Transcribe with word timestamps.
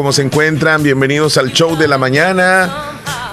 ¿Cómo 0.00 0.14
se 0.14 0.22
encuentran? 0.22 0.82
Bienvenidos 0.82 1.36
al 1.36 1.52
show 1.52 1.76
de 1.76 1.86
la 1.86 1.98
mañana. 1.98 2.72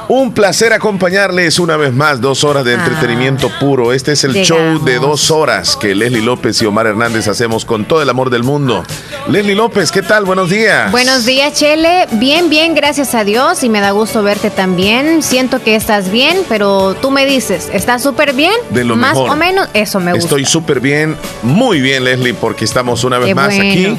Un 0.10 0.34
placer 0.34 0.74
acompañarles 0.74 1.60
una 1.60 1.78
vez 1.78 1.94
más, 1.94 2.20
dos 2.20 2.44
horas 2.44 2.66
de 2.66 2.76
ah. 2.76 2.80
entretenimiento 2.84 3.50
puro. 3.58 3.94
Este 3.94 4.12
es 4.12 4.26
el 4.26 4.34
show 4.44 4.84
de 4.84 5.00
dos 5.00 5.32
horas 5.32 5.78
que 5.78 5.96
Leslie 5.96 6.22
López 6.22 6.62
y 6.62 6.66
Omar 6.66 6.88
Hernández 6.88 7.30
hacemos 7.30 7.64
con 7.64 7.86
todo 7.86 8.02
el 8.02 8.10
amor 8.10 8.30
del 8.30 8.44
mundo. 8.44 8.84
Leslie 9.30 9.56
López, 9.56 9.94
¿qué 9.94 10.02
tal? 10.02 10.26
Buenos 10.26 10.50
días. 10.50 10.92
Buenos 10.92 11.26
días, 11.26 11.54
Chele. 11.54 12.06
Bien, 12.12 12.50
bien, 12.50 12.76
gracias 12.76 13.16
a 13.16 13.24
Dios 13.24 13.64
y 13.64 13.70
me 13.70 13.80
da 13.80 13.92
gusto 13.92 14.22
verte 14.22 14.50
también. 14.50 15.24
Siento 15.24 15.64
que 15.64 15.74
estás 15.74 16.12
bien, 16.12 16.40
pero 16.50 16.96
tú 16.96 17.12
me 17.12 17.26
dices, 17.26 17.70
¿estás 17.72 18.04
súper 18.04 18.34
bien? 18.34 18.56
De 18.72 18.84
lo 18.84 18.98
Más 18.98 19.16
o 19.16 19.38
menos, 19.38 19.70
eso 19.74 20.02
me 20.02 20.12
gusta. 20.12 20.26
Estoy 20.26 20.44
súper 20.44 20.82
bien, 20.82 21.16
muy 21.44 21.80
bien, 21.80 22.04
Leslie, 22.04 22.34
porque 22.34 22.66
estamos 22.66 23.06
una 23.06 23.20
vez 23.20 23.34
más 23.34 23.58
aquí 23.58 23.98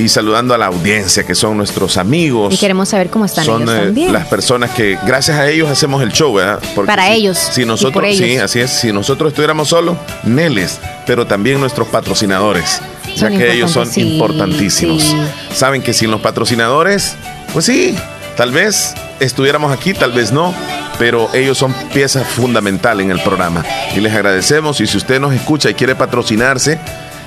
y 0.00 0.08
saludando 0.08 0.54
a 0.54 0.58
la 0.58 0.66
audiencia, 0.66 1.24
que 1.24 1.34
son 1.34 1.56
nuestros 1.56 1.96
amigos. 1.96 2.54
Y 2.54 2.56
queremos 2.56 2.88
saber 2.88 3.10
cómo 3.10 3.26
están 3.26 3.44
son, 3.44 3.62
ellos 3.62 3.96
eh, 3.96 4.10
las 4.10 4.26
personas 4.26 4.70
que, 4.70 4.98
gracias 5.06 5.38
a 5.38 5.48
ellos, 5.48 5.68
hacemos 5.68 6.02
el 6.02 6.12
show, 6.12 6.32
¿verdad? 6.34 6.60
Para 6.86 7.10
ellos. 7.10 7.38
Si 7.38 7.64
nosotros, 7.64 8.04
sí, 8.16 8.36
así 8.36 8.60
es. 8.60 8.70
Si 8.70 8.92
nosotros 8.92 9.30
estuviéramos 9.32 9.68
solos, 9.68 9.96
Neles, 10.24 10.80
pero 11.06 11.26
también 11.26 11.60
nuestros 11.60 11.88
patrocinadores, 11.88 12.80
ya 13.16 13.28
que 13.28 13.52
ellos 13.52 13.70
son 13.70 13.88
importantísimos. 13.96 15.14
Saben 15.54 15.82
que 15.82 15.92
sin 15.92 16.10
los 16.10 16.20
patrocinadores, 16.20 17.14
pues 17.52 17.66
sí, 17.66 17.94
tal 18.36 18.52
vez 18.52 18.94
estuviéramos 19.20 19.70
aquí, 19.70 19.92
tal 19.92 20.12
vez 20.12 20.32
no, 20.32 20.54
pero 20.98 21.28
ellos 21.34 21.58
son 21.58 21.74
pieza 21.92 22.24
fundamental 22.24 23.00
en 23.00 23.10
el 23.10 23.20
programa. 23.20 23.64
Y 23.94 24.00
les 24.00 24.14
agradecemos. 24.14 24.80
Y 24.80 24.86
si 24.86 24.96
usted 24.96 25.20
nos 25.20 25.34
escucha 25.34 25.68
y 25.68 25.74
quiere 25.74 25.94
patrocinarse, 25.94 26.78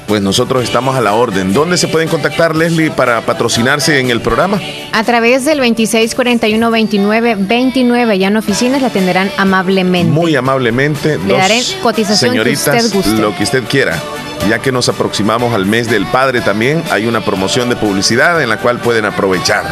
pues 0.08 0.22
nosotros 0.22 0.64
estamos 0.64 0.96
a 0.96 1.02
la 1.02 1.14
orden. 1.14 1.54
¿Dónde 1.54 1.78
se 1.78 1.88
pueden 1.88 2.10
contactar, 2.10 2.56
Leslie, 2.56 2.90
para 2.92 3.22
patrocinarse 3.22 4.00
en 4.00 4.10
el 4.10 4.22
programa? 4.22 4.60
A 4.92 5.04
través 5.04 5.46
del 5.46 5.60
2641-2929. 5.60 8.18
Ya 8.18 8.28
en 8.28 8.38
oficinas 8.38 8.82
la 8.82 8.88
atenderán 8.88 9.30
amablemente. 9.38 10.12
Muy 10.12 10.36
amablemente. 10.36 11.20
Le 11.26 11.38
daré 11.38 11.62
cotización 11.82 12.32
señoritas, 12.32 12.64
que 12.64 12.78
usted 12.78 12.94
guste. 12.94 13.22
lo 13.22 13.36
que 13.36 13.44
usted 13.44 13.64
quiera. 13.64 14.02
Ya 14.50 14.60
que 14.60 14.72
nos 14.72 14.90
aproximamos 14.90 15.54
al 15.54 15.66
mes 15.66 15.90
del 15.90 16.06
padre 16.06 16.42
también, 16.42 16.84
hay 16.92 17.06
una 17.06 17.24
promoción 17.24 17.70
de 17.70 17.78
publicidad 17.78 18.42
en 18.42 18.50
la 18.50 18.58
cual 18.58 18.80
pueden 18.80 19.06
aprovechar. 19.06 19.64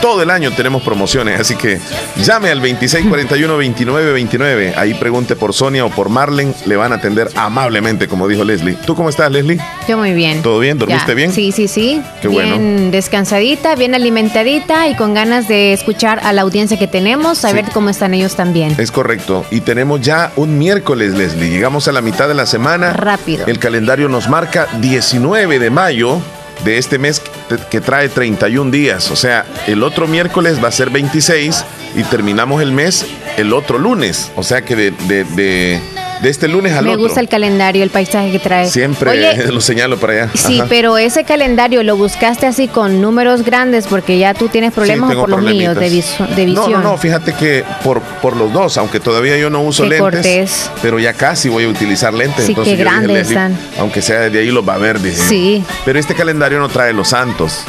Todo 0.00 0.22
el 0.22 0.30
año 0.30 0.52
tenemos 0.52 0.82
promociones, 0.82 1.40
así 1.40 1.56
que 1.56 1.78
llame 2.22 2.50
al 2.50 2.62
2641-2929. 2.62 4.74
Ahí 4.76 4.94
pregunte 4.94 5.34
por 5.36 5.52
Sonia 5.52 5.84
o 5.84 5.90
por 5.90 6.08
Marlen, 6.08 6.54
le 6.64 6.76
van 6.76 6.92
a 6.92 6.96
atender 6.96 7.28
amablemente, 7.34 8.06
como 8.06 8.28
dijo 8.28 8.44
Leslie. 8.44 8.76
¿Tú 8.86 8.94
cómo 8.94 9.08
estás, 9.08 9.32
Leslie? 9.32 9.58
Yo 9.88 9.96
muy 9.96 10.12
bien. 10.12 10.42
¿Todo 10.42 10.60
bien? 10.60 10.78
¿Dormiste 10.78 11.14
bien? 11.14 11.32
Sí, 11.32 11.50
sí, 11.52 11.66
sí. 11.66 12.02
Qué 12.20 12.28
bien 12.28 12.90
descansadita, 12.90 13.74
bien 13.74 13.94
alimentadita 13.94 14.88
y 14.88 14.94
con 14.94 15.14
ganas 15.14 15.48
de 15.48 15.72
escuchar 15.72 16.20
a 16.22 16.32
la 16.32 16.42
audiencia 16.42 16.78
que 16.78 16.86
tenemos, 16.86 17.44
a 17.44 17.52
ver 17.52 17.64
cómo 17.72 17.90
están 17.90 18.14
ellos 18.14 18.36
también. 18.36 18.74
Es 18.78 18.92
correcto. 18.92 19.44
Y 19.50 19.60
tenemos 19.60 20.00
ya 20.00 20.32
un 20.36 20.58
miércoles, 20.58 21.14
Leslie. 21.14 21.50
Llegamos 21.50 21.88
a 21.88 21.92
la 21.92 22.00
mitad 22.00 22.28
de 22.28 22.34
la 22.34 22.46
semana. 22.46 22.92
Rápido. 22.92 23.46
El 23.46 23.58
calendario 23.58 24.08
nos 24.08 24.28
marca 24.28 24.68
19 24.80 25.58
de 25.58 25.70
mayo 25.70 26.20
de 26.64 26.78
este 26.78 26.98
mes 26.98 27.22
que 27.70 27.80
trae 27.80 28.08
31 28.08 28.70
días. 28.70 29.10
O 29.10 29.16
sea, 29.16 29.44
el 29.66 29.82
otro 29.82 30.06
miércoles 30.06 30.62
va 30.62 30.68
a 30.68 30.72
ser 30.72 30.90
26 30.90 31.64
y 31.96 32.02
terminamos 32.04 32.62
el 32.62 32.72
mes 32.72 33.06
el 33.36 33.52
otro 33.52 33.78
lunes. 33.78 34.30
O 34.36 34.42
sea 34.42 34.62
que 34.62 34.76
de, 34.76 34.90
de 34.90 35.24
de 35.24 35.80
este 36.22 36.48
lunes 36.48 36.72
al 36.72 36.84
Me 36.84 36.90
otro. 36.90 37.02
Me 37.02 37.06
gusta 37.08 37.20
el 37.20 37.28
calendario, 37.28 37.82
el 37.82 37.90
paisaje 37.90 38.30
que 38.30 38.38
trae. 38.38 38.68
Siempre 38.68 39.46
lo 39.52 39.60
señalo 39.60 39.98
para 39.98 40.12
allá. 40.12 40.30
Sí, 40.34 40.62
pero 40.68 40.98
ese 40.98 41.24
calendario 41.24 41.82
lo 41.82 41.96
buscaste 41.96 42.46
así 42.46 42.68
con 42.68 43.00
números 43.00 43.42
grandes 43.44 43.86
porque 43.86 44.18
ya 44.18 44.34
tú 44.34 44.48
tienes 44.48 44.72
problemas 44.72 45.14
por 45.14 45.28
los 45.28 45.42
míos 45.42 45.76
de, 45.76 45.88
visión. 45.88 46.28
No, 46.54 46.68
no, 46.68 46.80
no, 46.80 46.98
fíjate 46.98 47.34
que 47.34 47.64
por, 47.82 48.00
por 48.00 48.36
los 48.36 48.52
dos, 48.52 48.76
aunque 48.78 49.00
todavía 49.00 49.36
yo 49.36 49.50
no 49.50 49.60
uso 49.62 49.84
lentes, 49.84 50.70
pero 50.82 50.98
ya 50.98 51.12
casi 51.12 51.48
voy 51.48 51.64
a 51.64 51.68
utilizar 51.68 52.14
lentes. 52.14 52.46
Sí, 52.46 52.54
qué 52.54 52.76
grandes 52.76 53.28
están. 53.28 53.56
Aunque 53.78 54.02
sea 54.02 54.30
de 54.30 54.38
ahí 54.38 54.50
los 54.50 54.66
va 54.66 54.74
a 54.74 54.78
ver, 54.78 54.96
Sí. 55.06 55.62
Pero 55.84 55.98
este 55.98 56.14
calendario 56.14 56.58
no 56.58 56.68
trae 56.68 56.92
los 56.92 57.08
santos 57.08 57.64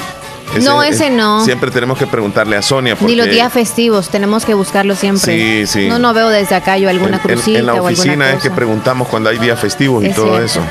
no, 0.61 0.83
ese 0.83 1.09
no. 1.09 1.43
Siempre 1.43 1.71
tenemos 1.71 1.97
que 1.97 2.07
preguntarle 2.07 2.55
a 2.55 2.61
Sonia. 2.61 2.97
Ni 3.01 3.15
los 3.15 3.29
días 3.29 3.51
festivos, 3.51 4.09
tenemos 4.09 4.45
que 4.45 4.53
buscarlo 4.53 4.95
siempre. 4.95 5.65
Sí, 5.65 5.67
sí. 5.67 5.87
No, 5.87 5.99
no 5.99 6.13
veo 6.13 6.29
desde 6.29 6.55
acá 6.55 6.77
yo 6.77 6.89
alguna 6.89 7.19
crucita. 7.19 7.59
En, 7.59 7.65
la 7.65 7.75
oficina 7.75 8.33
es 8.33 8.41
que 8.41 8.51
preguntamos 8.51 9.07
cuando 9.07 9.29
hay 9.29 9.37
días 9.37 9.59
festivos 9.59 10.03
y 10.03 10.09
todo 10.09 10.41
eso. 10.41 10.61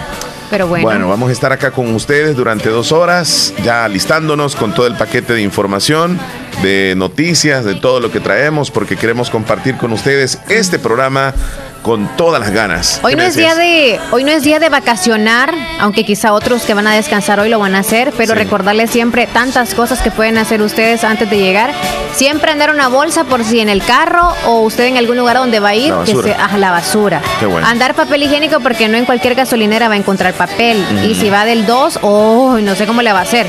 Pero 0.50 0.68
bueno. 0.68 0.84
Bueno, 0.84 1.08
vamos 1.08 1.30
a 1.30 1.32
estar 1.32 1.52
acá 1.52 1.72
con 1.72 1.92
ustedes 1.94 2.36
durante 2.36 2.68
dos 2.68 2.92
horas, 2.92 3.52
ya 3.64 3.88
listándonos 3.88 4.54
con 4.54 4.72
todo 4.74 4.86
el 4.86 4.94
paquete 4.96 5.32
de 5.32 5.42
información, 5.42 6.18
de 6.62 6.94
noticias, 6.96 7.64
de 7.64 7.74
todo 7.74 8.00
lo 8.00 8.12
que 8.12 8.20
traemos, 8.20 8.70
porque 8.70 8.96
queremos 8.96 9.28
compartir 9.28 9.76
con 9.76 9.92
ustedes 9.92 10.38
este 10.48 10.78
programa 10.78 11.34
con 11.82 12.08
todas 12.16 12.40
las 12.40 12.50
ganas. 12.50 13.00
Hoy 13.02 13.14
no 13.14 13.22
es 13.22 13.36
día 13.36 13.54
de 13.54 14.00
hoy 14.10 14.24
no 14.24 14.32
es 14.32 14.42
día 14.42 14.58
de 14.58 14.68
vacacionar, 14.68 15.54
aunque 15.78 16.04
quizá 16.04 16.32
otros 16.32 16.62
que 16.62 16.74
van 16.74 16.86
a 16.86 16.94
descansar 16.94 17.40
hoy 17.40 17.48
lo 17.48 17.58
van 17.58 17.74
a 17.74 17.80
hacer, 17.80 18.12
pero 18.16 18.34
recordarles 18.34 18.90
siempre 18.90 19.26
tantas 19.26 19.74
cosas 19.74 20.00
que 20.00 20.10
pueden 20.10 20.38
hacer 20.38 20.62
ustedes 20.62 21.04
antes 21.04 21.30
de 21.30 21.38
llegar. 21.38 21.72
Siempre 22.12 22.50
andar 22.50 22.70
una 22.70 22.88
bolsa 22.88 23.24
por 23.24 23.44
si 23.44 23.60
en 23.60 23.68
el 23.68 23.82
carro 23.82 24.34
o 24.46 24.60
usted 24.62 24.84
en 24.84 24.96
algún 24.96 25.16
lugar 25.16 25.36
donde 25.36 25.60
va 25.60 25.70
a 25.70 25.74
ir, 25.74 25.92
que 26.04 26.14
se, 26.14 26.34
la 26.58 26.70
basura. 26.70 27.20
Andar 27.64 27.94
papel 27.94 28.22
higiénico 28.22 28.60
porque 28.60 28.88
no 28.88 28.96
en 28.96 29.04
cualquier 29.04 29.34
gasolinera 29.34 29.88
va 29.88 29.94
a 29.94 29.98
encontrar 29.98 30.32
papel. 30.34 30.82
Y 31.06 31.14
si 31.14 31.30
va 31.30 31.44
del 31.44 31.66
2, 31.66 32.00
oh, 32.02 32.58
no 32.60 32.74
sé 32.74 32.86
cómo 32.86 33.02
le 33.02 33.12
va 33.12 33.20
a 33.20 33.22
hacer. 33.22 33.46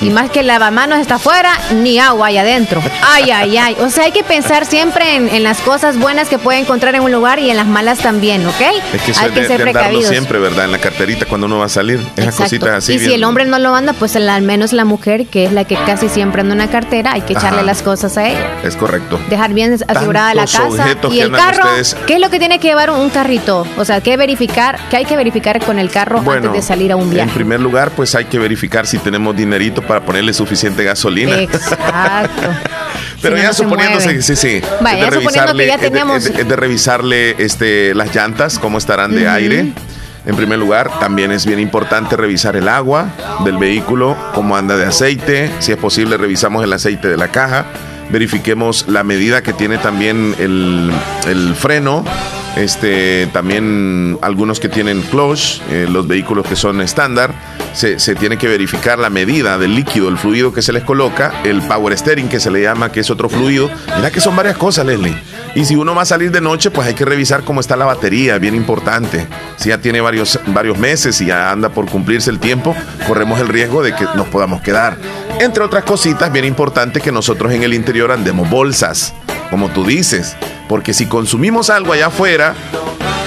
Y 0.00 0.10
más 0.10 0.30
que 0.30 0.40
el 0.40 0.48
lavamanos 0.48 0.98
está 0.98 1.16
afuera, 1.16 1.52
ni 1.74 1.98
agua 1.98 2.28
hay 2.28 2.38
adentro. 2.38 2.82
Ay, 3.06 3.30
ay, 3.30 3.56
ay. 3.56 3.76
O 3.80 3.90
sea, 3.90 4.04
hay 4.04 4.12
que 4.12 4.24
pensar 4.24 4.66
siempre 4.66 5.14
en, 5.14 5.28
en 5.28 5.42
las 5.42 5.60
cosas 5.60 5.98
buenas 5.98 6.28
que 6.28 6.38
puede 6.38 6.58
encontrar 6.58 6.94
en 6.94 7.02
un 7.02 7.12
lugar 7.12 7.38
y 7.38 7.50
en 7.50 7.56
las 7.60 7.68
malas 7.68 7.98
también, 7.98 8.46
¿ok? 8.46 8.54
Es 8.94 9.02
que 9.02 9.12
Hay 9.20 9.30
que 9.32 9.44
ser 9.44 9.60
precavidos. 9.60 10.06
siempre, 10.06 10.38
¿verdad? 10.38 10.64
En 10.64 10.72
la 10.72 10.78
carterita 10.78 11.26
cuando 11.26 11.46
uno 11.46 11.58
va 11.58 11.66
a 11.66 11.68
salir. 11.68 12.00
Esas 12.16 12.34
cositas 12.34 12.70
así. 12.70 12.94
Y 12.94 12.98
si 12.98 13.12
el 13.12 13.22
hombre 13.22 13.44
no 13.44 13.58
lo 13.58 13.74
anda, 13.74 13.92
pues 13.92 14.16
al 14.16 14.40
menos 14.40 14.72
la 14.72 14.86
mujer, 14.86 15.26
que 15.26 15.44
es 15.44 15.52
la 15.52 15.64
que 15.64 15.74
casi 15.74 16.08
siempre 16.08 16.40
anda 16.40 16.54
una 16.54 16.70
cartera, 16.70 17.12
hay 17.12 17.20
que 17.20 17.34
echarle 17.34 17.62
las 17.62 17.82
cosas 17.82 18.16
a 18.16 18.30
ella. 18.30 18.62
Es 18.64 18.76
correcto. 18.76 19.20
Dejar 19.28 19.52
bien 19.52 19.76
asegurada 19.86 20.32
la 20.32 20.46
casa. 20.46 20.96
Y 21.10 21.20
el 21.20 21.32
carro, 21.32 21.64
¿qué 22.06 22.14
es 22.14 22.20
lo 22.20 22.30
que 22.30 22.38
tiene 22.38 22.58
que 22.58 22.68
llevar 22.68 22.88
un 22.88 23.10
carrito? 23.10 23.66
O 23.76 23.84
sea, 23.84 24.00
¿qué 24.00 24.16
verificar? 24.16 24.78
¿Qué 24.88 24.96
hay 24.96 25.04
que 25.04 25.16
verificar 25.16 25.62
con 25.62 25.78
el 25.78 25.90
carro 25.90 26.18
antes 26.30 26.52
de 26.52 26.62
salir 26.62 26.92
a 26.92 26.96
un 26.96 27.10
viaje? 27.10 27.28
En 27.28 27.34
primer 27.34 27.60
lugar, 27.60 27.90
pues 27.90 28.14
hay 28.14 28.24
que 28.24 28.38
verificar 28.38 28.86
si 28.86 28.96
tenemos 28.96 29.36
dinerito 29.36 29.82
para 29.82 30.00
ponerle 30.00 30.32
suficiente 30.32 30.82
gasolina. 30.82 31.38
Exacto. 31.40 32.48
Pero 33.22 33.36
ya 33.36 33.52
suponiéndose, 33.52 34.22
sí, 34.22 34.36
sí. 34.36 34.60
Vaya, 34.80 35.10
suponiendo 35.10 35.54
que 35.54 35.66
ya 35.66 35.78
tenemos... 35.78 36.26
Es 36.26 36.48
de, 36.48 36.56
revisarle 36.56 37.36
este, 37.38 37.94
las 37.94 38.14
llantas, 38.14 38.58
cómo 38.58 38.78
estarán 38.78 39.14
de 39.14 39.28
aire. 39.28 39.72
En 40.26 40.36
primer 40.36 40.58
lugar, 40.58 40.90
también 41.00 41.32
es 41.32 41.46
bien 41.46 41.58
importante 41.60 42.16
revisar 42.16 42.56
el 42.56 42.68
agua 42.68 43.08
del 43.44 43.56
vehículo, 43.56 44.16
cómo 44.34 44.56
anda 44.56 44.76
de 44.76 44.86
aceite. 44.86 45.50
Si 45.60 45.72
es 45.72 45.78
posible, 45.78 46.16
revisamos 46.16 46.62
el 46.62 46.72
aceite 46.72 47.08
de 47.08 47.16
la 47.16 47.28
caja. 47.28 47.66
Verifiquemos 48.10 48.86
la 48.88 49.04
medida 49.04 49.42
que 49.42 49.52
tiene 49.52 49.78
también 49.78 50.34
el, 50.38 50.90
el 51.26 51.54
freno 51.54 52.04
este, 52.56 53.28
también 53.32 54.18
algunos 54.22 54.60
que 54.60 54.68
tienen 54.68 55.02
clutch, 55.02 55.60
eh, 55.70 55.86
los 55.88 56.06
vehículos 56.06 56.46
que 56.46 56.56
son 56.56 56.80
estándar, 56.80 57.32
se, 57.72 57.98
se, 57.98 58.14
tiene 58.14 58.36
que 58.36 58.48
verificar 58.48 58.98
la 58.98 59.10
medida 59.10 59.58
del 59.58 59.74
líquido, 59.74 60.08
el 60.08 60.18
fluido 60.18 60.52
que 60.52 60.62
se 60.62 60.72
les 60.72 60.82
coloca, 60.82 61.32
el 61.44 61.62
power 61.62 61.96
steering 61.96 62.28
que 62.28 62.40
se 62.40 62.50
le 62.50 62.62
llama, 62.62 62.90
que 62.90 63.00
es 63.00 63.10
otro 63.10 63.28
fluido. 63.28 63.70
Mira 63.96 64.10
que 64.10 64.20
son 64.20 64.34
varias 64.34 64.56
cosas, 64.56 64.86
Leslie. 64.86 65.16
Y 65.54 65.64
si 65.64 65.76
uno 65.76 65.94
va 65.94 66.02
a 66.02 66.06
salir 66.06 66.30
de 66.30 66.40
noche, 66.40 66.70
pues 66.70 66.86
hay 66.86 66.94
que 66.94 67.04
revisar 67.04 67.44
cómo 67.44 67.60
está 67.60 67.76
la 67.76 67.84
batería, 67.84 68.38
bien 68.38 68.54
importante. 68.54 69.26
Si 69.56 69.68
ya 69.68 69.78
tiene 69.78 70.00
varios, 70.00 70.38
varios 70.48 70.78
meses 70.78 71.20
y 71.20 71.26
ya 71.26 71.50
anda 71.50 71.70
por 71.70 71.86
cumplirse 71.86 72.30
el 72.30 72.38
tiempo, 72.38 72.74
corremos 73.06 73.40
el 73.40 73.48
riesgo 73.48 73.82
de 73.82 73.94
que 73.94 74.04
nos 74.14 74.28
podamos 74.28 74.60
quedar. 74.62 74.96
Entre 75.40 75.62
otras 75.62 75.84
cositas, 75.84 76.32
bien 76.32 76.44
importante 76.44 77.00
que 77.00 77.12
nosotros 77.12 77.52
en 77.52 77.62
el 77.62 77.74
interior 77.74 78.12
andemos 78.12 78.48
bolsas, 78.48 79.14
como 79.50 79.68
tú 79.70 79.84
dices, 79.84 80.36
porque 80.70 80.94
si 80.94 81.06
consumimos 81.06 81.68
algo 81.68 81.92
allá 81.94 82.06
afuera, 82.06 82.54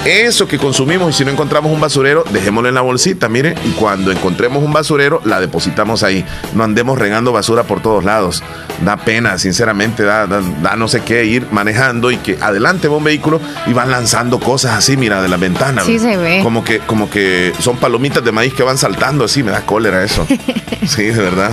eso 0.06 0.48
que 0.48 0.58
consumimos 0.58 1.10
y 1.10 1.18
si 1.18 1.26
no 1.26 1.32
encontramos 1.32 1.74
un 1.74 1.82
basurero, 1.82 2.24
dejémoslo 2.32 2.70
en 2.70 2.76
la 2.76 2.80
bolsita, 2.82 3.28
mire, 3.28 3.54
y 3.66 3.72
cuando 3.72 4.14
encontremos 4.14 4.64
un 4.64 4.72
basurero, 4.72 5.22
la 5.26 5.42
depositamos 5.42 6.04
ahí. 6.04 6.24
No 6.56 6.64
andemos 6.64 6.98
regando 6.98 7.34
basura 7.34 7.64
por 7.64 7.82
todos 7.82 8.06
lados. 8.06 8.44
Da 8.86 8.96
pena, 8.96 9.38
sinceramente, 9.38 10.04
da, 10.04 10.26
da, 10.26 10.76
no 10.78 10.88
sé 10.88 11.02
qué 11.02 11.26
ir 11.26 11.48
manejando 11.52 12.12
y 12.12 12.18
que 12.18 12.38
adelante 12.40 12.88
va 12.88 12.96
un 12.96 13.04
vehículo 13.04 13.42
y 13.66 13.74
van 13.74 13.92
lanzando 13.92 14.40
cosas 14.40 14.78
así, 14.78 14.96
mira, 14.96 15.22
de 15.22 15.28
la 15.28 15.38
ventana. 15.38 15.84
Sí 15.84 16.00
se 16.00 16.16
ve. 16.16 16.40
Como 16.44 16.64
que, 16.64 16.80
como 16.80 17.10
que 17.10 17.52
son 17.60 17.76
palomitas 17.76 18.24
de 18.24 18.32
maíz 18.32 18.54
que 18.54 18.64
van 18.64 18.78
saltando 18.78 19.26
así, 19.26 19.44
me 19.44 19.52
da 19.52 19.66
cólera 19.66 20.02
eso. 20.04 20.26
sí, 20.88 21.04
de 21.04 21.22
verdad. 21.22 21.52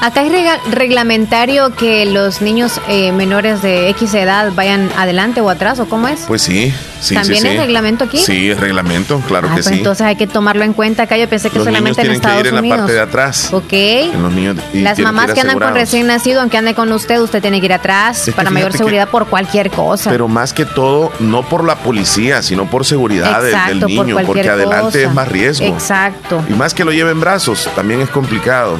Acá 0.00 0.20
hay 0.20 0.30
reglamentario 0.70 1.74
que 1.76 2.06
los 2.06 2.40
niños 2.40 2.80
eh, 2.88 3.12
menores 3.12 3.60
de 3.60 3.90
X 3.90 4.14
edad 4.14 4.52
vayan 4.54 4.90
adelante 4.96 5.29
o 5.38 5.50
atrás, 5.50 5.78
¿o 5.78 5.88
cómo 5.88 6.08
es? 6.08 6.24
Pues 6.26 6.42
sí, 6.42 6.74
sí. 7.00 7.14
¿También 7.14 7.46
es 7.46 7.58
reglamento 7.58 8.04
aquí? 8.04 8.18
Sí, 8.18 8.50
es 8.50 8.58
reglamento, 8.58 9.20
claro 9.26 9.48
ah, 9.50 9.56
que 9.56 9.62
pues 9.62 9.66
sí. 9.66 9.78
Entonces 9.78 10.06
hay 10.06 10.16
que 10.16 10.26
tomarlo 10.26 10.64
en 10.64 10.72
cuenta 10.72 11.04
acá. 11.04 11.16
Yo 11.16 11.28
pensé 11.28 11.50
que 11.50 11.58
solamente 11.58 12.02
en 12.02 12.10
Estados 12.10 12.42
que 12.42 12.48
ir 12.48 12.54
en 12.54 12.68
la 12.68 12.76
parte 12.76 12.92
de 12.92 13.00
atrás. 13.00 13.52
Ok. 13.52 13.72
Las 14.74 14.98
mamás 14.98 15.32
que, 15.32 15.40
andan 15.40 15.58
con 15.58 15.74
recién 15.74 16.06
nacido, 16.06 16.40
aunque 16.40 16.56
ande 16.56 16.74
con 16.74 16.92
usted, 16.92 17.20
usted 17.20 17.40
tiene 17.40 17.60
que 17.60 17.66
ir 17.66 17.72
atrás 17.72 18.30
para 18.34 18.50
mayor 18.50 18.72
seguridad 18.72 19.08
por 19.08 19.26
cualquier 19.26 19.70
cosa. 19.70 20.10
Pero 20.10 20.28
más 20.28 20.52
que 20.52 20.64
todo, 20.64 21.12
no 21.20 21.42
por 21.42 21.64
la 21.64 21.76
policía, 21.76 22.42
sino 22.42 22.68
por 22.68 22.84
seguridad 22.84 23.42
del, 23.42 23.80
niño, 23.86 24.16
porque 24.26 24.48
adelante 24.48 25.04
es 25.04 25.14
más 25.14 25.28
riesgo. 25.28 25.66
Exacto. 25.66 26.42
Y 26.48 26.52
más 26.54 26.74
que 26.74 26.84
lo 26.84 26.92
lleven 26.92 27.20
brazos, 27.20 27.68
también 27.74 28.00
es 28.00 28.08
complicado. 28.10 28.78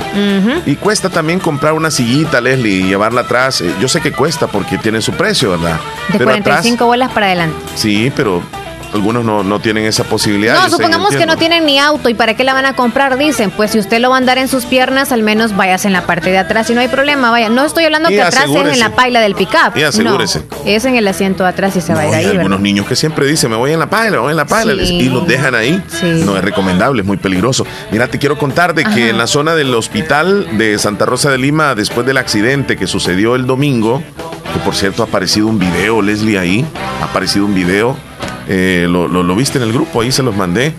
Y 0.66 0.76
cuesta 0.76 1.08
también 1.08 1.40
comprar 1.40 1.72
una 1.72 1.90
sillita, 1.90 2.40
Leslie, 2.40 2.80
y 2.80 2.82
llevarla 2.84 3.22
atrás. 3.22 3.60
Eh, 3.60 3.72
yo 3.80 3.88
sé 3.88 4.00
que 4.00 4.12
cuesta 4.12 4.46
porque 4.46 4.78
tiene 4.78 5.00
su 5.00 5.12
precio, 5.12 5.50
¿verdad? 5.50 5.78
De 6.12 6.18
45 6.18 6.86
bolas 6.86 7.10
para 7.12 7.26
adelante. 7.26 7.56
Sí, 7.74 8.09
pero 8.14 8.42
algunos 8.92 9.24
no, 9.24 9.42
no 9.42 9.60
tienen 9.60 9.84
esa 9.84 10.04
posibilidad. 10.04 10.54
No, 10.54 10.68
supongamos 10.68 11.14
que 11.14 11.26
no 11.26 11.36
tienen 11.36 11.64
ni 11.64 11.78
auto 11.78 12.08
y 12.08 12.14
para 12.14 12.34
qué 12.34 12.44
la 12.44 12.54
van 12.54 12.66
a 12.66 12.74
comprar, 12.74 13.16
dicen, 13.16 13.50
pues 13.50 13.70
si 13.70 13.78
usted 13.78 14.00
lo 14.00 14.10
va 14.10 14.16
a 14.16 14.18
andar 14.18 14.38
en 14.38 14.48
sus 14.48 14.64
piernas, 14.64 15.12
al 15.12 15.22
menos 15.22 15.56
vayas 15.56 15.84
en 15.84 15.92
la 15.92 16.06
parte 16.06 16.30
de 16.30 16.38
atrás 16.38 16.68
y 16.70 16.74
no 16.74 16.80
hay 16.80 16.88
problema, 16.88 17.30
vaya. 17.30 17.48
No 17.48 17.64
estoy 17.64 17.84
hablando 17.84 18.08
que 18.08 18.20
atrás 18.20 18.46
es 18.48 18.72
en 18.72 18.78
la 18.78 18.90
paila 18.90 19.20
del 19.20 19.34
pickup. 19.34 19.76
Y 19.76 19.82
asegúrese. 19.82 20.42
es 20.64 20.84
en 20.84 20.96
el 20.96 21.06
asiento 21.06 21.44
de 21.44 21.50
atrás 21.50 21.76
y 21.76 21.80
se 21.80 21.94
va 21.94 22.00
a 22.00 22.08
ir 22.08 22.14
ahí. 22.14 22.24
Hay 22.26 22.30
algunos 22.36 22.60
niños 22.60 22.86
que 22.86 22.96
siempre 22.96 23.26
dicen, 23.26 23.50
me 23.50 23.56
voy 23.56 23.72
en 23.72 23.78
la 23.78 23.88
paila, 23.88 24.16
me 24.16 24.22
voy 24.22 24.30
en 24.32 24.36
la 24.36 24.46
paila, 24.46 24.72
y 24.72 25.08
los 25.08 25.26
dejan 25.26 25.54
ahí. 25.54 25.82
No 26.02 26.36
es 26.36 26.44
recomendable, 26.44 27.02
es 27.02 27.06
muy 27.06 27.16
peligroso. 27.16 27.66
Mira, 27.90 28.08
te 28.08 28.18
quiero 28.18 28.38
contar 28.38 28.74
de 28.74 28.84
que 28.84 29.10
en 29.10 29.18
la 29.18 29.26
zona 29.26 29.54
del 29.54 29.74
hospital 29.74 30.58
de 30.58 30.78
Santa 30.78 31.06
Rosa 31.06 31.30
de 31.30 31.38
Lima, 31.38 31.74
después 31.74 32.06
del 32.06 32.16
accidente 32.16 32.76
que 32.76 32.86
sucedió 32.86 33.36
el 33.36 33.46
domingo, 33.46 34.02
que 34.52 34.58
por 34.60 34.74
cierto 34.74 35.02
ha 35.02 35.06
aparecido 35.06 35.46
un 35.46 35.58
video, 35.58 36.02
Leslie, 36.02 36.38
ahí, 36.38 36.64
ha 37.00 37.04
aparecido 37.04 37.44
un 37.44 37.54
video. 37.54 37.96
Eh, 38.48 38.86
lo, 38.88 39.06
lo, 39.06 39.36
viste 39.36 39.58
en 39.58 39.64
el 39.64 39.72
grupo, 39.72 40.00
ahí 40.00 40.10
se 40.10 40.22
los 40.22 40.34
mandé, 40.36 40.72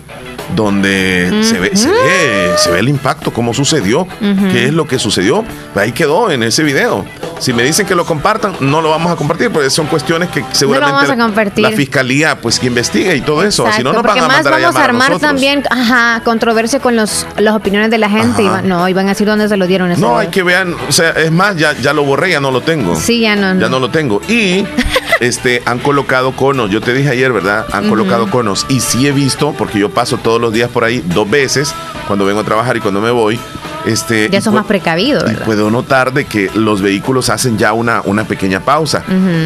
donde 0.54 1.42
se, 1.42 1.58
ve, 1.58 1.70
se, 1.74 1.88
ve, 1.88 2.52
se, 2.56 2.70
ve, 2.70 2.78
el 2.78 2.88
impacto, 2.88 3.32
cómo 3.32 3.54
sucedió, 3.54 4.06
qué 4.52 4.66
es 4.66 4.74
lo 4.74 4.86
que 4.86 4.98
sucedió. 4.98 5.44
Ahí 5.74 5.92
quedó 5.92 6.30
en 6.30 6.42
ese 6.42 6.62
video. 6.62 7.04
Si 7.38 7.52
me 7.52 7.64
dicen 7.64 7.86
que 7.86 7.96
lo 7.96 8.04
compartan, 8.04 8.54
no 8.60 8.80
lo 8.80 8.90
vamos 8.90 9.10
a 9.10 9.16
compartir, 9.16 9.50
porque 9.50 9.68
son 9.68 9.86
cuestiones 9.86 10.28
que 10.28 10.44
seguramente 10.52 11.60
la, 11.60 11.70
fiscalía 11.72 12.40
pues 12.40 12.60
que 12.60 12.66
investiga 12.68 13.14
y 13.14 13.20
todo 13.20 13.42
eso. 13.42 13.66
Si 13.74 13.82
no, 13.82 13.92
nos 13.92 14.02
van 14.02 14.18
a 14.18 14.28
mandar 14.28 14.60
vamos 14.60 14.76
a, 14.76 14.84
armar 14.84 15.18
también 15.18 15.64
ajá, 15.68 16.22
controversia 16.24 16.78
con 16.78 16.94
los, 16.94 17.26
las 17.38 17.54
opiniones 17.54 17.90
de 17.90 17.98
la 17.98 18.08
gente. 18.08 18.42
Y 18.42 18.48
no, 18.64 18.88
y 18.88 18.92
van 18.92 19.06
a 19.06 19.10
decir 19.10 19.26
dónde 19.26 19.48
se 19.48 19.56
lo 19.56 19.66
dieron. 19.66 19.90
Ese 19.90 20.00
no, 20.00 20.18
hay 20.18 20.28
que 20.28 20.42
vean, 20.42 20.76
o 20.88 20.92
sea, 20.92 21.10
es 21.10 21.32
más, 21.32 21.56
ya, 21.56 21.72
ya 21.72 21.92
lo 21.92 22.04
borré, 22.04 22.30
ya 22.30 22.40
no 22.40 22.50
lo 22.50 22.60
tengo. 22.60 22.94
Sí, 22.94 23.20
ya 23.20 23.34
no. 23.34 23.58
Ya 23.58 23.68
no 23.68 23.80
lo 23.80 23.90
tengo. 23.90 24.20
Y 24.28 24.64
este, 25.20 25.62
han 25.66 25.78
colocado 25.78 26.32
conos. 26.32 26.70
Yo 26.70 26.80
te 26.80 26.92
dije 26.94 27.10
ayer, 27.10 27.32
¿verdad? 27.32 27.66
Han 27.72 27.88
colocado 27.88 28.30
conos. 28.30 28.66
Y 28.68 28.80
sí 28.80 29.06
he 29.06 29.12
visto, 29.12 29.54
porque 29.56 29.78
yo 29.78 29.90
paso 29.90 30.18
todos 30.32 30.40
los 30.40 30.54
días 30.54 30.70
por 30.70 30.82
ahí 30.82 31.04
dos 31.08 31.28
veces, 31.28 31.74
cuando 32.06 32.24
vengo 32.24 32.40
a 32.40 32.44
trabajar 32.44 32.74
y 32.78 32.80
cuando 32.80 33.02
me 33.02 33.10
voy. 33.10 33.38
Este, 33.84 34.30
ya 34.30 34.40
son 34.40 34.54
más 34.54 34.64
precavidos. 34.64 35.24
Puedo 35.44 35.70
notar 35.70 36.14
de 36.14 36.24
que 36.24 36.50
los 36.54 36.80
vehículos 36.80 37.28
hacen 37.28 37.58
ya 37.58 37.74
una, 37.74 38.00
una 38.06 38.24
pequeña 38.24 38.60
pausa. 38.60 39.04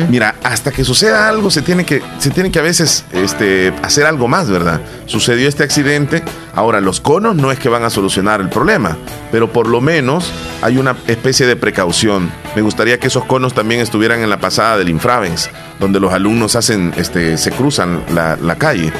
Mira, 0.08 0.36
hasta 0.44 0.70
que 0.70 0.84
suceda 0.84 1.28
algo, 1.28 1.50
se 1.50 1.62
tiene 1.62 1.84
que, 1.84 2.00
se 2.18 2.30
tiene 2.30 2.52
que 2.52 2.60
a 2.60 2.62
veces 2.62 3.04
este, 3.10 3.72
hacer 3.82 4.06
algo 4.06 4.28
más, 4.28 4.48
¿verdad? 4.48 4.80
Sucedió 5.06 5.48
este 5.48 5.64
accidente. 5.64 6.22
Ahora, 6.54 6.80
los 6.80 7.00
conos 7.00 7.34
no 7.34 7.50
es 7.50 7.58
que 7.58 7.68
van 7.68 7.82
a 7.82 7.90
solucionar 7.90 8.40
el 8.40 8.48
problema, 8.48 8.96
pero 9.32 9.52
por 9.52 9.66
lo 9.66 9.80
menos 9.80 10.30
hay 10.62 10.78
una 10.78 10.94
especie 11.08 11.46
de 11.46 11.56
precaución. 11.56 12.30
Me 12.54 12.62
gustaría 12.62 13.00
que 13.00 13.08
esos 13.08 13.24
conos 13.24 13.54
también 13.54 13.80
estuvieran 13.80 14.20
en 14.20 14.30
la 14.30 14.38
pasada 14.38 14.78
del 14.78 14.88
Infravens, 14.88 15.50
donde 15.78 16.00
los 16.00 16.12
alumnos 16.12 16.56
hacen, 16.56 16.92
este, 16.96 17.36
se 17.36 17.50
cruzan 17.50 18.02
la, 18.14 18.56
calle. 18.56 18.92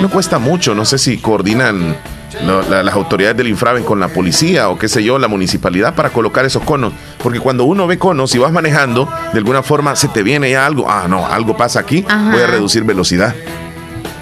No 0.00 0.10
cuesta 0.10 0.38
mucho, 0.38 0.74
no 0.74 0.84
sé 0.84 0.98
si 0.98 1.18
coordinan 1.18 1.96
las 2.42 2.94
autoridades 2.94 3.36
del 3.36 3.48
Infraven 3.48 3.84
con 3.84 4.00
la 4.00 4.08
policía 4.08 4.68
o 4.68 4.78
qué 4.78 4.88
sé 4.88 5.04
yo, 5.04 5.18
la 5.18 5.28
municipalidad 5.28 5.94
para 5.94 6.10
colocar 6.10 6.44
esos 6.44 6.62
conos. 6.62 6.92
Porque 7.22 7.40
cuando 7.40 7.64
uno 7.64 7.86
ve 7.86 7.98
conos 7.98 8.34
y 8.34 8.38
vas 8.38 8.52
manejando, 8.52 9.08
de 9.32 9.38
alguna 9.38 9.62
forma 9.62 9.94
se 9.96 10.08
te 10.08 10.22
viene 10.22 10.50
ya 10.50 10.66
algo, 10.66 10.86
ah, 10.88 11.06
no, 11.08 11.26
algo 11.26 11.56
pasa 11.56 11.80
aquí, 11.80 12.02
voy 12.02 12.40
a 12.40 12.46
reducir 12.46 12.84
velocidad. 12.84 13.34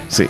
Sí. 0.07 0.27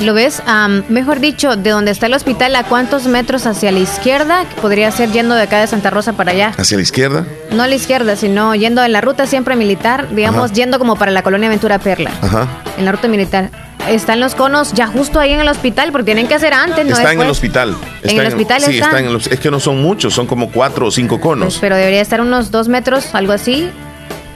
¿Lo 0.00 0.14
ves? 0.14 0.42
mejor 0.88 1.20
dicho, 1.20 1.56
de 1.56 1.70
donde 1.70 1.90
está 1.90 2.06
el 2.06 2.14
hospital, 2.14 2.56
¿a 2.56 2.64
cuántos 2.64 3.06
metros 3.06 3.46
hacia 3.46 3.70
la 3.72 3.78
izquierda? 3.78 4.44
Podría 4.60 4.90
ser 4.90 5.10
yendo 5.12 5.34
de 5.34 5.42
acá 5.42 5.60
de 5.60 5.66
Santa 5.66 5.90
Rosa 5.90 6.14
para 6.14 6.32
allá. 6.32 6.52
¿Hacia 6.56 6.76
la 6.76 6.82
izquierda? 6.82 7.26
No 7.52 7.62
a 7.62 7.68
la 7.68 7.74
izquierda, 7.74 8.16
sino 8.16 8.54
yendo 8.54 8.82
en 8.82 8.92
la 8.92 9.00
ruta 9.00 9.26
siempre 9.26 9.56
militar, 9.56 10.08
digamos, 10.14 10.52
yendo 10.52 10.78
como 10.78 10.96
para 10.96 11.10
la 11.10 11.22
colonia 11.22 11.48
Ventura 11.48 11.78
Perla. 11.78 12.10
Ajá. 12.20 12.48
En 12.76 12.84
la 12.84 12.92
ruta 12.92 13.08
militar. 13.08 13.50
Están 13.88 14.18
los 14.18 14.34
conos 14.34 14.72
ya 14.72 14.86
justo 14.86 15.20
ahí 15.20 15.32
en 15.32 15.40
el 15.40 15.48
hospital, 15.48 15.92
porque 15.92 16.06
tienen 16.06 16.26
que 16.26 16.38
ser 16.38 16.54
antes, 16.54 16.86
¿no? 16.86 16.96
Está 16.96 17.12
en 17.12 17.20
el 17.20 17.28
hospital. 17.28 17.76
en 18.02 18.18
el 18.18 18.26
hospital 18.26 18.62
sí, 18.62 18.78
está 18.78 18.98
en 18.98 19.14
es 19.14 19.40
que 19.40 19.50
no 19.50 19.60
son 19.60 19.82
muchos, 19.82 20.14
son 20.14 20.26
como 20.26 20.50
cuatro 20.50 20.86
o 20.86 20.90
cinco 20.90 21.20
conos. 21.20 21.54
Pues, 21.54 21.58
pero 21.60 21.76
debería 21.76 22.00
estar 22.00 22.20
unos 22.20 22.50
dos 22.50 22.68
metros, 22.68 23.14
algo 23.14 23.32
así, 23.32 23.70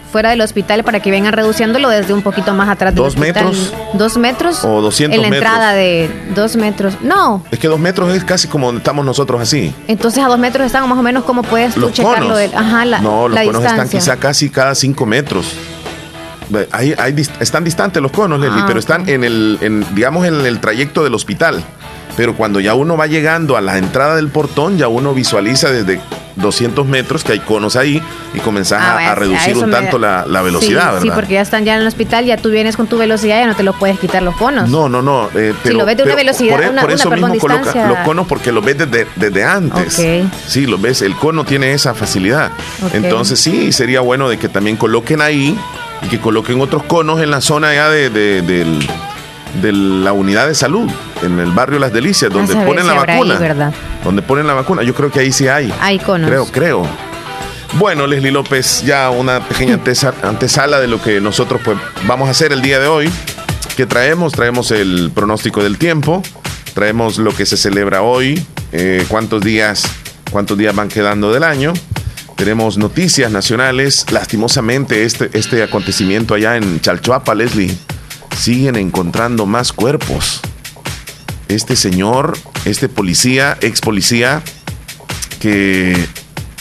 fuera 0.08 0.30
del 0.30 0.40
hospital 0.40 0.84
para 0.84 1.00
que 1.00 1.10
vengan 1.10 1.32
reduciéndolo 1.32 1.88
desde 1.88 2.12
un 2.12 2.22
poquito 2.22 2.54
más 2.54 2.68
atrás 2.68 2.94
del 2.94 3.04
¿Dos 3.04 3.16
metros? 3.16 3.72
¿Dos 3.94 4.16
metros? 4.16 4.64
¿O 4.64 4.80
200 4.80 5.14
En 5.16 5.22
la 5.22 5.36
entrada 5.36 5.72
de 5.72 6.10
dos 6.34 6.56
metros. 6.56 6.94
No. 7.02 7.44
Es 7.50 7.58
que 7.58 7.68
dos 7.68 7.78
metros 7.78 8.14
es 8.14 8.24
casi 8.24 8.48
como 8.48 8.66
donde 8.66 8.78
estamos 8.78 9.04
nosotros 9.04 9.40
así. 9.40 9.74
Entonces 9.86 10.22
a 10.24 10.28
dos 10.28 10.38
metros 10.38 10.66
están 10.66 10.88
más 10.88 10.98
o 10.98 11.02
menos 11.02 11.24
como 11.24 11.42
puedes 11.42 11.74
tú 11.74 11.90
checarlo. 11.90 12.36
ajá, 12.36 12.84
la, 12.84 13.00
no, 13.00 13.28
los 13.28 13.40
conos 13.40 13.64
están 13.64 13.88
quizá 13.88 14.16
casi 14.16 14.50
cada 14.50 14.74
cinco 14.74 15.06
metros. 15.06 15.54
Ahí, 16.72 16.94
están 17.40 17.62
distantes 17.62 18.02
los 18.02 18.10
conos, 18.10 18.40
Leslie, 18.40 18.62
ah, 18.62 18.64
pero 18.66 18.78
están 18.78 19.06
en 19.08 19.22
el, 19.22 19.86
digamos, 19.94 20.26
en 20.26 20.46
el 20.46 20.60
trayecto 20.60 21.04
del 21.04 21.14
hospital. 21.14 21.62
Pero 22.16 22.34
cuando 22.34 22.58
ya 22.58 22.74
uno 22.74 22.96
va 22.96 23.06
llegando 23.06 23.56
a 23.56 23.60
la 23.60 23.78
entrada 23.78 24.16
del 24.16 24.28
portón, 24.28 24.78
ya 24.78 24.88
uno 24.88 25.14
visualiza 25.14 25.70
desde 25.70 26.00
200 26.38 26.86
metros 26.86 27.24
que 27.24 27.32
hay 27.32 27.40
conos 27.40 27.76
ahí 27.76 28.02
y 28.34 28.40
comenzás 28.40 28.82
ah, 28.82 29.12
a, 29.12 29.14
reducir 29.14 29.56
un 29.56 29.70
tanto 29.70 29.98
la, 29.98 30.24
velocidad, 30.42 30.80
sí, 30.80 30.86
¿verdad? 30.86 31.02
Sí, 31.02 31.10
porque 31.14 31.34
ya 31.34 31.40
están 31.42 31.64
ya 31.64 31.74
en 31.74 31.82
el 31.82 31.86
hospital, 31.86 32.24
ya 32.24 32.36
tú 32.36 32.50
vienes 32.50 32.76
con 32.76 32.86
tu 32.86 32.98
velocidad, 32.98 33.40
ya 33.40 33.46
no 33.46 33.56
te 33.56 33.62
lo 33.62 33.72
puedes 33.72 33.98
quitar 33.98 34.22
los 34.22 34.36
conos. 34.36 34.68
No, 34.68 34.88
no, 34.88 35.02
no. 35.02 35.26
Eh, 35.34 35.54
pero, 35.62 35.72
si 35.72 35.72
lo 35.72 35.84
ves 35.84 35.96
de 35.96 36.02
una 36.04 36.14
velocidad, 36.14 36.56
por, 36.56 36.70
una, 36.70 36.82
eso 36.82 37.10
mismo 37.10 37.38
coloca 37.38 37.88
los 37.88 37.98
conos 37.98 38.26
porque 38.26 38.52
lo 38.52 38.62
ves 38.62 38.78
desde, 38.78 39.06
desde 39.16 39.44
antes. 39.44 40.00
Sí, 40.46 40.66
lo 40.66 40.78
ves, 40.78 41.02
el 41.02 41.16
cono 41.16 41.44
tiene 41.44 41.72
esa 41.72 41.94
facilidad. 41.94 42.50
Entonces 42.92 43.40
sí, 43.40 43.72
sería 43.72 44.00
bueno 44.00 44.28
de 44.28 44.38
que 44.38 44.48
también 44.48 44.76
coloquen 44.76 45.20
ahí 45.20 45.58
y 46.02 46.08
que 46.08 46.20
coloquen 46.20 46.60
otros 46.60 46.84
conos 46.84 47.20
en 47.20 47.30
la 47.30 47.40
zona 47.40 47.74
ya 47.74 47.90
de, 47.90 48.10
de, 48.10 48.42
la 49.62 50.12
unidad 50.12 50.46
de 50.46 50.54
salud, 50.54 50.90
en 51.22 51.38
el 51.38 51.50
barrio 51.52 51.78
Las 51.78 51.92
Delicias, 51.92 52.32
donde 52.32 52.54
ponen 52.54 52.86
la 52.86 52.94
vacuna. 52.94 53.72
Donde 54.04 54.22
ponen 54.22 54.46
la 54.46 54.54
vacuna. 54.54 54.82
Yo 54.82 54.94
creo 54.94 55.10
que 55.10 55.20
ahí 55.20 55.32
sí 55.32 55.48
hay. 55.48 55.72
Hay 55.80 55.98
conos. 55.98 56.28
Creo, 56.28 56.46
creo. 56.46 56.86
Bueno, 57.74 58.06
Leslie 58.06 58.30
López, 58.30 58.82
ya 58.84 59.10
una 59.10 59.40
pequeña 59.40 59.78
antesala 60.22 60.80
de 60.80 60.88
lo 60.88 61.02
que 61.02 61.20
nosotros 61.20 61.60
pues, 61.64 61.76
vamos 62.06 62.28
a 62.28 62.30
hacer 62.30 62.52
el 62.52 62.62
día 62.62 62.78
de 62.78 62.86
hoy. 62.86 63.10
¿Qué 63.76 63.86
traemos? 63.86 64.32
Traemos 64.32 64.70
el 64.70 65.10
pronóstico 65.14 65.62
del 65.62 65.78
tiempo, 65.78 66.22
traemos 66.74 67.18
lo 67.18 67.34
que 67.34 67.46
se 67.46 67.56
celebra 67.56 68.02
hoy, 68.02 68.42
eh, 68.72 69.04
cuántos 69.08 69.42
días, 69.42 69.84
cuántos 70.30 70.56
días 70.58 70.74
van 70.74 70.88
quedando 70.88 71.32
del 71.32 71.44
año 71.44 71.72
tenemos 72.38 72.78
noticias 72.78 73.32
nacionales. 73.32 74.06
Lastimosamente, 74.12 75.02
este, 75.02 75.28
este 75.36 75.60
acontecimiento 75.60 76.34
allá 76.34 76.56
en 76.56 76.80
Chalchuapa, 76.80 77.34
Leslie, 77.34 77.76
siguen 78.38 78.76
encontrando 78.76 79.46
más 79.46 79.72
cuerpos. 79.72 80.40
Este 81.48 81.76
señor, 81.76 82.38
este 82.64 82.88
policía, 82.88 83.58
ex 83.60 83.80
policía, 83.80 84.42
que 85.40 85.96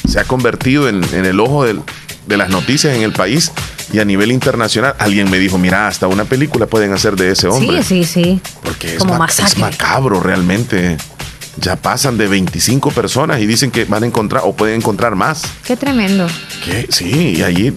se 0.08 0.20
ha 0.20 0.24
convertido 0.24 0.90
en, 0.90 1.04
el 1.14 1.40
ojo 1.40 1.66
de 1.66 2.38
las 2.38 2.50
noticias 2.50 2.96
en 2.96 3.04
el 3.04 3.12
país 3.14 3.52
y 3.92 4.00
a 4.00 4.06
nivel 4.06 4.32
internacional. 4.32 4.96
Alguien 5.00 5.30
me 5.30 5.40
dijo, 5.40 5.58
mira, 5.58 5.88
hasta 5.88 6.08
una 6.08 6.26
película 6.26 6.68
pueden 6.68 6.94
hacer 6.94 7.16
de 7.16 7.32
ese 7.32 7.48
hombre. 7.48 7.84
Sí, 7.84 8.04
sí, 8.04 8.22
sí. 8.24 8.42
Porque 8.64 8.96
es, 8.96 9.40
es 9.40 9.58
macabro 9.58 10.20
realmente. 10.20 10.98
Ya 11.60 11.76
pasan 11.76 12.20
de 12.20 12.28
25 12.28 12.92
personas 12.92 13.42
y 13.42 13.48
dicen 13.48 13.72
que 13.72 13.86
van 13.86 14.04
a 14.04 14.06
encontrar 14.06 14.44
o 14.46 14.56
pueden 14.56 14.76
encontrar 14.76 15.16
más. 15.16 15.42
Qué 15.66 15.76
tremendo. 15.76 16.28
¿Qué? 16.64 16.88
Sí, 16.92 17.36
y 17.38 17.42
allí 17.42 17.74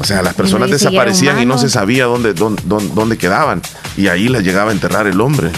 o 0.00 0.04
sea, 0.04 0.22
las 0.22 0.32
personas 0.32 0.70
desaparecían 0.70 1.42
y 1.42 1.44
no 1.44 1.58
se 1.58 1.68
sabía 1.68 2.06
dónde, 2.06 2.32
dónde, 2.32 2.62
dónde, 2.94 3.18
quedaban. 3.18 3.60
Y 3.98 4.08
ahí 4.08 4.28
las 4.28 4.42
llegaba 4.42 4.70
a 4.70 4.72
enterrar 4.72 5.06
el 5.06 5.20
hombre. 5.20 5.50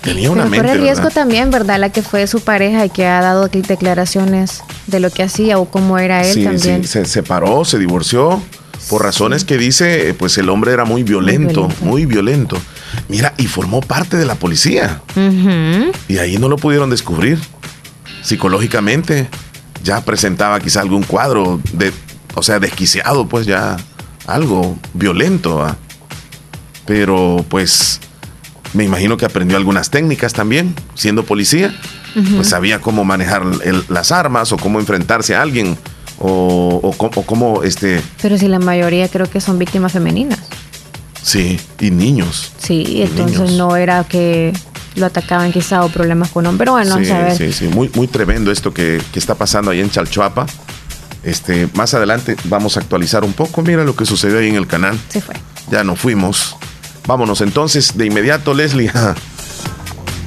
Tenía 0.00 0.32
una 0.32 0.46
mente. 0.46 0.66
Corre 0.66 0.74
riesgo 0.74 1.08
también, 1.10 1.52
¿verdad? 1.52 1.78
La 1.78 1.90
que 1.90 2.02
fue 2.02 2.26
su 2.26 2.40
pareja 2.40 2.84
y 2.84 2.90
que 2.90 3.06
ha 3.06 3.20
dado 3.20 3.46
declaraciones 3.46 4.64
de 4.88 4.98
lo 4.98 5.08
que 5.10 5.22
hacía 5.22 5.58
o 5.58 5.66
cómo 5.66 5.98
era 5.98 6.26
él 6.26 6.42
también. 6.42 6.82
Sí, 6.82 6.88
se 6.88 7.04
separó, 7.04 7.64
se 7.64 7.78
divorció. 7.78 8.42
Por 8.90 9.04
razones 9.04 9.44
que 9.44 9.56
dice, 9.56 10.08
eh, 10.08 10.14
pues 10.14 10.36
el 10.38 10.48
hombre 10.48 10.72
era 10.72 10.84
muy 10.84 11.04
violento, 11.04 11.68
muy 11.80 12.04
violento. 12.06 12.58
Mira, 13.08 13.34
y 13.38 13.46
formó 13.46 13.80
parte 13.80 14.16
de 14.16 14.26
la 14.26 14.34
policía. 14.34 15.00
Y 16.08 16.18
ahí 16.18 16.38
no 16.38 16.48
lo 16.48 16.56
pudieron 16.56 16.90
descubrir. 16.90 17.38
Psicológicamente 18.22 19.28
ya 19.84 20.00
presentaba 20.00 20.58
quizá 20.58 20.80
algún 20.80 21.04
cuadro 21.04 21.60
de 21.72 21.92
o 22.34 22.42
sea, 22.42 22.58
desquiciado, 22.58 23.28
pues 23.28 23.46
ya 23.46 23.76
algo 24.26 24.76
violento. 24.94 25.76
Pero 26.86 27.44
pues 27.48 28.00
me 28.74 28.84
imagino 28.84 29.16
que 29.16 29.24
aprendió 29.24 29.56
algunas 29.56 29.90
técnicas 29.90 30.32
también, 30.32 30.74
siendo 30.94 31.24
policía. 31.24 31.74
Pues 32.36 32.48
sabía 32.48 32.78
cómo 32.78 33.04
manejar 33.04 33.42
las 33.88 34.12
armas 34.12 34.52
o 34.52 34.58
cómo 34.58 34.78
enfrentarse 34.78 35.34
a 35.34 35.40
alguien 35.40 35.78
o, 36.18 36.94
cómo 37.26 37.62
este... 37.62 38.02
Pero 38.20 38.36
si 38.36 38.48
la 38.48 38.58
mayoría 38.58 39.08
creo 39.08 39.28
que 39.30 39.40
son 39.40 39.58
víctimas 39.58 39.92
femeninas. 39.92 40.40
Sí, 41.22 41.58
y 41.80 41.90
niños. 41.90 42.52
Sí, 42.58 43.02
entonces 43.02 43.52
no 43.52 43.76
era 43.76 44.04
que 44.04 44.52
lo 44.96 45.06
atacaban 45.06 45.52
quizá 45.52 45.84
o 45.84 45.88
problemas 45.88 46.30
con 46.30 46.46
hombres. 46.46 46.58
Pero 46.58 46.72
bueno, 46.72 46.98
sí, 46.98 47.36
Sí, 47.36 47.52
sí, 47.52 47.68
muy, 47.68 47.90
muy 47.94 48.08
tremendo 48.08 48.52
esto 48.52 48.74
que, 48.74 49.00
que 49.12 49.18
está 49.18 49.34
pasando 49.34 49.70
ahí 49.70 49.80
en 49.80 49.90
Chalchuapa. 49.90 50.46
Este, 51.22 51.68
más 51.74 51.94
adelante 51.94 52.36
vamos 52.44 52.76
a 52.76 52.80
actualizar 52.80 53.24
un 53.24 53.32
poco. 53.32 53.62
Mira 53.62 53.84
lo 53.84 53.94
que 53.94 54.06
sucedió 54.06 54.38
ahí 54.38 54.48
en 54.48 54.56
el 54.56 54.66
canal. 54.66 54.98
Se 55.08 55.20
fue. 55.20 55.34
Ya 55.70 55.84
nos 55.84 55.98
fuimos. 55.98 56.56
Vámonos 57.06 57.40
entonces 57.40 57.96
de 57.96 58.06
inmediato, 58.06 58.54
Leslie. 58.54 58.90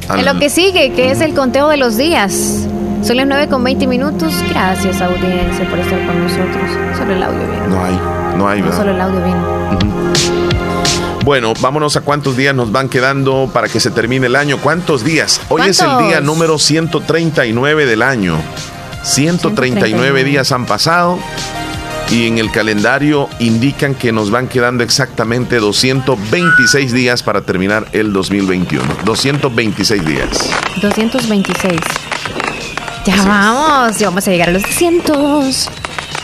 En 0.07 0.23
lo 0.23 0.37
que 0.37 0.51
sigue, 0.51 0.93
que 0.93 1.09
es 1.09 1.19
el 1.19 1.33
conteo 1.33 1.67
de 1.67 1.77
los 1.77 1.97
días. 1.97 2.67
Son 3.01 3.17
las 3.17 3.25
9 3.25 3.47
con 3.49 3.63
20 3.63 3.87
minutos. 3.87 4.35
Gracias, 4.49 5.01
audiencia, 5.01 5.67
por 5.67 5.79
estar 5.79 6.05
con 6.05 6.21
nosotros. 6.21 6.97
Solo 6.97 7.13
el 7.13 7.23
audio 7.23 7.39
viene. 7.39 7.67
No 7.67 7.83
hay, 7.83 7.99
no 8.37 8.47
hay, 8.47 8.61
solo 8.71 8.91
el 8.91 9.01
audio 9.01 9.23
viene. 9.23 9.41
Bueno, 11.23 11.53
vámonos 11.59 11.95
a 11.97 12.01
cuántos 12.01 12.37
días 12.37 12.53
nos 12.53 12.71
van 12.71 12.87
quedando 12.87 13.49
para 13.51 13.67
que 13.67 13.79
se 13.79 13.89
termine 13.89 14.27
el 14.27 14.35
año. 14.35 14.59
¿Cuántos 14.59 15.03
días? 15.03 15.41
Hoy 15.49 15.63
es 15.63 15.79
el 15.79 15.97
día 16.07 16.21
número 16.21 16.59
139 16.59 17.87
del 17.87 18.03
año. 18.03 18.37
139 19.05 20.23
días 20.23 20.51
han 20.51 20.65
pasado 20.65 21.19
y 22.09 22.27
en 22.27 22.39
el 22.39 22.51
calendario 22.51 23.29
indican 23.39 23.93
que 23.93 24.11
nos 24.11 24.31
van 24.31 24.47
quedando 24.47 24.83
exactamente 24.83 25.57
226 25.57 26.91
días 26.91 27.21
para 27.21 27.41
terminar 27.41 27.87
el 27.93 28.11
2021. 28.11 28.83
226 29.05 30.05
días. 30.05 30.49
226. 30.81 31.79
Ya 33.05 33.15
vamos, 33.17 33.99
ya 33.99 34.09
vamos 34.09 34.27
a 34.27 34.31
llegar 34.31 34.49
a 34.49 34.51
los 34.51 34.63
200. 34.63 35.69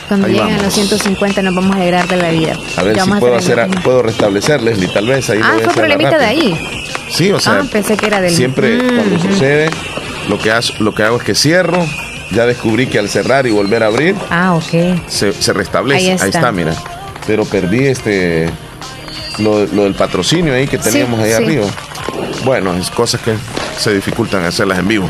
Cuando 0.08 0.28
lleguen 0.28 0.56
a 0.56 0.62
los 0.64 0.74
150 0.74 1.42
nos 1.44 1.56
vamos 1.56 1.76
a 1.76 1.78
alegrar 1.78 2.08
de 2.08 2.18
la 2.18 2.32
vida. 2.32 2.58
A 2.78 2.84
ver 2.84 3.00
si 3.00 3.10
puedo, 3.12 3.36
hacer, 3.36 3.70
puedo 3.84 4.02
restablecerles 4.02 4.82
y 4.82 4.88
tal 4.88 5.08
vez 5.08 5.30
ahí. 5.30 5.40
Ah, 5.42 5.58
fue 5.64 5.74
problemita 5.74 6.18
de 6.18 6.26
ahí. 6.26 6.60
Sí, 7.10 7.32
o 7.32 7.40
sea. 7.40 7.60
Ah, 7.60 7.64
pensé 7.72 7.96
que 7.96 8.08
era 8.08 8.20
del. 8.20 8.34
Siempre 8.34 8.80
cuando 8.80 9.20
sucede, 9.20 9.70
lo 10.28 10.40
que, 10.40 10.52
lo 10.80 10.94
que 10.94 11.04
hago 11.04 11.18
es 11.18 11.24
que 11.24 11.36
cierro, 11.36 11.86
ya 12.32 12.46
descubrí 12.46 12.88
que 12.88 13.00
al 13.00 13.10
cerrar 13.10 13.46
y 13.48 13.52
volver 13.52 13.84
a 13.84 13.88
abrir, 13.88 14.16
ah, 14.30 14.56
ok. 14.56 15.08
se, 15.08 15.54
restablece. 15.54 16.12
Ahí 16.22 16.30
está. 16.30 16.52
mira. 16.52 16.74
Pero 17.28 17.46
perdí 17.46 17.86
este 17.86 18.50
lo, 19.40 19.66
del 19.66 19.94
patrocinio 19.94 20.54
ahí 20.54 20.68
que 20.68 20.78
teníamos 20.78 21.20
ahí 21.20 21.32
arriba. 21.34 21.68
Bueno, 22.44 22.74
es 22.76 22.90
cosas 22.90 23.22
que 23.22 23.36
se 23.78 23.94
dificultan 23.94 24.44
hacerlas 24.44 24.80
en 24.80 24.88
vivo. 24.88 25.10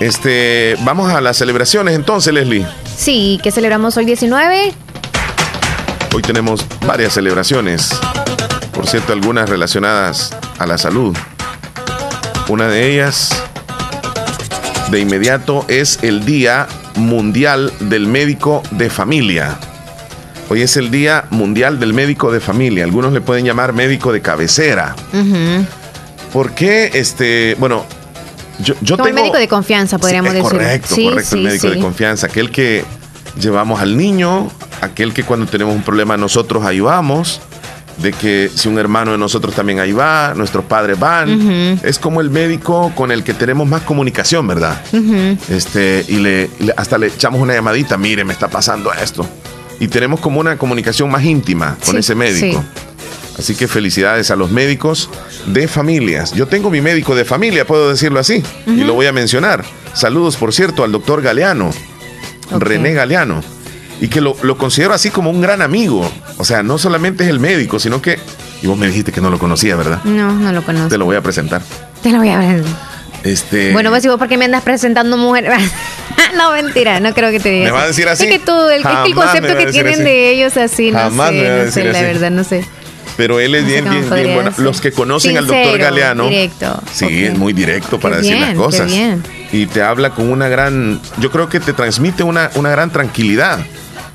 Este, 0.00 0.76
vamos 0.80 1.12
a 1.12 1.20
las 1.20 1.36
celebraciones 1.36 1.94
entonces, 1.94 2.32
Leslie. 2.32 2.66
Sí, 2.96 3.40
que 3.42 3.50
celebramos 3.50 3.96
hoy 3.96 4.04
19. 4.04 4.72
Hoy 6.14 6.22
tenemos 6.22 6.66
varias 6.86 7.14
celebraciones. 7.14 7.90
Por 8.72 8.86
cierto, 8.86 9.12
algunas 9.12 9.48
relacionadas 9.48 10.36
a 10.58 10.66
la 10.66 10.78
salud. 10.78 11.16
Una 12.48 12.68
de 12.68 12.92
ellas 12.92 13.30
de 14.92 15.00
inmediato 15.00 15.64
es 15.68 15.98
el 16.02 16.24
Día 16.24 16.68
Mundial 16.96 17.72
del 17.80 18.06
Médico 18.06 18.62
de 18.72 18.90
Familia. 18.90 19.58
Hoy 20.50 20.60
es 20.60 20.76
el 20.76 20.90
Día 20.90 21.24
Mundial 21.30 21.80
del 21.80 21.94
Médico 21.94 22.30
de 22.30 22.40
Familia. 22.40 22.84
Algunos 22.84 23.14
le 23.14 23.22
pueden 23.22 23.46
llamar 23.46 23.72
médico 23.72 24.12
de 24.12 24.20
cabecera. 24.20 24.94
¿Por 26.30 26.52
qué? 26.52 26.90
Este, 26.92 27.56
bueno, 27.58 27.86
yo, 28.62 28.74
yo 28.82 28.98
Como 28.98 29.08
el 29.08 29.14
médico 29.14 29.38
de 29.38 29.48
confianza, 29.48 29.98
podríamos 29.98 30.34
decir. 30.34 30.50
Correcto, 30.50 30.94
correcto, 30.94 31.36
el 31.36 31.42
médico 31.42 31.70
de 31.70 31.78
confianza. 31.80 32.26
Aquel 32.26 32.50
que 32.50 32.84
llevamos 33.40 33.80
al 33.80 33.96
niño, 33.96 34.50
aquel 34.82 35.14
que 35.14 35.24
cuando 35.24 35.46
tenemos 35.46 35.74
un 35.74 35.82
problema 35.82 36.18
nosotros 36.18 36.66
ayudamos 36.66 37.40
de 38.02 38.12
que 38.12 38.50
si 38.52 38.68
un 38.68 38.78
hermano 38.78 39.12
de 39.12 39.18
nosotros 39.18 39.54
también 39.54 39.78
ahí 39.78 39.92
va, 39.92 40.34
nuestros 40.34 40.64
padres 40.64 40.98
van, 40.98 41.78
es 41.82 41.98
como 41.98 42.20
el 42.20 42.30
médico 42.30 42.92
con 42.94 43.12
el 43.12 43.22
que 43.22 43.32
tenemos 43.32 43.68
más 43.68 43.82
comunicación, 43.82 44.46
¿verdad? 44.46 44.82
Este, 45.48 46.04
y 46.08 46.16
le, 46.16 46.50
hasta 46.76 46.98
le 46.98 47.06
echamos 47.06 47.40
una 47.40 47.54
llamadita, 47.54 47.96
mire, 47.96 48.24
me 48.24 48.32
está 48.32 48.48
pasando 48.48 48.92
esto. 48.92 49.26
Y 49.78 49.88
tenemos 49.88 50.20
como 50.20 50.40
una 50.40 50.58
comunicación 50.58 51.10
más 51.10 51.24
íntima 51.24 51.76
con 51.84 51.96
ese 51.96 52.14
médico. 52.14 52.62
Así 53.38 53.54
que 53.54 53.66
felicidades 53.66 54.30
a 54.30 54.36
los 54.36 54.50
médicos 54.50 55.08
de 55.46 55.66
familias. 55.66 56.32
Yo 56.32 56.46
tengo 56.46 56.70
mi 56.70 56.80
médico 56.80 57.14
de 57.14 57.24
familia, 57.24 57.66
puedo 57.66 57.88
decirlo 57.88 58.20
así, 58.20 58.42
y 58.66 58.84
lo 58.84 58.94
voy 58.94 59.06
a 59.06 59.12
mencionar. 59.12 59.64
Saludos, 59.94 60.36
por 60.36 60.52
cierto, 60.52 60.84
al 60.84 60.92
doctor 60.92 61.22
Galeano, 61.22 61.70
René 62.50 62.92
Galeano 62.92 63.42
y 64.02 64.08
que 64.08 64.20
lo, 64.20 64.34
considero 64.58 64.94
así 64.94 65.10
como 65.10 65.30
un 65.30 65.40
gran 65.40 65.62
amigo. 65.62 66.10
O 66.36 66.44
sea, 66.44 66.64
no 66.64 66.76
solamente 66.76 67.22
es 67.22 67.30
el 67.30 67.38
médico, 67.38 67.78
sino 67.78 68.02
que. 68.02 68.18
Y 68.60 68.66
vos 68.66 68.76
me 68.76 68.88
dijiste 68.88 69.12
que 69.12 69.20
no 69.20 69.30
lo 69.30 69.38
conocía, 69.38 69.76
¿verdad? 69.76 70.02
No, 70.02 70.32
no 70.32 70.50
lo 70.50 70.64
conozco. 70.64 70.88
Te 70.88 70.98
lo 70.98 71.04
voy 71.04 71.14
a 71.14 71.20
presentar. 71.20 71.62
Te 72.02 72.10
lo 72.10 72.18
voy 72.18 72.30
a 72.30 72.38
ver. 72.38 72.64
Este... 73.22 73.72
Bueno, 73.72 73.90
pues, 73.90 74.04
¿y 74.04 74.08
vos 74.08 74.18
por 74.18 74.26
qué 74.26 74.36
me 74.36 74.46
andas 74.46 74.64
presentando 74.64 75.16
mujer? 75.16 75.48
no, 76.36 76.50
mentira, 76.50 76.98
no 76.98 77.14
creo 77.14 77.30
que 77.30 77.38
te 77.38 77.50
diga. 77.50 77.66
¿Me 77.66 77.70
va 77.70 77.84
a 77.84 77.86
decir 77.86 78.08
así? 78.08 78.24
Es 78.24 78.32
que 78.32 78.38
tú, 78.40 78.52
el, 78.70 78.82
concepto 79.14 79.56
que 79.56 79.66
tienen 79.66 80.02
de 80.02 80.30
ellos 80.30 80.56
así, 80.56 80.90
no 80.90 81.08
sé, 81.08 81.64
no 81.64 81.70
sé, 81.70 81.84
la 81.84 82.02
verdad, 82.02 82.32
no 82.32 82.42
sé. 82.42 82.64
Pero 83.16 83.38
él 83.38 83.54
es 83.54 83.64
bien, 83.64 83.88
bien, 83.88 84.10
bien 84.10 84.34
bueno. 84.34 84.50
Los 84.56 84.80
que 84.80 84.90
conocen 84.90 85.38
al 85.38 85.46
doctor 85.46 85.78
Galeano. 85.78 86.28
Directo. 86.28 86.82
Sí, 86.92 87.24
es 87.24 87.38
muy 87.38 87.52
directo 87.52 88.00
para 88.00 88.16
decir 88.16 88.36
las 88.36 88.56
cosas. 88.56 88.90
bien. 88.90 89.22
Y 89.52 89.66
te 89.66 89.80
habla 89.80 90.10
con 90.10 90.28
una 90.28 90.48
gran. 90.48 91.00
Yo 91.18 91.30
creo 91.30 91.48
que 91.48 91.60
te 91.60 91.72
transmite 91.72 92.24
una, 92.24 92.50
una 92.56 92.70
gran 92.70 92.90
tranquilidad. 92.90 93.60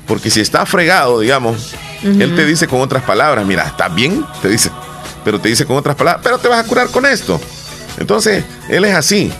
Porque 0.08 0.30
si 0.30 0.40
está 0.40 0.64
fregado, 0.64 1.20
digamos, 1.20 1.74
él 2.02 2.34
te 2.34 2.46
dice 2.46 2.66
con 2.66 2.80
otras 2.80 3.02
palabras, 3.04 3.46
mira, 3.46 3.64
está 3.64 3.88
bien, 3.88 4.24
te 4.40 4.48
dice, 4.48 4.70
pero 5.22 5.38
te 5.38 5.50
dice 5.50 5.66
con 5.66 5.76
otras 5.76 5.94
palabras, 5.96 6.22
pero 6.24 6.38
te 6.38 6.48
vas 6.48 6.64
a 6.64 6.66
curar 6.66 6.88
con 6.88 7.04
esto. 7.04 7.38
Entonces, 7.98 8.42
él 8.70 8.86
es 8.86 8.94
así. 8.94 9.30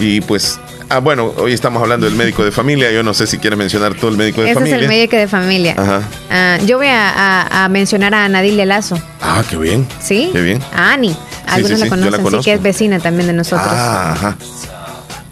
Y 0.00 0.20
pues, 0.22 0.58
ah, 0.88 0.98
bueno, 0.98 1.32
hoy 1.36 1.52
estamos 1.52 1.80
hablando 1.80 2.06
del 2.06 2.16
médico 2.16 2.44
de 2.44 2.50
familia. 2.50 2.90
Yo 2.90 3.04
no 3.04 3.14
sé 3.14 3.28
si 3.28 3.38
quieres 3.38 3.56
mencionar 3.56 3.94
todo 3.94 4.10
el 4.10 4.16
médico 4.16 4.42
de 4.42 4.52
familia. 4.52 4.76
Ese 4.76 4.84
es 4.84 4.90
el 4.90 4.96
médico 4.96 5.16
de 5.16 5.28
familia. 5.28 5.74
Ajá. 5.78 6.02
Ah, 6.28 6.58
yo 6.66 6.78
voy 6.78 6.88
a, 6.90 7.68
mencionar 7.70 8.12
a 8.14 8.28
Nadilia 8.28 8.66
Lazo. 8.66 9.00
Ah, 9.20 9.44
qué 9.48 9.56
bien. 9.56 9.86
¿Sí? 10.02 10.30
Qué 10.32 10.42
bien. 10.42 10.60
A 10.74 10.92
Ani. 10.92 11.16
Algunos 11.46 11.78
la 11.78 11.88
conocen, 11.88 12.30
sí, 12.30 12.44
que 12.44 12.54
es 12.54 12.62
vecina 12.62 12.98
también 12.98 13.28
de 13.28 13.32
nosotros. 13.32 13.68
Ah, 13.70 14.12
ajá. 14.12 14.36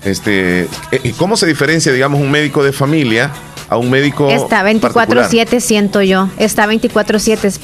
Este, 0.04 0.68
¿y 1.02 1.12
cómo 1.12 1.36
se 1.36 1.46
diferencia, 1.46 1.90
digamos, 1.90 2.20
un 2.20 2.30
médico 2.30 2.62
de 2.62 2.72
familia 2.72 3.32
a 3.68 3.76
un 3.76 3.90
médico. 3.90 4.28
Está 4.30 4.64
24-7, 4.64 5.60
siento 5.60 6.02
yo. 6.02 6.28
Está 6.38 6.66
24-7. 6.66 7.58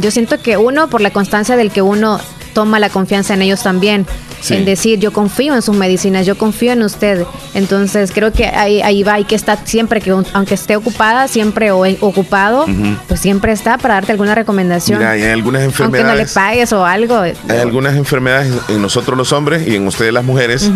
yo 0.00 0.10
siento 0.10 0.40
que 0.40 0.56
uno, 0.56 0.88
por 0.88 1.00
la 1.00 1.10
constancia 1.10 1.56
del 1.56 1.70
que 1.70 1.82
uno 1.82 2.20
toma 2.56 2.78
la 2.78 2.88
confianza 2.88 3.34
en 3.34 3.42
ellos 3.42 3.62
también. 3.62 4.06
en 4.48 4.64
decir 4.64 4.98
yo 4.98 5.12
confío 5.12 5.54
en 5.54 5.60
sus 5.60 5.76
medicinas, 5.76 6.24
yo 6.24 6.38
confío 6.38 6.72
en 6.72 6.82
usted. 6.82 7.26
Entonces 7.52 8.12
creo 8.14 8.32
que 8.32 8.46
ahí, 8.46 8.80
ahí 8.80 9.02
va, 9.02 9.14
hay 9.14 9.24
que 9.24 9.34
estar 9.34 9.58
siempre, 9.64 10.00
que 10.00 10.10
aunque 10.10 10.54
esté 10.54 10.74
ocupada, 10.74 11.28
siempre 11.28 11.70
o 11.70 11.84
ocupado, 12.00 12.64
pues 13.08 13.20
siempre 13.20 13.52
está 13.52 13.76
para 13.76 13.94
darte 13.94 14.12
alguna 14.12 14.34
recomendación. 14.34 15.00
Mira, 15.00 15.10
hay 15.10 15.24
algunas 15.24 15.64
enfermedades. 15.64 16.06
Aunque 16.06 16.22
no 16.22 16.26
le 16.26 16.32
pagues 16.32 16.72
o 16.72 16.86
algo. 16.86 17.18
Hay 17.18 17.58
algunas 17.60 17.94
enfermedades 17.94 18.50
en 18.68 18.80
nosotros 18.80 19.18
los 19.18 19.34
hombres 19.34 19.68
y 19.68 19.76
en 19.76 19.86
ustedes 19.86 20.14
las 20.14 20.24
mujeres 20.24 20.70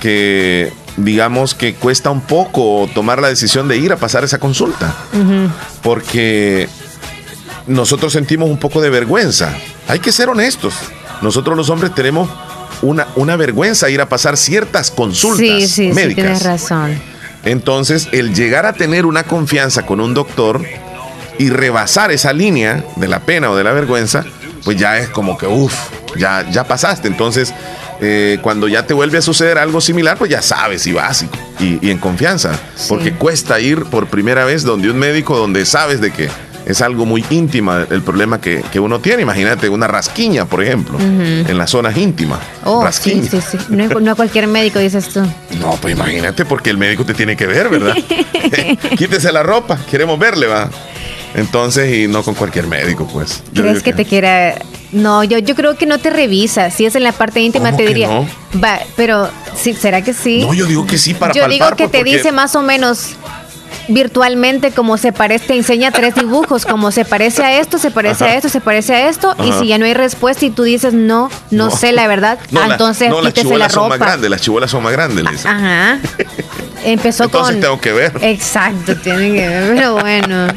que 0.00 0.72
digamos 0.96 1.54
que 1.54 1.74
cuesta 1.74 2.10
un 2.10 2.20
poco 2.20 2.88
tomar 2.94 3.20
la 3.20 3.28
decisión 3.28 3.68
de 3.68 3.76
ir 3.76 3.92
a 3.92 3.96
pasar 3.96 4.24
esa 4.24 4.38
consulta. 4.38 4.94
Porque 5.82 6.68
nosotros 7.66 8.12
sentimos 8.12 8.48
un 8.48 8.58
poco 8.58 8.80
de 8.80 8.90
vergüenza. 8.90 9.54
Hay 9.88 9.98
que 9.98 10.12
ser 10.12 10.28
honestos. 10.28 10.74
Nosotros 11.20 11.56
los 11.56 11.70
hombres 11.70 11.94
tenemos 11.94 12.28
una, 12.82 13.06
una 13.14 13.36
vergüenza 13.36 13.88
ir 13.90 14.00
a 14.00 14.08
pasar 14.08 14.36
ciertas 14.36 14.90
consultas 14.90 15.38
sí, 15.38 15.68
sí, 15.68 15.92
médicas. 15.92 16.08
Sí, 16.08 16.14
tienes 16.14 16.42
razón. 16.42 17.00
Entonces, 17.44 18.08
el 18.12 18.34
llegar 18.34 18.66
a 18.66 18.72
tener 18.72 19.06
una 19.06 19.24
confianza 19.24 19.84
con 19.84 20.00
un 20.00 20.14
doctor 20.14 20.62
y 21.38 21.50
rebasar 21.50 22.12
esa 22.12 22.32
línea 22.32 22.84
de 22.96 23.08
la 23.08 23.20
pena 23.20 23.50
o 23.50 23.56
de 23.56 23.64
la 23.64 23.72
vergüenza, 23.72 24.24
pues 24.64 24.76
ya 24.76 24.98
es 24.98 25.08
como 25.08 25.36
que, 25.36 25.46
uff, 25.46 25.74
ya, 26.16 26.48
ya 26.50 26.64
pasaste. 26.64 27.08
Entonces, 27.08 27.52
eh, 28.04 28.38
cuando 28.42 28.66
ya 28.66 28.84
te 28.84 28.94
vuelve 28.94 29.18
a 29.18 29.22
suceder 29.22 29.58
algo 29.58 29.80
similar, 29.80 30.18
pues 30.18 30.28
ya 30.28 30.42
sabes 30.42 30.88
y 30.88 30.92
vas 30.92 31.24
y, 31.60 31.88
en 31.88 31.98
confianza. 31.98 32.58
Porque 32.88 33.12
cuesta 33.12 33.60
ir 33.60 33.84
por 33.84 34.08
primera 34.08 34.44
vez 34.44 34.64
donde 34.64 34.90
un 34.90 34.98
médico 34.98 35.36
donde 35.36 35.64
sabes 35.64 36.00
de 36.00 36.10
que 36.10 36.28
es 36.66 36.80
algo 36.80 37.06
muy 37.06 37.24
íntima 37.30 37.86
el 37.90 38.02
problema 38.02 38.40
que, 38.40 38.62
uno 38.80 38.98
tiene. 39.00 39.22
Imagínate 39.22 39.68
una 39.68 39.86
rasquiña, 39.86 40.46
por 40.46 40.64
ejemplo, 40.64 40.98
en 40.98 41.56
las 41.56 41.70
zonas 41.70 41.96
íntimas. 41.96 42.40
Oh, 42.64 42.82
rasquiña. 42.82 43.30
sí, 43.30 43.40
sí, 43.40 43.58
sí. 43.58 43.66
No, 43.68 44.10
a 44.10 44.14
cualquier 44.16 44.48
médico 44.48 44.80
dices 44.80 45.08
tú. 45.08 45.20
No, 45.60 45.78
pues 45.80 45.94
imagínate 45.94 46.44
porque 46.44 46.70
el 46.70 46.78
médico 46.78 47.04
te 47.04 47.14
tiene 47.14 47.36
que 47.36 47.46
ver, 47.46 47.68
¿verdad? 47.68 47.94
Quítese 48.98 49.30
la 49.30 49.44
ropa, 49.44 49.78
queremos 49.88 50.18
verle, 50.18 50.48
va. 50.48 50.68
Entonces, 51.34 51.94
y 51.94 52.08
no 52.08 52.22
con 52.22 52.34
cualquier 52.34 52.66
médico, 52.66 53.08
pues. 53.10 53.42
¿Crees 53.54 53.82
que, 53.82 53.92
te 53.92 54.04
quiera 54.04 54.56
no, 54.92 55.24
yo, 55.24 55.38
yo 55.38 55.54
creo 55.54 55.76
que 55.76 55.86
no 55.86 55.98
te 55.98 56.10
revisa. 56.10 56.70
Si 56.70 56.84
es 56.84 56.94
en 56.94 57.02
la 57.02 57.12
parte 57.12 57.40
íntima, 57.40 57.74
te 57.74 57.86
diría. 57.86 58.26
Va, 58.62 58.78
pero 58.94 59.30
sí, 59.56 59.72
¿será 59.72 60.02
que 60.02 60.12
sí? 60.12 60.42
No, 60.42 60.52
yo 60.52 60.66
digo 60.66 60.86
que 60.86 60.98
sí 60.98 61.14
para 61.14 61.32
Yo 61.32 61.48
digo 61.48 61.70
que 61.70 61.88
pues, 61.88 61.90
te 61.90 62.04
dice 62.04 62.30
más 62.30 62.54
o 62.54 62.62
menos 62.62 63.16
virtualmente 63.88 64.70
como 64.70 64.96
se 64.96 65.12
parece, 65.12 65.48
te 65.48 65.56
enseña 65.56 65.90
tres 65.90 66.14
dibujos, 66.14 66.66
como 66.66 66.90
se 66.90 67.04
parece 67.04 67.42
a 67.42 67.58
esto, 67.60 67.78
se 67.78 67.90
parece 67.90 68.24
a 68.24 68.36
esto, 68.36 68.48
se 68.48 68.60
parece 68.60 68.94
a 68.94 69.08
esto, 69.08 69.34
y 69.44 69.52
si 69.52 69.68
ya 69.68 69.78
no 69.78 69.84
hay 69.84 69.94
respuesta 69.94 70.44
y 70.44 70.50
tú 70.50 70.62
dices 70.62 70.94
no, 70.94 71.30
no, 71.50 71.70
sé 71.70 71.92
la 71.92 72.06
verdad, 72.06 72.38
entonces 72.50 73.10
no, 73.10 73.20
las 73.20 73.34
chibolas 73.34 73.72
son 73.72 73.88
más 73.88 73.98
grandes, 73.98 74.30
las 74.30 74.40
chibolas 74.40 74.70
son 74.70 74.82
más 74.82 74.92
grandes. 74.92 75.46
Ajá. 75.46 75.98
Empezó 76.84 77.24
Entonces 77.24 77.60
tengo 77.60 77.80
que 77.80 77.92
ver. 77.92 78.12
Exacto, 78.22 78.96
tienen 78.96 79.34
que 79.34 79.48
ver, 79.48 79.74
pero 79.74 79.94
bueno. 79.94 80.48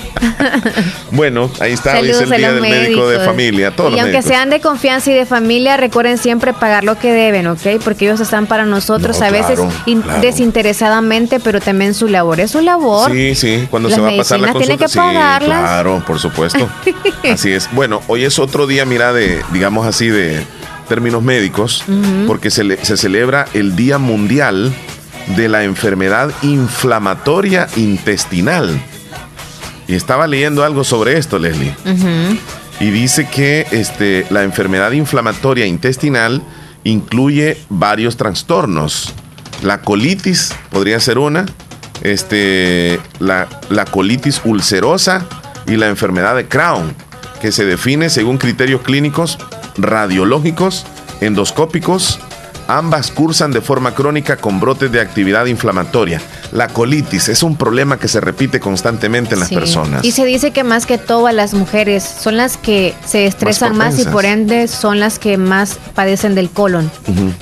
bueno, 1.12 1.52
ahí 1.60 1.74
está, 1.74 2.00
hoy 2.00 2.10
es 2.10 2.20
el 2.20 2.32
día 2.32 2.52
del 2.52 2.62
médico 2.62 3.08
de 3.08 3.20
familia. 3.20 3.72
Todos 3.72 3.94
y 3.94 4.00
aunque 4.00 4.22
sean 4.22 4.50
de 4.50 4.60
confianza 4.60 5.12
y 5.12 5.14
de 5.14 5.26
familia, 5.26 5.78
recuerden 5.78 6.18
siempre 6.18 6.54
pagar 6.54 6.84
lo 6.84 6.98
que 6.98 7.12
deben, 7.12 7.48
¿ok? 7.48 7.80
Porque 7.84 8.06
ellos 8.06 8.20
están 8.20 8.48
para 8.48 8.66
nosotros 8.66 9.22
a 9.22 9.30
veces 9.30 9.60
desinteresadamente, 10.22 11.40
pero 11.40 11.62
también 11.62 11.94
su 11.94 12.08
labor 12.08 12.40
es 12.40 12.52
su 12.52 12.62
labor. 12.62 13.12
Sí, 13.12 13.15
sí, 13.36 13.68
cuando 13.70 13.90
se 13.90 14.00
va 14.00 14.10
a 14.10 14.18
pasar 14.18 14.40
la 14.40 14.52
consulta. 14.52 14.78
Tiene 14.78 14.92
que 14.92 14.98
pagarlas. 14.98 15.60
claro, 15.60 16.04
por 16.06 16.20
supuesto. 16.20 16.70
así 17.32 17.52
es. 17.52 17.70
Bueno, 17.72 18.02
hoy 18.08 18.24
es 18.24 18.40
otro 18.40 18.68
día, 18.68 18.86
mira, 18.86 19.14
de, 19.14 19.42
digamos 19.52 19.86
así, 19.88 20.08
de 20.08 20.46
términos 20.88 21.24
médicos, 21.24 21.84
porque 22.28 22.52
se, 22.52 22.84
se 22.86 22.98
celebra 22.98 23.46
el 23.54 23.76
Día 23.76 23.98
Mundial 23.98 24.74
de 25.36 25.50
la 25.50 25.64
enfermedad 25.64 26.32
inflamatoria 26.42 27.68
intestinal. 27.76 28.80
Y 29.88 29.96
estaba 29.96 30.28
leyendo 30.28 30.64
algo 30.64 30.84
sobre 30.84 31.18
esto, 31.18 31.40
Leslie. 31.40 31.76
Y 32.80 32.92
dice 32.92 33.28
que 33.28 33.68
este, 33.72 34.26
la 34.30 34.44
enfermedad 34.44 34.92
inflamatoria 34.92 35.66
intestinal 35.66 36.42
incluye 36.84 37.58
varios 37.70 38.18
trastornos. 38.18 39.14
La 39.64 39.82
colitis 39.82 40.54
podría 40.70 41.00
ser 41.00 41.18
una, 41.18 41.46
este, 42.02 43.00
la, 43.20 43.48
la 43.70 43.86
colitis 43.86 44.42
ulcerosa 44.44 45.26
y 45.68 45.78
la 45.78 45.88
enfermedad 45.88 46.36
de 46.36 46.48
Crohn, 46.48 46.94
que 47.42 47.52
se 47.52 47.66
define 47.66 48.10
según 48.10 48.38
criterios 48.38 48.82
clínicos, 48.82 49.38
radiológicos, 49.78 50.86
endoscópicos 51.22 52.20
Ambas 52.68 53.12
cursan 53.12 53.52
de 53.52 53.62
forma 53.62 53.94
crónica 53.94 54.38
con 54.38 54.60
brotes 54.60 54.92
de 54.92 55.00
actividad 55.00 55.46
inflamatoria. 55.46 56.20
La 56.56 56.70
colitis 56.70 57.28
es 57.28 57.44
un 57.44 57.58
problema 57.58 58.00
que 58.00 58.08
se 58.08 58.22
repite 58.22 58.62
constantemente 58.62 59.34
en 59.34 59.42
las 59.42 59.50
personas. 59.50 60.06
Y 60.06 60.12
se 60.12 60.24
dice 60.24 60.52
que 60.52 60.64
más 60.64 60.86
que 60.86 60.98
todo 60.98 61.30
las 61.32 61.54
mujeres 61.54 62.02
son 62.04 62.38
las 62.38 62.56
que 62.56 62.94
se 63.06 63.26
estresan 63.26 63.76
más, 63.76 64.00
y 64.00 64.06
por 64.06 64.24
ende 64.24 64.70
son 64.70 65.02
las 65.02 65.20
que 65.20 65.38
más 65.38 65.78
padecen 65.94 66.34
del 66.34 66.50
colon. 66.50 66.90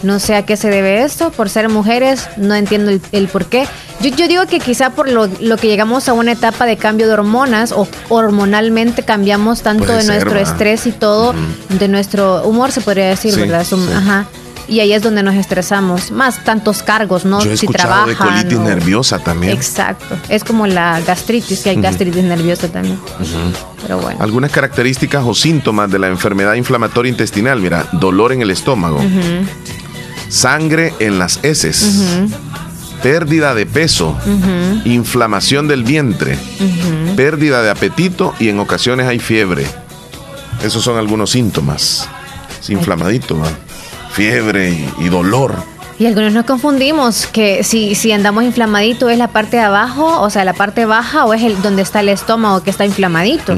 No 0.02 0.20
sé 0.20 0.36
a 0.36 0.48
qué 0.48 0.58
se 0.58 0.72
debe 0.72 1.04
esto, 1.04 1.32
por 1.32 1.50
ser 1.50 1.70
mujeres, 1.70 2.28
no 2.38 2.56
entiendo 2.56 2.92
el, 3.12 3.28
por 3.28 3.46
qué. 3.46 3.68
Yo, 4.02 4.28
digo 4.28 4.48
que 4.48 4.60
quizá 4.60 4.90
por 4.90 5.08
lo, 5.08 5.30
que 5.30 5.68
llegamos 5.68 6.10
a 6.10 6.14
una 6.14 6.32
etapa 6.32 6.66
de 6.66 6.78
cambio 6.78 7.06
de 7.06 7.14
hormonas 7.14 7.72
o 7.72 7.88
hormonalmente 8.10 9.04
cambiamos 9.04 9.62
tanto 9.62 9.96
de 9.96 10.06
nuestro 10.06 10.40
estrés 10.40 10.88
y 10.88 10.92
todo, 10.92 11.36
de 11.70 11.88
nuestro 11.88 12.44
humor 12.48 12.72
se 12.72 12.82
podría 12.82 13.10
decir, 13.10 13.36
¿verdad? 13.36 13.64
Ajá 13.96 14.26
y 14.68 14.80
ahí 14.80 14.94
es 14.94 15.02
donde 15.02 15.24
nos 15.24 15.36
estresamos. 15.36 16.12
Más 16.12 16.44
tantos 16.44 16.84
cargos, 16.84 17.26
¿no? 17.26 17.42
Yo 17.42 17.52
he 17.52 17.58
si 17.58 17.66
escuchado 17.66 18.08
de 18.08 18.16
colitis 18.16 18.60
nerviosa 18.60 19.20
también. 19.20 19.54
Exacto. 19.54 20.18
Es 20.30 20.44
como 20.44 20.68
la 20.68 21.02
gastritis, 21.02 21.62
que 21.62 21.72
hay 21.72 21.82
gastritis 21.82 22.24
nerviosa 22.24 22.68
también. 22.70 23.00
Pero 23.82 24.00
bueno. 24.00 24.22
Algunas 24.22 24.52
características 24.52 25.24
o 25.26 25.34
síntomas 25.34 25.92
de 25.92 26.00
la 26.00 26.08
enfermedad 26.08 26.56
inflamatoria 26.56 27.10
intestinal, 27.10 27.60
mira, 27.60 27.88
dolor 27.94 28.32
en 28.32 28.42
el 28.42 28.52
estómago, 28.52 29.00
sangre 30.30 30.94
en 31.00 31.20
las 31.20 31.40
heces, 31.44 32.02
pérdida 33.02 33.54
de 33.54 33.66
peso, 33.66 34.18
inflamación 34.86 35.68
del 35.68 35.84
vientre, 35.84 36.38
pérdida 37.16 37.62
de 37.62 37.70
apetito 37.70 38.34
y 38.40 38.50
en 38.50 38.60
ocasiones 38.60 39.08
hay 39.08 39.20
fiebre. 39.20 39.66
Esos 40.64 40.84
son 40.84 40.98
algunos 40.98 41.32
síntomas. 41.32 42.08
Es 42.62 42.70
inflamadito, 42.70 43.36
¿no? 43.36 43.44
Fiebre 44.14 44.70
y, 45.00 45.10
dolor. 45.10 45.73
Y 46.04 46.06
algunos 46.06 46.34
nos 46.34 46.44
confundimos 46.44 47.28
que 47.28 47.64
si, 47.64 47.96
si 47.96 48.12
andamos 48.12 48.44
inflamadito 48.44 49.08
es 49.08 49.18
la 49.18 49.30
parte 49.30 49.56
de 49.56 49.64
abajo, 49.64 50.20
o 50.20 50.30
sea, 50.30 50.44
la 50.44 50.52
parte 50.52 50.86
baja 50.86 51.24
o 51.24 51.34
es 51.34 51.42
el 51.44 51.62
donde 51.62 51.82
está 51.82 52.02
el 52.02 52.10
estómago 52.10 52.62
que 52.62 52.72
está 52.72 52.84
inflamadito. 52.84 53.56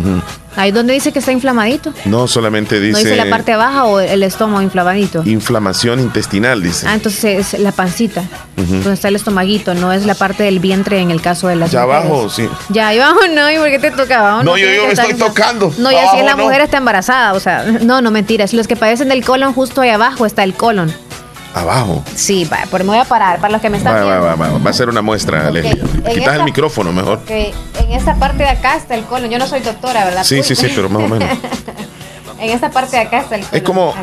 Ahí 0.56 0.72
donde 0.72 0.94
dice 0.94 1.12
que 1.12 1.18
está 1.18 1.32
inflamadito. 1.32 1.92
No, 2.06 2.28
solamente 2.28 2.80
dice. 2.80 2.92
¿No 2.92 3.00
dice 3.00 3.16
la 3.16 3.32
parte 3.32 3.56
baja 3.56 3.86
o 3.86 4.00
el 4.00 4.22
estómago 4.22 4.62
inflamadito? 4.62 5.24
Inflamación 5.26 6.00
intestinal, 6.00 6.62
dice. 6.62 6.86
Ah, 6.88 6.94
entonces 6.94 7.54
es 7.54 7.60
la 7.60 7.72
pancita, 7.72 8.24
donde 8.56 8.94
está 8.94 9.08
el 9.08 9.16
estomaguito, 9.16 9.74
no 9.74 9.92
es 9.92 10.06
la 10.06 10.14
parte 10.14 10.44
del 10.44 10.60
vientre 10.60 11.00
en 11.00 11.10
el 11.10 11.22
caso 11.22 11.48
de 11.48 11.56
las 11.56 11.72
Ya 11.72 11.82
abajo, 11.82 12.30
sí. 12.30 12.48
Ya 12.70 12.90
ahí 12.90 13.00
abajo 13.00 13.22
no, 13.34 13.50
¿y 13.50 13.58
por 13.58 13.70
qué 13.72 13.80
te 13.80 13.90
tocaba? 13.90 14.44
No, 14.44 14.56
yo, 14.56 14.68
yo 14.68 14.86
me 14.86 14.94
estoy 14.94 15.16
tocando. 15.16 15.74
No, 15.80 15.92
y 15.92 15.96
así 15.96 16.22
la 16.24 16.36
mujer 16.36 16.62
está 16.62 16.78
embarazada, 16.78 17.34
o 17.34 17.40
sea, 17.40 17.64
no, 17.82 18.02
no 18.02 18.12
mentiras. 18.12 18.54
Los 18.54 18.68
que 18.68 18.76
padecen 18.76 19.10
del 19.10 19.26
colon, 19.26 19.52
justo 19.52 19.82
ahí 19.82 19.90
abajo 19.90 20.28
está 20.28 20.44
el 20.44 20.54
colon. 20.54 20.94
Abajo. 21.56 22.04
Sí, 22.16 22.44
va, 22.44 22.60
por 22.70 22.82
me 22.82 22.90
voy 22.90 22.98
a 22.98 23.06
parar. 23.06 23.40
Para 23.40 23.54
los 23.54 23.62
que 23.62 23.70
me 23.70 23.78
están 23.78 23.96
viendo. 23.96 24.10
Va, 24.10 24.36
va, 24.36 24.58
va, 24.58 24.70
a 24.70 24.74
ser 24.74 24.90
una 24.90 25.02
muestra, 25.02 25.50
okay. 25.50 25.82
Quitas 26.14 26.36
el 26.36 26.44
micrófono 26.44 26.92
mejor. 26.92 27.22
En 27.30 27.92
esta 27.92 28.16
parte 28.16 28.44
de 28.44 28.50
acá 28.50 28.76
está 28.76 28.94
el 28.96 29.06
colon. 29.06 29.30
Yo 29.30 29.40
no 29.40 29.48
soy 29.48 29.62
doctora, 29.62 30.04
¿verdad? 30.04 30.26
Sí, 30.26 30.44
sí, 30.44 30.54
sí, 30.54 30.68
pero 30.76 30.90
más 30.90 31.04
o 31.04 31.08
menos. 31.08 31.30
en 32.40 32.50
esta 32.50 32.70
parte 32.72 32.98
de 32.98 33.04
acá 33.04 33.22
está 33.22 33.36
el 33.36 33.44
colon. 33.44 33.56
Es 33.56 33.64
como, 33.64 33.94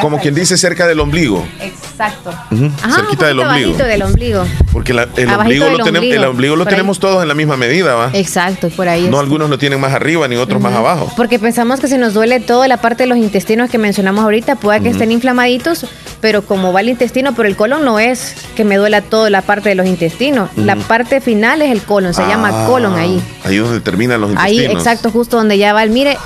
como 0.00 0.18
quien 0.20 0.34
dice 0.34 0.56
cerca 0.56 0.86
del 0.86 1.00
ombligo. 1.00 1.44
Exacto. 1.60 1.81
Ajá, 2.06 2.96
Cerquita 2.96 3.26
del 3.26 3.40
ombligo. 3.40 3.76
del 3.76 4.02
ombligo. 4.02 4.44
Porque 4.72 4.92
el, 4.92 4.98
ombligo 5.30 5.68
lo 5.68 5.84
tenemos, 5.84 6.08
el 6.08 6.24
ombligo 6.24 6.56
lo 6.56 6.66
tenemos 6.66 6.98
todos 6.98 7.22
en 7.22 7.28
la 7.28 7.34
misma 7.34 7.56
medida, 7.56 7.94
¿va? 7.94 8.10
Exacto, 8.12 8.70
por 8.70 8.88
ahí. 8.88 9.08
No, 9.08 9.18
algunos 9.18 9.50
lo 9.50 9.58
tienen 9.58 9.80
más 9.80 9.92
arriba 9.92 10.26
ni 10.28 10.36
otros 10.36 10.60
más 10.60 10.74
abajo. 10.74 11.12
Porque 11.16 11.38
pensamos 11.38 11.80
que 11.80 11.88
si 11.88 11.98
nos 11.98 12.14
duele 12.14 12.40
toda 12.40 12.68
la 12.68 12.78
parte 12.78 13.04
de 13.04 13.06
los 13.06 13.18
intestinos 13.18 13.70
que 13.70 13.78
mencionamos 13.78 14.24
ahorita, 14.24 14.56
pueda 14.56 14.80
que 14.80 14.88
estén 14.88 15.12
inflamaditos, 15.12 15.86
pero 16.20 16.42
como 16.42 16.72
va 16.72 16.80
el 16.80 16.88
intestino, 16.88 17.34
pero 17.34 17.48
el 17.48 17.56
colon 17.56 17.84
no 17.84 17.98
es 17.98 18.34
que 18.56 18.64
me 18.64 18.76
duela 18.76 19.02
toda 19.02 19.30
la 19.30 19.42
parte 19.42 19.68
de 19.68 19.74
los 19.74 19.86
intestinos. 19.86 20.50
La 20.56 20.76
parte 20.76 21.20
final 21.20 21.62
es 21.62 21.70
el 21.70 21.82
colon, 21.82 22.14
se 22.14 22.22
llama 22.22 22.50
ah, 22.52 22.66
colon 22.66 22.96
ahí. 22.96 23.22
Ahí 23.44 23.56
donde 23.56 23.80
terminan 23.80 24.20
los 24.20 24.30
intestinos. 24.30 24.66
Ahí, 24.66 24.76
exacto, 24.76 25.10
justo 25.10 25.36
donde 25.36 25.58
ya 25.58 25.72
va 25.72 25.82
el, 25.82 25.90
mire, 25.90 26.16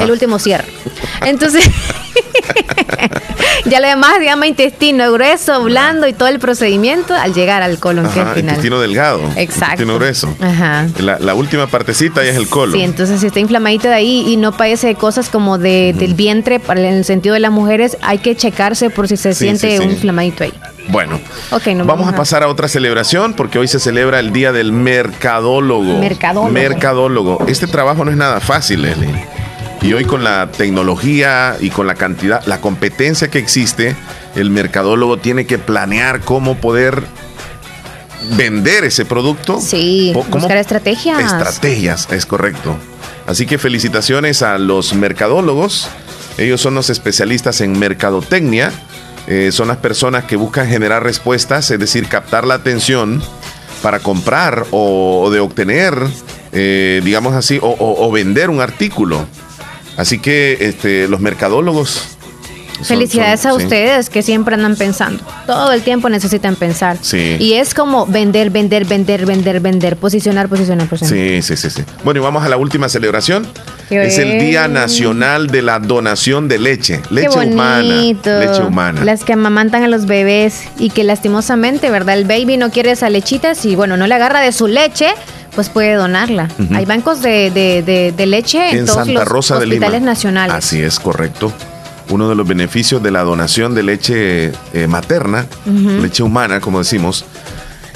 el 0.00 0.10
último 0.10 0.38
cierre. 0.38 0.66
Entonces, 1.24 1.64
ya 3.66 3.80
lo 3.80 3.86
demás 3.88 4.14
se 4.18 4.24
llama 4.24 4.46
intestino 4.46 5.12
grueso, 5.12 5.62
blando 5.64 6.06
y 6.06 6.12
todo 6.12 6.28
el 6.28 6.38
procedimiento 6.38 7.14
al 7.14 7.34
llegar 7.34 7.62
al 7.62 7.78
colon, 7.78 8.04
que 8.10 8.20
es 8.20 8.28
final. 8.28 8.38
Intestino 8.38 8.80
delgado. 8.80 9.20
Exacto. 9.36 9.82
Intestino 9.82 9.94
grueso. 9.96 10.34
Ajá. 10.40 10.86
La, 10.98 11.34
última 11.34 11.66
partecita 11.66 12.22
ya 12.22 12.30
es 12.30 12.36
el 12.36 12.48
colon. 12.48 12.76
Sí, 12.76 12.82
entonces 12.82 13.20
si 13.20 13.26
está 13.26 13.40
inflamadito 13.40 13.88
de 13.88 13.94
ahí 13.94 14.24
y 14.28 14.36
no 14.36 14.52
padece 14.52 14.88
de 14.88 14.94
cosas 14.94 15.28
como 15.28 15.58
de, 15.58 15.94
del 15.96 16.14
vientre, 16.14 16.60
para 16.60 16.80
en 16.80 16.94
el 16.94 17.04
sentido 17.04 17.34
de 17.34 17.40
las 17.40 17.52
mujeres, 17.52 17.96
hay 18.02 18.18
que 18.18 18.36
checarse 18.36 18.90
por 18.90 19.08
si 19.08 19.16
se 19.16 19.34
siente 19.34 19.80
un 19.80 19.90
inflamadito 19.90 20.44
ahí. 20.44 20.52
Bueno, 20.88 21.20
vamos, 21.84 22.08
a 22.08 22.16
pasar 22.16 22.42
a 22.42 22.48
otra 22.48 22.68
celebración 22.68 23.34
porque 23.34 23.58
hoy 23.58 23.68
se 23.68 23.78
celebra 23.78 24.18
el 24.18 24.32
Día 24.32 24.52
del 24.52 24.72
Mercadólogo. 24.72 25.98
Mercadólogo. 25.98 26.52
Mercadólogo. 26.52 27.44
Este 27.46 27.66
trabajo 27.66 28.04
no 28.04 28.10
es 28.10 28.16
nada 28.16 28.40
fácil, 28.40 28.82
Leslie. 28.82 29.24
Y 29.82 29.92
hoy 29.94 30.04
con 30.04 30.22
la 30.22 30.50
tecnología 30.52 31.56
y 31.60 31.70
con 31.70 31.86
la 31.86 31.96
cantidad, 31.96 32.44
la 32.46 32.60
competencia 32.60 33.28
que 33.28 33.38
existe, 33.38 33.96
el 34.36 34.50
mercadólogo 34.50 35.16
tiene 35.16 35.44
que 35.44 35.58
planear 35.58 36.20
cómo 36.20 36.56
poder 36.56 37.02
vender 38.36 38.84
ese 38.84 39.04
producto. 39.04 39.60
Sí, 39.60 40.12
buscar 40.14 40.56
estrategias. 40.56 41.20
Estrategias, 41.20 42.08
es 42.12 42.26
correcto. 42.26 42.76
Así 43.26 43.46
que 43.46 43.58
felicitaciones 43.58 44.42
a 44.42 44.58
los 44.58 44.94
mercadólogos. 44.94 45.88
Ellos 46.38 46.60
son 46.60 46.74
los 46.74 46.88
especialistas 46.88 47.60
en 47.60 47.78
mercadotecnia. 47.78 48.72
Eh, 49.26 49.50
son 49.52 49.68
las 49.68 49.76
personas 49.78 50.24
que 50.24 50.36
buscan 50.36 50.68
generar 50.68 51.02
respuestas, 51.02 51.70
es 51.70 51.78
decir, 51.78 52.08
captar 52.08 52.46
la 52.46 52.54
atención 52.54 53.22
para 53.82 54.00
comprar 54.00 54.64
o, 54.70 55.28
de 55.32 55.40
obtener, 55.40 55.94
eh, 56.52 57.00
digamos 57.04 57.34
así, 57.34 57.58
o, 57.60 58.10
vender 58.12 58.50
un 58.50 58.60
artículo. 58.60 59.26
Así 59.96 60.18
que 60.18 60.58
este, 60.60 61.08
los 61.08 61.20
mercadólogos. 61.20 62.16
Felicidades 62.82 63.46
a 63.46 63.54
ustedes 63.54 64.10
que 64.10 64.22
siempre 64.22 64.56
andan 64.56 64.74
pensando. 64.74 65.22
Todo 65.46 65.72
el 65.72 65.82
tiempo 65.82 66.08
necesitan 66.08 66.56
pensar. 66.56 66.96
Sí. 67.00 67.36
Y 67.38 67.52
es 67.52 67.74
como 67.74 68.06
vender, 68.06 68.50
vender, 68.50 68.84
vender, 68.86 69.24
vender, 69.24 69.60
vender, 69.60 69.96
posicionar, 69.96 70.48
posicionar, 70.48 70.88
posicionar. 70.88 71.42
Sí, 71.42 71.42
sí, 71.42 71.56
sí, 71.56 71.70
sí. 71.70 71.84
Bueno, 72.02 72.18
y 72.18 72.22
vamos 72.24 72.42
a 72.42 72.48
la 72.48 72.56
última 72.56 72.88
celebración. 72.88 73.46
es 73.88 74.18
el 74.18 74.40
Día 74.40 74.66
Nacional 74.66 75.46
de 75.46 75.62
la 75.62 75.78
Donación 75.78 76.48
de 76.48 76.58
Leche. 76.58 77.00
Leche 77.10 77.38
humana. 77.38 77.82
Leche 77.82 78.62
humana. 78.66 79.04
Las 79.04 79.22
que 79.22 79.34
amamantan 79.34 79.84
a 79.84 79.88
los 79.88 80.06
bebés 80.06 80.64
y 80.76 80.90
que 80.90 81.04
lastimosamente, 81.04 81.88
¿verdad? 81.88 82.18
El 82.18 82.24
baby 82.24 82.56
no 82.56 82.70
quiere 82.70 82.90
esa 82.90 83.10
lechita 83.10 83.54
si, 83.54 83.76
bueno, 83.76 83.96
no 83.96 84.08
le 84.08 84.14
agarra 84.16 84.40
de 84.40 84.50
su 84.50 84.66
leche 84.66 85.14
pues 85.54 85.68
puede 85.68 85.94
donarla. 85.94 86.48
Hay 86.74 86.84
bancos 86.84 87.22
de, 87.22 87.50
de, 87.50 88.26
leche 88.26 88.70
en, 88.70 88.86
todos 88.86 89.06
Santa 89.06 89.20
los 89.20 89.28
Rosa 89.28 89.58
hospitales 89.58 90.02
nacionales. 90.02 90.56
Así 90.56 90.80
es, 90.80 90.98
correcto. 90.98 91.52
Uno 92.08 92.28
de 92.28 92.34
los 92.34 92.46
beneficios 92.46 93.02
de 93.02 93.10
la 93.10 93.22
donación 93.22 93.74
de 93.74 93.82
leche 93.82 94.52
eh, 94.72 94.86
materna, 94.88 95.46
leche 96.00 96.22
humana, 96.22 96.60
como 96.60 96.78
decimos, 96.78 97.24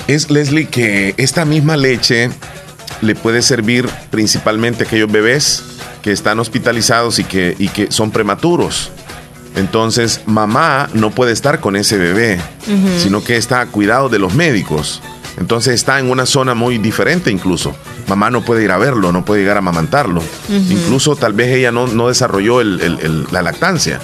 es, 0.07 0.31
Leslie, 0.31 0.67
que 0.67 1.15
esta 1.17 1.45
misma 1.45 1.77
leche 1.77 2.31
le 3.01 3.15
puede 3.15 3.43
servir 3.43 3.89
principalmente 4.11 4.85
a 4.85 4.87
aquellos 4.87 5.11
bebés 5.11 5.63
que 6.03 6.13
están 6.13 6.39
hospitalizados 6.39 7.19
y 7.19 7.25
que, 7.25 7.57
y 7.59 7.69
que 7.69 7.91
son 7.91 8.11
prematuros. 8.11 8.91
Entonces, 9.57 10.21
mamá 10.27 10.89
no 10.93 11.11
puede 11.11 11.33
estar 11.33 11.61
con 11.61 11.77
ese 11.77 11.97
bebé, 11.97 12.39
sino 12.99 13.25
que 13.25 13.37
está 13.37 13.63
a 13.63 13.67
cuidado 13.67 14.11
de 14.11 14.19
los 14.19 14.35
médicos. 14.35 15.03
Entonces 15.39 15.75
está 15.75 15.99
en 15.99 16.11
una 16.11 16.25
zona 16.25 16.55
muy 16.55 16.79
diferente 16.79 17.31
incluso. 17.31 17.75
Mamá 18.09 18.31
no 18.31 18.43
puede 18.43 18.65
ir 18.65 18.71
a 18.71 18.79
verlo, 18.79 19.13
no 19.13 19.25
puede 19.25 19.43
llegar 19.43 19.57
a 19.57 19.59
amamantarlo. 19.59 20.23
Incluso 20.49 21.17
tal 21.17 21.35
vez 21.35 21.49
ella 21.49 21.73
no, 21.73 21.87
no 21.87 22.09
desarrolló 22.09 22.63
la 22.63 23.43
lactancia. 23.43 24.01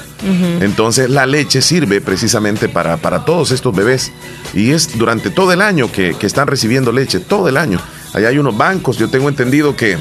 Entonces 0.61 1.09
la 1.09 1.27
leche 1.27 1.63
sirve 1.63 2.01
precisamente 2.01 2.69
para, 2.69 2.99
para, 2.99 3.25
todos 3.25 3.51
estos 3.51 3.75
bebés. 3.75 4.13
Y 4.53 4.73
es 4.73 4.99
durante 4.99 5.31
todo 5.31 5.53
el 5.53 5.63
año 5.63 5.91
que, 5.91 6.17
están 6.21 6.47
recibiendo 6.47 6.93
leche, 6.93 7.21
todo 7.21 7.49
el 7.49 7.57
año. 7.57 7.81
Allá 8.13 8.29
hay 8.29 8.39
unos 8.39 8.57
bancos, 8.57 8.99
yo 8.99 9.09
tengo 9.09 9.29
entendido 9.29 9.75
que, 9.75 9.97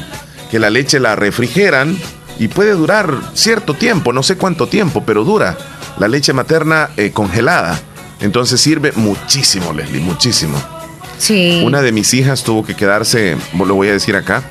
que 0.49 0.59
la 0.59 0.69
leche 0.69 0.99
la 0.99 1.15
refrigeran 1.15 1.97
y 2.39 2.49
puede 2.49 2.71
durar 2.71 3.13
cierto 3.33 3.73
tiempo, 3.73 4.11
no 4.11 4.23
sé 4.23 4.35
cuánto 4.35 4.67
tiempo, 4.67 5.03
pero 5.05 5.23
dura 5.23 5.57
la 5.97 6.07
leche 6.07 6.33
materna 6.33 6.89
eh, 6.97 7.11
congelada. 7.11 7.79
Entonces 8.19 8.59
sirve 8.59 8.91
muchísimo, 8.95 9.73
Leslie, 9.73 10.01
muchísimo. 10.01 10.80
Una 11.63 11.81
de 11.81 11.91
mis 11.91 12.13
hijas 12.13 12.43
tuvo 12.43 12.65
que 12.65 12.75
quedarse, 12.75 13.37
lo 13.53 13.75
voy 13.75 13.89
a 13.89 13.93
decir 13.93 14.15
acá, 14.15 14.43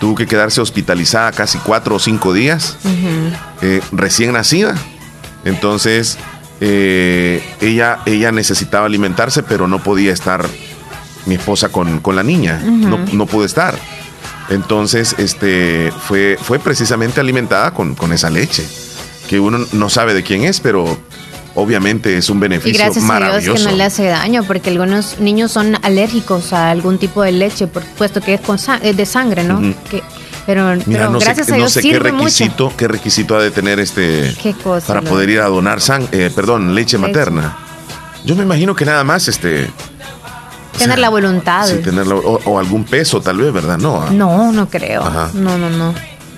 tuvo 0.00 0.14
que 0.14 0.26
quedarse 0.26 0.60
hospitalizada 0.60 1.32
casi 1.32 1.58
cuatro 1.58 1.96
o 1.96 1.98
cinco 1.98 2.32
días, 2.32 2.76
eh, 3.62 3.80
recién 3.92 4.32
nacida. 4.32 4.74
Entonces, 5.44 6.18
eh, 6.60 7.42
ella, 7.60 8.00
ella 8.06 8.32
necesitaba 8.32 8.86
alimentarse, 8.86 9.42
pero 9.42 9.68
no 9.68 9.82
podía 9.82 10.12
estar 10.12 10.46
mi 11.26 11.36
esposa 11.36 11.70
con, 11.70 12.02
la 12.14 12.22
niña, 12.22 12.60
no, 12.64 12.98
no 12.98 13.26
pudo 13.26 13.44
estar. 13.44 13.78
Entonces, 14.50 15.14
este, 15.18 15.92
fue, 16.06 16.36
fue 16.40 16.58
precisamente 16.58 17.20
alimentada 17.20 17.72
con, 17.72 17.94
con 17.94 18.12
esa 18.12 18.30
leche, 18.30 18.66
que 19.28 19.40
uno 19.40 19.64
no 19.72 19.88
sabe 19.88 20.12
de 20.12 20.22
quién 20.22 20.44
es, 20.44 20.60
pero 20.60 20.98
obviamente 21.54 22.16
es 22.16 22.28
un 22.30 22.40
beneficio 22.40 22.74
y 22.74 22.78
gracias 22.78 23.08
A 23.08 23.38
Dios 23.38 23.60
que 23.60 23.64
no 23.64 23.76
le 23.76 23.84
hace 23.84 24.04
daño, 24.06 24.44
porque 24.44 24.70
algunos 24.70 25.18
niños 25.18 25.52
son 25.52 25.76
alérgicos 25.82 26.52
a 26.52 26.70
algún 26.70 26.98
tipo 26.98 27.22
de 27.22 27.32
leche, 27.32 27.66
por 27.66 27.84
puesto 27.84 28.20
que 28.20 28.34
es, 28.34 28.40
con 28.40 28.58
de 28.82 29.06
sangre, 29.06 29.44
¿no? 29.44 29.60
que, 29.90 30.02
pero, 30.46 30.74
gracias 30.86 31.50
a 31.50 31.54
Dios 31.54 31.74
no 31.76 31.80
sé 31.80 31.88
qué 31.88 31.98
requisito, 31.98 32.72
qué 32.76 32.88
requisito 32.88 33.36
ha 33.36 33.42
de 33.42 33.50
tener 33.50 33.80
este 33.80 34.34
para 34.86 35.00
poder 35.00 35.30
ir 35.30 35.40
a 35.40 35.46
donar 35.46 35.80
sang 35.80 36.06
eh, 36.12 36.30
perdón, 36.34 36.74
leche, 36.74 36.98
materna. 36.98 37.56
Yo 38.24 38.34
me 38.36 38.42
imagino 38.42 38.74
que 38.74 38.84
nada 38.84 39.04
más 39.04 39.28
este 39.28 39.70
tener 40.78 40.98
la 40.98 41.08
voluntad. 41.08 41.66
Sí, 41.66 41.76
tenerlo 41.76 42.18
o, 42.18 42.58
algún 42.58 42.84
peso 42.84 43.20
tal 43.20 43.38
vez, 43.38 43.52
¿verdad? 43.52 43.78
No. 43.78 44.10
No, 44.10 44.52
no 44.52 44.68
creo. 44.68 45.02
No, 45.34 45.56
no, 45.56 45.70
no 45.70 45.94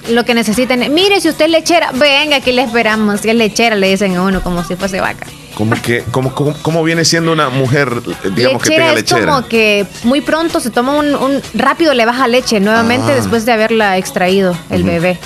lo 0.09 0.25
que 0.25 0.35
necesiten. 0.35 0.93
Mire, 0.93 1.21
si 1.21 1.29
usted 1.29 1.47
es 1.47 1.51
lechera, 1.51 1.91
venga, 1.93 2.37
aquí 2.37 2.53
le 2.53 2.63
esperamos. 2.63 3.21
Si 3.21 3.31
es 3.31 3.35
lechera, 3.35 3.77
le 3.77 3.89
dicen 3.89 4.17
a 4.17 4.23
uno 4.23 4.43
como 4.43 4.65
si 4.65 4.77
fuese 4.77 5.01
vaca. 5.01 5.27
¿Cómo, 5.55 5.75
que, 5.81 6.05
cómo, 6.11 6.35
cómo, 6.35 6.83
viene 6.85 7.05
siendo 7.05 7.33
una 7.33 7.49
mujer, 7.49 7.91
digamos, 8.35 8.63
que 8.63 8.71
tenga 8.71 8.93
lechera? 8.93 9.21
Es 9.21 9.27
como 9.27 9.49
que 9.49 9.87
muy 10.05 10.21
pronto 10.21 10.61
se 10.61 10.71
toma 10.71 10.95
un, 10.95 11.41
rápido 11.55 11.95
le 11.95 12.05
baja 12.05 12.29
leche 12.29 12.61
nuevamente 12.61 13.13
ah. 13.13 13.15
después 13.15 13.47
de 13.47 13.53
haberla 13.53 13.97
extraído 13.97 14.57
el 14.71 14.83
bebé. 14.83 15.19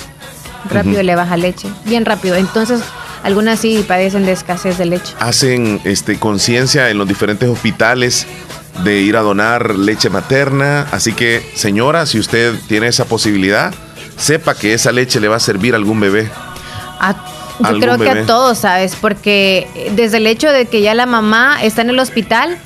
Rápido 0.69 1.03
le 1.03 1.15
baja 1.15 1.35
leche, 1.35 1.67
bien 1.85 2.05
rápido. 2.05 2.35
Entonces, 2.35 2.81
algunas 3.23 3.59
sí 3.59 3.83
padecen 3.85 4.25
de 4.25 4.31
escasez 4.31 4.77
de 4.77 4.85
leche. 4.85 5.13
Hacen 5.19 5.81
este 5.83 6.17
conciencia 6.17 6.89
en 6.89 6.97
los 6.97 7.07
diferentes 7.07 7.49
hospitales 7.49 8.25
de 8.83 9.01
ir 9.01 9.17
a 9.17 9.21
donar 9.21 9.75
leche 9.75 10.09
materna. 10.09 10.87
Así 10.91 11.13
que, 11.13 11.45
señora, 11.55 12.05
si 12.05 12.19
usted 12.19 12.55
tiene 12.67 12.87
esa 12.87 13.05
posibilidad, 13.05 13.73
sepa 14.21 14.53
que 14.55 14.73
esa 14.73 14.91
leche 14.91 15.19
le 15.19 15.27
va 15.27 15.37
a 15.37 15.39
servir 15.39 15.73
a 15.73 15.77
algún 15.77 15.99
bebé. 15.99 16.29
yo 17.59 17.79
creo 17.79 17.97
que 17.97 18.09
a 18.09 18.25
todos, 18.25 18.59
¿sabes? 18.59 18.95
Porque 18.95 19.67
desde 19.95 20.17
el 20.17 20.27
hecho 20.27 20.49
de 20.51 20.65
que 20.65 20.81
ya 20.81 20.93
la 20.93 21.05
mamá 21.05 21.61
está 21.63 21.81
en 21.81 21.89
el 21.89 21.99
hospital 21.99 22.57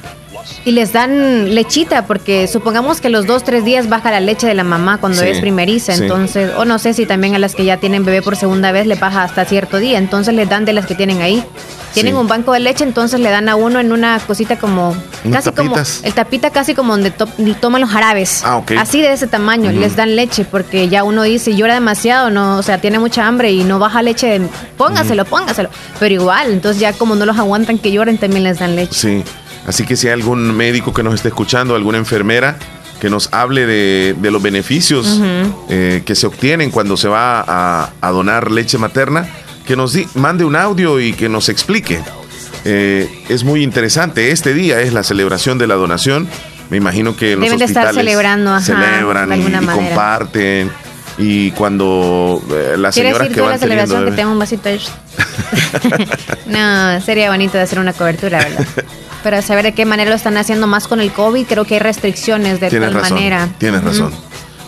y 0.64 0.72
les 0.72 0.94
dan 0.94 1.54
lechita, 1.54 2.06
porque 2.06 2.48
supongamos 2.48 3.02
que 3.02 3.10
los 3.10 3.28
dos, 3.28 3.44
tres 3.44 3.64
días 3.66 3.90
baja 3.90 4.12
la 4.12 4.20
leche 4.20 4.48
de 4.48 4.54
la 4.54 4.64
mamá 4.64 4.98
cuando 5.00 5.22
es 5.24 5.40
primeriza, 5.40 5.94
entonces, 5.94 6.52
o 6.58 6.66
no 6.66 6.80
sé 6.80 6.94
si 6.94 7.06
también 7.06 7.36
a 7.36 7.40
las 7.40 7.56
que 7.56 7.66
ya 7.66 7.78
tienen 7.78 8.06
bebé 8.06 8.22
por 8.22 8.36
segunda 8.36 8.72
vez 8.72 8.88
le 8.88 8.96
baja 8.96 9.24
hasta 9.24 9.46
cierto 9.46 9.78
día, 9.78 9.98
entonces 9.98 10.34
les 10.34 10.50
dan 10.50 10.66
de 10.66 10.74
las 10.74 10.86
que 10.86 10.96
tienen 10.96 11.22
ahí 11.22 11.44
tienen 11.96 12.18
un 12.18 12.28
banco 12.28 12.52
de 12.52 12.60
leche, 12.60 12.84
entonces 12.84 13.20
le 13.20 13.30
dan 13.30 13.48
a 13.48 13.56
uno 13.56 13.80
en 13.80 13.92
una 13.94 14.20
cosita 14.20 14.58
como 14.58 14.96
casi 15.32 15.52
como 15.52 15.76
el 16.04 16.14
tapita 16.14 16.50
casi 16.50 16.76
como 16.76 16.92
donde 16.92 17.12
toman 17.12 17.82
los 17.82 17.90
jarabes. 17.90 18.44
Ah, 18.44 18.62
Así 18.78 19.02
de 19.02 19.14
ese 19.14 19.28
tamaño, 19.28 19.72
les 19.72 19.96
dan 19.96 20.16
leche 20.16 20.46
porque 20.46 20.90
ya 20.90 21.04
uno 21.04 21.24
dice 21.24 21.56
llora 21.56 21.74
demasiado, 21.74 22.30
no, 22.30 22.58
o 22.58 22.64
sea, 22.64 22.80
tiene 22.80 23.00
mucha 23.00 23.26
hambre 23.26 23.52
y 23.52 23.64
no 23.64 23.80
baja 23.80 24.02
leche, 24.02 24.42
póngaselo, 24.78 25.26
póngaselo. 25.26 25.70
Pero 26.00 26.14
igual, 26.14 26.52
entonces 26.52 26.82
ya 26.82 26.92
como 26.94 27.16
no 27.16 27.26
los 27.26 27.38
aguantan 27.38 27.78
que 27.78 27.92
lloren, 27.92 28.18
también 28.18 28.44
les 28.44 28.60
dan 28.60 28.76
leche. 28.76 28.94
Sí. 28.94 29.24
Así 29.66 29.86
que 29.86 29.96
si 29.96 30.08
hay 30.08 30.14
algún 30.14 30.56
médico 30.56 30.94
que 30.94 31.04
nos 31.04 31.14
esté 31.14 31.30
escuchando, 31.30 31.76
alguna 31.76 31.98
enfermera, 31.98 32.58
que 33.00 33.10
nos 33.10 33.34
hable 33.34 33.66
de, 33.66 34.16
los 34.32 34.42
beneficios 34.42 35.20
eh, 35.70 36.04
que 36.06 36.16
se 36.16 36.28
obtienen 36.28 36.72
cuando 36.72 36.98
se 36.98 37.08
va 37.08 37.42
a, 37.42 37.90
a 38.02 38.12
donar 38.12 38.52
leche 38.52 38.78
materna, 38.78 39.28
que 39.66 39.76
nos 39.76 39.96
mande 40.16 40.46
un 40.46 40.56
audio 40.56 41.00
y 41.00 41.14
que 41.14 41.30
nos 41.30 41.50
explique. 41.50 42.02
Eh, 42.66 43.08
es 43.30 43.44
muy 43.44 43.64
interesante. 43.64 44.32
Este 44.32 44.54
día 44.54 44.82
es 44.82 44.92
la 44.92 45.04
celebración 45.04 45.58
de 45.58 45.68
la 45.68 45.76
donación. 45.76 46.28
Me 46.72 46.78
imagino 46.78 47.16
que 47.16 47.36
los 47.36 47.46
hospitales 47.46 47.70
estar 47.70 47.94
celebrando, 47.94 48.60
celebran 48.60 49.32
y, 49.40 49.66
comparten. 49.68 50.72
Y 51.18 51.52
cuando 51.52 52.42
eh, 52.52 52.76
las 52.78 52.96
señoras 52.96 53.30
que 53.30 53.42
van 53.42 53.52
la 53.52 53.58
celebración 53.58 54.06
que 54.06 54.12
tengo 54.12 54.32
un 54.32 54.40
vasito 54.40 54.70
de... 54.70 54.80
no, 56.48 57.02
sería 57.02 57.30
bonito 57.30 57.58
de 57.58 57.64
hacer 57.64 57.80
una 57.80 57.94
cobertura, 57.94 58.40
¿verdad? 58.40 58.66
Pero 59.24 59.42
saber 59.42 59.64
de 59.64 59.74
qué 59.74 59.86
manera 59.86 60.10
lo 60.10 60.16
están 60.16 60.38
haciendo 60.38 60.68
más 60.68 60.88
con 60.88 61.00
el 61.00 61.12
COVID, 61.12 61.46
creo 61.48 61.66
que 61.66 61.76
hay 61.76 61.80
restricciones 61.80 62.60
de 62.60 62.70
tal 62.70 62.94
manera. 62.94 63.50
Tienes 63.58 63.84
razón. 63.84 64.14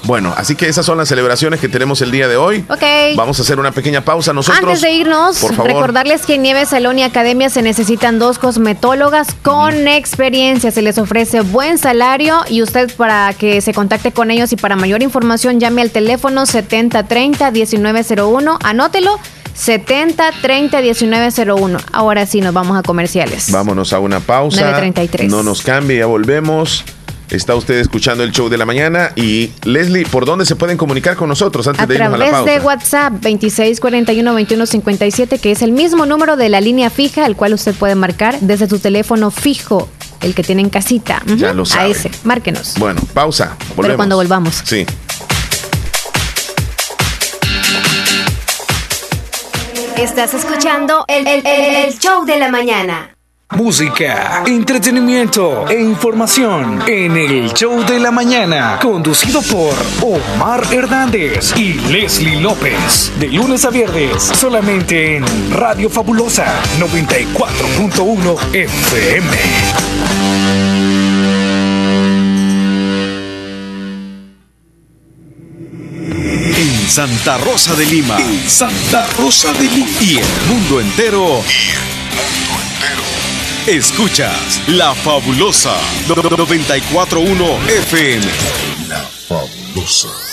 Bueno, 0.08 0.34
así 0.38 0.56
que 0.56 0.70
esas 0.70 0.86
son 0.86 0.98
las 0.98 1.10
celebraciones 1.10 1.60
que 1.60 1.68
tenemos 1.68 2.02
el 2.02 2.12
día 2.12 2.30
de 2.30 2.38
hoy. 2.38 2.64
Ok. 2.70 2.82
Vamos 3.18 3.40
a 3.40 3.42
hacer 3.42 3.60
una 3.60 3.74
pequeña 3.74 4.06
pausa 4.06 4.32
nosotros. 4.32 4.64
Antes 4.64 4.80
de 4.82 4.94
irnos, 4.94 5.42
recordarles 5.58 6.26
que 6.26 6.36
en 6.36 6.44
Nieves 6.44 6.70
Salón 6.70 6.98
y 6.98 7.04
Academia 7.04 7.50
se 7.50 7.62
necesitan 7.62 8.18
dos 8.18 8.40
cosmetólogas 8.40 9.36
con 9.44 9.90
experiencia. 9.90 10.72
Se 10.72 10.82
les 10.82 10.98
ofrece 10.98 11.42
buen 11.42 11.78
salario 11.78 12.40
y 12.48 12.62
usted 12.62 12.90
para 12.96 13.34
que 13.34 13.60
se 13.60 13.74
contacte 13.74 14.14
con 14.14 14.32
ellos 14.32 14.54
y 14.54 14.56
para 14.56 14.78
mayor 14.78 15.04
información 15.04 15.60
llame 15.60 15.82
al 15.82 15.92
teléfono 15.92 16.44
7030-1901. 16.44 18.60
Anótelo. 18.64 19.20
70 19.56 20.32
30 20.42 20.82
1901. 20.82 21.80
Ahora 21.92 22.26
sí 22.28 22.40
nos 22.42 22.54
vamos 22.54 22.78
a 22.78 22.84
comerciales. 22.84 23.52
Vámonos 23.52 23.92
a 23.92 24.00
una 24.00 24.22
pausa. 24.22 24.62
933. 24.62 25.30
No 25.32 25.44
nos 25.44 25.64
cambie, 25.64 25.98
ya 25.98 26.06
volvemos. 26.06 26.86
Está 27.30 27.56
usted 27.56 27.76
escuchando 27.76 28.24
el 28.24 28.32
show 28.32 28.48
de 28.48 28.58
la 28.58 28.66
mañana 28.66 29.12
y 29.16 29.52
Leslie, 29.64 30.06
¿por 30.06 30.26
dónde 30.26 30.46
se 30.46 30.56
pueden 30.56 30.78
comunicar 30.78 31.18
con 31.18 31.28
nosotros 31.28 31.68
antes 31.68 31.86
de 31.88 31.96
irnos 31.96 32.14
a 32.14 32.18
la 32.18 32.26
pausa? 32.26 32.40
A 32.40 32.44
través 32.44 32.62
de 32.62 32.66
WhatsApp 32.66 33.14
2641-2157, 33.22 35.40
que 35.40 35.52
es 35.52 35.62
el 35.62 35.74
mismo 35.74 36.06
número 36.06 36.38
de 36.38 36.48
la 36.48 36.62
línea 36.62 36.90
fija, 36.90 37.26
al 37.26 37.36
cual 37.36 37.54
usted 37.54 37.76
puede 37.76 37.96
marcar 37.96 38.40
desde 38.40 38.70
su 38.70 38.80
teléfono 38.80 39.30
fijo, 39.30 39.90
el 40.22 40.34
que 40.34 40.44
tiene 40.44 40.62
en 40.62 40.70
casita. 40.70 41.22
Ya 41.26 41.54
lo 41.54 41.66
sabe. 41.66 41.84
A 41.84 41.88
ese, 41.90 42.10
márquenos. 42.24 42.76
Bueno, 42.80 43.02
pausa. 43.14 43.58
Volvemos. 43.76 43.82
Pero 43.82 43.96
cuando 43.98 44.16
volvamos. 44.16 44.62
Sí. 44.64 44.86
Estás 49.98 50.34
escuchando 50.34 51.04
el, 51.08 51.28
el, 51.28 52.00
show 52.00 52.24
de 52.24 52.38
la 52.38 52.50
mañana. 52.50 53.17
Música, 53.56 54.44
entretenimiento 54.46 55.66
e 55.70 55.82
información 55.82 56.84
en 56.86 57.16
el 57.16 57.54
show 57.54 57.82
de 57.86 57.98
la 57.98 58.12
mañana, 58.12 58.78
conducido 58.82 59.42
por 59.42 59.74
Omar 60.02 60.68
Hernández 60.70 61.56
y 61.56 61.76
Leslie 61.90 62.42
López, 62.42 63.10
de 63.18 63.28
lunes 63.28 63.64
a 63.64 63.70
viernes, 63.70 64.22
solamente 64.22 65.16
en 65.16 65.24
Radio 65.54 65.90
Fabulosa 65.90 66.62
94.1 66.78 68.54
FM. 68.54 69.38
Santa 76.90 77.38
Rosa 77.38 77.76
de 77.76 77.86
Lima. 77.86 78.18
Santa 78.46 79.08
Rosa 79.18 79.54
de 79.54 79.70
Lima. 79.70 79.88
Y 80.02 80.18
el 80.18 80.26
mundo 80.50 80.82
entero. 80.82 81.42
Y 81.48 81.70
el 81.70 81.78
mundo 81.78 81.86
entero. 81.86 82.47
Escuchas 83.68 84.62
La 84.68 84.96
Fabulosa 84.96 85.76
941 86.08 87.60
FM. 87.68 88.26
La 88.88 89.02
Fabulosa. 89.28 90.27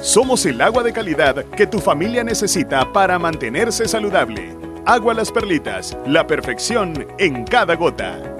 somos 0.00 0.46
el 0.46 0.62
agua 0.62 0.82
de 0.82 0.94
calidad 0.94 1.44
que 1.44 1.66
tu 1.66 1.78
familia 1.78 2.24
necesita 2.24 2.90
para 2.90 3.18
mantenerse 3.18 3.86
saludable. 3.86 4.56
Agua 4.86 5.12
Las 5.12 5.30
Perlitas, 5.30 5.94
la 6.06 6.26
perfección 6.26 7.06
en 7.18 7.44
cada 7.44 7.76
gota. 7.76 8.37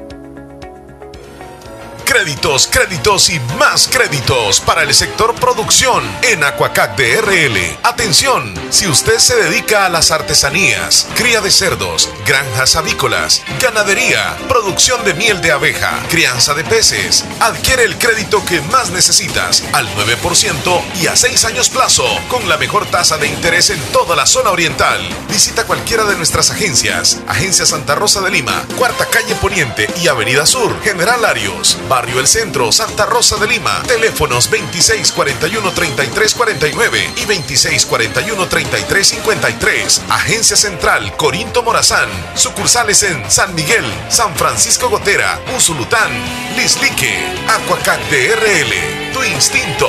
Créditos, 2.19 2.67
créditos 2.67 3.31
y 3.31 3.39
más 3.61 3.87
créditos 3.87 4.59
para 4.59 4.83
el 4.83 4.93
sector 4.93 5.37
producción 5.37 6.03
en 6.23 6.43
Aquacac 6.43 6.97
DRL. 6.97 7.57
Atención, 7.85 8.55
si 8.71 8.89
usted 8.89 9.19
se 9.19 9.37
dedica 9.37 9.87
a 9.87 9.89
las 9.89 10.11
artesanías, 10.11 11.07
cría 11.15 11.41
de 11.41 11.53
cerdos, 11.53 12.11
granjas 12.27 12.75
avícolas, 12.75 13.45
ganadería, 13.61 14.37
producción 14.49 15.05
de 15.05 15.15
miel 15.15 15.41
de 15.41 15.53
abeja, 15.53 16.03
crianza 16.09 16.55
de 16.55 16.65
peces, 16.65 17.25
adquiere 17.39 17.85
el 17.85 17.97
crédito 17.99 18.45
que 18.45 18.63
más 18.63 18.91
necesitas 18.91 19.63
al 19.73 19.89
9% 19.95 20.83
y 21.01 21.07
a 21.07 21.15
6 21.15 21.45
años 21.45 21.69
plazo 21.69 22.05
con 22.27 22.49
la 22.49 22.57
mejor 22.57 22.87
tasa 22.87 23.17
de 23.17 23.29
interés 23.29 23.71
en 23.71 23.81
toda 23.93 24.17
la 24.17 24.27
zona 24.27 24.51
oriental. 24.51 25.09
Visita 25.31 25.67
cualquiera 25.67 26.03
de 26.05 26.17
nuestras 26.17 26.51
agencias. 26.51 27.21
Agencia 27.29 27.65
Santa 27.65 27.95
Rosa 27.95 28.21
de 28.23 28.33
Lima, 28.33 28.67
Cuarta 28.77 29.07
Calle 29.07 29.37
Poniente 29.37 29.89
y 30.03 30.09
Avenida 30.09 30.47
Sur, 30.47 30.83
General 30.83 31.25
Arios. 31.25 31.79
Barrio 31.89 32.08
El 32.17 32.27
Centro, 32.27 32.73
Santa 32.73 33.05
Rosa 33.07 33.37
de 33.37 33.47
Lima. 33.47 33.83
Teléfonos 33.87 34.51
2641-3349 34.51 37.13
y 37.17 37.27
2641-3353. 37.27 40.01
Agencia 40.09 40.57
Central 40.57 41.15
Corinto 41.17 41.63
Morazán. 41.63 42.09
Sucursales 42.35 43.03
en 43.03 43.31
San 43.31 43.55
Miguel, 43.55 43.85
San 44.09 44.35
Francisco 44.37 44.89
Gotera, 44.89 45.39
Usulután, 45.57 46.11
Lislique, 46.57 47.19
Aquacac 47.49 48.01
DRL. 48.09 49.13
Tu 49.13 49.23
instinto 49.25 49.89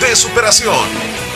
de 0.00 0.16
superación. 0.16 1.29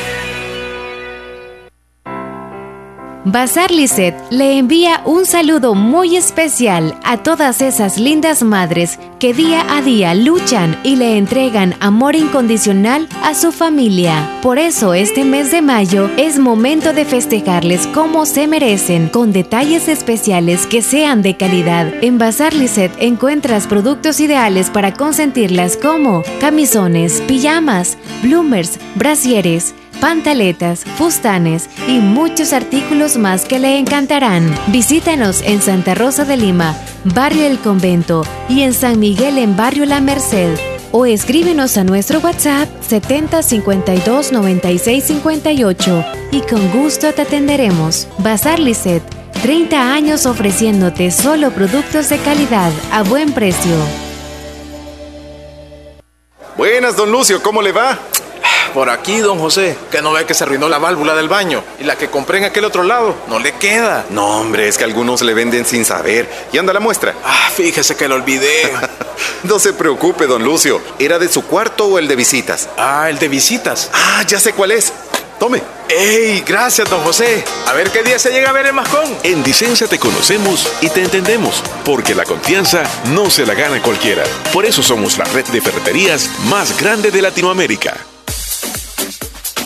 Bazar 3.26 3.70
Lisset 3.70 4.14
le 4.28 4.58
envía 4.58 5.00
un 5.06 5.24
saludo 5.24 5.74
muy 5.74 6.14
especial 6.14 6.94
a 7.04 7.22
todas 7.22 7.62
esas 7.62 7.98
lindas 7.98 8.42
madres 8.42 8.98
que 9.18 9.32
día 9.32 9.64
a 9.74 9.80
día 9.80 10.14
luchan 10.14 10.78
y 10.84 10.96
le 10.96 11.16
entregan 11.16 11.74
amor 11.80 12.16
incondicional 12.16 13.08
a 13.22 13.34
su 13.34 13.50
familia. 13.50 14.30
Por 14.42 14.58
eso 14.58 14.92
este 14.92 15.24
mes 15.24 15.50
de 15.50 15.62
mayo 15.62 16.10
es 16.18 16.38
momento 16.38 16.92
de 16.92 17.06
festejarles 17.06 17.86
como 17.86 18.26
se 18.26 18.46
merecen, 18.46 19.08
con 19.08 19.32
detalles 19.32 19.88
especiales 19.88 20.66
que 20.66 20.82
sean 20.82 21.22
de 21.22 21.38
calidad. 21.38 21.94
En 22.02 22.18
Bazar 22.18 22.52
Lisset 22.52 22.92
encuentras 22.98 23.66
productos 23.66 24.20
ideales 24.20 24.68
para 24.68 24.92
consentirlas 24.92 25.78
como 25.78 26.22
camisones, 26.40 27.22
pijamas, 27.22 27.96
bloomers, 28.22 28.78
brasieres, 28.96 29.74
pantaletas, 29.94 30.84
fustanes 30.96 31.68
y 31.88 31.98
muchos 31.98 32.52
artículos 32.52 33.16
más 33.16 33.44
que 33.44 33.58
le 33.58 33.78
encantarán. 33.78 34.54
Visítanos 34.68 35.42
en 35.42 35.62
Santa 35.62 35.94
Rosa 35.94 36.24
de 36.24 36.36
Lima, 36.36 36.76
Barrio 37.04 37.46
El 37.46 37.58
Convento 37.58 38.24
y 38.48 38.62
en 38.62 38.74
San 38.74 39.00
Miguel 39.00 39.38
en 39.38 39.56
Barrio 39.56 39.86
La 39.86 40.00
Merced. 40.00 40.58
O 40.92 41.06
escríbenos 41.06 41.76
a 41.76 41.84
nuestro 41.84 42.20
WhatsApp 42.20 42.68
7052 42.88 44.30
9658 44.30 46.04
y 46.30 46.40
con 46.42 46.70
gusto 46.70 47.12
te 47.12 47.22
atenderemos. 47.22 48.06
Bazar 48.18 48.60
Lisset, 48.60 49.02
30 49.42 49.92
años 49.92 50.26
ofreciéndote 50.26 51.10
solo 51.10 51.50
productos 51.50 52.08
de 52.10 52.18
calidad 52.18 52.70
a 52.92 53.02
buen 53.02 53.32
precio. 53.32 53.76
Buenas, 56.56 56.96
don 56.96 57.10
Lucio, 57.10 57.42
¿cómo 57.42 57.60
le 57.60 57.72
va? 57.72 57.98
Por 58.72 58.90
aquí, 58.90 59.18
don 59.18 59.38
José, 59.38 59.76
que 59.90 60.02
no 60.02 60.12
ve 60.12 60.24
que 60.26 60.34
se 60.34 60.44
arruinó 60.44 60.68
la 60.68 60.78
válvula 60.78 61.14
del 61.14 61.28
baño 61.28 61.62
y 61.78 61.84
la 61.84 61.96
que 61.96 62.08
compré 62.08 62.38
en 62.38 62.44
aquel 62.44 62.64
otro 62.64 62.82
lado 62.82 63.14
no 63.28 63.38
le 63.38 63.52
queda. 63.52 64.04
No, 64.10 64.40
hombre, 64.40 64.68
es 64.68 64.78
que 64.78 64.84
algunos 64.84 65.22
le 65.22 65.34
venden 65.34 65.64
sin 65.64 65.84
saber. 65.84 66.28
¿Y 66.52 66.58
anda 66.58 66.72
la 66.72 66.80
muestra? 66.80 67.14
Ah, 67.24 67.50
fíjese 67.54 67.96
que 67.96 68.08
lo 68.08 68.16
olvidé. 68.16 68.72
no 69.44 69.58
se 69.58 69.72
preocupe, 69.72 70.26
don 70.26 70.42
Lucio. 70.42 70.80
¿Era 70.98 71.18
de 71.18 71.28
su 71.28 71.44
cuarto 71.44 71.86
o 71.86 71.98
el 71.98 72.08
de 72.08 72.16
visitas? 72.16 72.68
Ah, 72.76 73.08
el 73.10 73.18
de 73.18 73.28
visitas. 73.28 73.90
Ah, 73.92 74.24
ya 74.26 74.40
sé 74.40 74.52
cuál 74.52 74.72
es. 74.72 74.92
Tome. 75.38 75.62
¡Ey! 75.88 76.42
Gracias, 76.46 76.88
don 76.88 77.00
José. 77.02 77.44
A 77.66 77.72
ver 77.74 77.90
qué 77.90 78.02
día 78.02 78.18
se 78.18 78.30
llega 78.30 78.50
a 78.50 78.52
ver 78.52 78.66
el 78.66 78.72
mascón. 78.72 79.14
En 79.22 79.42
Dicenza 79.42 79.86
te 79.86 79.98
conocemos 79.98 80.68
y 80.80 80.88
te 80.88 81.02
entendemos, 81.02 81.62
porque 81.84 82.14
la 82.14 82.24
confianza 82.24 82.84
no 83.12 83.28
se 83.30 83.44
la 83.44 83.54
gana 83.54 83.82
cualquiera. 83.82 84.24
Por 84.52 84.64
eso 84.64 84.82
somos 84.82 85.18
la 85.18 85.24
red 85.24 85.44
de 85.46 85.60
ferreterías 85.60 86.30
más 86.48 86.78
grande 86.80 87.10
de 87.10 87.22
Latinoamérica. 87.22 88.13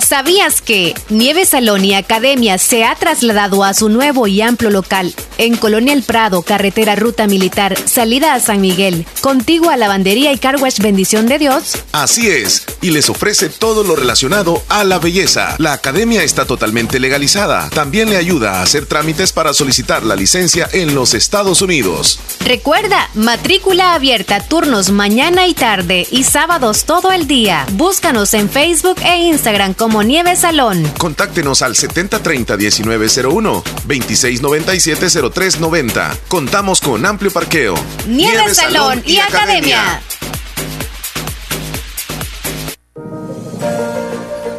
¿Sabías 0.08 0.62
que 0.62 0.94
Nieve 1.10 1.44
Salón 1.44 1.84
y 1.84 1.92
Academia 1.92 2.56
se 2.56 2.82
ha 2.82 2.94
trasladado 2.94 3.62
a 3.62 3.74
su 3.74 3.90
nuevo 3.90 4.26
y 4.26 4.40
amplio 4.40 4.70
local 4.70 5.14
en 5.36 5.54
Colonia 5.54 5.92
El 5.92 6.02
Prado, 6.02 6.40
carretera 6.40 6.96
Ruta 6.96 7.26
Militar, 7.26 7.76
salida 7.84 8.32
a 8.32 8.40
San 8.40 8.62
Miguel, 8.62 9.04
contigo 9.20 9.68
a 9.68 9.76
Lavandería 9.76 10.32
y 10.32 10.38
Carwash 10.38 10.78
Bendición 10.78 11.26
de 11.26 11.38
Dios. 11.38 11.74
Así 11.92 12.26
es, 12.26 12.64
y 12.80 12.90
les 12.90 13.10
ofrece 13.10 13.50
todo 13.50 13.84
lo 13.84 13.96
relacionado 13.96 14.62
a 14.70 14.82
la 14.82 14.98
belleza. 14.98 15.56
La 15.58 15.74
academia 15.74 16.22
está 16.22 16.46
totalmente 16.46 16.98
legalizada. 16.98 17.68
También 17.68 18.08
le 18.08 18.16
ayuda 18.16 18.60
a 18.60 18.62
hacer 18.62 18.86
trámites 18.86 19.32
para 19.32 19.52
solicitar 19.52 20.04
la 20.04 20.16
licencia 20.16 20.70
en 20.72 20.94
los 20.94 21.12
Estados 21.12 21.60
Unidos. 21.60 22.18
Recuerda, 22.46 23.10
matrícula 23.12 23.92
abierta, 23.92 24.40
turnos 24.40 24.90
mañana 24.90 25.46
y 25.46 25.52
tarde 25.52 26.06
y 26.10 26.24
sábados 26.24 26.84
todo 26.84 27.12
el 27.12 27.28
día. 27.28 27.66
Búscanos 27.72 28.32
en 28.32 28.48
Facebook 28.48 28.96
e 29.04 29.18
Instagram 29.18 29.74
como 29.74 29.97
Nieve 30.02 30.34
Salón. 30.36 30.82
Contáctenos 30.98 31.62
al 31.62 31.74
7030-1901, 31.74 33.62
2697-0390. 33.86 36.18
Contamos 36.28 36.80
con 36.80 37.06
amplio 37.06 37.30
parqueo. 37.30 37.76
Nieve, 38.06 38.54
Salón, 38.54 39.02
y, 39.04 39.18
Academia. 39.18 40.00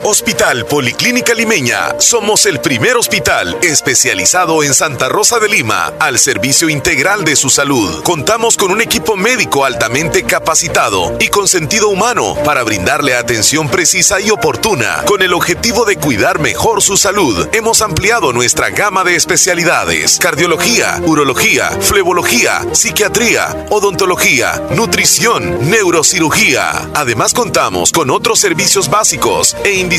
Hospital 0.09 0.65
Policlínica 0.65 1.35
Limeña. 1.35 1.99
Somos 1.99 2.47
el 2.47 2.59
primer 2.61 2.97
hospital 2.97 3.55
especializado 3.61 4.63
en 4.63 4.73
Santa 4.73 5.07
Rosa 5.07 5.37
de 5.37 5.47
Lima 5.47 5.93
al 5.99 6.17
servicio 6.17 6.67
integral 6.67 7.23
de 7.23 7.35
su 7.35 7.51
salud. 7.51 8.01
Contamos 8.01 8.57
con 8.57 8.71
un 8.71 8.81
equipo 8.81 9.15
médico 9.15 9.65
altamente 9.65 10.23
capacitado 10.23 11.15
y 11.19 11.27
con 11.27 11.47
sentido 11.47 11.89
humano 11.89 12.35
para 12.43 12.63
brindarle 12.63 13.13
atención 13.13 13.69
precisa 13.69 14.19
y 14.19 14.31
oportuna 14.31 15.03
con 15.05 15.21
el 15.21 15.31
objetivo 15.31 15.85
de 15.85 15.97
cuidar 15.97 16.39
mejor 16.39 16.81
su 16.81 16.97
salud. 16.97 17.47
Hemos 17.51 17.83
ampliado 17.83 18.33
nuestra 18.33 18.71
gama 18.71 19.03
de 19.03 19.15
especialidades: 19.15 20.17
cardiología, 20.17 20.99
urología, 21.05 21.69
flebología, 21.81 22.65
psiquiatría, 22.71 23.67
odontología, 23.69 24.59
nutrición, 24.71 25.69
neurocirugía. 25.69 26.89
Además 26.95 27.35
contamos 27.35 27.91
con 27.91 28.09
otros 28.09 28.39
servicios 28.39 28.89
básicos 28.89 29.55
e 29.63 29.73
indispensables 29.73 29.98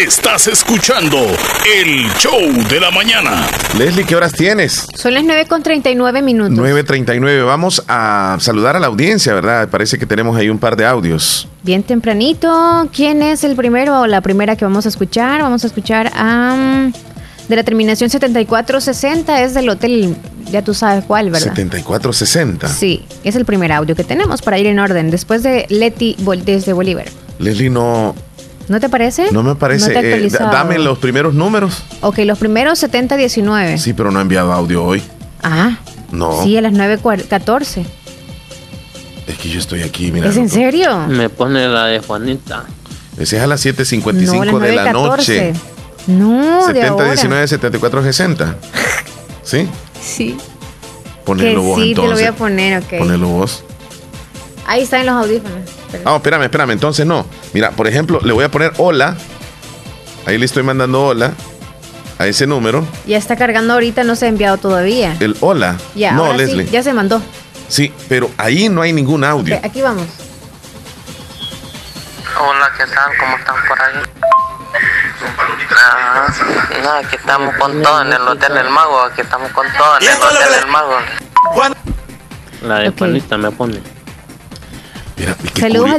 Estás 0.00 0.48
escuchando 0.48 1.18
el 1.76 2.10
show 2.14 2.40
de 2.70 2.80
la 2.80 2.90
mañana. 2.90 3.46
Leslie, 3.76 4.06
¿qué 4.06 4.16
horas 4.16 4.32
tienes? 4.32 4.86
Son 4.94 5.12
las 5.12 5.24
9 5.24 5.44
con 5.44 5.62
39 5.62 6.22
minutos. 6.22 6.56
9.39. 6.56 7.44
Vamos 7.44 7.84
a 7.86 8.38
saludar 8.40 8.76
a 8.76 8.80
la 8.80 8.86
audiencia, 8.86 9.34
¿verdad? 9.34 9.68
Parece 9.68 9.98
que 9.98 10.06
tenemos 10.06 10.38
ahí 10.38 10.48
un 10.48 10.56
par 10.56 10.74
de 10.74 10.86
audios. 10.86 11.48
Bien 11.62 11.82
tempranito. 11.82 12.88
¿Quién 12.94 13.22
es 13.22 13.44
el 13.44 13.54
primero 13.56 14.00
o 14.00 14.06
la 14.06 14.22
primera 14.22 14.56
que 14.56 14.64
vamos 14.64 14.86
a 14.86 14.88
escuchar? 14.88 15.42
Vamos 15.42 15.64
a 15.64 15.66
escuchar 15.66 16.10
a... 16.14 16.88
de 17.46 17.56
la 17.56 17.62
terminación 17.62 18.08
7460 18.08 19.42
es 19.42 19.52
del 19.52 19.68
hotel, 19.68 20.16
ya 20.50 20.64
tú 20.64 20.72
sabes 20.72 21.04
cuál, 21.04 21.26
¿verdad? 21.26 21.48
7460. 21.54 22.68
Sí, 22.68 23.04
es 23.22 23.36
el 23.36 23.44
primer 23.44 23.70
audio 23.70 23.94
que 23.94 24.04
tenemos 24.04 24.40
para 24.40 24.58
ir 24.58 24.66
en 24.66 24.78
orden. 24.78 25.10
Después 25.10 25.42
de 25.42 25.66
Leti 25.68 26.16
desde 26.46 26.72
Bolívar. 26.72 27.04
Leslie, 27.38 27.68
no, 27.68 28.14
¿No 28.70 28.78
te 28.78 28.88
parece? 28.88 29.32
No 29.32 29.42
me 29.42 29.56
parece. 29.56 29.92
Eh, 29.98 30.28
dame 30.30 30.78
los 30.78 30.96
primeros 30.96 31.34
números. 31.34 31.82
Ok, 32.02 32.18
los 32.18 32.38
primeros 32.38 32.78
7019. 32.78 33.78
Sí, 33.78 33.94
pero 33.94 34.12
no 34.12 34.20
ha 34.20 34.22
enviado 34.22 34.52
audio 34.52 34.84
hoy. 34.84 35.02
Ah. 35.42 35.78
No. 36.12 36.44
Sí, 36.44 36.56
a 36.56 36.60
las 36.60 36.72
9.14. 36.72 37.84
Es 39.26 39.38
que 39.38 39.48
yo 39.48 39.58
estoy 39.58 39.82
aquí, 39.82 40.12
mira. 40.12 40.30
¿Es 40.30 40.36
en 40.36 40.48
serio? 40.48 41.08
Me 41.08 41.28
pone 41.28 41.66
la 41.66 41.86
de 41.86 41.98
Juanita. 41.98 42.64
Ese 43.18 43.38
es 43.38 43.42
a 43.42 43.48
las 43.48 43.66
7.55 43.66 44.60
de 44.60 44.72
la 44.76 44.92
noche. 44.92 45.52
No, 46.06 46.64
70, 46.64 47.04
19, 47.04 47.48
74, 47.48 48.02
60. 48.04 48.56
¿Sí? 49.42 49.68
Sí. 50.00 50.36
Ponelo 51.24 51.62
vos 51.62 51.80
sí, 51.80 51.88
entonces. 51.88 52.18
te 52.18 52.24
lo 52.24 52.30
voy 52.30 52.36
a 52.36 52.38
poner, 52.38 52.82
ok. 52.84 52.98
Ponelo 53.00 53.26
vos. 53.30 53.64
Ahí 54.70 54.82
están 54.82 55.04
los 55.04 55.16
audífonos. 55.16 55.68
Ah, 56.04 56.14
espérame, 56.14 56.44
espérame. 56.44 56.70
Entonces 56.70 57.04
no. 57.04 57.26
Mira, 57.52 57.72
por 57.72 57.88
ejemplo, 57.88 58.20
le 58.22 58.32
voy 58.32 58.44
a 58.44 58.52
poner 58.52 58.72
hola. 58.78 59.16
Ahí 60.26 60.38
le 60.38 60.44
estoy 60.44 60.62
mandando 60.62 61.06
hola 61.06 61.32
a 62.20 62.28
ese 62.28 62.46
número. 62.46 62.86
Ya 63.04 63.18
está 63.18 63.34
cargando 63.34 63.72
ahorita, 63.72 64.04
no 64.04 64.14
se 64.14 64.26
ha 64.26 64.28
enviado 64.28 64.58
todavía. 64.58 65.16
El 65.18 65.36
hola. 65.40 65.76
Ya, 65.96 66.12
no, 66.12 66.32
Leslie. 66.34 66.70
ya 66.70 66.84
se 66.84 66.92
mandó. 66.92 67.20
Sí, 67.66 67.92
pero 68.08 68.30
ahí 68.36 68.68
no 68.68 68.80
hay 68.80 68.92
ningún 68.92 69.24
audio. 69.24 69.58
aquí 69.60 69.82
vamos. 69.82 70.06
Hola, 72.40 72.70
¿qué 72.78 72.84
tal? 72.86 73.10
¿Cómo 73.18 73.36
están 73.38 73.56
por 73.66 73.82
ahí? 73.82 73.94
Ah, 75.84 76.26
no, 76.84 76.90
aquí 76.92 77.16
estamos 77.16 77.56
con 77.56 77.82
todo 77.82 78.02
en 78.02 78.12
el 78.12 78.22
Hotel 78.22 78.54
del 78.54 78.70
Mago. 78.70 79.02
Aquí 79.02 79.20
estamos 79.20 79.50
con 79.50 79.66
todo 79.76 79.98
en 80.00 80.06
el 80.06 80.16
Hotel 80.16 80.60
del 80.60 80.70
Mago. 80.70 80.96
La 82.62 82.78
de 82.78 82.88
okay. 82.90 83.20
me 83.36 83.50
pone. 83.50 83.99
Mira, 85.20 85.36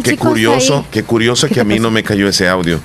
qué, 0.03 0.17
curioso, 0.17 0.85
qué 0.89 1.03
curioso 1.03 1.47
que 1.47 1.61
a 1.61 1.63
mí 1.63 1.79
no 1.79 1.91
me 1.91 2.01
cayó 2.03 2.27
ese 2.27 2.47
audio. 2.47 2.79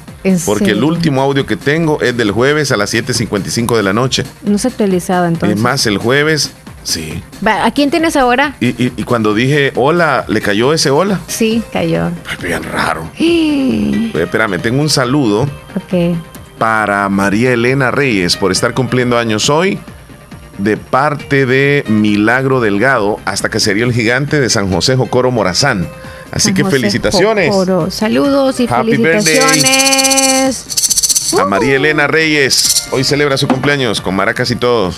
Porque 0.44 0.72
el 0.72 0.84
último 0.84 1.22
audio 1.22 1.46
que 1.46 1.56
tengo 1.56 2.00
es 2.00 2.16
del 2.16 2.30
jueves 2.30 2.72
a 2.72 2.76
las 2.76 2.92
7.55 2.92 3.76
de 3.76 3.82
la 3.82 3.92
noche. 3.92 4.24
No 4.42 4.58
se 4.58 4.68
ha 4.68 4.70
actualizado 4.70 5.26
entonces. 5.26 5.56
Es 5.56 5.62
más, 5.62 5.86
el 5.86 5.98
jueves, 5.98 6.52
sí. 6.82 7.22
¿A 7.44 7.70
quién 7.70 7.90
tienes 7.90 8.16
ahora? 8.16 8.54
Y, 8.60 8.90
cuando 9.04 9.34
dije 9.34 9.72
hola, 9.76 10.24
¿le 10.28 10.40
cayó 10.42 10.72
ese 10.74 10.90
hola? 10.90 11.20
Sí, 11.26 11.62
cayó. 11.72 12.10
bien 12.42 12.62
raro. 12.64 13.10
espérame, 13.18 14.60
tengo 14.60 14.82
un 14.82 14.90
saludo. 14.90 15.42
Ok. 15.74 16.16
Para 16.58 17.08
María 17.08 17.52
Elena 17.52 17.90
Reyes 17.90 18.36
por 18.36 18.50
estar 18.50 18.74
cumpliendo 18.74 19.18
años 19.18 19.48
hoy 19.48 19.78
de 20.58 20.76
parte 20.76 21.46
de 21.46 21.84
Milagro 21.86 22.60
Delgado 22.60 23.20
hasta 23.24 23.48
que 23.48 23.60
sería 23.60 23.84
el 23.84 23.92
gigante 23.92 24.40
de 24.40 24.48
San 24.48 24.70
José 24.70 24.96
Jocoro 24.96 25.30
Morazán. 25.30 25.86
Así 26.36 26.54
que 26.54 26.64
felicitaciones. 26.64 27.54
Saludos 27.90 28.60
y 28.60 28.68
felicitaciones. 28.68 30.64
A 31.40 31.44
María 31.46 31.76
Elena 31.76 32.06
Reyes. 32.06 32.88
Hoy 32.92 33.02
celebra 33.04 33.36
su 33.36 33.48
cumpleaños 33.48 34.00
con 34.00 34.14
maracas 34.14 34.50
y 34.50 34.56
todo. 34.56 34.92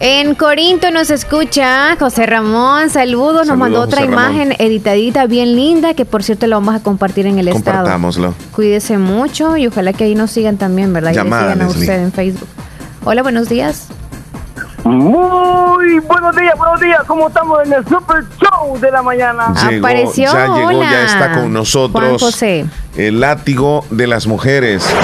En 0.00 0.34
Corinto 0.34 0.90
nos 0.92 1.10
escucha 1.10 1.96
José 1.98 2.24
Ramón, 2.24 2.88
saludos, 2.88 3.48
nos 3.48 3.58
mandó 3.58 3.80
otra 3.82 4.04
imagen 4.04 4.54
editadita 4.58 5.26
bien 5.26 5.56
linda 5.56 5.94
que 5.94 6.04
por 6.04 6.22
cierto 6.22 6.46
la 6.46 6.54
vamos 6.56 6.76
a 6.76 6.80
compartir 6.80 7.26
en 7.26 7.38
el 7.40 7.48
estado. 7.48 7.78
Compartámoslo. 7.78 8.34
Cuídese 8.52 8.96
mucho 8.96 9.56
y 9.56 9.66
ojalá 9.66 9.92
que 9.92 10.04
ahí 10.04 10.14
nos 10.14 10.30
sigan 10.30 10.56
también, 10.56 10.92
¿verdad? 10.92 11.10
y 11.10 11.14
sigan 11.14 11.62
a 11.62 11.68
usted 11.68 12.00
en 12.00 12.12
Facebook. 12.12 12.48
Hola, 13.04 13.22
buenos 13.22 13.48
días. 13.48 13.88
Muy 14.84 15.98
buenos 16.00 16.36
días, 16.36 16.54
buenos 16.56 16.80
días. 16.80 17.02
¿Cómo 17.06 17.28
estamos 17.28 17.66
en 17.66 17.72
el 17.72 17.84
Super 17.86 18.24
Show 18.38 18.78
de 18.78 18.90
la 18.90 19.02
mañana? 19.02 19.46
Apareció. 19.48 20.32
Ya 20.32 20.46
llegó, 20.48 20.82
ya 20.82 21.04
está 21.04 21.34
con 21.34 21.52
nosotros. 21.52 22.22
José. 22.22 22.64
El 22.96 23.20
látigo 23.20 23.84
de 23.90 24.06
las 24.06 24.26
mujeres. 24.26 24.84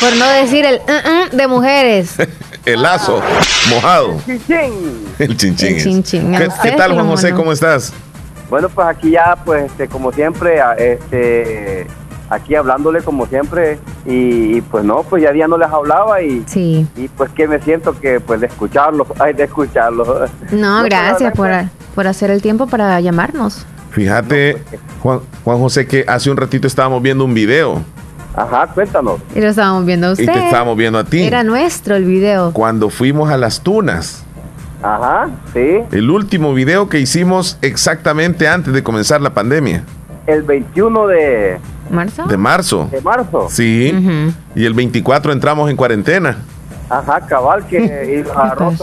Por 0.00 0.16
no 0.16 0.28
decir 0.28 0.64
el 0.64 0.76
uh, 0.76 1.34
uh, 1.34 1.36
de 1.36 1.46
mujeres. 1.46 2.16
el 2.64 2.82
lazo 2.82 3.20
mojado. 3.68 4.14
El 4.26 4.46
chinchín. 4.46 5.06
El 5.18 5.36
chinchín. 5.36 5.68
El 5.68 5.82
chinchín. 5.82 6.36
¿Qué, 6.62 6.72
tal, 6.72 6.94
Juan 6.94 7.08
José? 7.08 7.32
¿Cómo 7.32 7.52
estás? 7.52 7.92
Bueno, 8.48 8.68
pues 8.68 8.86
aquí 8.88 9.10
ya, 9.12 9.36
pues, 9.44 9.64
este, 9.64 9.88
como 9.88 10.12
siempre, 10.12 10.60
este 10.78 11.86
aquí 12.30 12.54
hablándole 12.54 13.02
como 13.02 13.26
siempre 13.26 13.78
y, 14.06 14.60
pues 14.62 14.84
no, 14.84 15.02
pues 15.02 15.22
ya 15.22 15.32
día 15.32 15.48
no 15.48 15.58
les 15.58 15.68
hablaba 15.68 16.22
y, 16.22 16.44
sí. 16.46 16.86
y 16.96 17.08
pues 17.08 17.30
que 17.32 17.46
me 17.46 17.60
siento 17.60 17.98
que 17.98 18.20
pues 18.20 18.40
de 18.40 18.46
escucharlos, 18.46 19.08
ay, 19.18 19.34
de 19.34 19.44
escucharlos. 19.44 20.08
No, 20.52 20.78
pues, 20.80 20.90
gracias 20.90 21.34
por, 21.34 21.50
por 21.94 22.06
hacer 22.06 22.30
el 22.30 22.40
tiempo 22.40 22.66
para 22.66 22.98
llamarnos. 23.00 23.66
Fíjate, 23.90 24.62
Juan, 25.02 25.20
Juan 25.44 25.58
José, 25.58 25.86
que 25.86 26.04
hace 26.06 26.30
un 26.30 26.36
ratito 26.36 26.68
estábamos 26.68 27.02
viendo 27.02 27.24
un 27.24 27.34
video. 27.34 27.82
Ajá, 28.36 28.68
cuéntanos. 28.68 29.20
Y 29.34 29.40
lo 29.40 29.48
estábamos 29.48 29.84
viendo 29.84 30.06
a 30.06 30.12
usted. 30.12 30.22
Y 30.22 30.26
te 30.26 30.44
estábamos 30.44 30.76
viendo 30.76 30.98
a 31.00 31.04
ti. 31.04 31.22
Era 31.24 31.42
nuestro 31.42 31.96
el 31.96 32.04
video. 32.04 32.52
Cuando 32.52 32.88
fuimos 32.88 33.28
a 33.30 33.36
las 33.36 33.62
tunas. 33.62 34.24
Ajá, 34.80 35.28
sí. 35.52 35.80
El 35.90 36.08
último 36.10 36.54
video 36.54 36.88
que 36.88 37.00
hicimos 37.00 37.58
exactamente 37.60 38.46
antes 38.46 38.72
de 38.72 38.82
comenzar 38.84 39.20
la 39.20 39.34
pandemia. 39.34 39.84
El 40.26 40.42
21 40.42 41.06
de, 41.08 41.58
¿Marzo? 41.90 42.26
De 42.26 42.36
marzo. 42.36 42.88
De 42.90 43.00
marzo. 43.00 43.48
Sí. 43.50 43.92
Y 44.54 44.64
el 44.64 44.74
24 44.74 45.32
entramos 45.32 45.68
en 45.70 45.76
cuarentena. 45.76 46.38
Ajá, 46.88 47.20
cabal, 47.20 47.66
que 47.66 48.24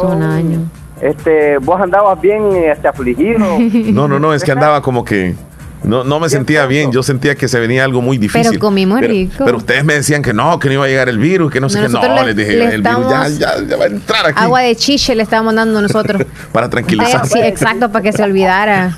un 0.04 0.24
año. 0.24 0.60
Este, 1.02 1.58
vos 1.60 1.80
andabas 1.80 2.20
bien 2.20 2.44
este, 2.56 2.88
afligido. 2.88 3.40
No, 3.94 4.08
no, 4.08 4.20
no, 4.20 4.34
es 4.34 4.44
que 4.44 4.52
andaba 4.52 4.82
como 4.82 5.04
que 5.04 5.36
No, 5.84 6.04
no 6.04 6.20
me 6.20 6.30
sentía 6.30 6.66
bien, 6.66 6.92
yo 6.92 7.04
sentía 7.04 7.36
que 7.36 7.48
se 7.48 7.60
venía 7.60 7.84
algo 7.84 8.02
muy 8.02 8.18
difícil. 8.18 8.52
Pero 8.52 8.60
comimos 8.60 9.02
rico. 9.02 9.44
Pero 9.46 9.58
ustedes 9.58 9.84
me 9.84 9.94
decían 9.94 10.22
que 10.22 10.34
no, 10.34 10.58
que 10.58 10.70
no 10.70 10.76
iba 10.76 10.86
a 10.86 10.88
llegar 10.88 11.10
el 11.10 11.20
virus, 11.20 11.52
que 11.52 11.60
no 11.60 11.70
sé 11.70 11.82
qué. 11.82 11.90
No, 11.90 12.24
les 12.24 12.36
dije, 12.36 12.74
el 12.74 12.82
virus 12.82 13.10
ya, 13.10 13.28
ya, 13.28 13.78
va 13.78 13.84
a 13.84 13.88
entrar 13.88 14.26
aquí. 14.26 14.40
Agua 14.42 14.62
de 14.62 14.76
chiche 14.76 15.14
le 15.16 15.24
estábamos 15.24 15.54
dando 15.56 15.82
nosotros. 15.82 16.24
para 16.52 16.70
tranquilizar. 16.70 17.28
sí, 17.28 17.40
exacto, 17.40 17.92
para 17.92 18.04
que 18.04 18.14
se 18.14 18.24
olvidara. 18.24 18.96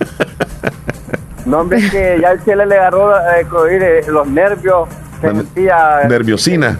No, 1.49 1.61
hombre, 1.61 1.79
que 1.89 2.19
ya 2.21 2.31
el 2.31 2.39
cielo 2.41 2.63
le 2.63 2.77
agarró 2.77 3.17
eh, 3.17 3.47
eh, 3.71 4.05
los 4.07 4.27
nervios. 4.27 4.87
sentía, 5.19 6.01
Nerviosina. 6.07 6.79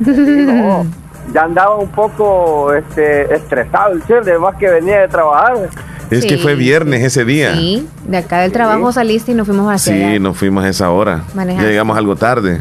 no, 0.00 0.86
ya 1.32 1.42
andaba 1.44 1.76
un 1.76 1.88
poco 1.88 2.74
este, 2.74 3.34
estresado 3.34 3.92
el 3.92 4.02
chile, 4.04 4.20
además 4.22 4.56
que 4.58 4.68
venía 4.68 5.00
de 5.00 5.08
trabajar. 5.08 5.70
Es 6.10 6.26
que 6.26 6.36
fue 6.36 6.54
viernes 6.54 7.02
ese 7.02 7.24
día. 7.24 7.54
Sí, 7.54 7.88
de 8.04 8.18
acá 8.18 8.40
del 8.40 8.52
trabajo 8.52 8.92
saliste 8.92 9.32
y 9.32 9.34
nos 9.34 9.46
fuimos 9.46 9.70
a 9.70 9.74
hacer. 9.74 9.94
Sí, 9.94 10.18
nos 10.18 10.36
fuimos 10.36 10.64
a 10.64 10.68
esa 10.68 10.90
hora. 10.90 11.22
Ya 11.34 11.62
llegamos 11.62 11.96
algo 11.96 12.14
tarde. 12.14 12.58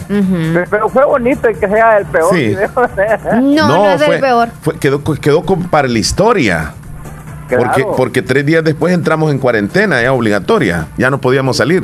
Pero 0.69 0.87
fue 0.87 1.03
bonito 1.03 1.49
y 1.49 1.55
que 1.55 1.67
sea 1.67 1.97
el 1.97 2.05
peor. 2.05 2.33
Sí. 2.33 2.55
no, 3.41 3.67
no, 3.67 3.89
es 3.89 4.01
el 4.01 4.21
peor. 4.21 4.49
quedó, 4.79 5.03
quedó 5.03 5.43
para 5.43 5.89
la 5.89 5.99
historia. 5.99 6.73
Porque, 7.57 7.85
porque 7.97 8.21
tres 8.21 8.45
días 8.45 8.63
después 8.63 8.93
entramos 8.93 9.31
en 9.31 9.39
cuarentena, 9.39 10.01
ya 10.01 10.13
obligatoria. 10.13 10.87
Ya 10.97 11.09
no 11.09 11.19
podíamos 11.19 11.57
salir. 11.57 11.83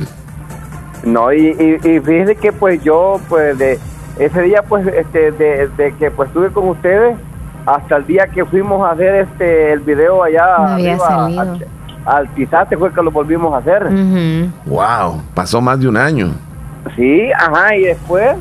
No, 1.04 1.32
y, 1.32 1.48
y, 1.48 1.88
y 1.88 2.00
fíjese 2.00 2.36
que 2.36 2.52
pues 2.52 2.84
yo, 2.84 3.20
pues 3.30 3.58
de 3.58 3.80
ese 4.18 4.42
día, 4.42 4.64
pues, 4.64 4.88
este, 4.88 5.32
de, 5.32 5.68
de 5.78 5.94
que 5.94 6.10
pues 6.12 6.28
estuve 6.30 6.50
con 6.50 6.70
ustedes, 6.70 7.16
hasta 7.66 7.98
el 7.98 8.06
día 8.06 8.28
que 8.28 8.46
fuimos 8.46 8.88
a 8.88 8.92
hacer 8.92 9.16
este 9.16 9.74
el 9.74 9.80
video 9.80 10.24
allá 10.24 10.76
al, 12.06 12.30
Tizate 12.36 12.78
fue 12.78 12.94
que 12.94 13.02
lo 13.02 13.12
volvimos 13.12 13.54
a 13.54 13.58
hacer. 13.58 13.90
Wow, 14.66 15.22
pasó 15.34 15.62
más 15.62 15.80
de 15.80 15.88
un 15.88 15.98
año. 15.98 16.32
Sí, 16.96 17.32
ajá, 17.34 17.76
y 17.76 17.84
después 17.84 18.36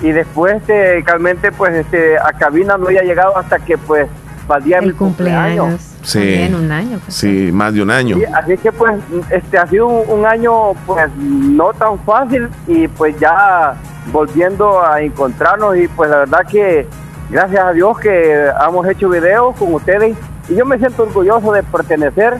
y 0.00 0.12
después 0.12 0.56
este 0.56 1.02
realmente 1.04 1.52
pues 1.52 1.74
este 1.74 2.16
a 2.18 2.32
cabina 2.32 2.78
no 2.78 2.86
había 2.86 3.02
llegado 3.02 3.36
hasta 3.36 3.58
que 3.58 3.76
pues 3.76 4.08
valía 4.48 4.80
mi 4.80 4.92
cumpleaños. 4.92 5.80
Sí, 6.02 6.34
en 6.34 6.54
un 6.54 6.72
año. 6.72 6.98
Pues, 7.04 7.14
sí, 7.14 7.50
más 7.52 7.74
de 7.74 7.82
un 7.82 7.90
año. 7.90 8.16
así 8.34 8.56
que 8.56 8.72
pues 8.72 8.98
este 9.30 9.58
ha 9.58 9.66
sido 9.66 9.86
un, 9.86 10.20
un, 10.20 10.26
año 10.26 10.72
pues 10.86 11.08
no 11.16 11.72
tan 11.74 11.98
fácil 12.00 12.48
y 12.66 12.88
pues 12.88 13.18
ya 13.20 13.74
volviendo 14.10 14.82
a 14.84 15.00
encontrarnos 15.02 15.76
y 15.76 15.86
pues 15.88 16.10
la 16.10 16.18
verdad 16.18 16.46
que 16.50 16.86
gracias 17.30 17.62
a 17.62 17.72
Dios 17.72 17.98
que 17.98 18.50
hemos 18.66 18.88
hecho 18.88 19.08
videos 19.08 19.54
con 19.56 19.74
ustedes 19.74 20.16
y 20.48 20.54
yo 20.54 20.64
me 20.64 20.78
siento 20.78 21.02
orgulloso 21.02 21.52
de 21.52 21.62
pertenecer 21.62 22.38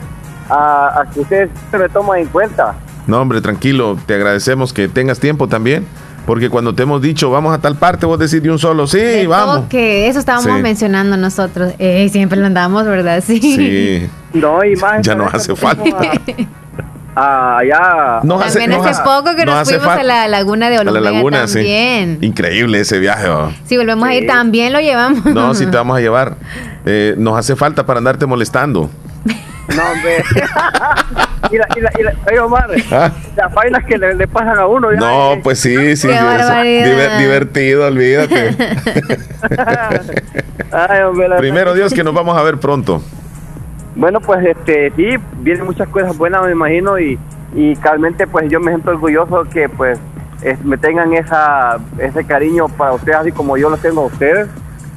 a, 0.49 1.05
que 1.13 1.21
ustedes 1.21 1.51
se 1.71 1.79
me 1.79 1.89
toman 1.89 2.21
en 2.21 2.27
cuenta. 2.29 2.75
No, 3.07 3.21
hombre, 3.21 3.41
tranquilo, 3.41 3.97
te 4.07 4.15
agradecemos 4.15 4.73
que 4.73 4.89
tengas 4.89 5.19
tiempo 5.19 5.49
también. 5.49 5.87
Porque 6.29 6.51
cuando 6.51 6.75
te 6.75 6.83
hemos 6.83 7.01
dicho 7.01 7.31
vamos 7.31 7.55
a 7.55 7.59
tal 7.59 7.77
parte, 7.77 8.05
vos 8.05 8.19
decís 8.19 8.43
de 8.43 8.51
un 8.51 8.59
solo, 8.59 8.87
sí, 8.87 9.25
vamos. 9.27 9.65
Que 9.71 10.09
eso 10.09 10.19
estábamos 10.19 10.61
mencionando 10.61 11.17
nosotros. 11.17 11.73
Eh, 11.79 12.07
siempre 12.13 12.39
lo 12.39 12.45
andamos, 12.45 12.85
¿verdad? 12.85 13.25
Sí. 13.27 13.41
Sí. 13.41 14.11
No, 14.35 14.63
y 14.63 14.77
más. 14.77 15.01
Ya 15.01 15.15
nos 15.15 15.33
hace 15.33 15.57
falta. 15.57 15.83
allá. 17.15 18.21
Nos 18.25 18.45
también 18.45 18.75
hace, 18.75 19.03
poco 19.03 19.35
que 19.37 19.47
nos, 19.47 19.67
fuimos 19.67 19.89
a 19.89 20.03
la 20.03 20.29
laguna 20.29 20.69
de 20.69 20.79
Olumega. 20.81 20.99
A 20.99 21.03
la 21.03 21.11
laguna, 21.13 21.47
también. 21.47 22.19
Sí. 22.21 22.27
Increíble 22.27 22.81
ese 22.81 22.99
viaje. 22.99 23.27
Si 23.65 23.79
volvemos 23.79 24.07
a 24.07 24.15
ir, 24.15 24.27
también 24.27 24.75
lo 24.75 24.81
llevamos. 24.81 25.25
No, 25.25 25.55
sí 25.55 25.65
te 25.71 25.79
vamos 25.79 25.97
a 25.97 26.01
llevar. 26.01 26.37
Eh, 26.85 27.15
nos 27.17 27.39
hace 27.39 27.57
falta 27.57 27.87
para 27.87 28.01
andarte 28.01 28.27
molestando. 28.27 28.91
No, 29.75 29.83
hombre. 29.93 30.23
y 31.51 31.57
la, 31.57 31.69
y 31.77 31.81
la, 31.81 31.91
y 31.99 32.35
la, 32.35 32.45
Omar, 32.45 32.71
¿Ah? 32.93 33.13
las 33.37 33.55
vainas 33.55 33.85
que 33.85 33.99
le, 33.99 34.27
pasan 34.29 34.59
a 34.59 34.67
uno. 34.67 34.93
no, 34.93 35.39
pues 35.43 35.61
sí, 35.61 35.97
sí. 35.97 36.09
divertido, 36.09 37.87
olvídate. 37.87 38.57
Ay, 40.73 41.03
hombre, 41.03 41.29
Primero 41.39 41.75
Dios 41.75 41.93
que 41.93 42.05
nos 42.05 42.15
vamos 42.15 42.37
a 42.37 42.43
ver 42.43 42.59
pronto. 42.59 43.03
Bueno, 43.95 44.21
pues 44.21 44.45
este 44.47 44.93
sí, 44.95 45.17
vienen 45.41 45.65
muchas 45.65 45.89
cosas 45.89 46.17
buenas, 46.17 46.45
me 46.45 46.53
imagino, 46.53 46.99
y, 46.99 47.19
y 47.55 47.75
realmente 47.77 48.27
pues 48.27 48.49
yo 48.51 48.61
me 48.61 48.71
siento 48.71 48.91
orgulloso 48.91 49.45
que 49.45 49.69
pues 49.69 49.99
me 50.65 50.77
tengan 50.77 51.13
esa 51.15 51.79
ese 51.99 52.25
cariño 52.25 52.69
para 52.69 52.93
ustedes, 52.93 53.19
así 53.19 53.33
como 53.33 53.57
yo 53.57 53.71
lo 53.71 53.77
tengo 53.77 54.03
a 54.03 54.07
ustedes, 54.07 54.49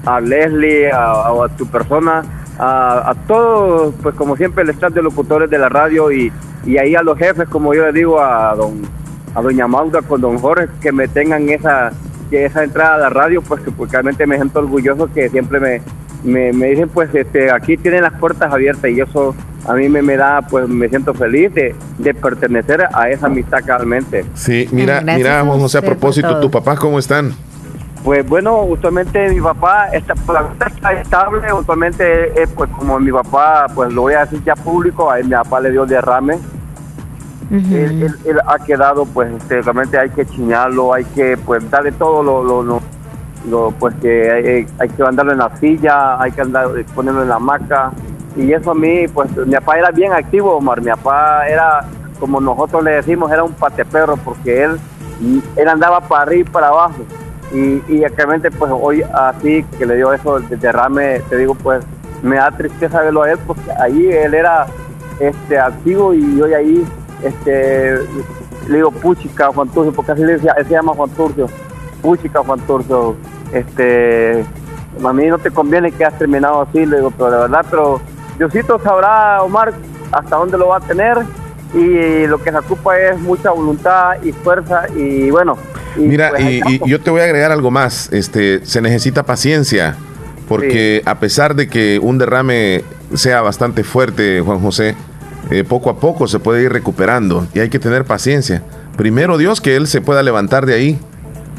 a 0.05 0.19
Leslie, 0.19 0.91
a, 0.91 1.31
tu 1.57 1.65
persona, 1.67 2.23
a, 2.58 3.12
a 3.12 3.16
todos, 3.28 3.93
pues 4.02 4.16
como 4.16 4.36
siempre 4.36 4.64
el 4.64 4.70
staff 4.72 4.93
de 4.93 5.02
locutores 5.02 5.49
de 5.49 5.58
la 5.58 5.70
radio 5.70 6.12
y, 6.12 6.32
y 6.66 6.78
ahí 6.78 6.95
a 6.95 7.02
los 7.02 7.18
jefes, 7.18 7.47
como 7.49 7.74
yo 7.74 7.86
le 7.86 7.93
digo 7.93 8.22
a 8.22 8.56
don 8.56 8.82
a 9.34 9.41
doña 9.41 9.68
Mauda 9.68 10.02
con 10.02 10.20
don 10.22 10.38
Jorge, 10.38 10.68
que 10.82 10.91
me 10.91 11.08
tengan 11.08 11.49
esa 11.49 11.91
esa 12.32 12.64
entrada 12.64 12.95
a 12.95 12.97
la 12.97 13.10
radio, 13.10 13.41
pues 13.41 13.62
que 13.62 13.72
pues, 13.72 13.91
realmente 13.91 14.26
me 14.26 14.36
siento 14.36 14.60
orgulloso 14.60 15.12
que 15.14 15.30
siempre 15.30 15.60
me, 15.60 15.82
me, 16.24 16.54
me, 16.54 16.68
dicen 16.68 16.89
pues 16.89 17.14
este 17.14 17.52
aquí 17.52 17.78
tienen 17.78 18.04
las 18.04 18.14
puertas 18.14 18.54
abiertas 18.54 18.89
y 18.89 19.02
eso 19.02 19.36
a 19.68 19.74
mí 19.74 19.89
me, 19.89 20.02
me 20.02 20.18
da 20.18 20.41
pues 20.41 20.68
me 20.68 20.88
siento 20.89 21.14
feliz 21.14 21.54
de, 21.54 21.76
de, 21.97 22.14
pertenecer 22.14 22.88
a 22.93 23.10
esa 23.10 23.28
amistad 23.28 23.60
realmente 23.66 24.26
sí 24.34 24.68
mira 24.72 25.02
mira 25.02 25.43
José 25.43 25.80
a 25.80 25.82
propósito 25.82 26.39
¿tu 26.39 26.49
papá 26.49 26.76
cómo 26.76 26.99
están? 26.99 27.34
Pues 28.04 28.28
bueno, 28.28 28.64
usualmente 28.64 29.30
mi 29.30 29.39
papá 29.39 29.89
está, 29.89 30.16
pues, 30.16 30.39
está 30.68 30.93
estable, 30.93 31.54
usualmente 31.54 32.34
pues 32.56 32.70
como 32.72 32.99
mi 32.99 33.12
papá, 33.12 33.68
pues 33.76 33.93
lo 33.93 34.04
voy 34.04 34.14
a 34.16 34.22
decir 34.22 34.43
ya 34.43 34.56
público, 34.56 35.12
a 35.12 35.18
mi 35.18 35.30
papá 35.30 35.60
le 35.60 35.72
dio 35.72 35.86
derrame, 35.86 36.39
él, 37.52 38.39
ha 38.47 38.58
quedado 38.60 39.06
pues 39.06 39.32
este, 39.34 39.62
realmente 39.62 39.99
hay 39.99 40.10
que 40.10 40.26
chiñarlo, 40.26 40.93
hay 40.93 41.04
que 41.04 41.38
pues 41.38 41.70
darle 41.70 41.91
todo 41.91 42.24
lo, 42.24 42.64
lo 42.64 42.82
lo, 43.49 43.72
pues 43.72 43.95
que 43.95 44.66
hay, 44.80 44.89
que 44.89 45.04
andarlo 45.04 45.32
en 45.32 45.39
la 45.39 45.56
silla, 45.58 46.22
hay 46.22 46.32
que 46.32 46.41
andar 46.41 46.70
ponerlo 46.93 47.24
en 47.24 47.30
la 47.30 47.36
hamaca. 47.36 47.91
Y 48.36 48.52
eso 48.54 48.72
a 48.72 48.76
mí, 48.76 49.08
pues 49.08 49.36
mi 49.45 49.54
papá 49.54 49.78
era 49.78 49.91
bien 49.91 50.14
activo, 50.14 50.56
Omar. 50.56 50.80
Mi 50.82 50.91
papá 50.91 51.47
era, 51.47 51.82
como 52.20 52.39
nosotros 52.39 52.84
le 52.84 52.91
decimos, 52.91 53.32
era 53.32 53.43
un 53.43 53.54
pateperro 53.54 54.18
porque 54.18 54.64
él, 54.64 54.80
él 55.56 55.68
andaba 55.68 56.02
para 56.02 56.24
arriba 56.24 56.49
y 56.49 56.52
para 56.52 56.68
abajo. 56.68 57.04
Y, 57.54 57.82
y 57.88 58.04
actualmente, 58.04 58.49
pues 58.52 58.72
hoy 58.74 59.04
así 59.14 59.64
que 59.78 59.86
le 59.86 59.95
dio 59.95 60.14
eso 60.14 60.39
de 60.39 60.56
derrame, 60.56 61.20
te 61.30 61.38
digo, 61.38 61.56
pues 61.56 61.84
me 62.22 62.38
da 62.38 62.52
tristeza 62.52 63.02
verlo 63.02 63.24
a 63.24 63.32
él 63.32 63.39
porque 63.45 63.72
ahí 63.80 64.08
él 64.10 64.34
era 64.34 64.68
este 65.20 65.60
activo 65.60 66.14
y 66.14 66.41
hoy 66.41 66.54
ahí 66.54 66.88
este 67.24 67.97
le 68.68 68.76
digo 68.76 68.91
puchica 68.91 69.47
Juan 69.47 69.70
Turcio 69.70 69.91
porque 69.91 70.12
así 70.12 70.24
le 70.24 70.34
decía, 70.34 70.54
él 70.58 70.66
se 70.66 70.72
llama 70.72 70.93
Juan 70.93 71.10
Turcio 71.10 71.47
puchica 72.02 72.43
Juan 72.43 72.60
Turcio 72.62 73.16
este, 73.52 74.45
a 75.04 75.14
mí 75.14 75.28
no 75.28 75.38
te 75.38 75.52
conviene 75.52 75.91
que 75.91 76.06
has 76.06 76.18
terminado 76.18 76.62
así, 76.62 76.86
le 76.86 76.97
digo, 76.97 77.12
pero 77.12 77.32
de 77.32 77.38
verdad, 77.39 77.66
pero 77.70 78.02
Diosito 78.38 78.80
sabrá, 78.80 79.41
Omar, 79.43 79.74
hasta 80.12 80.36
dónde 80.36 80.58
lo 80.58 80.70
va 80.70 80.78
a 80.78 80.82
tener 80.82 81.18
y 81.74 82.28
lo 82.28 82.41
que 82.41 82.52
se 82.52 82.58
ocupa 82.58 82.97
es 82.97 83.20
mucha 83.20 83.52
voluntad 83.52 84.22
y 84.24 84.32
fuerza 84.32 84.88
y 84.95 85.32
bueno. 85.32 85.58
Mira, 85.95 86.29
pues, 86.31 86.43
y, 86.43 86.89
yo 86.89 86.99
te 87.01 87.09
voy 87.09 87.21
a 87.21 87.25
agregar 87.25 87.51
algo 87.51 87.71
más, 87.71 88.11
este, 88.11 88.65
se 88.65 88.81
necesita 88.81 89.23
paciencia, 89.23 89.95
porque 90.47 91.01
a 91.05 91.19
pesar 91.19 91.55
de 91.55 91.67
que 91.67 91.99
un 92.01 92.17
derrame 92.17 92.83
sea 93.13 93.41
bastante 93.41 93.83
fuerte, 93.83 94.41
Juan 94.41 94.59
José, 94.59 94.95
eh, 95.49 95.63
poco 95.63 95.89
a 95.89 95.99
poco 95.99 96.27
se 96.27 96.39
puede 96.39 96.63
ir 96.63 96.71
recuperando 96.71 97.47
y 97.53 97.59
hay 97.59 97.69
que 97.69 97.79
tener 97.79 98.05
paciencia. 98.05 98.63
Primero 98.95 99.37
Dios 99.37 99.61
que 99.61 99.75
él 99.75 99.87
se 99.87 100.01
pueda 100.01 100.23
levantar 100.23 100.65
de 100.65 100.73
ahí 100.73 100.99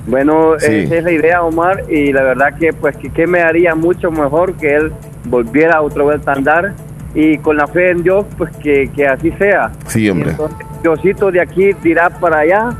bueno, 0.07 0.57
esa 0.57 0.97
es 0.97 1.05
la 1.05 1.13
idea, 1.13 1.43
Omar, 1.43 1.85
y 1.89 2.13
la 2.13 2.23
verdad 2.23 2.55
que 2.59 2.73
pues 2.73 2.97
que, 2.97 3.27
me 3.27 3.41
haría 3.41 3.75
mucho 3.75 4.11
mejor 4.11 4.55
que 4.55 4.75
él 4.75 4.93
volviera 5.27 5.81
otra 5.81 6.05
vez 6.05 6.27
a 6.27 6.33
andar 6.33 6.75
y 7.15 7.39
con 7.39 7.57
la 7.57 7.69
fe 7.69 7.91
en 7.91 8.03
Dios, 8.03 8.27
pues 8.37 8.51
que, 8.57 8.91
así 9.07 9.31
sea. 9.33 9.71
Sí, 9.87 10.11
hombre. 10.11 10.35
Diosito 10.83 11.31
de 11.31 11.41
aquí 11.41 11.73
dirá 11.85 12.11
para 12.11 12.39
allá, 12.39 12.71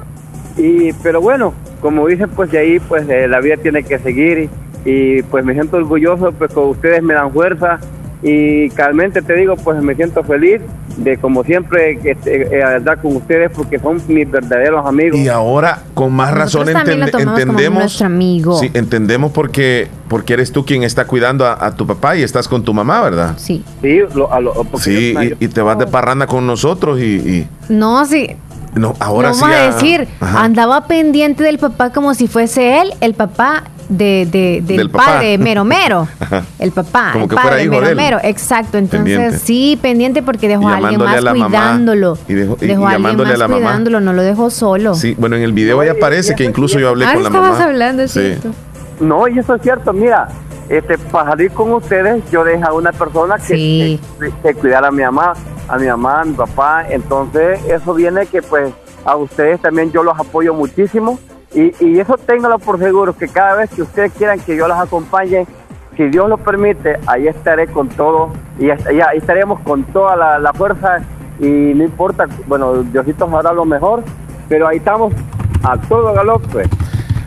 y 0.57 0.93
pero 1.03 1.21
bueno, 1.21 1.55
como 1.81 2.07
dicen, 2.07 2.31
pues 2.31 2.51
de 2.51 2.59
ahí 2.59 2.81
pues 2.81 3.09
eh, 3.09 3.29
la 3.29 3.41
vida 3.41 3.57
tiene 3.57 3.83
que 3.83 3.99
seguir 3.99 4.51
y, 4.85 4.91
y, 4.91 5.23
pues 5.23 5.45
me 5.45 5.53
siento 5.55 5.77
orgulloso, 5.77 6.33
pues 6.33 6.53
con 6.53 6.69
ustedes 6.69 7.03
me 7.03 7.15
dan 7.15 7.33
fuerza 7.33 7.79
y 8.23 8.69
realmente 8.71 9.21
te 9.21 9.35
digo, 9.35 9.57
pues 9.57 9.83
me 9.83 9.95
siento 9.95 10.23
feliz 10.23 10.61
de 10.97 11.17
como 11.17 11.43
siempre 11.43 11.99
este, 12.05 12.43
eh, 12.43 12.77
estar 12.77 13.01
con 13.01 13.17
ustedes 13.17 13.51
porque 13.51 13.79
son 13.79 14.01
mis 14.09 14.31
verdaderos 14.31 14.87
amigos. 14.87 15.19
Y 15.19 15.29
ahora 15.29 15.83
con 15.95 16.13
más 16.13 16.33
razón 16.33 16.69
entendemos, 16.69 18.01
amigo. 18.03 18.59
Sí, 18.59 18.71
entendemos 18.75 19.33
porque 19.33 19.89
porque 20.09 20.35
eres 20.35 20.53
tú 20.53 20.65
quien 20.65 20.83
está 20.83 21.07
cuidando 21.07 21.47
a, 21.47 21.75
tu 21.75 21.87
papá 21.87 22.17
y 22.17 22.23
estás 22.23 22.47
con 22.47 22.63
tu 22.63 22.75
mamá, 22.75 23.01
¿verdad? 23.03 23.35
Sí. 23.39 23.65
Sí, 23.81 24.01
sí 24.79 25.15
y, 25.41 25.49
te 25.49 25.63
vas 25.63 25.79
de 25.79 25.87
parranda 25.87 26.27
con 26.27 26.47
nosotros 26.47 27.01
y, 27.01 27.47
No, 27.69 28.05
sí. 28.05 28.37
No, 28.75 28.95
ahora 29.01 29.35
sí. 29.35 29.41
Vamos 29.43 29.57
a 29.57 29.73
decir, 29.73 30.09
andaba 30.21 30.87
pendiente 30.87 31.45
del 31.45 31.59
papá 31.59 31.91
como 31.91 32.15
si 32.15 32.27
fuese 32.27 32.81
él, 32.81 32.95
el 33.01 33.15
papá 33.15 33.65
de, 33.89 34.63
del, 34.65 34.91
padre 34.91 35.39
Mero 35.39 35.65
Mero. 35.65 36.09
el 36.59 36.73
papá, 36.73 37.13
el 37.15 37.29
padre 37.29 37.69
Mero 37.69 37.95
Mero. 37.95 38.19
Exacto. 38.23 38.79
Entonces, 38.79 39.43
sí, 39.43 39.79
pendiente 39.81 40.23
porque 40.23 40.49
dejó 40.49 40.69
a 40.69 40.77
alguien 40.77 40.99
más 40.99 41.21
cuidándolo. 41.25 42.19
Y 42.29 42.35
dejó, 42.35 42.53
a 42.87 42.93
alguien 42.93 43.17
más 43.17 43.31
a 43.31 43.37
la 43.37 43.49
cuidándolo, 43.49 44.01
no 44.01 44.13
lo 44.13 44.23
dejó 44.23 44.51
solo. 44.51 44.95
Sí, 44.95 45.15
bueno, 45.19 45.37
en 45.37 45.43
el 45.43 45.53
video 45.53 45.81
ahí 45.81 45.89
aparece 45.89 46.35
que 46.35 46.45
incluso 46.45 46.79
yo 46.79 46.89
hablé 46.89 47.07
con 47.13 47.23
la 47.23 47.31
mamá. 47.31 47.49
estabas 47.49 47.67
hablando, 47.67 48.03
es 48.03 48.13
cierto. 48.13 48.51
No, 49.01 49.27
y 49.29 49.39
eso 49.39 49.55
es 49.55 49.63
cierto. 49.63 49.93
Mira, 49.93 50.29
este, 50.69 50.97
para 50.97 51.31
salir 51.31 51.51
con 51.51 51.73
ustedes, 51.73 52.23
yo 52.31 52.45
dejé 52.45 52.65
a 52.65 52.73
una 52.73 52.93
persona 52.93 53.37
que, 53.37 53.99
que, 54.43 54.55
cuidara 54.55 54.89
a 54.89 54.91
mi 54.91 55.03
mamá, 55.03 55.35
a 55.69 55.79
mi 55.79 55.87
mamá, 55.87 56.21
a 56.21 56.25
mi 56.25 56.35
papá. 56.35 56.87
Entonces, 56.89 57.65
eso 57.67 57.95
viene 57.95 58.27
que, 58.27 58.43
pues, 58.43 58.73
a 59.05 59.17
ustedes 59.17 59.61
también 59.61 59.91
yo 59.91 60.03
los 60.03 60.19
apoyo 60.19 60.55
muchísimo 60.55 61.19
y, 61.55 61.73
y 61.85 61.99
eso 61.99 62.17
téngalo 62.17 62.59
por 62.59 62.79
seguro, 62.79 63.15
que 63.15 63.29
cada 63.29 63.57
vez 63.57 63.71
que 63.71 63.83
ustedes 63.83 64.13
quieran 64.13 64.41
que 64.41 64.57
yo 64.57 64.69
las 64.69 64.81
acompañe, 64.81 65.47
si 65.97 66.09
Dios 66.09 66.29
lo 66.29 66.39
permite, 66.39 66.99
ahí 67.07 67.29
estaré 67.29 67.67
con 67.67 67.89
todo 67.89 68.33
y 68.59 68.71
ahí 68.71 69.19
estaremos 69.19 69.61
con 69.61 69.85
toda 69.85 70.39
la, 70.39 70.53
fuerza 70.53 71.01
y 71.39 71.47
no 71.47 71.85
importa, 71.85 72.27
bueno, 72.47 72.83
Diosito 72.83 73.27
nos 73.27 73.41
hará 73.41 73.53
lo 73.53 73.65
mejor, 73.65 74.03
pero 74.49 74.69
ahí 74.69 74.79
estamos 74.79 75.13
a 75.63 75.77
todo 75.77 76.13
galope. 76.15 76.65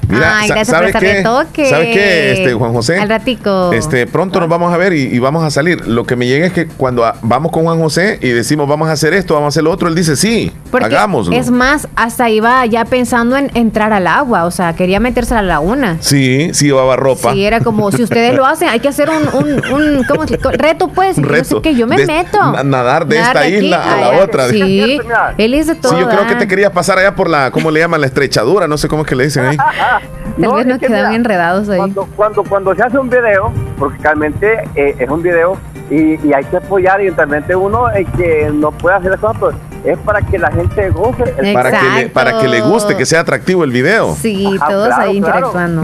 Mira, 0.08 0.40
Ay, 0.40 0.48
gracias 0.48 0.68
¿sabes 0.68 0.92
por 0.92 1.02
qué? 1.02 1.14
Retoque. 1.14 1.70
¿Sabes 1.70 1.88
qué, 1.88 2.32
este, 2.34 2.54
Juan 2.54 2.74
José? 2.74 3.00
Al 3.00 3.10
ratico. 3.10 3.72
Este, 3.74 4.08
pronto 4.08 4.40
nos 4.40 4.50
vamos 4.50 4.74
a 4.74 4.78
ver 4.78 4.94
y, 4.94 5.18
vamos 5.20 5.44
a 5.44 5.50
salir. 5.50 5.88
Lo 5.88 6.06
que 6.06 6.16
me 6.16 6.28
llega 6.28 6.46
es 6.46 6.54
que 6.54 6.68
cuando 6.68 7.04
vamos 7.22 7.52
con 7.52 7.64
Juan 7.64 7.80
José 7.80 8.20
y 8.22 8.30
decimos 8.30 8.68
vamos 8.68 8.90
a 8.90 8.92
hacer 8.92 9.14
esto, 9.14 9.34
vamos 9.34 9.48
a 9.48 9.50
hacer 9.50 9.64
lo 9.64 9.72
otro, 9.72 9.88
él 9.88 9.96
dice 9.96 10.16
sí, 10.16 10.52
Porque 10.72 10.86
hagámoslo. 10.86 11.36
Es 11.36 11.50
más, 11.50 11.88
hasta 11.96 12.30
iba 12.30 12.66
ya 12.66 12.86
pensando 12.86 13.38
en 13.38 13.52
entrar 13.56 13.94
al 13.94 14.08
agua, 14.08 14.46
o 14.46 14.52
sea, 14.52 14.76
quería 14.76 15.00
meterse 15.00 15.34
a 15.34 15.42
la 15.42 15.56
laguna. 15.56 15.98
Sí, 16.00 16.50
sí, 16.54 16.66
llevaba 16.66 16.96
ropa. 16.96 17.34
Sí, 17.34 17.46
era 17.46 17.62
como, 17.62 17.92
si 17.92 18.04
ustedes 18.04 18.36
lo 18.36 18.46
hacen, 18.46 18.70
hay 18.70 18.80
que 18.80 18.88
hacer 18.88 19.10
un, 19.10 19.28
un, 19.34 19.74
un 19.74 20.04
¿cómo 20.04 20.24
reto, 20.52 20.90
pues. 20.90 21.18
Un 21.18 21.24
reto. 21.24 21.62
que 21.62 21.76
yo 21.76 21.88
me 21.88 22.06
meto. 22.06 22.64
Nadar 22.64 23.08
de 23.08 23.20
esta 23.20 23.48
isla 23.48 23.94
a 23.94 23.98
la 23.98 24.24
otra. 24.24 24.50
Sí, 24.50 25.00
él 25.38 25.52
dice 25.52 25.76
todo. 25.76 25.94
Sí, 25.94 26.00
yo 26.00 26.10
creo 26.10 26.28
que 26.28 26.36
te 26.36 26.48
querías 26.48 26.72
pasar 26.72 26.98
allá 26.98 27.16
por 27.16 27.30
la, 27.30 27.52
¿cómo 27.52 27.72
le 27.72 27.80
llaman? 27.80 28.02
La 28.02 28.08
estrechadura, 28.08 28.68
no 28.68 28.78
sé 28.78 28.88
cómo 28.88 29.04
es 29.04 29.08
que 29.08 29.16
le 29.16 29.26
dicen 29.26 29.46
ahí. 29.46 29.58
Tal 30.42 30.56
vez 30.56 30.66
nos 30.66 30.80
quedan 30.80 31.14
enredados 31.14 31.70
ahí. 31.70 31.78
Cuando, 32.16 32.44
cuando, 32.44 32.76
se 32.76 32.84
hace 32.84 32.98
un 32.98 33.10
video, 33.10 33.52
porque 33.78 33.98
realmente 34.02 34.64
eh, 34.76 34.96
es 35.00 35.10
un 35.10 35.22
video 35.22 35.58
y, 35.90 36.34
hay 36.34 36.44
que 36.46 36.58
apoyar 36.58 37.02
y 37.02 37.10
realmente 37.10 37.56
uno 37.56 37.90
es 37.90 38.08
que 38.18 38.52
no 38.54 38.72
puede 38.72 38.98
hacer 38.98 39.14
eso, 39.14 39.32
pues, 39.40 39.56
es 39.84 39.98
para 40.00 40.22
que 40.22 40.38
la 40.38 40.52
gente 40.52 40.90
goce. 40.90 41.24
Para 41.54 41.72
que, 41.72 41.90
le, 41.96 42.10
para 42.10 42.40
que 42.40 42.48
le 42.48 42.62
guste, 42.62 42.98
que 42.98 43.06
sea 43.06 43.22
atractivo 43.22 43.64
el 43.64 43.72
video. 43.72 44.16
Sí, 44.16 44.58
todos 44.68 44.94
ahí 44.94 45.18
interactuando. 45.18 45.84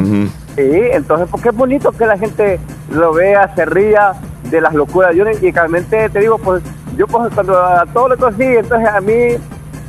Sí, 0.56 0.70
entonces 0.92 1.28
porque 1.32 1.50
es 1.50 1.56
bonito 1.56 1.92
que 1.94 2.06
la 2.06 2.18
gente 2.18 2.60
lo 2.92 3.14
vea, 3.14 3.54
se 3.56 3.66
ría 3.66 4.14
de 4.50 4.60
las 4.60 4.74
locuras. 4.74 5.16
Yo 5.16 5.24
y 5.30 5.52
realmente 5.52 6.10
te 6.10 6.20
digo, 6.20 6.38
pues 6.40 6.62
yo 6.98 7.08
pues, 7.08 7.34
cuando 7.34 7.58
a 7.58 7.86
todo 7.86 8.10
lo 8.10 8.18
que 8.18 8.26
así, 8.26 8.44
entonces 8.44 8.90
a 8.90 9.00
mí 9.00 9.38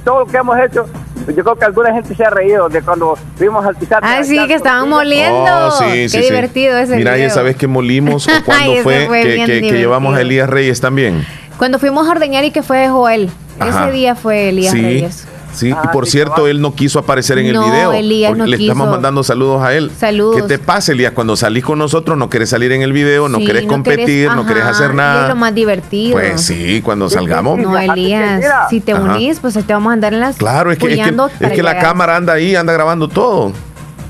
todo 0.05 0.21
lo 0.21 0.27
que 0.27 0.37
hemos 0.37 0.59
hecho 0.59 0.87
yo 1.29 1.43
creo 1.45 1.57
que 1.57 1.65
alguna 1.65 1.93
gente 1.93 2.15
se 2.15 2.25
ha 2.25 2.31
reído 2.31 2.69
de 2.69 2.83
cuando 2.83 3.17
fuimos 3.37 3.65
al 3.65 3.77
pisar. 3.77 4.01
Ah, 4.03 4.23
sí, 4.25 4.39
que 4.47 4.55
estaban 4.55 4.89
moliendo. 4.89 5.69
Oh, 5.69 5.79
Qué 5.91 6.09
divertido 6.09 6.77
ese 6.79 6.97
Mira, 6.97 7.17
ya 7.17 7.31
sabes 7.31 7.57
que 7.57 7.67
molimos 7.67 8.29
o 8.29 8.31
cuando 8.45 8.77
fue, 8.83 9.09
que, 9.47 9.73
llevamos 9.73 10.17
a 10.17 10.21
Elías 10.21 10.49
Reyes 10.49 10.81
también. 10.81 11.27
Cuando 11.59 11.79
fuimos 11.79 12.07
a 12.09 12.13
ordeñar 12.13 12.45
y 12.45 12.51
que 12.51 12.63
fue 12.63 12.89
Joel. 12.89 13.31
Ese 13.61 13.93
día 13.93 14.15
fue 14.15 14.49
Elías 14.49 14.73
Reyes. 14.73 15.27
Sí, 15.55 15.71
y 15.71 15.89
por 15.93 16.07
cierto, 16.07 16.47
él 16.47 16.61
no 16.61 16.75
quiso 16.75 16.99
aparecer 16.99 17.39
en 17.39 17.47
el 17.47 17.59
video. 17.59 17.93
Elías 17.93 18.37
no 18.37 18.47
le 18.47 18.57
estamos 18.57 18.89
mandando 18.89 19.23
saludos 19.23 19.63
a 19.63 19.75
él. 19.75 19.91
Saludos. 19.97 20.37
¿Qué 20.37 20.43
te 20.43 20.59
pasa, 20.59 20.93
Elías? 20.93 21.13
Cuando 21.13 21.37
salís 21.37 21.65
con 21.65 21.79
nosotros 21.79 22.17
no 22.17 22.29
querés 22.31 22.51
salir 22.51 22.73
en 22.73 22.83
el 22.83 22.93
video, 22.93 23.29
no 23.29 23.39
querés 23.39 23.67
competir, 23.67 24.31
no 24.35 24.47
querés 24.47 24.65
hacer 24.65 24.95
nada. 24.95 25.25
Es 25.25 25.29
lo 25.29 25.37
más 25.37 25.55
divertido. 25.55 26.13
Pues 26.13 26.43
sí, 26.43 26.81
cuando 26.83 27.09
salgamos. 27.09 27.59
No, 27.59 27.79
Elías, 27.79 28.45
si 28.71 28.81
te 28.81 28.95
unís, 28.95 29.41
pues 29.41 29.55
te 29.55 29.73
vamos 29.73 29.91
a 29.91 29.95
andar 29.95 30.15
en 30.15 30.21
las. 30.21 30.37
Claro, 30.37 30.73
es 30.73 30.79
que, 30.79 30.93
es 30.93 31.53
que, 31.53 31.63
la 31.63 31.79
cámara 31.79 32.17
anda 32.17 32.33
ahí, 32.33 32.57
anda 32.57 32.73
grabando 32.73 33.09
todo. 33.09 33.53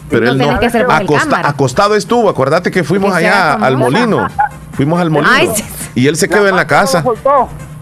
Pero 0.09 0.29
él 0.29 0.39
no. 0.39 0.59
acostado 1.43 1.95
estuvo, 1.97 2.29
acuérdate 2.29 2.71
que 2.71 2.85
fuimos 2.85 3.15
allá 3.15 3.55
al 3.55 3.77
molino. 3.77 4.29
Fuimos 4.73 5.01
al 5.01 5.11
molino. 5.11 5.55
y 5.95 6.07
él 6.07 6.17
se 6.17 6.29
quedó 6.29 6.49
en 6.49 6.57
la 6.57 6.67
casa. 6.67 7.05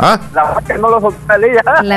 ¿Ah? 0.02 0.18
La 0.34 0.42
hamaca 0.42 0.78
no 0.78 0.88
lo 0.88 1.00
soltó 1.00 1.18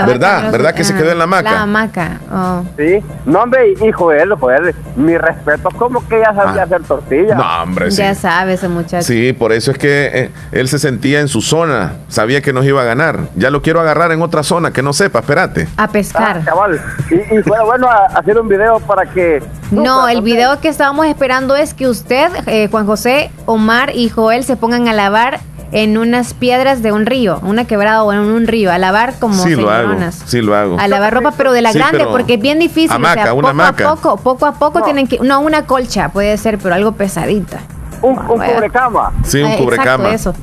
¿Verdad? 0.06 0.52
¿Verdad 0.52 0.74
que 0.74 0.84
se 0.84 0.94
quedó 0.94 1.12
en 1.12 1.18
la 1.18 1.24
hamaca? 1.24 1.52
La 1.52 1.62
hamaca. 1.62 2.20
Oh. 2.32 2.64
Sí. 2.78 3.02
No, 3.26 3.44
hombre, 3.44 3.74
hijo 3.82 4.10
de 4.10 4.24
él, 4.24 4.34
pues, 4.40 4.76
mi 4.96 5.18
respeto, 5.18 5.70
como 5.78 6.06
que 6.08 6.20
ya 6.20 6.34
sabía 6.34 6.62
ah. 6.62 6.66
hacer 6.66 6.84
tortillas. 6.84 7.38
No, 7.38 7.64
hombre, 7.64 7.92
sí. 7.92 7.98
Ya 7.98 8.14
sabe 8.14 8.54
ese 8.54 8.68
muchacho. 8.68 9.04
Sí, 9.04 9.34
por 9.34 9.54
eso 9.54 9.72
es 9.72 9.78
que 9.78 10.12
eh, 10.14 10.32
él 10.52 10.68
se 10.68 10.80
sentía 10.80 11.22
en 11.22 11.28
su 11.28 11.42
zona, 11.42 11.94
sabía 12.10 12.42
que 12.42 12.52
nos 12.52 12.66
iba 12.66 12.82
a 12.82 12.86
ganar. 12.86 13.20
Ya 13.36 13.50
lo 13.50 13.62
quiero 13.62 13.80
agarrar 13.80 14.12
en 14.12 14.22
otra 14.22 14.44
zona, 14.44 14.72
que 14.72 14.84
no 14.84 14.92
sepa, 14.92 15.20
espérate. 15.20 15.68
A 15.78 15.88
pescar. 15.88 16.40
Ah, 16.42 16.46
chaval. 16.46 16.82
Y, 17.10 17.38
y 17.38 17.44
fue 17.44 17.64
bueno 17.64 17.88
hacer 17.90 18.38
un 18.38 18.50
video 18.50 18.80
para 18.82 19.06
que... 19.06 19.42
No, 19.72 20.08
el 20.08 20.22
video 20.22 20.60
que 20.60 20.68
estábamos 20.68 21.06
esperando 21.08 21.56
es 21.56 21.74
que 21.74 21.88
usted, 21.88 22.30
eh, 22.48 22.68
Juan 22.70 22.86
José, 22.86 23.32
Omar 23.46 23.92
y 23.96 24.10
Joel 24.10 24.44
se 24.44 24.56
pongan 24.56 24.88
a 24.88 24.94
lavar 24.94 25.40
en 25.72 25.98
unas 25.98 26.34
piedras 26.34 26.82
de 26.82 26.92
un 26.92 27.06
río, 27.06 27.40
una 27.44 27.66
quebrada 27.66 28.04
o 28.04 28.14
en 28.14 28.20
un 28.20 28.48
río, 28.48 28.72
a 28.72 28.78
lavar 28.78 29.16
como 29.20 29.44
sí 29.44 29.56
lo 29.56 29.70
hago, 29.70 29.96
sí 30.26 30.42
lo 30.42 30.56
hago. 30.56 30.80
A 30.80 30.88
lavar 30.88 31.14
ropa, 31.14 31.34
pero 31.36 31.52
de 31.52 31.62
la 31.62 31.74
grande, 31.74 32.06
porque 32.06 32.36
es 32.36 32.42
bien 32.42 32.60
difícil. 32.60 32.92
Hamaca, 32.92 33.34
una 33.34 33.54
poco 33.54 33.90
a 33.90 33.96
poco, 33.96 34.18
poco 34.18 34.46
a 34.46 34.54
poco 34.54 34.84
tienen 34.84 35.08
que, 35.08 35.20
no 35.20 35.40
una 35.42 35.66
colcha 35.66 36.10
puede 36.10 36.38
ser, 36.38 36.58
pero 36.58 36.76
algo 36.76 36.94
pesadita. 36.94 37.60
Un, 38.02 38.16
cubrecama. 38.16 39.14
Sí, 39.24 39.42
un 39.42 39.56
cubrecama. 39.56 40.14
eso. 40.14 40.34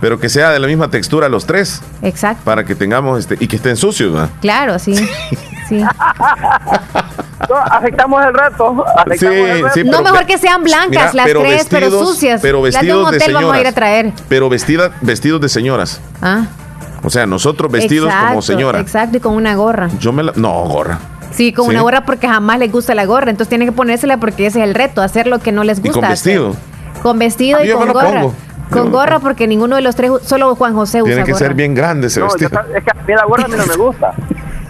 Pero 0.00 0.20
que 0.20 0.28
sea 0.28 0.50
de 0.50 0.58
la 0.58 0.66
misma 0.66 0.88
textura 0.90 1.28
los 1.28 1.46
tres. 1.46 1.82
Exacto. 2.02 2.42
Para 2.44 2.64
que 2.64 2.74
tengamos 2.74 3.18
este 3.18 3.36
y 3.40 3.48
que 3.48 3.56
estén 3.56 3.76
sucios, 3.76 4.12
¿verdad? 4.12 4.30
Claro, 4.40 4.78
sí. 4.78 4.94
sí. 5.68 5.82
aceptamos 7.70 8.24
el 8.24 8.34
reto. 8.34 8.84
no, 9.84 10.02
mejor 10.02 10.26
que 10.26 10.38
sean 10.38 10.62
blancas 10.62 11.14
las 11.14 11.26
tres, 11.26 11.66
pero 11.68 11.90
sucias. 11.90 12.40
Pero 12.40 12.62
vestidos 12.62 13.10
de, 13.10 13.32
vamos 13.32 13.54
a 13.54 13.60
ir 13.60 13.66
a 13.66 13.72
traer. 13.72 14.12
Pero 14.28 14.48
vestida, 14.48 14.92
vestidos 15.00 15.40
de 15.40 15.48
señoras. 15.48 16.00
Ah. 16.22 16.46
O 17.02 17.10
sea, 17.10 17.26
nosotros 17.26 17.70
vestidos 17.70 18.12
como 18.12 18.42
señoras. 18.42 18.82
Exacto, 18.82 19.18
y 19.18 19.20
con 19.20 19.34
una 19.34 19.54
gorra. 19.54 19.88
Yo 19.98 20.12
me 20.12 20.22
la. 20.22 20.32
No, 20.36 20.64
gorra. 20.64 20.98
Sí, 21.30 21.52
con 21.52 21.68
una 21.68 21.82
gorra 21.82 22.04
porque 22.04 22.26
jamás 22.26 22.58
les 22.58 22.72
gusta 22.72 22.94
la 22.94 23.04
gorra. 23.04 23.30
Entonces 23.30 23.48
tienen 23.48 23.68
que 23.68 23.72
ponérsela 23.72 24.18
porque 24.18 24.46
ese 24.46 24.60
es 24.60 24.68
el 24.68 24.74
reto, 24.74 25.02
hacer 25.02 25.26
lo 25.26 25.38
que 25.38 25.52
no 25.52 25.64
les 25.64 25.80
gusta. 25.80 25.98
¿Y 25.98 26.00
con 26.00 26.08
vestido? 26.08 26.56
Con 27.02 27.18
vestido 27.18 27.64
y 27.64 27.70
con 27.70 27.92
gorra. 27.92 28.26
Con 28.70 28.90
gorra 28.90 29.18
porque 29.18 29.46
ninguno 29.46 29.76
de 29.76 29.82
los 29.82 29.96
tres, 29.96 30.10
solo 30.22 30.54
Juan 30.54 30.74
José 30.74 31.02
usa 31.02 31.14
Tiene 31.14 31.24
que 31.24 31.34
ser 31.34 31.54
bien 31.54 31.74
grande 31.74 32.08
ese 32.08 32.20
vestido. 32.20 32.50
es 32.74 32.84
que 32.84 32.90
a 32.90 32.94
mí 32.94 33.14
la 33.14 33.24
gorra 33.24 33.44
a 33.44 33.48
mí 33.48 33.54
no 33.56 33.66
me 33.66 33.76
gusta. 33.84 34.14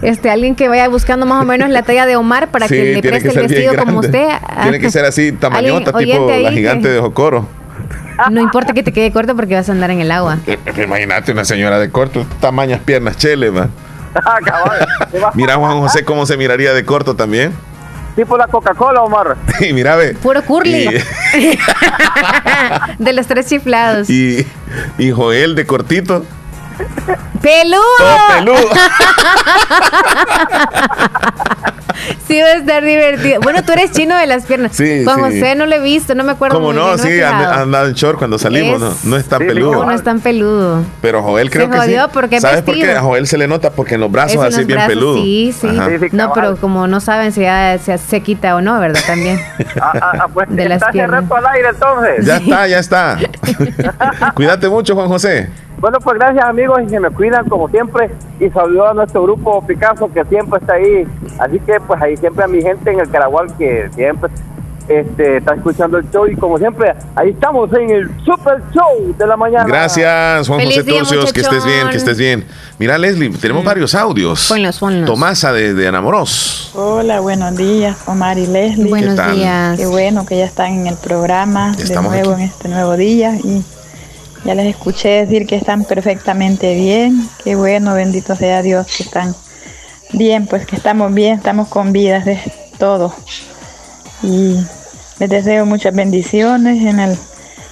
Este, 0.01 0.29
alguien 0.29 0.55
que 0.55 0.69
vaya 0.69 0.87
buscando 0.87 1.25
más 1.25 1.41
o 1.41 1.45
menos 1.45 1.69
la 1.69 1.83
talla 1.83 2.05
de 2.05 2.15
Omar 2.15 2.49
para 2.49 2.67
que 2.67 2.93
le 2.93 3.01
preste 3.01 3.29
el 3.29 3.47
vestido 3.47 3.75
como 3.75 3.99
usted. 3.99 4.29
Tiene 4.61 4.79
que 4.79 4.89
ser 4.91 5.05
así, 5.05 5.31
tamañota, 5.33 5.91
tipo 5.93 6.31
la 6.31 6.51
gigante 6.51 6.87
de 6.87 6.99
Jocoro. 6.99 7.45
No 8.31 8.41
importa 8.41 8.73
que 8.73 8.83
te 8.83 8.91
quede 8.91 9.11
corto 9.11 9.35
porque 9.35 9.55
vas 9.55 9.69
a 9.69 9.71
andar 9.71 9.91
en 9.91 10.01
el 10.01 10.11
agua. 10.11 10.39
Eh, 10.45 10.57
eh, 10.65 10.83
imagínate 10.83 11.31
una 11.31 11.45
señora 11.45 11.79
de 11.79 11.89
corto, 11.89 12.25
tamañas 12.41 12.81
piernas, 12.81 13.17
chele, 13.17 13.49
va. 13.49 13.69
Mira 15.35 15.55
Juan 15.55 15.79
José 15.79 16.03
cómo 16.03 16.25
se 16.25 16.35
miraría 16.37 16.73
de 16.73 16.83
corto 16.83 17.15
también. 17.15 17.53
Tipo 18.15 18.37
la 18.37 18.47
Coca-Cola, 18.47 19.01
Omar. 19.03 19.37
Y 19.61 19.73
mira, 19.73 19.95
ve. 19.95 20.13
Puro 20.15 20.41
curly. 20.43 20.87
de 22.99 23.13
los 23.13 23.27
tres 23.27 23.47
chiflados. 23.47 24.09
Y, 24.19 24.45
y 24.97 25.11
Joel 25.11 25.55
de 25.55 25.65
cortito. 25.65 26.25
¡Peludo! 27.41 27.81
Todo 27.97 28.17
peludo. 28.37 28.69
sí, 32.27 32.41
va 32.41 32.47
a 32.47 32.53
estar 32.53 32.83
divertido. 32.83 33.39
Bueno, 33.41 33.63
tú 33.63 33.71
eres 33.71 33.91
chino 33.91 34.17
de 34.17 34.27
las 34.27 34.45
piernas. 34.45 34.75
Sí, 34.75 35.03
Juan 35.03 35.19
José 35.19 35.55
no 35.55 35.65
lo 35.65 35.75
he 35.75 35.79
visto, 35.79 36.15
no 36.15 36.23
me 36.23 36.33
acuerdo. 36.33 36.55
Como 36.55 36.73
no, 36.73 36.97
sí, 36.97 37.21
ha 37.21 37.61
andado 37.61 37.87
en 37.87 37.93
short 37.93 38.17
cuando 38.17 38.37
salimos, 38.37 38.79
no, 38.79 38.93
no 39.03 39.17
es 39.17 39.25
tan 39.25 39.39
peludo. 39.39 39.85
No, 39.85 39.91
es 39.91 40.03
tan 40.03 40.19
peludo. 40.19 40.83
Pero 41.01 41.23
Joel 41.23 41.49
creo 41.49 41.69
que 41.69 41.81
sí. 41.81 41.95
Porque 42.13 42.41
¿Sabes 42.41 42.61
por 42.61 42.75
qué? 42.75 42.91
A 42.91 43.01
Joel 43.01 43.27
se 43.27 43.37
le 43.37 43.47
nota 43.47 43.71
porque 43.71 43.95
en 43.95 44.01
los 44.01 44.11
brazos 44.11 44.43
así 44.43 44.63
bien 44.63 44.79
peludo. 44.87 45.23
Sí, 45.23 45.53
sí. 45.59 45.67
No, 46.11 46.33
pero 46.33 46.57
como 46.57 46.87
no 46.87 46.99
saben 46.99 47.31
si 47.31 47.41
ya 47.41 47.77
se, 47.77 48.21
quita 48.21 48.55
o 48.55 48.61
no, 48.61 48.79
¿verdad? 48.79 49.01
También. 49.05 49.39
ah, 49.81 49.93
ah, 50.01 50.11
ah 50.21 50.27
pues, 50.33 50.47
de 50.49 50.67
las 50.67 50.83
piernas. 50.91 51.23
al 51.31 51.47
aire 51.47 51.69
entonces. 51.69 52.25
Ya 52.25 52.37
está, 52.37 52.67
ya 52.67 52.79
está. 52.79 53.19
Cuídate 54.33 54.69
mucho, 54.69 54.95
Juan 54.95 55.07
José. 55.07 55.49
Bueno, 55.79 55.99
pues 55.99 56.17
gracias 56.17 56.43
amigos 56.45 56.81
y 56.85 56.89
se 56.89 56.99
me 56.99 57.09
cuidan 57.09 57.47
como 57.47 57.69
siempre 57.69 58.09
y 58.39 58.49
saludo 58.49 58.89
a 58.89 58.93
nuestro 58.93 59.23
grupo 59.23 59.65
Picasso 59.65 60.11
que 60.11 60.25
siempre 60.25 60.59
está 60.59 60.73
ahí. 60.73 61.07
Así 61.39 61.59
que 61.59 61.79
pues 61.79 62.01
ahí 62.01 62.17
siempre 62.17 62.43
a 62.43 62.47
mi 62.47 62.61
gente 62.61 62.91
en 62.91 62.99
el 62.99 63.09
Caragual 63.09 63.47
que 63.57 63.89
siempre 63.95 64.29
este, 64.89 65.37
está 65.37 65.53
escuchando 65.53 65.99
el 65.99 66.09
show 66.09 66.25
y 66.27 66.35
como 66.35 66.57
siempre, 66.57 66.93
ahí 67.15 67.29
estamos 67.29 67.71
en 67.73 67.91
el 67.91 68.09
Super 68.25 68.61
Show 68.73 69.15
de 69.17 69.27
la 69.27 69.37
mañana. 69.37 69.65
Gracias, 69.65 70.47
Juan 70.47 70.65
José 70.65 70.83
Turcios, 70.83 71.31
que 71.31 71.41
estés 71.41 71.63
bien, 71.63 71.89
que 71.89 71.97
estés 71.97 72.17
bien. 72.17 72.45
Mira, 72.79 72.97
Leslie, 72.97 73.29
tenemos 73.37 73.63
varios 73.63 73.93
audios. 73.93 74.47
Ponlos, 74.49 74.79
ponlos. 74.79 75.05
Tomasa 75.05 75.53
de, 75.53 75.75
de 75.75 75.87
Anamoros. 75.87 76.71
Hola, 76.73 77.19
buenos 77.19 77.55
días, 77.55 77.97
Omar 78.07 78.37
y 78.39 78.47
Leslie. 78.47 78.89
Buenos 78.89 79.15
días. 79.33 79.77
Qué 79.77 79.85
bueno 79.85 80.25
que 80.25 80.37
ya 80.37 80.45
están 80.45 80.73
en 80.73 80.87
el 80.87 80.95
programa 80.97 81.75
de 81.75 82.01
nuevo 82.01 82.33
en 82.33 82.41
este 82.41 82.67
nuevo 82.67 82.97
día 82.97 83.35
y 83.35 83.63
ya 84.45 84.55
les 84.55 84.67
escuché 84.67 85.25
decir 85.25 85.45
que 85.45 85.55
están 85.55 85.85
perfectamente 85.85 86.75
bien. 86.75 87.29
Qué 87.43 87.55
bueno, 87.55 87.93
bendito 87.93 88.35
sea 88.35 88.61
Dios 88.61 88.87
que 88.95 89.03
están 89.03 89.35
bien, 90.13 90.47
pues 90.47 90.65
que 90.65 90.75
estamos 90.75 91.13
bien, 91.13 91.37
estamos 91.37 91.67
con 91.67 91.91
vida 91.91 92.19
de 92.19 92.39
todo. 92.77 93.13
Y 94.23 94.55
les 95.19 95.29
deseo 95.29 95.65
muchas 95.65 95.93
bendiciones 95.93 96.83
en 96.85 96.99
el 96.99 97.17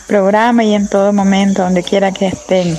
programa 0.08 0.64
y 0.64 0.74
en 0.74 0.88
todo 0.88 1.14
momento, 1.14 1.64
donde 1.64 1.84
quiera 1.84 2.12
que 2.12 2.28
estén. 2.28 2.78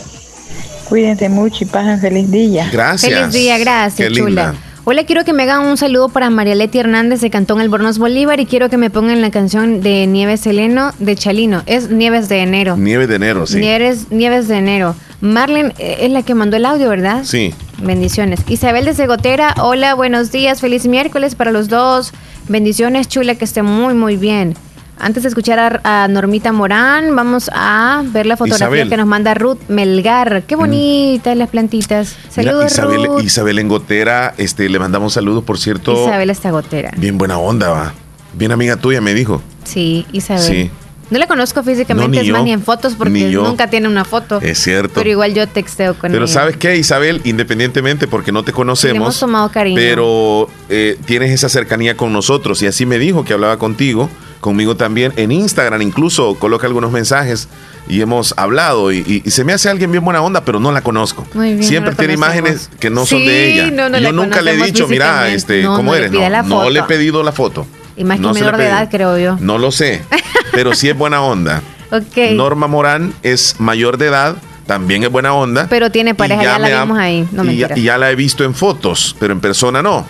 Cuídense 0.88 1.28
mucho 1.28 1.64
y 1.64 1.66
pasen 1.66 2.00
feliz 2.00 2.30
día. 2.30 2.68
Gracias. 2.72 3.12
Feliz 3.12 3.32
día, 3.32 3.58
gracias, 3.58 4.12
chula. 4.12 4.54
Hola, 4.90 5.04
quiero 5.04 5.22
que 5.22 5.34
me 5.34 5.42
hagan 5.42 5.66
un 5.66 5.76
saludo 5.76 6.08
para 6.08 6.30
María 6.30 6.54
Leti 6.54 6.78
Hernández 6.78 7.20
de 7.20 7.28
Cantón 7.28 7.60
Albornoz 7.60 7.98
Bolívar 7.98 8.40
y 8.40 8.46
quiero 8.46 8.70
que 8.70 8.78
me 8.78 8.88
pongan 8.88 9.20
la 9.20 9.30
canción 9.30 9.82
de 9.82 10.06
Nieves 10.06 10.40
Seleno 10.40 10.92
de 10.98 11.14
Chalino. 11.14 11.62
Es 11.66 11.90
Nieves 11.90 12.30
de 12.30 12.38
enero. 12.38 12.74
Nieves 12.78 13.06
de 13.10 13.16
enero, 13.16 13.46
sí. 13.46 13.58
Nieves, 13.58 14.10
Nieves 14.10 14.48
de 14.48 14.56
enero. 14.56 14.96
Marlene 15.20 15.74
eh, 15.76 15.98
es 16.00 16.10
la 16.10 16.22
que 16.22 16.34
mandó 16.34 16.56
el 16.56 16.64
audio, 16.64 16.88
¿verdad? 16.88 17.24
Sí. 17.24 17.52
Bendiciones. 17.82 18.40
Isabel 18.48 18.86
de 18.86 18.94
Segotera, 18.94 19.54
hola, 19.60 19.92
buenos 19.92 20.32
días, 20.32 20.62
feliz 20.62 20.86
miércoles 20.86 21.34
para 21.34 21.52
los 21.52 21.68
dos. 21.68 22.14
Bendiciones, 22.48 23.08
chula, 23.08 23.34
que 23.34 23.44
esté 23.44 23.60
muy, 23.62 23.92
muy 23.92 24.16
bien. 24.16 24.56
Antes 25.00 25.22
de 25.22 25.28
escuchar 25.28 25.80
a, 25.84 26.08
Normita 26.08 26.52
Morán, 26.52 27.14
vamos 27.14 27.50
a 27.52 28.02
ver 28.06 28.26
la 28.26 28.36
fotografía 28.36 28.88
que 28.88 28.96
nos 28.96 29.06
manda 29.06 29.34
Ruth 29.34 29.58
Melgar. 29.68 30.42
Qué 30.46 30.56
mm. 30.56 30.58
bonitas 30.58 31.36
las 31.36 31.48
plantitas. 31.48 32.16
Saludos, 32.28 32.72
Isabel, 32.72 33.04
Ruth. 33.04 33.22
Isabel 33.22 33.58
en 33.58 33.68
Gotera, 33.68 34.34
este, 34.38 34.68
le 34.68 34.78
mandamos 34.78 35.12
saludos, 35.12 35.44
por 35.44 35.58
cierto. 35.58 36.04
Isabel 36.04 36.30
está 36.30 36.50
Gotera. 36.50 36.92
Bien 36.96 37.16
buena 37.16 37.38
onda, 37.38 37.68
va. 37.68 37.94
Bien 38.34 38.52
amiga 38.52 38.76
tuya, 38.76 39.00
me 39.00 39.14
dijo. 39.14 39.42
Sí, 39.64 40.06
Isabel. 40.12 40.42
Sí. 40.42 40.70
No 41.10 41.18
la 41.18 41.26
conozco 41.26 41.62
físicamente, 41.62 42.20
es 42.20 42.30
más 42.30 42.44
ni 42.44 42.52
en 42.52 42.62
fotos 42.62 42.94
porque 42.94 43.30
nunca 43.30 43.68
tiene 43.70 43.88
una 43.88 44.04
foto. 44.04 44.40
Es 44.40 44.58
cierto. 44.58 44.94
Pero 44.94 45.10
igual 45.10 45.34
yo 45.34 45.46
texteo 45.48 45.94
con 45.94 46.12
Pero 46.12 46.26
¿sabes 46.26 46.56
qué, 46.56 46.76
Isabel? 46.76 47.20
Independientemente, 47.24 48.06
porque 48.06 48.32
no 48.32 48.42
te 48.42 48.52
conocemos. 48.52 48.96
hemos 48.96 49.20
tomado 49.20 49.50
cariño. 49.50 49.76
Pero 49.76 50.48
eh, 50.68 50.98
tienes 51.06 51.30
esa 51.30 51.48
cercanía 51.48 51.96
con 51.96 52.12
nosotros 52.12 52.60
y 52.62 52.66
así 52.66 52.86
me 52.86 52.98
dijo 52.98 53.24
que 53.24 53.32
hablaba 53.32 53.58
contigo 53.58 54.10
conmigo 54.40 54.76
también 54.76 55.12
en 55.16 55.32
Instagram, 55.32 55.82
incluso 55.82 56.34
coloca 56.36 56.66
algunos 56.66 56.92
mensajes 56.92 57.48
y 57.88 58.00
hemos 58.00 58.34
hablado 58.36 58.92
y, 58.92 59.22
se 59.26 59.44
me 59.44 59.52
hace 59.52 59.68
alguien 59.68 59.90
bien 59.90 60.04
buena 60.04 60.22
onda, 60.22 60.44
pero 60.44 60.60
no 60.60 60.72
la 60.72 60.82
conozco. 60.82 61.26
Siempre 61.60 61.94
tiene 61.94 62.14
imágenes 62.14 62.70
que 62.78 62.90
no 62.90 63.06
son 63.06 63.24
de 63.24 63.52
ella. 63.52 64.00
Yo 64.00 64.12
nunca 64.12 64.42
le 64.42 64.52
he 64.52 64.56
dicho, 64.64 64.88
mira, 64.88 65.28
este, 65.28 65.64
¿cómo 65.64 65.94
eres? 65.94 66.12
No, 66.46 66.70
le 66.70 66.80
he 66.80 66.84
pedido 66.84 67.22
la 67.22 67.32
foto. 67.32 67.66
Y 67.96 68.04
más 68.04 68.20
que 68.20 68.28
menor 68.28 68.56
de 68.56 68.66
edad, 68.66 68.88
creo 68.88 69.18
yo. 69.18 69.36
No 69.40 69.58
lo 69.58 69.72
sé, 69.72 70.02
pero 70.58 70.74
sí 70.74 70.88
es 70.88 70.98
buena 70.98 71.22
onda. 71.22 71.62
Norma 72.34 72.66
Morán 72.66 73.14
es 73.22 73.60
mayor 73.60 73.96
de 73.96 74.08
edad, 74.08 74.34
también 74.66 75.04
es 75.04 75.10
buena 75.10 75.32
onda. 75.32 75.68
Pero 75.70 75.92
tiene 75.92 76.16
pareja, 76.16 76.42
ya, 76.42 76.58
la 76.58 76.82
vimos 76.82 76.98
ahí. 76.98 77.28
y 77.76 77.82
ya 77.82 77.96
la 77.96 78.10
he 78.10 78.16
visto 78.16 78.42
en 78.42 78.54
fotos, 78.54 79.14
pero 79.20 79.32
en 79.32 79.38
persona 79.38 79.82
no. 79.82 80.04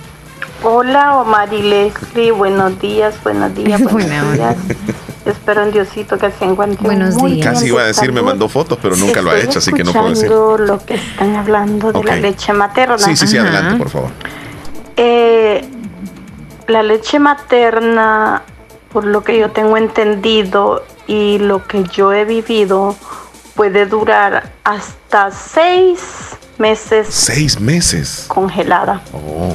Hola 0.63 1.19
Omar 1.19 1.53
y 1.53 1.63
Leslie, 1.63 2.33
buenos 2.33 2.81
días, 2.81 3.15
buenos 3.23 3.55
días, 3.55 3.81
buenos 3.93 4.33
días. 4.33 4.57
Espero 5.27 5.65
en 5.65 5.73
Diosito 5.73 6.17
que 6.17 6.31
se 6.31 6.47
encuentren 6.47 6.83
buenos 6.83 7.15
muy 7.17 7.35
días. 7.35 7.47
Casi 7.47 7.67
iba 7.67 7.83
a 7.83 7.85
decir 7.85 8.11
me 8.11 8.23
mandó 8.23 8.49
fotos, 8.49 8.79
pero 8.81 8.97
nunca 8.97 9.21
lo 9.21 9.31
ha 9.31 9.39
hecho, 9.39 9.59
así 9.59 9.71
que 9.71 9.85
no 9.85 9.93
puedo 9.93 10.09
decir. 10.09 10.31
lo 10.31 10.83
que 10.85 10.95
están 10.95 11.37
hablando 11.37 11.93
de 11.93 12.03
la 12.03 12.17
leche 12.17 12.55
materna. 12.55 12.97
Sí, 12.97 13.15
sí, 13.17 13.27
sí, 13.27 13.37
adelante, 13.37 13.77
por 13.77 13.91
favor. 13.91 14.11
Eh, 14.97 15.69
la 16.69 16.83
leche 16.83 17.19
materna, 17.19 18.43
por 18.93 19.05
lo 19.05 19.23
que 19.23 19.39
yo 19.39 19.51
tengo 19.51 19.77
entendido 19.77 20.85
y 21.07 21.39
lo 21.39 21.67
que 21.67 21.85
yo 21.85 22.13
he 22.13 22.25
vivido, 22.25 22.97
puede 23.55 23.87
durar 23.87 24.53
hasta 24.65 25.31
seis 25.31 26.37
meses. 26.59 27.09
Seis 27.11 27.61
meses. 27.61 28.25
Congelada. 28.29 29.01
Oh, 29.13 29.55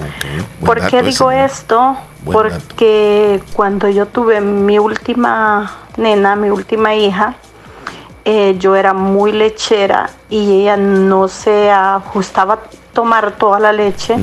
¿Por 0.65 0.87
qué 0.87 1.01
digo 1.03 1.31
esto? 1.31 1.95
Porque 2.25 3.41
cuando 3.53 3.89
yo 3.89 4.05
tuve 4.05 4.41
mi 4.41 4.79
última 4.79 5.71
nena, 5.97 6.35
mi 6.35 6.49
última 6.49 6.95
hija, 6.95 7.35
eh, 8.25 8.55
yo 8.57 8.75
era 8.75 8.93
muy 8.93 9.31
lechera 9.31 10.09
y 10.29 10.61
ella 10.61 10.77
no 10.77 11.27
se 11.27 11.69
ajustaba 11.69 12.53
a 12.53 12.59
tomar 12.93 13.33
toda 13.33 13.59
la 13.59 13.73
leche. 13.73 14.15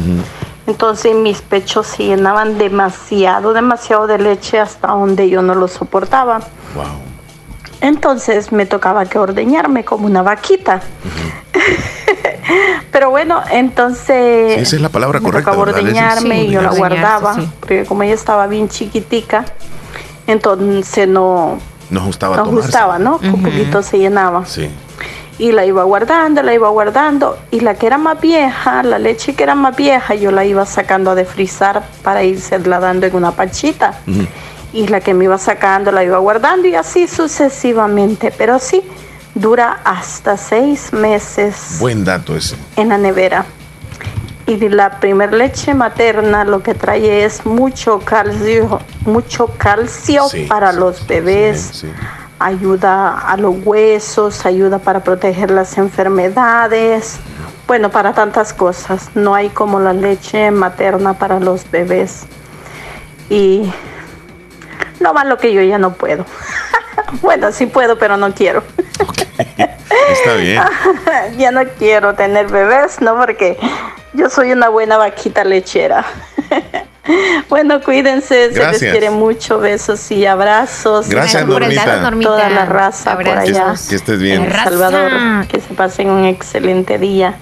Entonces 0.70 1.16
mis 1.16 1.42
pechos 1.42 1.88
se 1.88 2.04
llenaban 2.04 2.56
demasiado, 2.56 3.52
demasiado 3.52 4.06
de 4.06 4.18
leche 4.18 4.60
hasta 4.60 4.86
donde 4.92 5.28
yo 5.28 5.42
no 5.42 5.56
lo 5.56 5.66
soportaba. 5.66 6.38
Wow. 6.76 6.84
Entonces 7.80 8.52
me 8.52 8.66
tocaba 8.66 9.04
que 9.06 9.18
ordeñarme 9.18 9.84
como 9.84 10.06
una 10.06 10.22
vaquita. 10.22 10.80
Pero 12.92 13.10
bueno, 13.10 13.42
entonces. 13.50 14.58
esa 14.58 14.76
es 14.76 14.80
la 14.80 14.90
palabra 14.90 15.18
correcta. 15.18 15.50
Me 15.50 15.56
tocaba 15.56 15.76
ordeñarme 15.76 16.44
y 16.44 16.50
yo 16.52 16.62
la 16.62 16.70
guardaba. 16.70 17.36
Porque 17.58 17.84
como 17.84 18.04
ella 18.04 18.14
estaba 18.14 18.46
bien 18.46 18.68
chiquitica, 18.68 19.44
entonces 20.28 21.08
no. 21.08 21.58
No 21.90 22.00
ajustaba. 22.00 22.36
No 22.36 22.42
ajustaba, 22.42 23.00
¿no? 23.00 23.18
Un 23.20 23.42
poquito 23.42 23.82
se 23.82 23.98
llenaba. 23.98 24.46
Sí. 24.46 24.70
Y 25.40 25.52
la 25.52 25.64
iba 25.64 25.84
guardando, 25.84 26.42
la 26.42 26.52
iba 26.52 26.68
guardando. 26.68 27.38
Y 27.50 27.60
la 27.60 27.74
que 27.74 27.86
era 27.86 27.96
más 27.96 28.20
vieja, 28.20 28.82
la 28.82 28.98
leche 28.98 29.34
que 29.34 29.42
era 29.42 29.54
más 29.54 29.74
vieja, 29.74 30.14
yo 30.14 30.30
la 30.30 30.44
iba 30.44 30.66
sacando 30.66 31.10
a 31.10 31.14
defrizar 31.14 31.82
para 32.02 32.22
irse 32.22 32.58
la 32.58 32.78
dando 32.78 33.06
en 33.06 33.16
una 33.16 33.32
panchita 33.32 33.98
y 34.74 34.86
la 34.88 35.00
que 35.00 35.14
me 35.14 35.24
iba 35.24 35.38
sacando 35.38 35.90
la 35.92 36.04
iba 36.04 36.18
guardando 36.18 36.68
y 36.68 36.74
así 36.74 37.08
sucesivamente. 37.08 38.32
Pero 38.36 38.58
sí, 38.58 38.82
dura 39.34 39.80
hasta 39.82 40.36
seis 40.36 40.92
meses. 40.92 41.78
Buen 41.80 42.04
dato 42.04 42.36
ese. 42.36 42.56
En 42.76 42.90
la 42.90 42.98
nevera. 42.98 43.46
Y 44.46 44.68
la 44.68 44.98
primer 44.98 45.32
leche 45.32 45.74
materna 45.74 46.44
lo 46.44 46.62
que 46.62 46.74
trae 46.74 47.24
es 47.24 47.46
mucho 47.46 48.00
calcio, 48.00 48.80
mucho 49.06 49.46
calcio 49.56 50.24
para 50.48 50.72
los 50.72 51.06
bebés. 51.06 51.84
Ayuda 52.40 53.18
a 53.18 53.36
los 53.36 53.54
huesos, 53.64 54.44
ayuda 54.44 54.80
para 54.80 55.00
proteger 55.04 55.52
las 55.52 55.78
enfermedades. 55.78 57.20
Bueno, 57.68 57.90
para 57.90 58.12
tantas 58.12 58.52
cosas. 58.52 59.10
No 59.14 59.34
hay 59.34 59.50
como 59.50 59.78
la 59.78 59.92
leche 59.92 60.50
materna 60.50 61.14
para 61.14 61.38
los 61.38 61.70
bebés. 61.70 62.26
Y 63.28 63.70
lo 65.24 65.38
que 65.38 65.52
yo 65.52 65.62
ya 65.62 65.78
no 65.78 65.92
puedo. 65.94 66.24
bueno, 67.22 67.52
sí 67.52 67.66
puedo, 67.66 67.98
pero 67.98 68.16
no 68.16 68.32
quiero. 68.34 68.62
Está 70.10 70.34
bien. 70.34 70.62
ya 71.38 71.50
no 71.50 71.62
quiero 71.78 72.14
tener 72.14 72.48
bebés, 72.48 73.00
¿no? 73.00 73.16
Porque 73.16 73.58
yo 74.12 74.28
soy 74.28 74.52
una 74.52 74.68
buena 74.68 74.96
vaquita 74.96 75.44
lechera. 75.44 76.04
bueno, 77.48 77.80
cuídense, 77.80 78.52
se 78.52 78.66
les 78.66 78.78
quiere 78.78 79.10
mucho, 79.10 79.58
besos 79.58 80.10
y 80.10 80.26
abrazos. 80.26 81.08
Gracias, 81.08 81.46
Normita. 81.46 82.10
Toda 82.20 82.48
la 82.50 82.66
raza 82.66 83.16
por 83.16 83.28
allá. 83.28 83.74
Que 83.88 83.96
estés 83.96 84.20
bien. 84.20 84.50
Salvador, 84.52 85.46
que 85.46 85.60
se 85.60 85.74
pasen 85.74 86.10
un 86.10 86.24
excelente 86.24 86.98
día. 86.98 87.34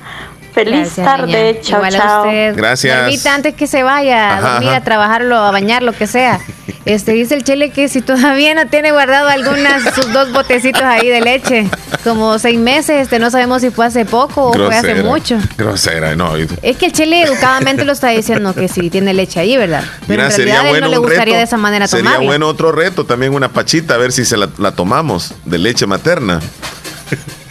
Feliz 0.52 0.96
tarde, 0.96 1.60
chao, 1.62 1.82
chao. 1.88 2.24
Gracias. 2.54 3.26
antes 3.26 3.54
que 3.54 3.66
se 3.66 3.82
vaya 3.82 4.36
a 4.36 4.40
dormir, 4.40 4.70
a 4.70 4.82
trabajarlo, 4.82 5.36
a 5.36 5.50
bañar, 5.50 5.82
lo 5.82 5.92
que 5.92 6.06
sea. 6.06 6.40
Este 6.88 7.12
dice 7.12 7.34
el 7.34 7.44
Chele 7.44 7.70
que 7.70 7.86
si 7.88 8.00
todavía 8.00 8.54
no 8.54 8.66
tiene 8.66 8.92
guardado 8.92 9.28
algunas 9.28 9.94
sus 9.94 10.10
dos 10.10 10.32
botecitos 10.32 10.80
ahí 10.80 11.06
de 11.06 11.20
leche, 11.20 11.68
como 12.02 12.38
seis 12.38 12.58
meses, 12.58 13.02
este 13.02 13.18
no 13.18 13.30
sabemos 13.30 13.60
si 13.60 13.68
fue 13.68 13.84
hace 13.84 14.06
poco 14.06 14.46
o 14.46 14.52
fue 14.54 14.74
hace 14.74 14.94
mucho. 15.02 15.38
Grosera, 15.58 16.16
no. 16.16 16.34
Es 16.62 16.78
que 16.78 16.86
el 16.86 16.92
Chele 16.92 17.24
educadamente 17.24 17.84
lo 17.84 17.92
está 17.92 18.08
diciendo 18.08 18.54
que 18.54 18.68
sí 18.68 18.88
tiene 18.88 19.12
leche 19.12 19.38
ahí, 19.38 19.58
¿verdad? 19.58 19.84
Pero 20.06 20.22
en 20.24 20.30
realidad 20.30 20.62
sería 20.62 20.80
no 20.80 20.88
le 20.88 20.96
gustaría 20.96 21.36
de 21.36 21.42
esa 21.42 21.58
manera 21.58 21.86
Sería 21.86 22.20
bueno 22.20 22.48
otro 22.48 22.72
reto, 22.72 23.04
también 23.04 23.34
una 23.34 23.50
pachita, 23.50 23.92
a 23.92 23.98
ver 23.98 24.10
si 24.10 24.24
se 24.24 24.38
la, 24.38 24.48
la 24.56 24.72
tomamos 24.72 25.34
de 25.44 25.58
leche 25.58 25.86
materna. 25.86 26.40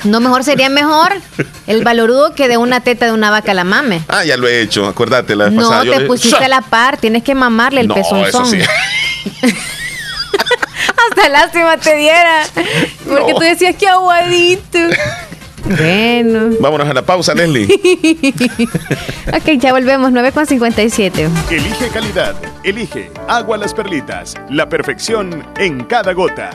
No, 0.03 0.19
mejor 0.19 0.43
sería 0.43 0.69
mejor 0.69 1.13
el 1.67 1.83
valorudo 1.83 2.33
que 2.33 2.47
de 2.47 2.57
una 2.57 2.81
teta 2.81 3.05
de 3.05 3.11
una 3.11 3.29
vaca 3.29 3.53
la 3.53 3.63
mame. 3.63 4.01
Ah, 4.07 4.25
ya 4.25 4.35
lo 4.37 4.47
he 4.47 4.61
hecho, 4.61 4.87
acuérdate 4.87 5.35
la 5.35 5.45
vez 5.45 5.53
No, 5.53 5.81
te 5.83 6.01
pusiste 6.01 6.43
a 6.43 6.47
la 6.47 6.61
par, 6.61 6.97
tienes 6.97 7.23
que 7.23 7.35
mamarle 7.35 7.81
el 7.81 7.87
no, 7.87 7.95
Eso 7.95 8.45
sí. 8.45 8.59
Hasta 11.09 11.29
lástima 11.29 11.77
te 11.77 11.95
diera. 11.95 12.43
Porque 13.07 13.33
tú 13.33 13.39
decías 13.39 13.75
que 13.75 13.87
aguadito. 13.87 14.79
Bueno. 15.63 16.55
Vámonos 16.59 16.89
a 16.89 16.93
la 16.93 17.01
pausa, 17.01 17.33
Leslie. 17.33 17.65
ok, 19.33 19.59
ya 19.59 19.73
volvemos, 19.73 20.11
9,57. 20.11 21.29
Elige 21.51 21.89
calidad, 21.89 22.35
elige 22.63 23.11
agua 23.27 23.57
las 23.57 23.73
perlitas, 23.73 24.35
la 24.49 24.69
perfección 24.69 25.45
en 25.57 25.83
cada 25.83 26.13
gota. 26.13 26.51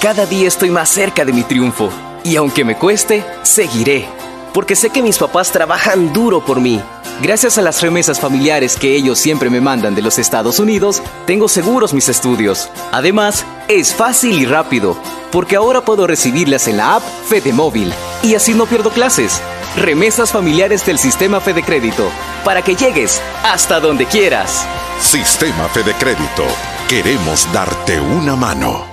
Cada 0.00 0.24
día 0.24 0.48
estoy 0.48 0.70
más 0.70 0.88
cerca 0.88 1.26
de 1.26 1.32
mi 1.32 1.42
triunfo 1.42 1.90
y 2.24 2.36
aunque 2.36 2.64
me 2.64 2.76
cueste, 2.76 3.22
seguiré, 3.42 4.06
porque 4.54 4.74
sé 4.74 4.88
que 4.88 5.02
mis 5.02 5.18
papás 5.18 5.52
trabajan 5.52 6.12
duro 6.14 6.42
por 6.42 6.60
mí. 6.60 6.80
Gracias 7.22 7.58
a 7.58 7.62
las 7.62 7.82
remesas 7.82 8.18
familiares 8.18 8.76
que 8.76 8.96
ellos 8.96 9.18
siempre 9.18 9.50
me 9.50 9.60
mandan 9.60 9.94
de 9.94 10.00
los 10.00 10.18
Estados 10.18 10.58
Unidos, 10.58 11.02
tengo 11.26 11.48
seguros 11.48 11.92
mis 11.92 12.08
estudios. 12.08 12.70
Además, 12.92 13.44
es 13.68 13.94
fácil 13.94 14.40
y 14.40 14.46
rápido, 14.46 14.96
porque 15.30 15.56
ahora 15.56 15.82
puedo 15.82 16.06
recibirlas 16.06 16.66
en 16.66 16.78
la 16.78 16.96
app 16.96 17.02
Fede 17.28 17.52
Móvil 17.52 17.92
y 18.22 18.36
así 18.36 18.54
no 18.54 18.64
pierdo 18.64 18.88
clases. 18.88 19.42
Remesas 19.76 20.32
familiares 20.32 20.86
del 20.86 20.98
Sistema 20.98 21.40
Fede 21.40 21.62
Crédito, 21.62 22.10
para 22.42 22.62
que 22.62 22.74
llegues 22.74 23.20
hasta 23.44 23.80
donde 23.80 24.06
quieras. 24.06 24.64
Sistema 25.02 25.68
Fede 25.68 25.94
Crédito, 25.98 26.44
queremos 26.88 27.46
darte 27.52 28.00
una 28.00 28.34
mano. 28.34 28.86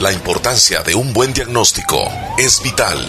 La 0.00 0.12
importancia 0.12 0.82
de 0.82 0.96
un 0.96 1.12
buen 1.12 1.32
diagnóstico 1.32 2.10
es 2.36 2.60
vital. 2.60 3.08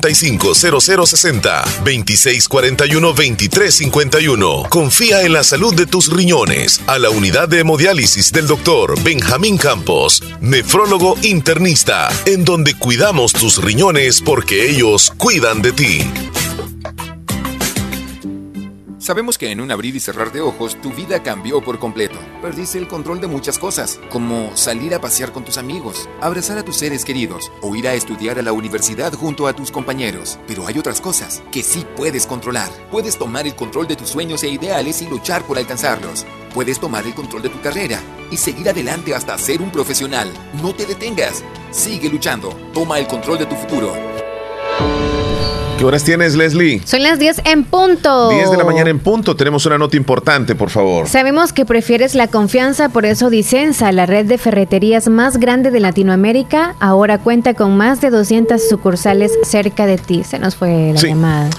0060 0.00 1.64
2641 1.84 3.06
2351. 3.08 4.62
Confía 4.68 5.22
en 5.22 5.32
la 5.32 5.44
salud 5.44 5.74
de 5.74 5.86
tus 5.86 6.12
riñones 6.12 6.80
a 6.86 6.98
la 6.98 7.10
unidad 7.10 7.48
de 7.48 7.60
hemodiálisis 7.60 8.32
del 8.32 8.46
doctor 8.46 9.00
Benjamín 9.02 9.58
Campos, 9.58 10.22
nefrólogo 10.40 11.16
internista, 11.22 12.08
en 12.26 12.44
donde 12.44 12.74
cuidamos 12.74 13.32
tus 13.32 13.62
riñones 13.62 14.20
porque 14.20 14.68
ellos 14.70 15.12
cuidan 15.16 15.62
de 15.62 15.72
ti. 15.72 16.00
Sabemos 19.06 19.38
que 19.38 19.52
en 19.52 19.60
un 19.60 19.70
abrir 19.70 19.94
y 19.94 20.00
cerrar 20.00 20.32
de 20.32 20.40
ojos 20.40 20.80
tu 20.82 20.92
vida 20.92 21.22
cambió 21.22 21.60
por 21.60 21.78
completo. 21.78 22.18
Perdiste 22.42 22.76
el 22.76 22.88
control 22.88 23.20
de 23.20 23.28
muchas 23.28 23.56
cosas, 23.56 24.00
como 24.10 24.56
salir 24.56 24.96
a 24.96 25.00
pasear 25.00 25.30
con 25.30 25.44
tus 25.44 25.58
amigos, 25.58 26.08
abrazar 26.20 26.58
a 26.58 26.64
tus 26.64 26.78
seres 26.78 27.04
queridos 27.04 27.52
o 27.62 27.76
ir 27.76 27.86
a 27.86 27.94
estudiar 27.94 28.36
a 28.36 28.42
la 28.42 28.50
universidad 28.50 29.12
junto 29.12 29.46
a 29.46 29.52
tus 29.52 29.70
compañeros. 29.70 30.40
Pero 30.48 30.66
hay 30.66 30.76
otras 30.76 31.00
cosas 31.00 31.40
que 31.52 31.62
sí 31.62 31.86
puedes 31.94 32.26
controlar. 32.26 32.68
Puedes 32.90 33.16
tomar 33.16 33.46
el 33.46 33.54
control 33.54 33.86
de 33.86 33.94
tus 33.94 34.08
sueños 34.08 34.42
e 34.42 34.48
ideales 34.48 35.00
y 35.02 35.06
luchar 35.06 35.44
por 35.44 35.56
alcanzarlos. 35.56 36.26
Puedes 36.52 36.80
tomar 36.80 37.06
el 37.06 37.14
control 37.14 37.42
de 37.42 37.50
tu 37.50 37.60
carrera 37.60 38.00
y 38.32 38.36
seguir 38.38 38.68
adelante 38.68 39.14
hasta 39.14 39.38
ser 39.38 39.62
un 39.62 39.70
profesional. 39.70 40.32
No 40.60 40.74
te 40.74 40.84
detengas. 40.84 41.44
Sigue 41.70 42.08
luchando. 42.08 42.48
Toma 42.74 42.98
el 42.98 43.06
control 43.06 43.38
de 43.38 43.46
tu 43.46 43.54
futuro. 43.54 43.94
¿Qué 45.78 45.84
horas 45.84 46.04
tienes, 46.04 46.34
Leslie? 46.34 46.80
Son 46.86 47.02
las 47.02 47.18
10 47.18 47.42
en 47.44 47.64
punto. 47.64 48.30
10 48.30 48.50
de 48.50 48.56
la 48.56 48.64
mañana 48.64 48.88
en 48.88 48.98
punto. 48.98 49.36
Tenemos 49.36 49.66
una 49.66 49.76
nota 49.76 49.94
importante, 49.98 50.54
por 50.54 50.70
favor. 50.70 51.06
Sabemos 51.06 51.52
que 51.52 51.66
prefieres 51.66 52.14
la 52.14 52.28
confianza, 52.28 52.88
por 52.88 53.04
eso 53.04 53.28
Dicenza, 53.28 53.92
la 53.92 54.06
red 54.06 54.24
de 54.24 54.38
ferreterías 54.38 55.06
más 55.08 55.36
grande 55.36 55.70
de 55.70 55.80
Latinoamérica, 55.80 56.76
ahora 56.80 57.18
cuenta 57.18 57.52
con 57.52 57.76
más 57.76 58.00
de 58.00 58.08
200 58.08 58.66
sucursales 58.66 59.38
cerca 59.42 59.84
de 59.84 59.98
ti. 59.98 60.24
Se 60.24 60.38
nos 60.38 60.56
fue 60.56 60.92
la 60.94 61.00
llamada. 61.02 61.50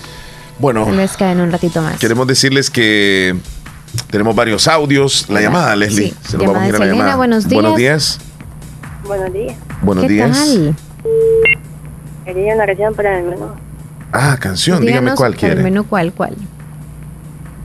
Bueno. 0.58 0.86
Se 0.86 0.92
les 0.94 1.22
en 1.22 1.40
un 1.40 1.52
ratito 1.52 1.84
más. 1.84 2.00
Queremos 2.00 2.26
decirles 2.26 2.72
que 2.72 3.36
tenemos 4.10 4.36
varios 4.36 4.68
audios. 4.68 5.30
La 5.30 5.42
llamada, 5.42 5.76
Leslie. 5.76 6.12
Se 6.28 6.38
nos 6.38 6.48
vamos 6.48 6.64
a 6.64 6.68
ir 6.68 6.76
a 6.76 6.80
la 6.80 6.86
llamada. 6.88 7.16
Buenos 7.18 7.48
días. 7.48 7.54
Buenos 7.62 7.78
días. 7.78 8.20
Buenos 9.04 9.32
días. 9.32 9.56
Buenos 9.84 10.04
¿Qué 10.06 10.10
días. 10.10 10.32
Tal? 10.32 10.76
Quería 12.26 12.56
una 12.56 12.66
canción 12.66 12.96
para 12.96 13.20
el 13.20 13.26
menú. 13.26 13.67
Ah, 14.12 14.38
canción, 14.40 14.86
dígame 14.86 15.14
cuál 15.16 15.36
quiere. 15.36 15.62
Menú 15.62 15.86
cuál, 15.86 16.14
cuál. 16.14 16.36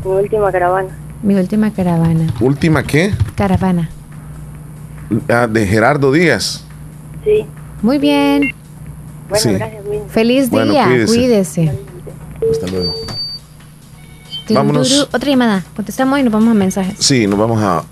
Mi 0.04 0.10
última 0.10 0.50
caravana. 0.50 0.88
Mi 1.22 1.34
última 1.36 1.72
caravana. 1.72 2.26
¿Última 2.40 2.82
qué? 2.82 3.14
Caravana. 3.36 3.88
Ah, 5.28 5.46
de 5.46 5.66
Gerardo 5.66 6.10
Díaz. 6.12 6.64
Sí. 7.24 7.46
Muy 7.80 7.98
bien. 7.98 8.42
Bueno, 9.28 9.42
Sí. 9.42 9.52
gracias, 9.52 9.84
Luis. 9.84 10.00
Feliz 10.08 10.50
Bueno, 10.50 10.72
día. 10.72 10.84
cuídese. 10.86 11.14
cuídese. 11.14 11.78
Hasta 12.50 12.66
luego. 12.68 12.94
Vámonos. 14.50 15.08
Otra 15.12 15.30
llamada. 15.30 15.62
Contestamos 15.76 16.18
y 16.18 16.22
nos 16.24 16.32
vamos 16.32 16.50
a 16.50 16.54
mensajes. 16.54 16.96
Sí, 16.98 17.26
nos 17.26 17.38
vamos 17.38 17.62
a. 17.62 17.84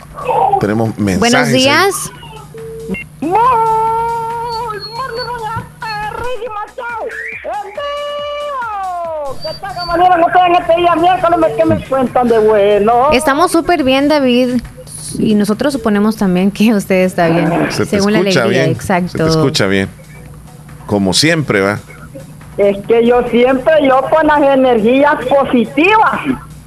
Tenemos 0.60 0.98
mensajes. 0.98 1.20
Buenos 1.20 1.48
ahí. 1.48 1.54
días. 1.54 2.10
¿Qué 3.20 3.32
Estamos 13.12 13.50
súper 13.50 13.82
bien, 13.84 14.08
David. 14.08 14.60
Y 15.18 15.34
nosotros 15.34 15.72
suponemos 15.72 16.16
también 16.16 16.50
que 16.50 16.72
usted 16.74 17.04
está 17.04 17.28
bien. 17.28 17.50
Se 17.70 17.84
te 17.84 17.98
según 17.98 18.12
la 18.12 18.20
escucha 18.20 18.42
alegría, 18.42 18.64
bien. 18.64 18.76
exacto. 18.76 19.10
Se 19.10 19.18
te 19.18 19.28
escucha 19.30 19.66
bien. 19.66 19.88
Como 20.86 21.12
siempre, 21.12 21.60
va. 21.60 21.78
Es 22.56 22.76
que 22.86 23.06
yo 23.06 23.22
siempre, 23.28 23.72
yo 23.86 24.02
con 24.10 24.26
las 24.26 24.42
energías 24.42 25.16
positivas. 25.26 26.20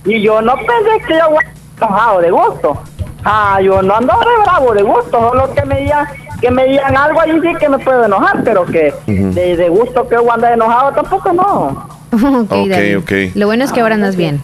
Y 0.05 0.21
yo 0.21 0.41
no 0.41 0.55
pensé 0.55 1.05
que 1.07 1.17
yo 1.17 1.29
voy 1.29 1.45
enojado 1.77 2.19
de 2.19 2.31
gusto. 2.31 2.81
Ah, 3.23 3.59
yo 3.61 3.81
no 3.81 3.95
ando 3.95 4.13
de 4.19 4.43
bravo 4.43 4.73
de 4.73 4.81
gusto. 4.81 5.11
Solo 5.11 5.53
que 5.53 5.63
me 5.65 5.81
digan, 5.81 6.07
que 6.41 6.51
me 6.51 6.65
digan 6.65 6.97
algo 6.97 7.21
ahí 7.21 7.39
sí 7.41 7.53
que 7.59 7.69
me 7.69 7.79
puedo 7.79 8.03
enojar. 8.05 8.43
Pero 8.43 8.65
que 8.65 8.93
de, 9.05 9.55
de 9.55 9.69
gusto 9.69 10.07
que 10.07 10.15
yo 10.15 10.31
ando 10.31 10.47
enojado 10.47 10.91
tampoco 10.91 11.31
no. 11.31 12.02
ok, 12.41 12.51
Ok, 12.51 12.69
David. 12.69 12.97
ok. 12.99 13.11
Lo 13.35 13.45
bueno 13.47 13.63
es 13.63 13.71
que 13.71 13.81
ahora 13.81 13.95
andas 13.95 14.15
bien. 14.15 14.41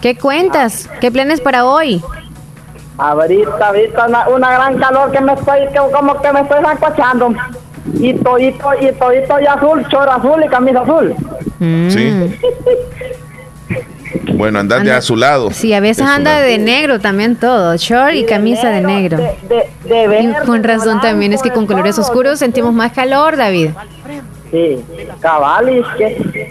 ¿Qué 0.00 0.16
cuentas? 0.16 0.88
¿Qué 1.00 1.10
planes 1.10 1.40
para 1.40 1.64
hoy? 1.64 2.02
Ahorita, 2.98 3.66
ahorita 3.68 4.06
una, 4.06 4.28
una 4.28 4.50
gran 4.52 4.78
calor 4.78 5.10
que 5.10 5.20
me 5.20 5.32
estoy, 5.32 5.60
que 5.72 5.78
como 5.92 6.20
que 6.20 6.32
me 6.32 6.40
estoy 6.40 6.62
zancochando. 6.62 7.34
Y 7.94 8.14
todito, 8.14 8.70
y 8.80 8.92
todito 8.92 9.40
y 9.40 9.46
azul, 9.46 9.86
chor 9.88 10.08
azul 10.08 10.42
y 10.44 10.48
camisa 10.48 10.80
azul. 10.80 11.14
Sí. 11.90 12.36
Bueno, 14.34 14.58
andar 14.60 14.78
de 14.82 14.90
Anda- 14.90 14.98
a 14.98 15.02
su 15.02 15.16
lado. 15.16 15.50
Sí, 15.50 15.72
a 15.74 15.80
veces 15.80 16.06
De 16.06 16.12
anda 16.12 16.40
de 16.40 16.58
negro 16.58 17.00
también 17.00 17.36
todo, 17.36 17.76
short 17.76 18.14
y 18.14 18.24
camisa 18.24 18.68
de 18.70 18.80
negro. 18.80 19.16
De, 19.18 19.68
de 19.88 20.04
Y 20.04 20.06
verde, 20.06 20.34
con 20.46 20.62
razón 20.64 21.00
también 21.00 21.32
es 21.32 21.42
que 21.42 21.50
con 21.50 21.66
colores 21.66 21.98
oscuros 21.98 22.38
sentimos 22.38 22.72
más 22.72 22.92
calor, 22.92 23.36
David. 23.36 23.70
Sí, 24.50 24.84
cabal, 25.20 25.68
y 25.68 25.78
es 25.80 25.86
que... 25.98 26.43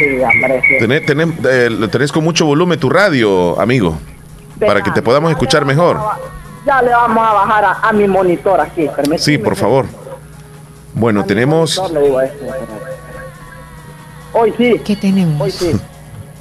Sí, 0.00 0.18
hombre, 0.18 0.62
sí. 0.66 0.78
Tenés, 0.78 1.04
tenés, 1.04 1.28
eh, 1.44 1.68
lo 1.68 1.90
tenés 1.90 2.10
con 2.10 2.24
mucho 2.24 2.46
volumen 2.46 2.80
tu 2.80 2.88
radio, 2.88 3.60
amigo, 3.60 3.98
para 4.58 4.82
que 4.82 4.90
te 4.92 5.02
podamos 5.02 5.30
escuchar 5.30 5.66
mejor. 5.66 6.00
ya 6.64 6.80
le 6.80 6.90
vamos 6.90 7.18
a 7.18 7.34
bajar 7.34 7.76
a, 7.82 7.92
mi 7.92 8.08
monitor 8.08 8.58
aquí. 8.62 8.88
sí, 9.18 9.36
por 9.36 9.56
favor. 9.56 9.84
Bueno, 10.94 11.22
tenemos... 11.26 11.76
Este, 11.76 12.48
hoy 14.32 14.54
sí. 14.56 14.80
¿Qué 14.82 14.96
tenemos? 14.96 15.38
Hoy 15.38 15.50
sí. 15.50 15.78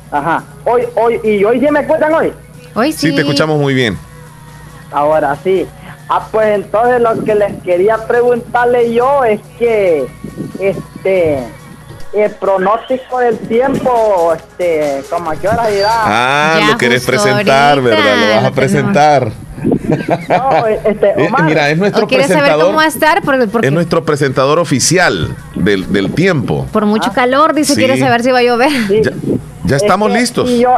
Ajá. 0.09 0.41
Hoy, 0.63 0.83
hoy, 0.95 1.19
¿y 1.21 1.43
hoy 1.43 1.59
sí 1.59 1.67
me 1.69 1.81
escuchan 1.81 2.13
hoy? 2.13 2.31
Hoy 2.75 2.93
sí. 2.93 3.09
Sí, 3.09 3.15
te 3.15 3.21
escuchamos 3.21 3.59
muy 3.59 3.73
bien. 3.73 3.97
Ahora 4.89 5.35
sí. 5.43 5.67
Ah, 6.07 6.29
pues 6.31 6.47
entonces 6.55 7.01
lo 7.01 7.25
que 7.25 7.35
les 7.35 7.61
quería 7.61 8.07
preguntarle 8.07 8.93
yo 8.93 9.25
es 9.25 9.41
que, 9.59 10.07
este, 10.59 11.43
el 12.13 12.31
pronóstico 12.31 13.19
del 13.19 13.37
tiempo, 13.39 14.33
este, 14.35 15.03
como 15.09 15.31
a 15.31 15.35
qué 15.35 15.47
hora 15.47 15.71
irá. 15.71 15.89
Ah, 15.91 16.59
lo 16.71 16.77
querés 16.77 17.05
presentar, 17.05 17.81
¿verdad? 17.81 18.17
Lo 18.17 18.35
vas 18.35 18.45
a 18.45 18.51
presentar. 18.51 19.31
No, 20.29 20.67
este, 20.67 21.09
eh, 21.17 21.29
Mira, 21.43 21.69
es 21.69 21.77
nuestro 21.77 22.07
presentador. 22.07 22.47
saber 22.47 22.65
cómo 22.65 22.77
va 22.77 22.83
a 22.83 22.87
estar? 22.87 23.21
Es 23.61 23.71
nuestro 23.71 24.03
presentador 24.03 24.59
oficial 24.59 25.35
del, 25.55 25.91
del 25.91 26.13
tiempo. 26.13 26.65
Por 26.71 26.85
mucho 26.85 27.11
calor, 27.13 27.53
dice, 27.53 27.75
quiere 27.75 27.97
saber 27.99 28.23
si 28.23 28.31
va 28.31 28.39
a 28.39 28.43
llover. 28.43 28.71
Ya, 29.65 29.75
estamos 29.75 30.11
listos. 30.11 30.49
Y 30.49 30.59
yo, 30.59 30.77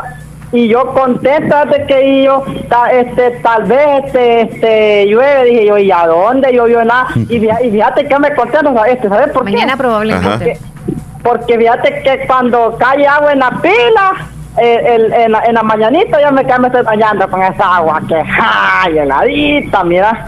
y 0.51 0.67
yo 0.67 0.93
contesta 0.93 1.65
de 1.65 1.85
que 1.85 2.23
yo 2.23 2.43
este 2.91 3.31
tal 3.41 3.63
vez 3.63 4.05
este, 4.05 4.41
este 4.41 5.05
llueve 5.07 5.45
dije 5.45 5.65
yo 5.65 5.77
y 5.77 5.91
a 5.91 6.05
dónde 6.07 6.51
llovió 6.53 6.83
nada 6.83 7.07
y, 7.15 7.39
fíjate 7.39 8.05
que 8.05 8.19
me 8.19 8.35
contesta 8.35 8.87
este 8.89 9.07
sabes 9.07 9.29
por 9.29 9.45
qué 9.45 9.53
mañana 9.53 9.77
probablemente 9.77 10.27
porque, 10.27 10.59
fíjate 11.47 12.01
que 12.03 12.25
cuando 12.27 12.75
cae 12.77 13.05
agua 13.07 13.33
en 13.33 13.39
la 13.39 13.51
pila 13.61 14.27
eh, 14.61 14.95
en, 14.95 15.31
la, 15.31 15.43
en, 15.45 15.53
la, 15.53 15.63
mañanita 15.63 16.19
ya 16.19 16.31
me, 16.31 16.43
me 16.43 16.67
estoy 16.67 16.83
bañando 16.83 17.29
con 17.29 17.41
esa 17.41 17.77
agua 17.77 18.01
que 18.07 18.15
ay, 18.15 18.97
heladita 18.97 19.83
mira 19.83 20.27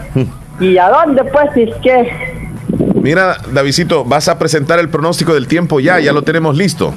y 0.60 0.78
a 0.78 0.88
dónde 0.88 1.24
pues 1.24 1.50
si 1.54 1.62
es 1.64 1.76
que 1.76 2.34
Mira, 3.04 3.36
Davidito, 3.52 4.02
vas 4.04 4.28
a 4.28 4.38
presentar 4.38 4.78
el 4.78 4.88
pronóstico 4.88 5.34
del 5.34 5.46
tiempo 5.46 5.78
ya, 5.78 6.00
ya 6.00 6.12
lo 6.12 6.22
tenemos 6.22 6.56
listo. 6.56 6.94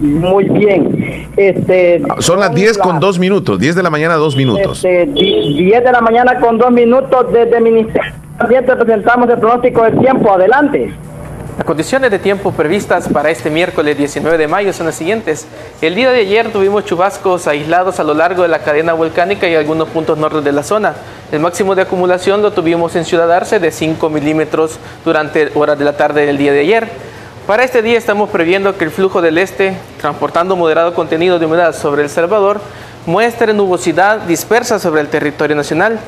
Muy 0.00 0.44
bien. 0.48 1.28
Este, 1.36 2.00
son 2.20 2.40
las 2.40 2.54
10 2.54 2.78
con 2.78 2.98
2 2.98 3.18
minutos, 3.18 3.58
10 3.58 3.74
de 3.74 3.82
la 3.82 3.90
mañana, 3.90 4.14
2 4.14 4.36
minutos. 4.36 4.84
Este, 4.84 5.06
10 5.06 5.84
de 5.84 5.92
la 5.92 6.00
mañana 6.00 6.40
con 6.40 6.56
2 6.56 6.70
minutos 6.70 7.30
desde 7.30 7.58
el 7.58 7.62
Ministerio 7.62 8.12
Ambiente 8.38 8.76
presentamos 8.76 9.28
el 9.28 9.38
pronóstico 9.38 9.82
del 9.82 9.98
tiempo. 9.98 10.32
Adelante. 10.32 10.92
Las 11.58 11.66
condiciones 11.66 12.12
de 12.12 12.20
tiempo 12.20 12.52
previstas 12.52 13.08
para 13.08 13.30
este 13.30 13.50
miércoles 13.50 13.98
19 13.98 14.38
de 14.38 14.46
mayo 14.46 14.72
son 14.72 14.86
las 14.86 14.94
siguientes. 14.94 15.44
El 15.82 15.96
día 15.96 16.12
de 16.12 16.20
ayer 16.20 16.52
tuvimos 16.52 16.84
chubascos 16.84 17.48
aislados 17.48 17.98
a 17.98 18.04
lo 18.04 18.14
largo 18.14 18.42
de 18.42 18.48
la 18.48 18.60
cadena 18.60 18.92
volcánica 18.92 19.48
y 19.48 19.56
algunos 19.56 19.88
puntos 19.88 20.16
norte 20.18 20.40
de 20.40 20.52
la 20.52 20.62
zona. 20.62 20.94
El 21.32 21.40
máximo 21.40 21.74
de 21.74 21.82
acumulación 21.82 22.42
lo 22.42 22.52
tuvimos 22.52 22.94
en 22.94 23.04
Ciudad 23.04 23.32
Arce 23.32 23.58
de 23.58 23.72
5 23.72 24.08
milímetros 24.08 24.78
durante 25.04 25.50
horas 25.56 25.76
de 25.76 25.84
la 25.84 25.96
tarde 25.96 26.26
del 26.26 26.38
día 26.38 26.52
de 26.52 26.60
ayer. 26.60 26.88
Para 27.48 27.64
este 27.64 27.82
día 27.82 27.98
estamos 27.98 28.30
previendo 28.30 28.78
que 28.78 28.84
el 28.84 28.92
flujo 28.92 29.20
del 29.20 29.36
este, 29.36 29.76
transportando 30.00 30.54
moderado 30.54 30.94
contenido 30.94 31.40
de 31.40 31.46
humedad 31.46 31.74
sobre 31.74 32.04
El 32.04 32.08
Salvador, 32.08 32.60
muestre 33.04 33.52
nubosidad 33.52 34.20
dispersa 34.20 34.78
sobre 34.78 35.00
el 35.00 35.08
territorio 35.08 35.56
nacional. 35.56 35.98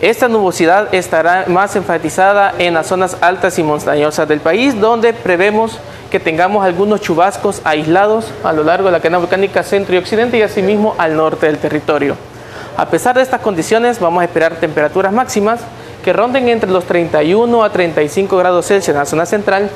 Esta 0.00 0.28
nubosidad 0.28 0.94
estará 0.94 1.44
más 1.46 1.76
enfatizada 1.76 2.54
en 2.58 2.72
las 2.72 2.86
zonas 2.86 3.18
altas 3.20 3.58
y 3.58 3.62
montañosas 3.62 4.26
del 4.26 4.40
país, 4.40 4.80
donde 4.80 5.12
prevemos 5.12 5.78
que 6.10 6.18
tengamos 6.18 6.64
algunos 6.64 7.02
chubascos 7.02 7.60
aislados 7.64 8.32
a 8.42 8.54
lo 8.54 8.64
largo 8.64 8.86
de 8.86 8.92
la 8.92 9.00
cadena 9.00 9.18
volcánica 9.18 9.62
centro 9.62 9.94
y 9.94 9.98
occidente 9.98 10.38
y 10.38 10.42
asimismo 10.42 10.94
al 10.96 11.16
norte 11.16 11.46
del 11.46 11.58
territorio. 11.58 12.16
A 12.78 12.86
pesar 12.86 13.14
de 13.14 13.20
estas 13.20 13.42
condiciones, 13.42 14.00
vamos 14.00 14.22
a 14.22 14.24
esperar 14.24 14.54
temperaturas 14.54 15.12
máximas 15.12 15.60
que 16.02 16.14
ronden 16.14 16.48
entre 16.48 16.70
los 16.70 16.84
31 16.84 17.62
a 17.62 17.70
35 17.70 18.38
grados 18.38 18.66
Celsius 18.68 18.94
en 18.94 19.00
la 19.00 19.06
zona 19.06 19.26
central 19.26 19.68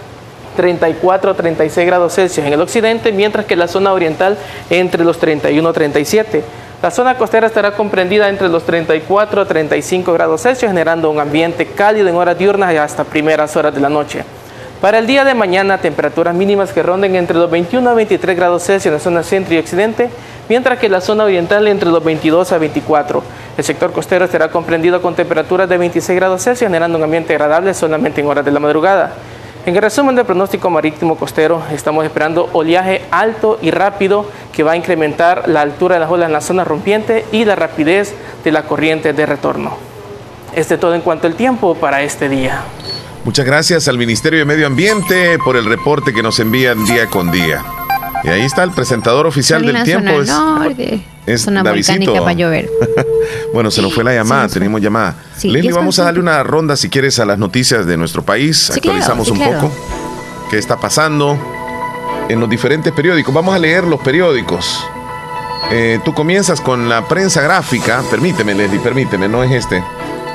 34 0.57 1.33
a 1.33 1.35
36 1.35 1.87
grados 1.87 2.15
Celsius 2.15 2.47
en 2.47 2.53
el 2.53 2.61
occidente, 2.61 3.13
mientras 3.13 3.45
que 3.45 3.57
la 3.57 3.69
zona 3.69 3.93
oriental 3.93 4.39
entre 4.71 5.05
los 5.05 5.19
31 5.19 5.69
a 5.69 5.73
37. 5.73 6.64
La 6.85 6.91
zona 6.91 7.17
costera 7.17 7.47
estará 7.47 7.71
comprendida 7.71 8.29
entre 8.29 8.51
los 8.51 8.65
34 8.65 9.41
a 9.41 9.45
35 9.47 10.13
grados 10.13 10.43
Celsius, 10.43 10.71
generando 10.71 11.11
un 11.11 11.19
ambiente 11.19 11.65
cálido 11.65 12.09
en 12.09 12.15
horas 12.15 12.37
diurnas 12.37 12.75
y 12.75 12.77
hasta 12.77 13.05
primeras 13.05 13.57
horas 13.57 13.75
de 13.75 13.81
la 13.81 13.89
noche. 13.89 14.23
Para 14.83 14.99
el 14.99 15.07
día 15.07 15.25
de 15.25 15.33
mañana, 15.33 15.79
temperaturas 15.79 16.35
mínimas 16.35 16.75
que 16.75 16.83
ronden 16.83 17.17
entre 17.17 17.39
los 17.39 17.51
21 17.51 17.89
a 17.89 17.95
23 17.95 18.37
grados 18.37 18.65
Celsius 18.65 18.89
en 18.89 18.93
la 18.93 19.01
zona 19.01 19.23
centro 19.23 19.55
y 19.55 19.59
occidente, 19.61 20.11
mientras 20.47 20.79
que 20.79 20.91
la 20.91 21.01
zona 21.01 21.25
oriental 21.25 21.67
entre 21.69 21.89
los 21.89 22.05
22 22.05 22.53
a 22.53 22.59
24. 22.59 23.23
El 23.57 23.65
sector 23.65 23.91
costero 23.91 24.27
estará 24.27 24.51
comprendido 24.51 25.01
con 25.01 25.15
temperaturas 25.15 25.67
de 25.67 25.79
26 25.79 26.15
grados 26.15 26.45
Celsius, 26.45 26.69
generando 26.69 26.99
un 26.99 27.05
ambiente 27.05 27.33
agradable 27.33 27.73
solamente 27.73 28.21
en 28.21 28.27
horas 28.27 28.45
de 28.45 28.51
la 28.51 28.61
madrugada. 28.61 29.15
En 29.67 29.75
el 29.75 29.81
resumen 29.81 30.15
del 30.15 30.27
pronóstico 30.27 30.69
marítimo 30.69 31.17
costero, 31.17 31.63
estamos 31.73 32.05
esperando 32.05 32.51
oleaje 32.53 33.01
alto 33.11 33.59
y 33.63 33.71
rápido 33.71 34.31
que 34.53 34.63
va 34.63 34.73
a 34.73 34.77
incrementar 34.77 35.49
la 35.49 35.63
altura 35.63 35.95
de 35.95 36.01
las 36.01 36.11
olas 36.11 36.27
en 36.27 36.35
la 36.35 36.43
zona 36.43 36.65
rompiente 36.65 37.25
y 37.33 37.47
la 37.47 37.57
rapidez 37.57 38.15
de 38.45 38.53
la 38.53 38.65
corriente 38.65 39.15
de 39.15 39.25
retorno. 39.25 39.79
Este 40.55 40.77
todo 40.77 40.95
en 40.95 41.01
cuanto 41.01 41.27
al 41.27 41.35
tiempo 41.35 41.75
para 41.77 42.03
este 42.03 42.29
día. 42.29 42.63
Muchas 43.25 43.47
gracias 43.47 43.89
al 43.89 43.97
Ministerio 43.97 44.41
de 44.41 44.45
Medio 44.45 44.67
Ambiente 44.67 45.39
por 45.43 45.57
el 45.57 45.65
reporte 45.65 46.13
que 46.13 46.23
nos 46.23 46.39
envían 46.41 46.85
día 46.85 47.07
con 47.07 47.31
día. 47.31 47.65
Y 48.25 48.29
ahí 48.29 48.43
está 48.43 48.65
el 48.65 48.71
presentador 48.71 49.27
oficial 49.27 49.65
del 49.65 49.83
tiempo. 49.85 50.11
Es 51.27 51.47
una 51.47 51.63
volcánica 51.63 52.13
para 52.21 52.33
llover. 52.33 52.71
bueno, 53.55 53.71
se 53.71 53.83
nos 53.83 53.95
fue 53.95 54.05
la 54.05 54.15
llamada, 54.15 54.49
tenemos 54.49 54.81
llamada. 54.81 55.17
Leslie, 55.43 55.73
vamos 55.73 55.99
a 55.99 56.05
darle 56.05 56.21
una 56.21 56.43
ronda 56.43 56.77
si 56.77 56.89
quieres 56.89 57.19
a 57.19 57.25
las 57.25 57.39
noticias 57.39 57.87
de 57.87 57.97
nuestro 57.97 58.23
país. 58.23 58.71
Actualizamos 58.71 59.31
un 59.31 59.39
poco 59.39 59.71
qué 60.51 60.59
está 60.59 60.79
pasando 60.79 61.39
en 62.29 62.41
los 62.41 62.49
diferentes 62.49 62.93
periódicos. 62.93 63.33
Vamos 63.33 63.55
a 63.55 63.59
leer 63.59 63.85
los 63.85 64.01
periódicos. 64.01 64.85
Eh, 65.71 65.99
tú 66.05 66.13
comienzas 66.13 66.61
con 66.61 66.89
la 66.89 67.07
prensa 67.09 67.41
gráfica. 67.43 68.03
Permíteme, 68.11 68.55
Leslie, 68.55 68.81
permíteme, 68.81 69.29
no 69.29 69.43
es 69.43 69.53
este. 69.53 69.83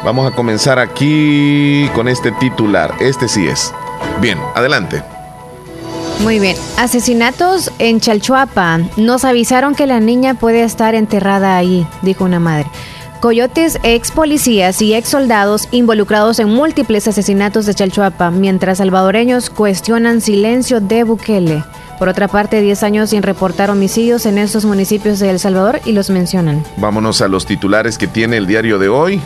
Vamos 0.03 0.31
a 0.31 0.35
comenzar 0.35 0.79
aquí 0.79 1.89
con 1.93 2.07
este 2.07 2.31
titular. 2.33 2.95
Este 2.99 3.27
sí 3.27 3.47
es. 3.47 3.73
Bien, 4.21 4.39
adelante. 4.55 5.03
Muy 6.19 6.39
bien. 6.39 6.57
Asesinatos 6.77 7.71
en 7.79 7.99
Chalchuapa. 8.01 8.79
Nos 8.97 9.23
avisaron 9.23 9.73
que 9.73 9.87
la 9.87 9.99
niña 9.99 10.33
puede 10.33 10.63
estar 10.63 10.93
enterrada 10.93 11.55
ahí, 11.55 11.87
dijo 12.01 12.25
una 12.25 12.39
madre. 12.39 12.67
Coyotes, 13.21 13.79
ex 13.83 14.11
policías 14.11 14.81
y 14.81 14.93
ex 14.93 15.09
soldados 15.09 15.67
involucrados 15.71 16.39
en 16.39 16.49
múltiples 16.49 17.07
asesinatos 17.07 17.65
de 17.65 17.73
Chalchuapa, 17.73 18.31
mientras 18.31 18.77
salvadoreños 18.77 19.49
cuestionan 19.49 20.21
silencio 20.21 20.79
de 20.79 21.03
Bukele. 21.03 21.63
Por 21.99 22.07
otra 22.07 22.29
parte, 22.29 22.61
10 22.61 22.83
años 22.83 23.09
sin 23.09 23.23
reportar 23.23 23.69
homicidios 23.71 24.25
en 24.25 24.37
estos 24.37 24.63
municipios 24.63 25.19
de 25.19 25.31
El 25.31 25.39
Salvador 25.39 25.81
y 25.83 25.91
los 25.91 26.09
mencionan. 26.09 26.63
Vámonos 26.77 27.21
a 27.21 27.27
los 27.27 27.45
titulares 27.45 27.97
que 27.97 28.07
tiene 28.07 28.37
el 28.37 28.47
diario 28.47 28.79
de 28.79 28.87
hoy. 28.87 29.21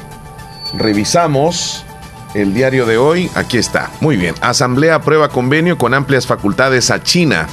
Revisamos 0.76 1.86
el 2.34 2.54
diario 2.54 2.86
de 2.86 2.98
hoy, 2.98 3.30
aquí 3.36 3.58
está. 3.58 3.92
Muy 4.02 4.18
bien. 4.18 4.36
Asamblea 4.42 4.96
aprueba 4.96 5.30
convenio 5.30 5.78
con 5.78 5.94
amplias 5.94 6.28
facultades 6.28 6.92
a 6.92 7.04
China. 7.04 7.48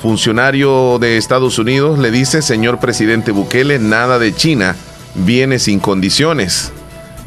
Funcionario 0.00 0.98
de 0.98 1.16
Estados 1.16 1.58
Unidos 1.58 1.98
le 1.98 2.10
dice, 2.10 2.42
señor 2.42 2.78
presidente 2.78 3.30
Bukele, 3.30 3.78
nada 3.78 4.18
de 4.18 4.34
China, 4.34 4.76
viene 5.14 5.58
sin 5.58 5.78
condiciones. 5.78 6.72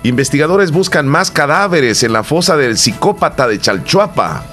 Investigadores 0.03 0.71
buscan 0.71 1.07
más 1.07 1.31
cadáveres 1.31 2.03
en 2.03 2.13
la 2.13 2.23
fosa 2.23 2.57
del 2.57 2.77
psicópata 2.77 3.47
de 3.47 3.59
Chalchuapa. 3.59 4.43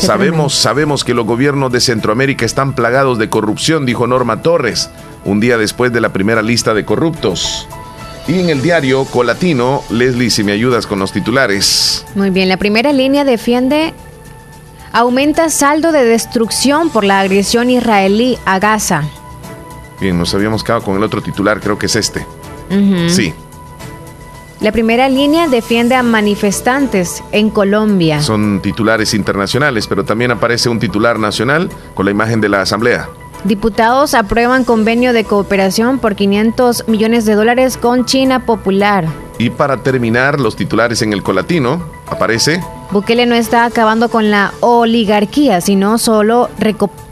Sabemos, 0.00 0.54
sabemos 0.54 1.04
que 1.04 1.14
los 1.14 1.24
gobiernos 1.24 1.72
de 1.72 1.80
Centroamérica 1.80 2.44
están 2.44 2.74
plagados 2.74 3.18
de 3.18 3.30
corrupción, 3.30 3.86
dijo 3.86 4.06
Norma 4.06 4.42
Torres, 4.42 4.90
un 5.24 5.40
día 5.40 5.56
después 5.56 5.92
de 5.92 6.00
la 6.00 6.12
primera 6.12 6.42
lista 6.42 6.74
de 6.74 6.84
corruptos. 6.84 7.66
Y 8.28 8.40
en 8.40 8.50
el 8.50 8.60
diario 8.60 9.04
Colatino, 9.04 9.82
Leslie, 9.90 10.30
si 10.30 10.42
me 10.42 10.52
ayudas 10.52 10.86
con 10.86 10.98
los 10.98 11.12
titulares. 11.12 12.04
Muy 12.14 12.30
bien, 12.30 12.48
la 12.48 12.56
primera 12.56 12.92
línea 12.92 13.24
defiende 13.24 13.94
aumenta 14.92 15.48
saldo 15.50 15.92
de 15.92 16.04
destrucción 16.04 16.90
por 16.90 17.04
la 17.04 17.20
agresión 17.20 17.70
israelí 17.70 18.38
a 18.44 18.58
Gaza. 18.58 19.04
Bien, 20.00 20.18
nos 20.18 20.34
habíamos 20.34 20.64
quedado 20.64 20.82
con 20.82 20.96
el 20.96 21.02
otro 21.02 21.22
titular, 21.22 21.60
creo 21.60 21.78
que 21.78 21.86
es 21.86 21.96
este. 21.96 22.26
Sí. 23.08 23.32
La 24.60 24.72
primera 24.72 25.08
línea 25.08 25.48
defiende 25.48 25.94
a 25.94 26.02
manifestantes 26.02 27.22
en 27.30 27.50
Colombia. 27.50 28.22
Son 28.22 28.60
titulares 28.60 29.12
internacionales, 29.14 29.86
pero 29.86 30.04
también 30.04 30.30
aparece 30.30 30.68
un 30.68 30.78
titular 30.78 31.18
nacional 31.18 31.68
con 31.94 32.06
la 32.06 32.10
imagen 32.10 32.40
de 32.40 32.48
la 32.48 32.62
Asamblea. 32.62 33.08
Diputados 33.46 34.14
aprueban 34.14 34.64
convenio 34.64 35.12
de 35.12 35.22
cooperación 35.22 36.00
por 36.00 36.16
500 36.16 36.88
millones 36.88 37.26
de 37.26 37.36
dólares 37.36 37.76
con 37.76 38.04
China 38.04 38.44
Popular. 38.44 39.06
Y 39.38 39.50
para 39.50 39.84
terminar, 39.84 40.40
los 40.40 40.56
titulares 40.56 41.00
en 41.02 41.12
el 41.12 41.22
colatino, 41.22 41.80
aparece 42.08 42.60
Bukele 42.90 43.24
no 43.24 43.36
está 43.36 43.64
acabando 43.64 44.08
con 44.08 44.32
la 44.32 44.52
oligarquía, 44.58 45.60
sino 45.60 45.98
solo 45.98 46.50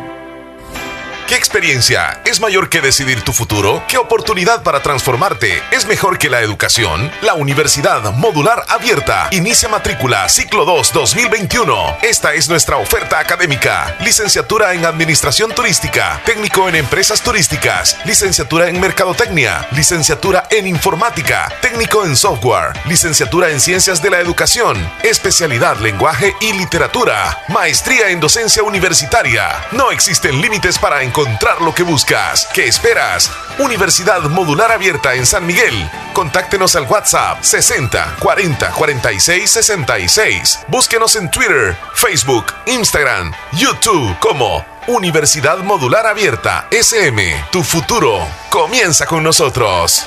¿Qué 1.32 1.38
experiencia 1.38 2.20
es 2.26 2.40
mayor 2.40 2.68
que 2.68 2.82
decidir 2.82 3.22
tu 3.22 3.32
futuro? 3.32 3.82
¿Qué 3.88 3.96
oportunidad 3.96 4.62
para 4.62 4.82
transformarte 4.82 5.62
es 5.70 5.86
mejor 5.86 6.18
que 6.18 6.28
la 6.28 6.42
educación? 6.42 7.10
La 7.22 7.32
Universidad 7.32 8.12
Modular 8.12 8.62
Abierta 8.68 9.28
inicia 9.30 9.70
matrícula 9.70 10.28
ciclo 10.28 10.66
2 10.66 10.92
2021. 10.92 11.96
Esta 12.02 12.34
es 12.34 12.50
nuestra 12.50 12.76
oferta 12.76 13.18
académica. 13.18 13.96
Licenciatura 14.00 14.74
en 14.74 14.84
Administración 14.84 15.52
Turística, 15.52 16.20
técnico 16.26 16.68
en 16.68 16.74
Empresas 16.74 17.22
Turísticas, 17.22 17.96
licenciatura 18.04 18.68
en 18.68 18.78
Mercadotecnia, 18.78 19.66
licenciatura 19.70 20.46
en 20.50 20.66
Informática, 20.66 21.50
técnico 21.62 22.04
en 22.04 22.14
Software, 22.14 22.78
licenciatura 22.84 23.48
en 23.48 23.58
Ciencias 23.58 24.02
de 24.02 24.10
la 24.10 24.20
Educación, 24.20 24.76
especialidad 25.02 25.78
Lenguaje 25.78 26.36
y 26.42 26.52
Literatura, 26.52 27.42
maestría 27.48 28.10
en 28.10 28.20
Docencia 28.20 28.62
Universitaria. 28.62 29.48
No 29.72 29.90
existen 29.92 30.38
límites 30.38 30.78
para 30.78 31.02
encontrar 31.02 31.21
encontrar 31.22 31.62
lo 31.62 31.72
que 31.72 31.84
buscas. 31.84 32.48
¿Qué 32.52 32.66
esperas? 32.66 33.30
Universidad 33.58 34.22
Modular 34.22 34.72
Abierta 34.72 35.14
en 35.14 35.24
San 35.24 35.46
Miguel. 35.46 35.88
Contáctenos 36.12 36.74
al 36.74 36.84
WhatsApp 36.84 37.42
60 37.42 38.16
40 38.18 38.72
46 38.72 39.50
66. 39.50 40.60
Búsquenos 40.66 41.14
en 41.16 41.30
Twitter, 41.30 41.76
Facebook, 41.94 42.46
Instagram, 42.66 43.32
YouTube 43.52 44.18
como 44.18 44.64
Universidad 44.88 45.58
Modular 45.58 46.06
Abierta 46.06 46.66
SM. 46.72 47.44
Tu 47.52 47.62
futuro 47.62 48.18
comienza 48.50 49.06
con 49.06 49.22
nosotros. 49.22 50.04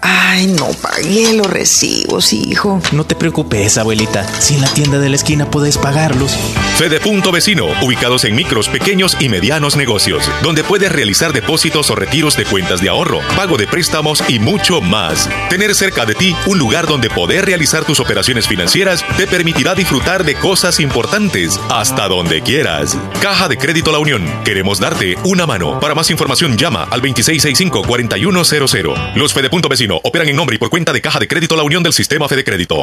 Ay, 0.00 0.46
no 0.48 0.68
pagué 0.82 1.34
los 1.34 1.48
recibos, 1.48 2.32
hijo. 2.32 2.80
No 2.92 3.04
te 3.04 3.14
preocupes, 3.14 3.78
abuelita. 3.78 4.26
Si 4.40 4.54
en 4.54 4.62
la 4.62 4.68
tienda 4.72 4.98
de 4.98 5.10
la 5.10 5.16
esquina 5.16 5.50
puedes 5.50 5.78
pagarlos. 5.78 6.36
Fede 6.76 7.00
Punto 7.00 7.30
Vecino, 7.30 7.66
ubicados 7.82 8.24
en 8.24 8.34
micros, 8.34 8.68
pequeños 8.68 9.16
y 9.20 9.28
medianos 9.28 9.76
negocios, 9.76 10.28
donde 10.42 10.64
puedes 10.64 10.90
realizar 10.90 11.32
depósitos 11.32 11.90
o 11.90 11.94
retiros 11.94 12.36
de 12.36 12.46
cuentas 12.46 12.80
de 12.80 12.88
ahorro, 12.88 13.20
pago 13.36 13.58
de 13.58 13.66
préstamos 13.66 14.24
y 14.28 14.38
mucho 14.38 14.80
más. 14.80 15.28
Tener 15.50 15.74
cerca 15.74 16.06
de 16.06 16.14
ti 16.14 16.34
un 16.46 16.58
lugar 16.58 16.86
donde 16.86 17.10
poder 17.10 17.44
realizar 17.44 17.84
tus 17.84 18.00
operaciones 18.00 18.48
financieras 18.48 19.04
te 19.16 19.26
permitirá 19.26 19.74
disfrutar 19.74 20.24
de 20.24 20.36
cosas 20.36 20.80
importantes 20.80 21.60
hasta 21.68 22.08
donde 22.08 22.40
quieras. 22.40 22.96
Caja 23.20 23.48
de 23.48 23.58
Crédito 23.58 23.92
La 23.92 23.98
Unión. 23.98 24.24
Queremos 24.44 24.80
darte 24.80 25.16
una 25.24 25.44
mano. 25.46 25.78
Para 25.80 25.94
más 25.94 26.10
información 26.10 26.56
llama 26.56 26.88
al 26.90 27.02
2665-4100. 27.02 29.16
Los 29.16 29.34
Fede 29.34 29.50
Punto 29.50 29.68
Vecino 29.68 30.00
operan 30.02 30.28
en 30.28 30.36
nombre 30.36 30.56
y 30.56 30.58
por 30.58 30.70
cuenta 30.70 30.94
de 30.94 31.02
Caja 31.02 31.18
de 31.18 31.28
Crédito 31.28 31.56
La 31.56 31.62
Unión 31.62 31.82
del 31.82 31.92
Sistema 31.92 32.26
Fede 32.28 32.44
Crédito. 32.44 32.82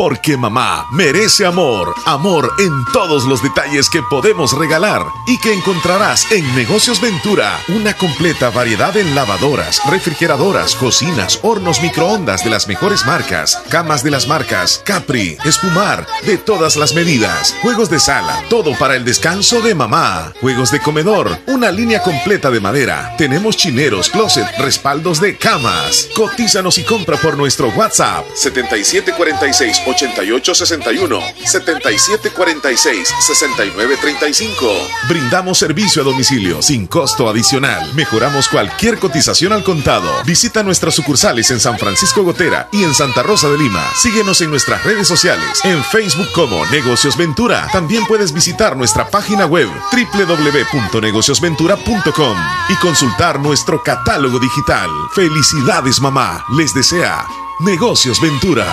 Porque 0.00 0.38
mamá 0.38 0.86
merece 0.92 1.44
amor, 1.44 1.94
amor 2.06 2.54
en 2.58 2.86
todos 2.90 3.26
los 3.26 3.42
detalles 3.42 3.90
que 3.90 4.02
podemos 4.02 4.56
regalar 4.56 5.04
y 5.26 5.38
que 5.40 5.52
encontrarás 5.52 6.32
en 6.32 6.56
Negocios 6.56 7.02
Ventura, 7.02 7.60
una 7.68 7.92
completa 7.92 8.48
variedad 8.48 8.96
en 8.96 9.14
lavadoras, 9.14 9.82
refrigeradoras, 9.90 10.74
cocinas, 10.74 11.38
hornos 11.42 11.82
microondas 11.82 12.42
de 12.42 12.48
las 12.48 12.66
mejores 12.66 13.04
marcas, 13.04 13.62
camas 13.68 14.02
de 14.02 14.10
las 14.10 14.26
marcas 14.26 14.80
Capri, 14.86 15.36
Espumar, 15.44 16.06
de 16.24 16.38
todas 16.38 16.76
las 16.76 16.94
medidas, 16.94 17.54
juegos 17.60 17.90
de 17.90 18.00
sala, 18.00 18.42
todo 18.48 18.72
para 18.78 18.96
el 18.96 19.04
descanso 19.04 19.60
de 19.60 19.74
mamá, 19.74 20.32
juegos 20.40 20.70
de 20.70 20.80
comedor, 20.80 21.40
una 21.46 21.70
línea 21.70 22.02
completa 22.02 22.50
de 22.50 22.60
madera, 22.60 23.14
tenemos 23.18 23.54
chineros, 23.58 24.08
closet, 24.08 24.46
respaldos 24.56 25.20
de 25.20 25.36
camas. 25.36 26.08
Cotízanos 26.16 26.78
y 26.78 26.84
compra 26.84 27.18
por 27.18 27.36
nuestro 27.36 27.68
WhatsApp 27.68 28.24
7746 28.34 29.89
8861 29.90 31.20
7746 31.44 33.14
6935. 33.20 34.66
Brindamos 35.08 35.58
servicio 35.58 36.02
a 36.02 36.04
domicilio 36.04 36.62
sin 36.62 36.86
costo 36.86 37.28
adicional. 37.28 37.92
Mejoramos 37.94 38.48
cualquier 38.48 38.98
cotización 38.98 39.52
al 39.52 39.64
contado. 39.64 40.08
Visita 40.24 40.62
nuestras 40.62 40.94
sucursales 40.94 41.50
en 41.50 41.58
San 41.60 41.78
Francisco 41.78 42.22
Gotera 42.22 42.68
y 42.72 42.84
en 42.84 42.94
Santa 42.94 43.22
Rosa 43.22 43.48
de 43.48 43.58
Lima. 43.58 43.84
Síguenos 43.96 44.40
en 44.40 44.50
nuestras 44.50 44.82
redes 44.84 45.08
sociales, 45.08 45.60
en 45.64 45.82
Facebook 45.84 46.30
como 46.32 46.64
Negocios 46.66 47.16
Ventura. 47.16 47.68
También 47.72 48.04
puedes 48.06 48.32
visitar 48.32 48.76
nuestra 48.76 49.10
página 49.10 49.46
web 49.46 49.68
www.negociosventura.com 49.92 52.36
y 52.68 52.74
consultar 52.76 53.40
nuestro 53.40 53.82
catálogo 53.82 54.38
digital. 54.38 54.88
Felicidades 55.14 56.00
mamá, 56.00 56.44
les 56.56 56.72
desea 56.74 57.26
Negocios 57.60 58.20
Ventura. 58.20 58.66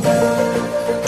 Thank 0.00 0.32
you. 0.32 0.37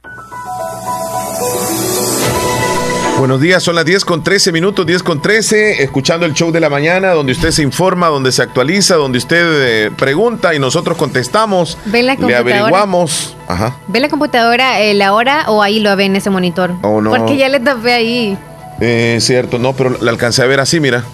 Buenos 3.20 3.42
días, 3.42 3.62
son 3.62 3.74
las 3.74 3.84
10 3.84 4.06
con 4.06 4.24
13 4.24 4.50
minutos, 4.50 4.86
10 4.86 5.02
con 5.02 5.20
13, 5.20 5.82
escuchando 5.82 6.24
el 6.24 6.32
show 6.32 6.50
de 6.50 6.58
la 6.58 6.70
mañana, 6.70 7.10
donde 7.10 7.32
usted 7.32 7.50
se 7.50 7.60
informa, 7.60 8.06
donde 8.06 8.32
se 8.32 8.40
actualiza, 8.40 8.94
donde 8.94 9.18
usted 9.18 9.44
eh, 9.44 9.90
pregunta 9.90 10.54
y 10.54 10.58
nosotros 10.58 10.96
contestamos, 10.96 11.76
¿Ve 11.84 12.02
la 12.02 12.14
le 12.14 12.34
averiguamos. 12.34 13.36
Ajá. 13.46 13.76
¿Ve 13.88 14.00
la 14.00 14.08
computadora 14.08 14.80
eh, 14.80 14.94
la 14.94 15.12
hora 15.12 15.44
o 15.48 15.62
ahí 15.62 15.80
lo 15.80 15.94
ve 15.96 16.06
en 16.06 16.16
ese 16.16 16.30
monitor? 16.30 16.72
Oh, 16.80 17.02
no. 17.02 17.10
Porque 17.10 17.36
ya 17.36 17.50
le 17.50 17.60
tapé 17.60 17.92
ahí. 17.92 18.38
Eh, 18.80 19.18
cierto, 19.20 19.58
no, 19.58 19.74
pero 19.74 19.98
la 20.00 20.12
alcancé 20.12 20.40
a 20.42 20.46
ver 20.46 20.60
así, 20.60 20.80
mira. 20.80 21.04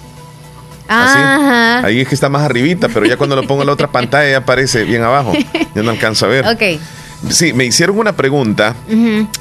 Ajá. 0.86 1.84
Ahí 1.84 2.02
es 2.02 2.06
que 2.06 2.14
está 2.14 2.28
más 2.28 2.42
arribita, 2.42 2.88
pero 2.88 3.04
ya 3.04 3.16
cuando 3.16 3.34
lo 3.34 3.42
pongo 3.48 3.62
en 3.62 3.66
la 3.66 3.72
otra 3.72 3.88
pantalla 3.90 4.30
ya 4.30 4.36
aparece 4.36 4.84
bien 4.84 5.02
abajo. 5.02 5.32
Ya 5.74 5.82
no 5.82 5.90
alcanzo 5.90 6.26
a 6.26 6.28
ver. 6.28 6.46
Ok. 6.46 6.80
Sí, 7.30 7.52
me 7.52 7.64
hicieron 7.64 7.98
una 7.98 8.12
pregunta, 8.12 8.76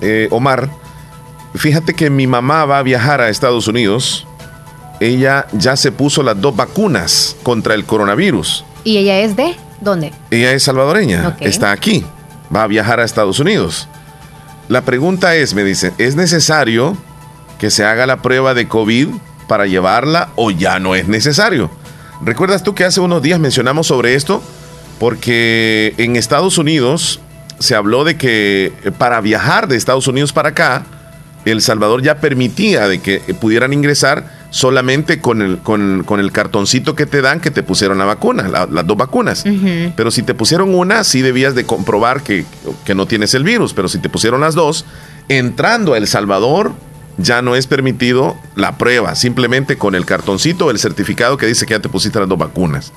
eh, 0.01 0.28
Omar. 0.32 0.84
Fíjate 1.56 1.93
que 1.93 2.10
mi 2.10 2.28
mamá 2.28 2.66
va 2.66 2.80
a 2.80 2.84
viajar 2.84 3.22
a 3.22 3.30
Estados 3.30 3.68
Unidos. 3.68 4.28
Ella 4.99 5.47
ya 5.53 5.76
se 5.76 5.91
puso 5.91 6.24
las 6.24 6.39
dos 6.39 6.56
vacunas 6.56 7.36
contra 7.43 7.74
el 7.74 7.86
coronavirus. 7.86 8.66
¿Y 8.84 8.97
ella 8.97 9.20
es 9.20 9.36
de 9.36 9.56
dónde? 9.82 10.14
Ella 10.32 10.51
es 10.51 10.64
salvadoreña, 10.64 11.36
está 11.39 11.72
aquí, 11.72 12.06
va 12.53 12.64
a 12.64 12.68
viajar 12.68 12.99
a 12.99 13.03
Estados 13.03 13.39
Unidos. 13.39 13.88
La 14.70 14.82
pregunta 14.82 15.36
es, 15.36 15.53
me 15.53 15.64
dicen, 15.64 15.93
¿es 15.97 16.16
necesario 16.16 16.97
que 17.60 17.70
se 17.70 17.84
haga 17.86 18.06
la 18.06 18.22
prueba 18.22 18.53
de 18.53 18.68
COVID 18.68 19.10
para 19.47 19.68
llevarla 19.68 20.30
o 20.36 20.51
ya 20.51 20.80
no 20.80 20.95
es 20.95 21.08
necesario? 21.08 21.70
¿Recuerdas 22.22 22.64
tú 22.64 22.74
que 22.74 22.86
hace 22.86 23.01
unos 23.01 23.22
días 23.22 23.39
mencionamos 23.39 23.88
sobre 23.88 24.16
esto? 24.16 24.41
Porque 24.99 25.93
en 25.97 26.16
Estados 26.16 26.58
Unidos 26.58 27.20
se 27.60 27.76
habló 27.76 28.03
de 28.03 28.18
que 28.18 28.74
para 28.97 29.20
viajar 29.22 29.68
de 29.68 29.76
Estados 29.76 30.08
Unidos 30.08 30.32
para 30.32 30.49
acá, 30.49 30.86
El 31.46 31.62
Salvador 31.62 32.02
ya 32.02 32.16
permitía 32.20 32.88
de 32.88 33.00
que 33.00 33.20
pudieran 33.39 33.72
ingresar 33.72 34.46
solamente 34.50 35.20
con 35.22 35.41
el, 35.41 35.58
con, 35.60 36.04
con 36.06 36.20
el 36.20 36.32
cartoncito 36.32 36.96
que 36.96 37.06
te 37.06 37.22
dan 37.22 37.39
que 37.39 37.52
te 37.52 37.62
pusieron 37.62 37.98
la 37.98 38.06
vacuna, 38.06 38.48
la- 38.48 38.66
las 38.66 38.88
dos 38.88 38.98
vacunas. 38.98 39.43
Pero 39.96 40.12
si 40.12 40.24
te 40.24 40.34
pusieron 40.34 40.74
una, 40.74 41.04
sí 41.04 41.22
debías 41.22 41.54
de 41.56 41.66
comprobar 41.66 42.24
que, 42.24 42.46
que 42.86 42.96
no 42.96 43.06
tienes 43.06 43.34
el 43.36 43.43
virus. 43.43 43.74
Pero 43.74 43.88
si 43.88 44.00
te 44.00 44.10
pusieron 44.10 44.41
las 44.41 44.56
dos, 44.56 44.86
entrando 45.30 45.93
a 45.93 45.98
El 45.98 46.08
Salvador, 46.08 46.74
ya 47.18 47.41
no 47.41 47.56
es 47.56 47.68
permitido 47.68 48.36
la 48.56 48.78
prueba, 48.78 49.16
simplemente 49.16 49.78
con 49.78 49.93
el 49.96 50.06
cartoncito 50.06 50.66
o 50.66 50.72
el 50.72 50.80
certificado 50.80 51.38
que 51.38 51.46
dice 51.46 51.66
que 51.66 51.74
ya 51.76 51.80
te 51.80 51.89
pusiste 51.89 52.20
las 52.20 52.28
dos 52.28 52.38
vacunas. 52.38 52.91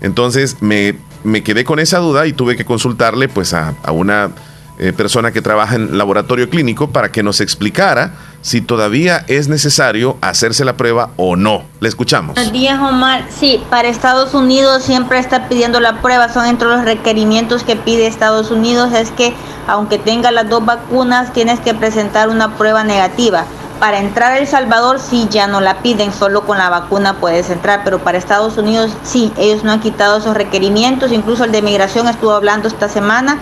Entonces 0.00 0.56
me, 0.60 0.94
me 1.24 1.42
quedé 1.42 1.64
con 1.64 1.78
esa 1.78 1.98
duda 1.98 2.26
y 2.26 2.32
tuve 2.32 2.56
que 2.56 2.64
consultarle 2.64 3.28
pues 3.28 3.52
a, 3.54 3.74
a 3.82 3.92
una 3.92 4.30
eh, 4.78 4.92
persona 4.92 5.32
que 5.32 5.42
trabaja 5.42 5.74
en 5.74 5.98
laboratorio 5.98 6.48
clínico 6.48 6.90
para 6.90 7.10
que 7.10 7.24
nos 7.24 7.40
explicara 7.40 8.12
si 8.42 8.60
todavía 8.60 9.24
es 9.26 9.48
necesario 9.48 10.16
hacerse 10.20 10.64
la 10.64 10.76
prueba 10.76 11.10
o 11.16 11.34
no. 11.34 11.64
Le 11.80 11.88
escuchamos. 11.88 12.36
Buenos 12.36 12.52
días, 12.52 12.78
Omar. 12.80 13.24
Sí, 13.28 13.60
para 13.70 13.88
Estados 13.88 14.34
Unidos 14.34 14.84
siempre 14.84 15.18
está 15.18 15.48
pidiendo 15.48 15.80
la 15.80 16.00
prueba. 16.00 16.32
Son 16.32 16.46
entre 16.46 16.68
los 16.68 16.84
requerimientos 16.84 17.64
que 17.64 17.74
pide 17.74 18.06
Estados 18.06 18.52
Unidos. 18.52 18.92
Es 18.92 19.10
que 19.10 19.34
aunque 19.66 19.98
tenga 19.98 20.30
las 20.30 20.48
dos 20.48 20.64
vacunas, 20.64 21.32
tienes 21.32 21.58
que 21.58 21.74
presentar 21.74 22.28
una 22.28 22.56
prueba 22.56 22.84
negativa. 22.84 23.46
Para 23.80 23.98
entrar 23.98 24.32
a 24.32 24.38
El 24.38 24.46
Salvador 24.46 25.00
sí 25.00 25.26
ya 25.30 25.48
no 25.48 25.60
la 25.60 25.82
piden, 25.82 26.12
solo 26.12 26.42
con 26.42 26.58
la 26.58 26.68
vacuna 26.68 27.18
puedes 27.20 27.50
entrar, 27.50 27.82
pero 27.84 27.98
para 28.00 28.18
Estados 28.18 28.56
Unidos 28.58 28.92
sí, 29.04 29.32
ellos 29.36 29.62
no 29.62 29.70
han 29.70 29.80
quitado 29.80 30.18
esos 30.18 30.36
requerimientos, 30.36 31.12
incluso 31.12 31.44
el 31.44 31.52
de 31.52 31.62
migración 31.62 32.08
estuvo 32.08 32.32
hablando 32.32 32.66
esta 32.66 32.88
semana 32.88 33.38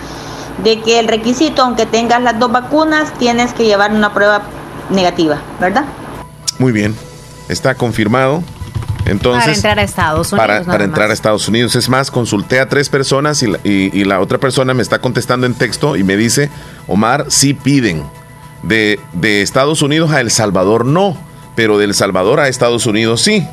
de 0.63 0.81
que 0.81 0.99
el 0.99 1.07
requisito, 1.07 1.61
aunque 1.63 1.85
tengas 1.85 2.21
las 2.21 2.39
dos 2.39 2.51
vacunas, 2.51 3.13
tienes 3.19 3.53
que 3.53 3.65
llevar 3.65 3.91
una 3.91 4.13
prueba 4.13 4.41
negativa, 4.89 5.39
¿verdad? 5.59 5.85
Muy 6.59 6.71
bien, 6.71 6.95
está 7.49 7.75
confirmado. 7.75 8.43
Entonces, 9.05 9.43
para 9.45 9.53
entrar 9.55 9.79
a 9.79 9.83
Estados 9.83 10.33
Unidos. 10.33 10.65
para, 10.67 10.83
entrar 10.83 11.09
a. 11.11 11.13
Estados 11.13 11.47
Unidos. 11.47 11.75
Es 11.75 11.87
más, 11.87 12.11
consulté 12.11 12.59
a 12.59 12.67
tres 12.67 12.89
personas 12.89 13.41
y 13.41 13.47
la, 13.47 13.57
y- 13.63 13.89
y 13.97 14.03
la 14.03 14.19
otra 14.19 14.37
persona 14.37 14.73
me 14.73 14.81
está 14.81 14.99
contestando 14.99 15.45
en 15.45 15.53
texto 15.53 15.95
y 15.95 16.03
me 16.03 16.17
dice, 16.17 16.49
Omar, 16.87 17.25
sí 17.29 17.53
piden. 17.53 18.03
De, 18.63 18.99
de 19.13 19.43
Estados 19.43 19.81
Unidos 19.81 20.11
a 20.11 20.19
El 20.19 20.29
Salvador 20.31 20.83
no, 20.83 21.15
pero 21.55 21.77
de 21.77 21.85
El 21.85 21.93
Salvador 21.93 22.39
a 22.41 22.49
Estados 22.49 22.85
Unidos 22.85 23.21
sí. 23.21 23.47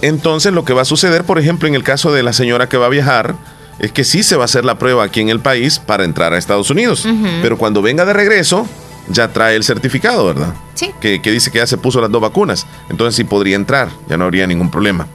Entonces 0.00 0.52
lo 0.52 0.64
que 0.64 0.72
va 0.72 0.82
a 0.82 0.86
suceder, 0.86 1.24
por 1.24 1.38
ejemplo, 1.38 1.68
en 1.68 1.74
el 1.74 1.82
caso 1.82 2.12
de 2.12 2.22
la 2.22 2.32
señora 2.32 2.68
que 2.68 2.76
va 2.76 2.86
a 2.86 2.90
viajar, 2.90 3.34
es 3.78 3.92
que 3.92 4.04
sí 4.04 4.22
se 4.22 4.36
va 4.36 4.42
a 4.42 4.44
hacer 4.46 4.64
la 4.64 4.78
prueba 4.78 5.04
aquí 5.04 5.20
en 5.20 5.28
el 5.28 5.40
país 5.40 5.78
para 5.78 6.04
entrar 6.04 6.32
a 6.32 6.38
Estados 6.38 6.70
Unidos. 6.70 7.06
Pero 7.42 7.58
cuando 7.58 7.82
venga 7.82 8.04
de 8.04 8.12
regreso, 8.12 8.66
ya 9.08 9.28
trae 9.28 9.56
el 9.56 9.64
certificado, 9.64 10.26
¿verdad? 10.26 10.54
Sí. 10.74 10.92
Que, 11.00 11.20
que 11.22 11.30
dice 11.30 11.50
que 11.50 11.58
ya 11.58 11.66
se 11.66 11.76
puso 11.76 12.00
las 12.00 12.10
dos 12.10 12.20
vacunas. 12.22 12.66
Entonces 12.90 13.14
sí 13.16 13.24
podría 13.24 13.56
entrar, 13.56 13.88
ya 14.08 14.16
no 14.16 14.24
habría 14.24 14.46
ningún 14.46 14.70
problema. 14.70 15.06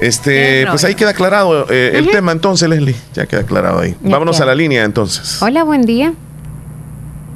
Este, 0.00 0.58
Bien, 0.58 0.68
pues 0.68 0.84
ahí 0.84 0.94
queda 0.94 1.10
aclarado 1.10 1.66
eh, 1.70 1.92
el 1.94 2.10
tema 2.10 2.32
entonces, 2.32 2.68
Leslie. 2.68 2.94
Ya 3.14 3.26
queda 3.26 3.40
aclarado 3.40 3.80
ahí. 3.80 3.96
Ya 4.02 4.10
Vámonos 4.10 4.36
queda. 4.36 4.44
a 4.44 4.46
la 4.48 4.54
línea 4.54 4.84
entonces. 4.84 5.40
Hola, 5.42 5.64
buen 5.64 5.82
día. 5.82 6.12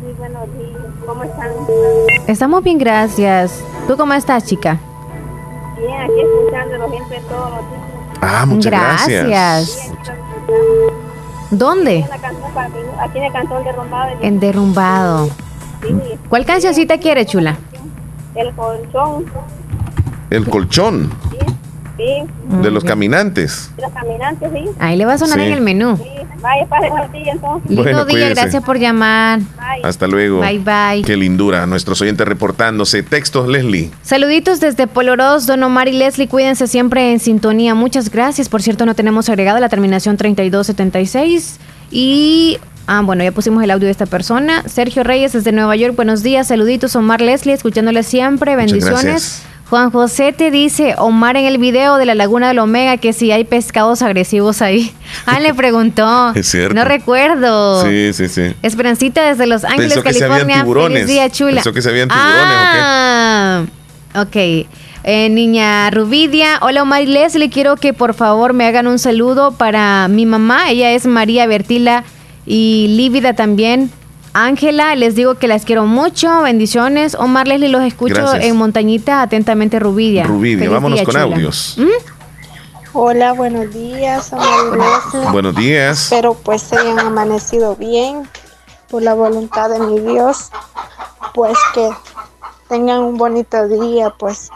Muy 0.03 0.12
buenos 0.12 0.43
días. 0.59 0.81
¿Cómo 1.07 1.24
están? 1.24 1.49
Estamos 2.26 2.62
bien, 2.62 2.78
gracias. 2.78 3.53
¿Tú 3.89 3.97
cómo 3.97 4.12
estás, 4.12 4.45
chica? 4.45 4.78
Bien, 5.78 6.01
aquí 6.03 6.12
escuchándolo 6.20 6.91
siempre 6.91 7.20
todos 7.28 7.51
los 7.51 7.61
días. 7.70 7.89
Ah, 8.21 8.45
muchas 8.47 8.71
gracias. 8.73 9.27
Gracias. 9.27 9.93
¿Dónde? 11.51 12.07
Aquí 13.01 13.18
en 13.18 13.25
el 13.25 13.33
cantón 13.33 13.64
de 13.64 13.73
Rombado. 13.73 14.11
En 14.21 14.41
Derrumbado. 14.41 15.29
Sí, 15.83 15.95
¿Cuál 16.29 16.45
cancioncita 16.45 16.99
quiere, 16.99 17.25
chula? 17.27 17.57
el 18.35 18.53
colchón. 18.55 19.25
El 20.31 20.49
colchón 20.49 21.11
Sí, 21.31 21.39
de 22.62 22.70
los 22.70 22.84
caminantes. 22.84 23.70
los 23.80 23.92
caminantes, 23.92 24.51
sí. 24.53 24.64
Ahí 24.78 24.96
le 24.96 25.05
va 25.05 25.14
a 25.14 25.18
sonar 25.18 25.38
Sí. 25.38 25.44
en 25.46 25.53
el 25.53 25.61
menú. 25.61 25.96
Sí, 25.96 26.05
buen 26.68 27.12
día 27.12 27.32
entonces. 27.32 27.68
Lindo 27.70 27.82
Bueno, 27.82 28.05
día, 28.05 28.28
gracias 28.30 28.62
por 28.64 28.78
llamar. 28.78 29.40
Hasta 29.82 30.07
luego. 30.07 30.40
Bye, 30.40 30.59
bye. 30.59 31.03
Qué 31.05 31.16
lindura. 31.16 31.66
Nuestros 31.66 32.01
oyentes 32.01 32.26
reportándose. 32.26 33.03
Textos, 33.03 33.48
Leslie. 33.48 33.90
Saluditos 34.03 34.61
desde 34.61 34.86
Poloros, 34.86 35.46
Don 35.46 35.62
Omar 35.62 35.88
y 35.88 35.92
Leslie, 35.92 36.28
cuídense 36.28 36.66
siempre 36.66 37.12
en 37.12 37.20
sintonía. 37.20 37.74
Muchas 37.74 38.11
gracias. 38.11 38.48
Por 38.48 38.62
cierto, 38.62 38.86
no 38.86 38.94
tenemos 38.94 39.28
agregada 39.28 39.61
la 39.61 39.68
terminación 39.68 40.16
3276. 40.16 41.59
Y, 41.90 42.59
ah, 42.86 43.03
bueno, 43.05 43.22
ya 43.24 43.32
pusimos 43.32 43.62
el 43.62 43.70
audio 43.70 43.86
de 43.86 43.92
esta 43.92 44.07
persona. 44.07 44.62
Sergio 44.66 45.03
Reyes 45.05 45.32
desde 45.32 45.53
Nueva 45.53 45.76
York, 45.76 45.94
buenos 45.96 46.22
días. 46.22 46.48
Saluditos, 46.48 46.96
Omar 46.96 47.20
Leslie, 47.20 47.55
escuchándole 47.55 48.03
siempre. 48.03 48.57
Bendiciones. 48.57 49.42
Juan 49.71 49.93
José 49.93 50.33
te 50.33 50.51
dice, 50.51 50.97
Omar 50.99 51.37
en 51.37 51.45
el 51.47 51.59
video 51.59 51.97
de 51.97 52.05
la 52.05 52.16
Laguna 52.16 52.49
del 52.49 52.59
Omega, 52.59 52.97
que 52.97 53.12
si 53.12 53.31
hay 53.31 53.45
pescados 53.45 54.03
agresivos 54.03 54.62
ahí. 54.62 54.93
Ah, 55.27 55.39
le 55.39 55.55
preguntó. 55.55 56.33
Es 56.35 56.49
cierto. 56.49 56.75
No 56.75 56.85
recuerdo. 56.85 57.85
Sí, 57.85 58.12
sí, 58.12 58.29
sí. 58.29 58.55
Esperancita 58.62 59.23
desde 59.29 59.47
Los 59.47 59.64
Ángeles, 59.64 59.93
Pensó 59.95 60.03
que 60.03 60.12
se 60.12 60.21
California. 60.21 60.43
habían 60.45 60.61
tiburones. 60.62 61.03
Feliz 61.03 61.09
día, 61.09 61.31
chula. 61.31 61.55
Pensó 61.57 61.73
que 61.73 61.83
se 61.83 61.89
habían 61.89 62.09
tiburones, 62.09 62.37
ah, 62.43 63.62
ok. 64.16 64.37
Eh, 65.05 65.29
niña 65.31 65.91
Rubidia, 65.91 66.59
hola 66.62 66.83
Omar 66.83 67.03
y 67.03 67.07
Leslie, 67.07 67.49
quiero 67.49 67.77
que 67.77 67.93
por 67.93 68.14
favor 68.14 68.53
me 68.55 68.66
hagan 68.66 68.87
un 68.87 68.99
saludo 68.99 69.53
para 69.53 70.09
mi 70.09 70.27
mamá, 70.27 70.71
ella 70.71 70.91
es 70.93 71.07
María 71.07 71.47
Bertila 71.47 72.05
y 72.45 72.87
Lívida 72.97 73.35
también. 73.35 73.91
Ángela, 74.33 74.95
les 74.95 75.14
digo 75.14 75.35
que 75.35 75.49
las 75.49 75.64
quiero 75.64 75.87
mucho, 75.87 76.43
bendiciones. 76.43 77.14
Omar 77.16 77.49
Leslie, 77.49 77.68
los 77.68 77.83
escucho 77.83 78.14
Gracias. 78.14 78.45
en 78.45 78.57
Montañita, 78.57 79.22
atentamente 79.22 79.78
Rubidia. 79.81 80.24
Rubidia, 80.24 80.59
Feliz 80.59 80.70
vámonos 80.72 80.99
día, 80.99 81.05
con 81.05 81.14
chula. 81.14 81.24
audios. 81.24 81.74
¿Mm? 81.78 81.89
Hola, 82.93 83.33
buenos 83.33 83.72
días, 83.72 84.33
Leslie. 84.33 85.31
Buenos 85.33 85.55
días. 85.57 86.03
Espero 86.05 86.35
pues 86.35 86.62
se 86.62 86.76
hayan 86.76 86.99
amanecido 87.01 87.76
bien 87.76 88.28
por 88.89 89.03
la 89.03 89.14
voluntad 89.14 89.70
de 89.70 89.81
mi 89.81 89.99
Dios. 90.01 90.51
Pues 91.35 91.57
que 91.74 91.89
tengan 92.68 93.01
un 93.01 93.16
bonito 93.16 93.68
día, 93.68 94.11
pues. 94.18 94.51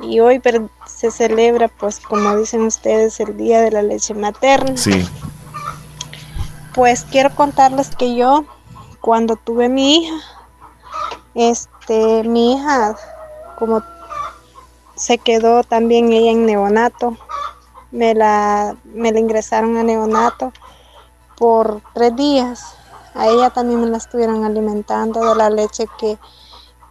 Y 0.00 0.20
hoy 0.20 0.40
se 0.86 1.10
celebra, 1.10 1.66
pues 1.68 1.98
como 1.98 2.36
dicen 2.36 2.62
ustedes, 2.62 3.18
el 3.18 3.36
Día 3.36 3.60
de 3.60 3.72
la 3.72 3.82
Leche 3.82 4.14
Materna. 4.14 4.76
Sí. 4.76 5.04
Pues 6.74 7.04
quiero 7.10 7.34
contarles 7.34 7.90
que 7.96 8.14
yo, 8.14 8.44
cuando 9.08 9.36
tuve 9.36 9.70
mi 9.70 9.96
hija, 9.96 10.16
este, 11.34 12.24
mi 12.24 12.52
hija, 12.52 12.94
como 13.58 13.82
se 14.96 15.16
quedó 15.16 15.64
también 15.64 16.12
ella 16.12 16.30
en 16.30 16.44
neonato, 16.44 17.16
me 17.90 18.14
la, 18.14 18.76
me 18.84 19.10
la 19.10 19.18
ingresaron 19.18 19.78
a 19.78 19.82
neonato 19.82 20.52
por 21.38 21.80
tres 21.94 22.16
días. 22.16 22.76
A 23.14 23.28
ella 23.28 23.48
también 23.48 23.80
me 23.80 23.86
la 23.86 23.96
estuvieron 23.96 24.44
alimentando 24.44 25.26
de 25.26 25.36
la 25.36 25.48
leche 25.48 25.86
que, 25.98 26.18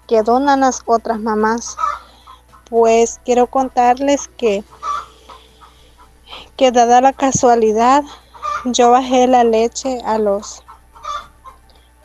que 0.08 0.24
donan 0.24 0.62
las 0.62 0.82
otras 0.88 1.20
mamás. 1.20 1.78
Pues 2.68 3.22
quiero 3.26 3.46
contarles 3.46 4.28
que, 4.28 4.64
que 6.56 6.72
dada 6.72 7.00
la 7.00 7.14
casualidad, 7.14 8.04
yo 8.66 8.90
bajé 8.90 9.28
la 9.28 9.44
leche 9.44 10.02
a 10.04 10.18
los 10.18 10.64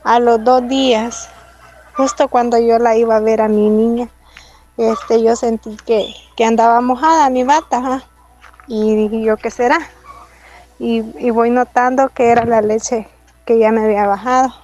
a 0.05 0.19
los 0.19 0.43
dos 0.43 0.67
días, 0.69 1.29
justo 1.97 2.29
cuando 2.29 2.59
yo 2.59 2.79
la 2.79 2.97
iba 2.97 3.17
a 3.17 3.21
ver 3.21 3.41
a 3.41 3.49
mi 3.49 3.69
niña, 3.69 4.09
este 4.77 5.23
yo 5.23 5.37
sentí 5.37 5.77
que, 5.85 6.15
que 6.37 6.45
andaba 6.45 6.81
mojada 6.81 7.31
mi 7.31 7.45
bata, 7.45 8.05
y 8.67 8.95
dije 8.95 9.23
yo 9.23 9.37
qué 9.37 9.51
será, 9.51 9.79
y, 10.79 11.03
y 11.19 11.31
voy 11.31 11.51
notando 11.51 12.09
que 12.09 12.31
era 12.31 12.45
la 12.45 12.63
leche 12.63 13.09
que 13.45 13.59
ya 13.59 13.71
me 13.71 13.85
había 13.85 14.07
bajado, 14.07 14.55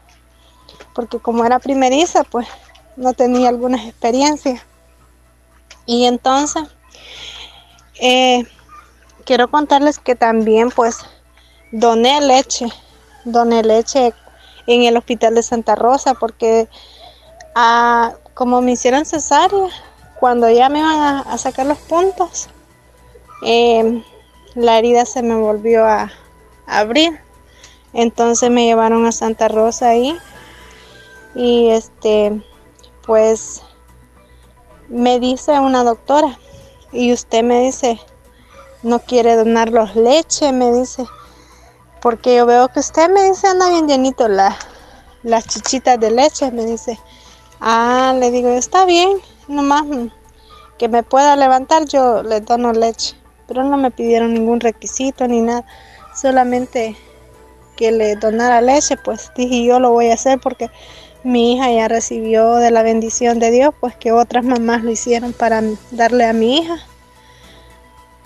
porque 0.94 1.18
como 1.18 1.44
era 1.44 1.58
primeriza, 1.58 2.24
pues 2.24 2.48
no 2.96 3.12
tenía 3.12 3.48
algunas 3.48 3.86
experiencias, 3.86 4.62
y 5.86 6.06
entonces 6.06 6.64
eh, 8.00 8.44
quiero 9.24 9.48
contarles 9.48 9.98
que 9.98 10.14
también 10.14 10.70
pues 10.70 10.98
doné 11.70 12.20
leche, 12.20 12.66
doné 13.24 13.62
leche 13.62 14.14
en 14.68 14.84
el 14.84 14.96
hospital 14.96 15.34
de 15.34 15.42
Santa 15.42 15.74
Rosa 15.74 16.14
porque 16.14 16.68
ah, 17.54 18.14
como 18.34 18.60
me 18.60 18.72
hicieron 18.72 19.04
cesárea, 19.04 19.68
cuando 20.20 20.48
ya 20.50 20.68
me 20.68 20.80
iban 20.80 21.24
a, 21.26 21.38
sacar 21.38 21.66
los 21.66 21.78
puntos, 21.78 22.48
eh, 23.42 24.04
la 24.54 24.78
herida 24.78 25.04
se 25.06 25.22
me 25.22 25.34
volvió 25.34 25.84
a, 25.84 26.12
abrir. 26.66 27.18
Entonces 27.94 28.50
me 28.50 28.66
llevaron 28.66 29.06
a 29.06 29.12
Santa 29.12 29.48
Rosa 29.48 29.88
ahí 29.88 30.14
y 31.34 31.70
este 31.70 32.42
pues 33.06 33.62
me 34.88 35.18
dice 35.18 35.58
una 35.58 35.82
doctora 35.82 36.38
y 36.92 37.12
usted 37.12 37.42
me 37.42 37.60
dice 37.60 37.98
no 38.82 38.98
quiere 38.98 39.34
donarlos 39.34 39.96
leche, 39.96 40.52
me 40.52 40.70
dice 40.72 41.06
porque 42.00 42.36
yo 42.36 42.46
veo 42.46 42.68
que 42.68 42.80
usted 42.80 43.10
me 43.10 43.24
dice 43.24 43.48
anda 43.48 43.70
bien 43.70 43.88
llenito 43.88 44.28
la, 44.28 44.56
las 45.22 45.46
chichitas 45.46 45.98
de 45.98 46.10
leche, 46.10 46.50
me 46.50 46.64
dice. 46.64 46.98
Ah, 47.60 48.14
le 48.18 48.30
digo, 48.30 48.48
está 48.50 48.84
bien, 48.84 49.18
nomás 49.48 49.84
que 50.78 50.88
me 50.88 51.02
pueda 51.02 51.36
levantar, 51.36 51.86
yo 51.86 52.22
le 52.22 52.40
dono 52.40 52.72
leche. 52.72 53.16
Pero 53.46 53.64
no 53.64 53.76
me 53.76 53.90
pidieron 53.90 54.34
ningún 54.34 54.60
requisito 54.60 55.26
ni 55.26 55.40
nada, 55.40 55.64
solamente 56.14 56.96
que 57.76 57.92
le 57.92 58.16
donara 58.16 58.60
leche, 58.60 58.96
pues 58.96 59.30
dije 59.36 59.64
yo 59.64 59.78
lo 59.78 59.92
voy 59.92 60.10
a 60.10 60.14
hacer 60.14 60.40
porque 60.40 60.68
mi 61.24 61.54
hija 61.54 61.70
ya 61.70 61.88
recibió 61.88 62.56
de 62.56 62.70
la 62.70 62.82
bendición 62.82 63.38
de 63.38 63.50
Dios, 63.50 63.74
pues 63.80 63.96
que 63.96 64.12
otras 64.12 64.44
mamás 64.44 64.82
lo 64.82 64.90
hicieron 64.90 65.32
para 65.32 65.62
darle 65.90 66.26
a 66.26 66.32
mi 66.32 66.58
hija. 66.58 66.76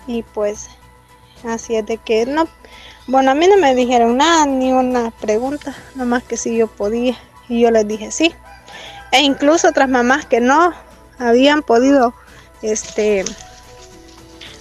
Y 0.07 0.23
pues 0.23 0.69
así 1.43 1.75
es 1.75 1.85
de 1.85 1.97
que 1.97 2.25
no, 2.25 2.47
bueno, 3.07 3.31
a 3.31 3.35
mí 3.35 3.47
no 3.47 3.57
me 3.57 3.75
dijeron 3.75 4.17
nada, 4.17 4.45
ni 4.45 4.71
una 4.71 5.11
pregunta, 5.11 5.75
nomás 5.95 6.23
que 6.23 6.37
si 6.37 6.55
yo 6.55 6.67
podía. 6.67 7.17
Y 7.49 7.61
yo 7.61 7.71
les 7.71 7.87
dije 7.87 8.11
sí. 8.11 8.33
E 9.11 9.21
incluso 9.21 9.67
otras 9.67 9.89
mamás 9.89 10.25
que 10.25 10.39
no 10.39 10.73
habían 11.19 11.61
podido 11.61 12.13
este 12.61 13.25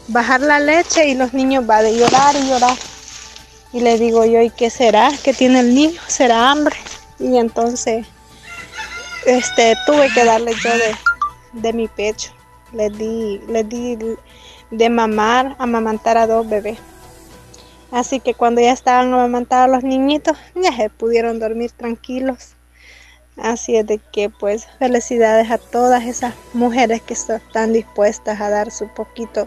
bajar 0.08 0.40
la 0.40 0.58
leche 0.58 1.08
y 1.08 1.14
los 1.14 1.32
niños 1.32 1.66
van 1.66 1.84
de 1.84 1.96
llorar 1.96 2.34
y 2.36 2.48
llorar. 2.48 2.76
Y 3.72 3.80
le 3.80 3.98
digo 3.98 4.24
yo, 4.24 4.42
¿y 4.42 4.50
qué 4.50 4.68
será? 4.68 5.10
¿Qué 5.22 5.32
tiene 5.32 5.60
el 5.60 5.74
niño? 5.74 5.98
¿Será 6.06 6.50
hambre? 6.50 6.76
Y 7.18 7.38
entonces 7.38 8.06
este 9.24 9.76
tuve 9.86 10.12
que 10.12 10.24
darle 10.24 10.52
yo 10.62 10.70
de, 10.70 10.96
de 11.52 11.72
mi 11.72 11.88
pecho. 11.88 12.32
Les 12.72 12.92
di, 12.98 13.40
les 13.48 13.68
di 13.68 13.96
de 14.70 14.90
mamar, 14.90 15.54
amamantar 15.58 16.18
a 16.18 16.26
dos 16.26 16.48
bebés. 16.48 16.78
Así 17.92 18.20
que 18.20 18.32
cuando 18.32 18.62
ya 18.62 18.72
estaban 18.72 19.12
amamantados 19.12 19.68
los 19.68 19.84
niñitos, 19.84 20.38
ya 20.54 20.74
se 20.74 20.88
pudieron 20.88 21.38
dormir 21.38 21.70
tranquilos. 21.72 22.54
Así 23.36 23.76
es 23.76 23.86
de 23.86 23.98
que 23.98 24.30
pues 24.30 24.66
felicidades 24.78 25.50
a 25.50 25.58
todas 25.58 26.04
esas 26.04 26.34
mujeres 26.54 27.02
que 27.02 27.12
están 27.12 27.72
dispuestas 27.74 28.40
a 28.40 28.48
dar 28.48 28.70
su 28.70 28.88
poquito 28.88 29.46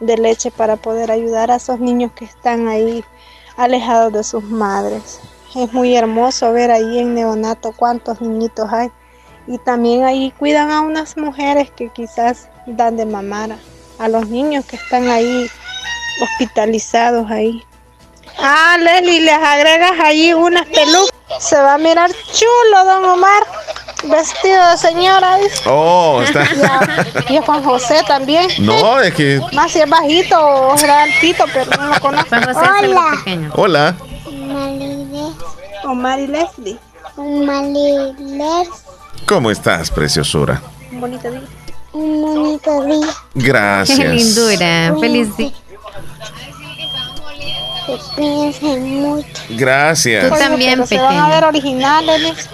de 0.00 0.16
leche 0.16 0.50
para 0.50 0.76
poder 0.76 1.12
ayudar 1.12 1.50
a 1.50 1.56
esos 1.56 1.78
niños 1.78 2.10
que 2.12 2.24
están 2.24 2.66
ahí 2.66 3.04
alejados 3.56 4.12
de 4.12 4.24
sus 4.24 4.42
madres. 4.42 5.20
Es 5.54 5.72
muy 5.72 5.94
hermoso 5.94 6.52
ver 6.52 6.72
ahí 6.72 6.98
en 6.98 7.14
neonato 7.14 7.72
cuántos 7.72 8.20
niñitos 8.20 8.72
hay. 8.72 8.90
Y 9.46 9.58
también 9.58 10.02
ahí 10.02 10.32
cuidan 10.38 10.70
a 10.70 10.80
unas 10.80 11.16
mujeres 11.16 11.70
que 11.70 11.88
quizás 11.90 12.48
dan 12.66 12.96
de 12.96 13.06
mamar 13.06 13.52
a, 13.52 13.58
a 13.98 14.08
los 14.08 14.28
niños 14.28 14.64
que 14.66 14.74
están 14.74 15.08
ahí 15.08 15.48
hospitalizados 16.20 17.30
ahí. 17.30 17.62
Ah, 18.38 18.76
Leslie, 18.78 19.20
les 19.20 19.34
agregas 19.34 19.92
ahí 20.02 20.32
unas 20.34 20.66
pelucas. 20.66 21.10
Se 21.40 21.56
va 21.56 21.74
a 21.74 21.78
mirar 21.78 22.10
chulo, 22.32 22.84
don 22.84 23.04
Omar. 23.04 23.42
Vestido 24.04 24.70
de 24.70 24.76
señora. 24.78 25.40
¿eh? 25.40 25.50
Oh, 25.66 26.22
está. 26.22 26.44
Y 26.54 26.62
a, 26.62 27.32
y 27.32 27.36
a 27.38 27.42
Juan 27.42 27.62
José 27.64 28.02
también. 28.06 28.48
No, 28.60 29.00
es 29.00 29.14
que. 29.14 29.40
Más 29.52 29.72
si 29.72 29.80
es 29.80 29.88
bajito 29.88 30.38
o 30.38 30.76
será 30.76 31.02
altito, 31.02 31.44
pero 31.52 31.70
no 31.78 31.94
lo 31.94 32.00
conozco. 32.00 32.36
Hola. 32.54 33.50
Hola. 33.54 33.96
Omar 35.84 36.20
y 36.20 36.26
Leslie. 36.26 36.78
Omar 37.16 37.64
y 37.64 38.12
Leslie. 38.12 38.70
¿Cómo 39.26 39.50
estás, 39.50 39.90
preciosura? 39.90 40.60
Un 40.92 41.00
bonito 41.00 41.30
día. 41.30 41.42
Un 41.92 42.22
bonito 42.22 42.84
día. 42.84 43.08
Gracias. 43.34 43.98
Qué 43.98 44.08
lindura. 44.08 44.94
Feliz 45.00 45.36
día. 45.36 45.52
Que 47.86 47.98
piensen 48.16 49.00
mucho. 49.00 49.28
Gracias. 49.50 50.28
Tú 50.28 50.34
también, 50.38 50.72
Pero 50.74 50.86
se 50.86 50.98
van 50.98 51.16
a 51.18 51.28
ver 51.28 51.44
originales. 51.44 52.20
Liz. 52.22 52.48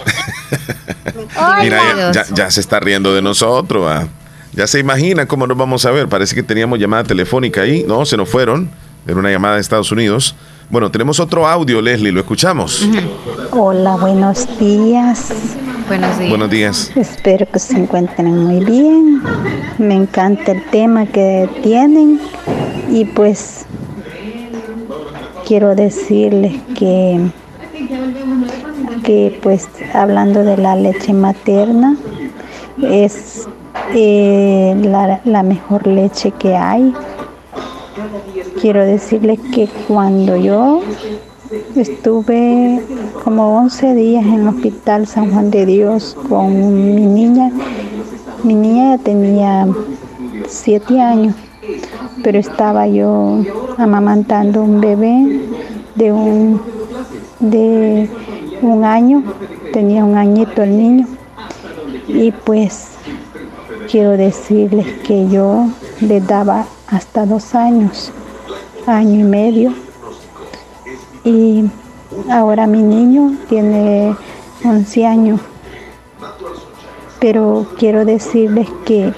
Mira, 1.61 1.79
ya, 1.97 2.11
ya- 2.11 2.25
ya 2.33 2.51
se 2.51 2.59
está 2.61 2.79
riendo 2.79 3.13
de 3.13 3.21
nosotros. 3.21 3.85
ah. 3.89 4.07
Ya 4.53 4.67
se 4.67 4.79
imagina 4.79 5.25
cómo 5.25 5.47
nos 5.47 5.57
vamos 5.57 5.85
a 5.85 5.91
ver. 5.91 6.07
Parece 6.07 6.35
que 6.35 6.43
teníamos 6.43 6.77
llamada 6.79 7.03
telefónica 7.03 7.61
ahí. 7.61 7.83
No, 7.87 8.05
se 8.05 8.17
nos 8.17 8.29
fueron. 8.29 8.69
Era 9.07 9.17
una 9.17 9.31
llamada 9.31 9.55
de 9.55 9.61
Estados 9.61 9.91
Unidos. 9.91 10.35
Bueno, 10.69 10.91
tenemos 10.91 11.19
otro 11.19 11.47
audio, 11.47 11.81
Leslie. 11.81 12.11
¿Lo 12.11 12.19
escuchamos? 12.21 12.87
Hola, 13.51 13.95
buenos 13.97 14.47
días. 14.59 15.33
Buenos 15.87 16.17
días. 16.17 16.29
Buenos 16.29 16.49
días. 16.49 16.91
Espero 16.95 17.45
que 17.51 17.59
se 17.59 17.75
encuentren 17.77 18.37
muy 18.45 18.63
bien. 18.63 19.21
Me 19.77 19.95
encanta 19.95 20.51
el 20.53 20.63
tema 20.69 21.05
que 21.07 21.49
tienen 21.63 22.21
y 22.89 23.05
pues 23.05 23.62
quiero 25.45 25.75
decirles 25.75 26.53
que 26.77 27.19
que 29.03 29.39
pues 29.43 29.67
hablando 29.93 30.43
de 30.43 30.57
la 30.57 30.75
leche 30.75 31.13
materna 31.13 31.97
es 32.81 33.47
eh, 33.93 34.75
la, 34.81 35.21
la 35.25 35.43
mejor 35.43 35.87
leche 35.87 36.31
que 36.31 36.55
hay. 36.55 36.93
Quiero 38.61 38.83
decirles 38.85 39.39
que 39.53 39.67
cuando 39.87 40.37
yo 40.37 40.81
estuve 41.75 42.81
como 43.23 43.57
11 43.57 43.95
días 43.95 44.25
en 44.25 44.33
el 44.33 44.47
hospital 44.47 45.05
San 45.05 45.31
Juan 45.31 45.51
de 45.51 45.65
Dios 45.65 46.15
con 46.29 46.95
mi 46.95 47.05
niña, 47.05 47.51
mi 48.43 48.55
niña 48.55 48.97
tenía 48.97 49.67
7 50.47 51.01
años, 51.01 51.35
pero 52.23 52.39
estaba 52.39 52.87
yo 52.87 53.43
amamantando 53.77 54.63
un 54.63 54.79
bebé 54.79 55.41
de 55.95 56.11
un, 56.11 56.61
de 57.39 58.09
un 58.61 58.85
año, 58.85 59.23
tenía 59.73 60.05
un 60.05 60.15
añito 60.15 60.63
el 60.63 60.77
niño, 60.77 61.07
y 62.07 62.31
pues 62.31 62.91
quiero 63.91 64.11
decirles 64.11 64.87
que 65.05 65.27
yo 65.29 65.67
le 65.99 66.21
daba 66.21 66.65
hasta 66.87 67.25
dos 67.25 67.53
años, 67.55 68.11
año 68.87 69.19
y 69.19 69.23
medio, 69.23 69.73
y 71.25 71.65
ahora 72.31 72.67
mi 72.67 72.81
niño 72.81 73.35
tiene 73.49 74.15
11 74.63 75.05
años, 75.05 75.41
pero 77.19 77.65
quiero 77.77 78.05
decirles 78.05 78.69
que 78.85 79.13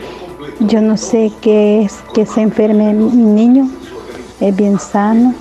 yo 0.60 0.82
no 0.82 0.98
sé 0.98 1.32
qué 1.42 1.82
es 1.82 1.94
que 2.14 2.26
se 2.26 2.42
enferme 2.42 2.94
mi 2.94 3.12
niño, 3.12 3.70
es 4.40 4.56
bien 4.56 4.80
sano, 4.80 5.34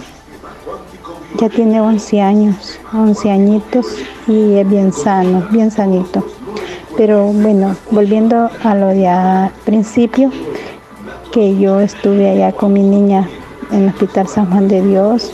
ya 1.41 1.49
tiene 1.49 1.81
11 1.81 2.21
años, 2.21 2.79
11 2.93 3.31
añitos 3.31 3.87
y 4.27 4.55
es 4.55 4.69
bien 4.69 4.93
sano, 4.93 5.47
bien 5.51 5.71
sanito. 5.71 6.25
Pero 6.97 7.27
bueno, 7.27 7.77
volviendo 7.91 8.51
a 8.63 8.75
lo 8.75 8.89
de 8.89 9.09
al 9.09 9.51
principio, 9.65 10.31
que 11.33 11.59
yo 11.59 11.81
estuve 11.81 12.31
allá 12.31 12.53
con 12.53 12.73
mi 12.73 12.83
niña 12.83 13.29
en 13.73 13.83
el 13.83 13.89
Hospital 13.89 14.29
San 14.29 14.51
Juan 14.51 14.69
de 14.69 14.83
Dios 14.83 15.33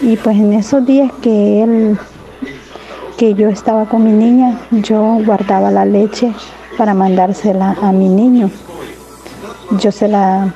y 0.00 0.16
pues 0.16 0.36
en 0.36 0.52
esos 0.52 0.84
días 0.84 1.12
que 1.22 1.62
él 1.62 1.98
que 3.16 3.34
yo 3.34 3.48
estaba 3.48 3.86
con 3.86 4.04
mi 4.04 4.12
niña, 4.12 4.58
yo 4.70 5.18
guardaba 5.24 5.70
la 5.70 5.86
leche 5.86 6.32
para 6.76 6.92
mandársela 6.92 7.76
a 7.80 7.90
mi 7.92 8.08
niño. 8.08 8.50
Yo 9.72 9.90
se 9.90 10.08
la 10.08 10.54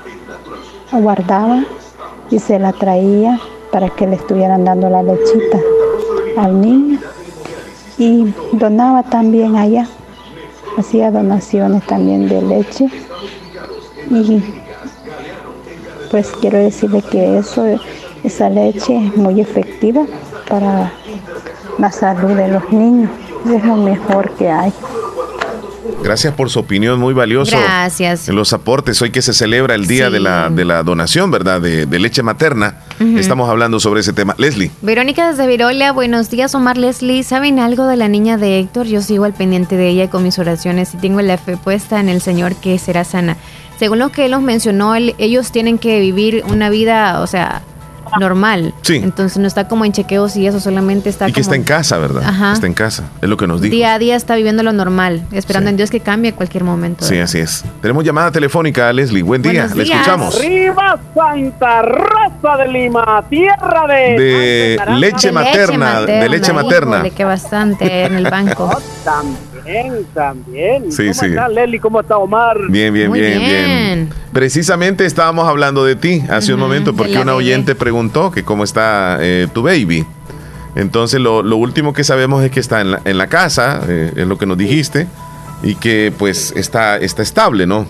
guardaba 0.93 1.65
y 2.31 2.39
se 2.39 2.59
la 2.59 2.73
traía 2.73 3.41
para 3.73 3.91
que 3.91 4.07
le 4.07 4.17
estuvieran 4.17 4.65
dando 4.65 4.89
la 4.89 5.03
lechita 5.03 5.59
al 6.37 6.61
niño. 6.61 6.99
Y 7.99 8.33
donaba 8.53 9.03
también 9.03 9.57
allá, 9.57 9.87
hacía 10.79 11.11
donaciones 11.11 11.85
también 11.87 12.29
de 12.29 12.41
leche. 12.43 12.89
Y 14.11 14.43
pues 16.11 16.33
quiero 16.41 16.59
decirle 16.59 17.03
que 17.03 17.39
eso, 17.39 17.65
esa 18.25 18.49
leche 18.49 18.97
es 18.97 19.17
muy 19.17 19.41
efectiva 19.41 20.07
para 20.49 20.93
la 21.79 21.93
salud 21.93 22.37
de 22.37 22.49
los 22.49 22.73
niños. 22.73 23.11
Es 23.53 23.65
lo 23.65 23.77
mejor 23.77 24.31
que 24.33 24.51
hay. 24.51 24.73
Gracias 26.03 26.35
por 26.35 26.51
su 26.51 26.59
opinión, 26.61 26.99
muy 26.99 27.15
valioso. 27.15 27.57
Gracias. 27.59 28.29
En 28.29 28.35
los 28.37 28.53
aportes, 28.53 29.01
hoy 29.03 29.11
que 29.11 29.23
se 29.23 29.33
celebra 29.33 29.75
el 29.75 29.87
día 29.87 30.07
Sí. 30.07 30.13
de, 30.13 30.21
la, 30.21 30.51
de 30.51 30.65
la 30.65 30.83
donación, 30.83 31.31
¿verdad? 31.31 31.61
De, 31.61 31.87
de 31.87 31.99
leche 31.99 32.23
materna. 32.23 32.81
Estamos 33.17 33.49
hablando 33.49 33.81
sobre 33.81 34.01
ese 34.01 34.13
tema. 34.13 34.35
Leslie. 34.39 34.71
Verónica 34.83 35.31
desde 35.31 35.47
Virolia, 35.47 35.93
buenos 35.93 36.29
días 36.31 36.55
Omar 36.55 36.77
Leslie. 36.77 37.23
¿Saben 37.23 37.59
algo 37.59 37.87
de 37.87 37.97
la 37.97 38.09
niña 38.09 38.37
de 38.37 38.59
Héctor? 38.59 38.87
Yo 38.87 39.01
sigo 39.01 39.25
al 39.25 39.33
pendiente 39.33 39.77
de 39.77 39.89
ella 39.89 40.11
con 40.11 40.23
mis 40.23 40.39
oraciones 40.39 40.93
y 40.95 40.99
tengo 40.99 41.23
la 41.23 41.39
fe 41.39 41.57
puesta 41.57 41.99
en 42.01 42.09
el 42.11 42.21
Señor 42.21 42.57
que 42.57 42.79
será 42.79 43.05
sana. 43.05 43.37
Según 43.79 43.99
lo 44.01 44.11
que 44.11 44.27
él 44.27 44.33
nos 44.33 44.43
mencionó, 44.43 44.95
él- 44.95 45.15
ellos 45.17 45.51
tienen 45.51 45.79
que 45.79 45.99
vivir 46.01 46.45
una 46.51 46.69
vida, 46.69 47.21
o 47.23 47.27
sea, 47.27 47.63
normal. 48.19 48.75
Sí. 48.83 48.97
Entonces 48.97 49.39
no 49.39 49.47
está 49.47 49.69
como 49.69 49.85
en 49.85 49.93
chequeos 49.93 50.37
y 50.37 50.47
eso 50.47 50.59
solamente 50.61 51.09
está 51.11 51.29
y 51.29 51.33
que 51.33 51.41
como 51.41 51.43
está 51.43 51.57
en 51.57 51.65
casa, 51.65 51.99
¿verdad? 51.99 52.23
Ajá. 52.27 52.53
Está 52.53 52.67
en 52.67 52.75
casa, 52.75 53.05
es 53.21 53.29
lo 53.29 53.37
que 53.37 53.47
nos 53.47 53.61
dijo. 53.61 53.73
día 53.73 53.95
a 53.95 53.99
día 53.99 54.17
está 54.17 54.35
viviendo 54.37 54.63
lo 54.63 54.73
normal, 54.73 55.23
esperando 55.33 55.69
Sí. 55.69 55.71
en 55.73 55.77
Dios 55.77 55.91
que 55.91 56.01
cambie 56.01 56.31
a 56.33 56.35
cualquier 56.35 56.65
momento. 56.65 57.05
Sí, 57.05 57.19
así 57.19 57.39
es. 57.39 57.65
Tenemos 57.83 58.05
llamada 58.05 58.31
telefónica, 58.31 58.93
Leslie. 58.93 59.23
Buen 59.23 59.43
día, 59.43 59.53
Buenos 59.63 59.77
le 59.77 59.85
días. 59.85 59.97
escuchamos. 60.01 60.37
Arriba 60.37 60.99
Santa 61.15 61.83
Rosa 61.83 62.57
de 62.59 62.69
Lima, 62.73 63.25
tierra 63.29 63.87
de... 63.87 64.77
De 64.87 64.97
leche 64.99 65.31
materna, 65.33 66.01
de 66.03 66.29
leche 66.29 66.53
materna. 66.53 66.97
Híjole, 66.97 67.11
que 67.11 67.25
bastante 67.25 68.05
en 68.05 68.15
el 68.15 68.25
banco. 68.31 68.71
También, 69.05 70.07
también. 70.15 70.91
Sí, 70.91 71.03
¿Cómo 71.09 71.15
sí. 71.15 71.27
está 71.27 71.49
Leli? 71.49 71.79
¿Cómo 71.79 72.01
está 72.01 72.17
Omar? 72.17 72.57
Bien, 72.71 72.93
bien, 72.95 73.09
Muy 73.11 73.21
bien, 73.21 73.39
bien, 73.39 73.67
bien. 73.67 74.09
Precisamente 74.33 75.05
estábamos 75.05 75.47
hablando 75.49 75.85
de 75.85 75.97
ti 75.97 76.23
hace 76.31 76.55
un 76.55 76.61
momento 76.61 76.95
porque 76.95 77.19
una 77.19 77.35
oyente 77.35 77.75
preguntó 77.75 78.00
que 78.33 78.43
cómo 78.45 78.65
está 78.65 79.19
eh, 79.21 79.47
tu 79.53 79.63
baby. 79.63 80.07
Entonces 80.75 81.21
lo, 81.21 81.43
lo 81.43 81.57
último 81.57 81.93
que 81.93 82.05
sabemos 82.05 82.43
es 82.43 82.51
que 82.51 82.61
está 82.61 82.81
en 82.81 82.93
la, 82.93 83.01
en 83.05 83.19
la 83.19 83.27
casa, 83.27 83.81
eh, 83.89 84.13
es 84.17 84.27
lo 84.27 84.39
que 84.39 84.47
nos 84.47 84.57
dijiste, 84.57 85.07
y 85.63 85.75
que 85.75 86.13
pues 86.17 86.53
está, 86.57 86.97
está 86.97 87.23
estable, 87.23 87.67
¿no? 87.67 87.87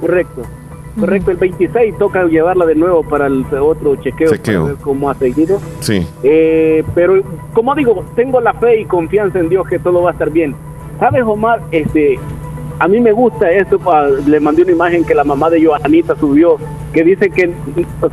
Correcto. 0.00 0.42
Correcto, 0.98 1.30
el 1.30 1.36
26 1.36 1.98
toca 1.98 2.24
llevarla 2.24 2.66
de 2.66 2.74
nuevo 2.74 3.02
para 3.04 3.26
el 3.26 3.46
otro 3.60 3.94
chequeo, 3.96 4.32
Chequeo. 4.32 4.62
para 4.62 4.74
ver 4.74 4.82
cómo 4.82 5.08
ha 5.08 5.14
seguido. 5.14 5.60
Sí. 5.78 6.04
Eh, 6.24 6.82
pero 6.94 7.22
como 7.52 7.74
digo, 7.74 8.04
tengo 8.16 8.40
la 8.40 8.52
fe 8.54 8.80
y 8.80 8.84
confianza 8.86 9.38
en 9.38 9.48
Dios 9.48 9.68
que 9.68 9.78
todo 9.78 10.02
va 10.02 10.10
a 10.10 10.12
estar 10.12 10.30
bien. 10.30 10.54
¿Sabes, 10.98 11.22
Omar? 11.24 11.62
Este, 11.70 12.18
a 12.80 12.88
mí 12.88 12.98
me 12.98 13.12
gusta 13.12 13.50
esto, 13.50 13.78
le 14.26 14.40
mandé 14.40 14.62
una 14.62 14.72
imagen 14.72 15.04
que 15.04 15.14
la 15.14 15.22
mamá 15.22 15.50
de 15.50 15.62
Johanita 15.62 16.16
subió, 16.16 16.56
que 16.94 17.04
dice 17.04 17.28
que 17.28 17.54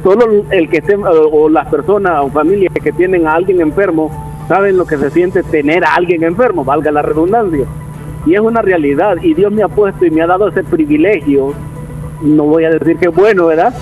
solo 0.03 0.44
el 0.52 0.69
que 0.69 0.80
esté, 0.80 0.98
o 0.98 1.48
las 1.48 1.69
personas 1.69 2.22
o 2.22 2.30
familias 2.30 2.73
que 2.73 2.91
tienen 2.91 3.26
a 3.27 3.35
alguien 3.35 3.61
enfermo, 3.61 4.11
saben 4.49 4.76
lo 4.76 4.85
que 4.85 4.98
se 4.98 5.10
siente 5.10 5.41
tener 5.44 5.85
a 5.85 5.95
alguien 5.95 6.22
enfermo, 6.22 6.65
valga 6.65 6.91
la 6.91 7.02
redundancia. 7.02 7.65
Y 8.26 8.35
es 8.35 8.41
una 8.41 8.61
realidad, 8.61 9.15
y 9.22 9.34
Dios 9.34 9.53
me 9.53 9.64
ha 9.64 9.69
puesto 9.69 10.06
y 10.06 10.11
me 10.11 10.22
ha 10.22 10.27
dado 10.27 10.49
ese 10.49 10.65
privilegio, 10.65 11.53
no 12.22 12.44
voy 12.44 12.65
a 12.65 12.72
decir 12.72 12.98
que 12.98 13.07
bueno, 13.07 13.45
¿verdad? 13.45 13.73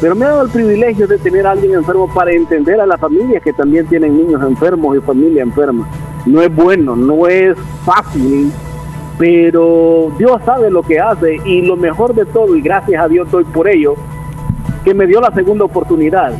Pero 0.00 0.14
me 0.14 0.24
ha 0.24 0.28
dado 0.28 0.42
el 0.44 0.50
privilegio 0.50 1.08
de 1.08 1.18
tener 1.18 1.48
a 1.48 1.50
alguien 1.50 1.74
enfermo 1.74 2.08
para 2.14 2.30
entender 2.30 2.80
a 2.80 2.86
las 2.86 3.00
familias 3.00 3.42
que 3.42 3.52
también 3.52 3.88
tienen 3.88 4.16
niños 4.16 4.40
enfermos 4.44 4.96
y 4.96 5.00
familia 5.00 5.42
enferma. 5.42 5.88
No 6.26 6.40
es 6.40 6.54
bueno, 6.54 6.94
no 6.94 7.26
es 7.26 7.58
fácil, 7.84 8.52
pero 9.18 10.12
Dios 10.16 10.40
sabe 10.44 10.70
lo 10.70 10.82
que 10.82 11.00
hace 11.00 11.36
y 11.44 11.62
lo 11.62 11.76
mejor 11.76 12.14
de 12.14 12.24
todo, 12.24 12.56
y 12.56 12.62
gracias 12.62 13.02
a 13.02 13.08
Dios 13.08 13.30
doy 13.30 13.44
por 13.44 13.68
ello, 13.68 13.94
que 14.84 14.94
me 14.94 15.06
dio 15.06 15.20
la 15.20 15.32
segunda 15.32 15.64
oportunidad. 15.64 16.32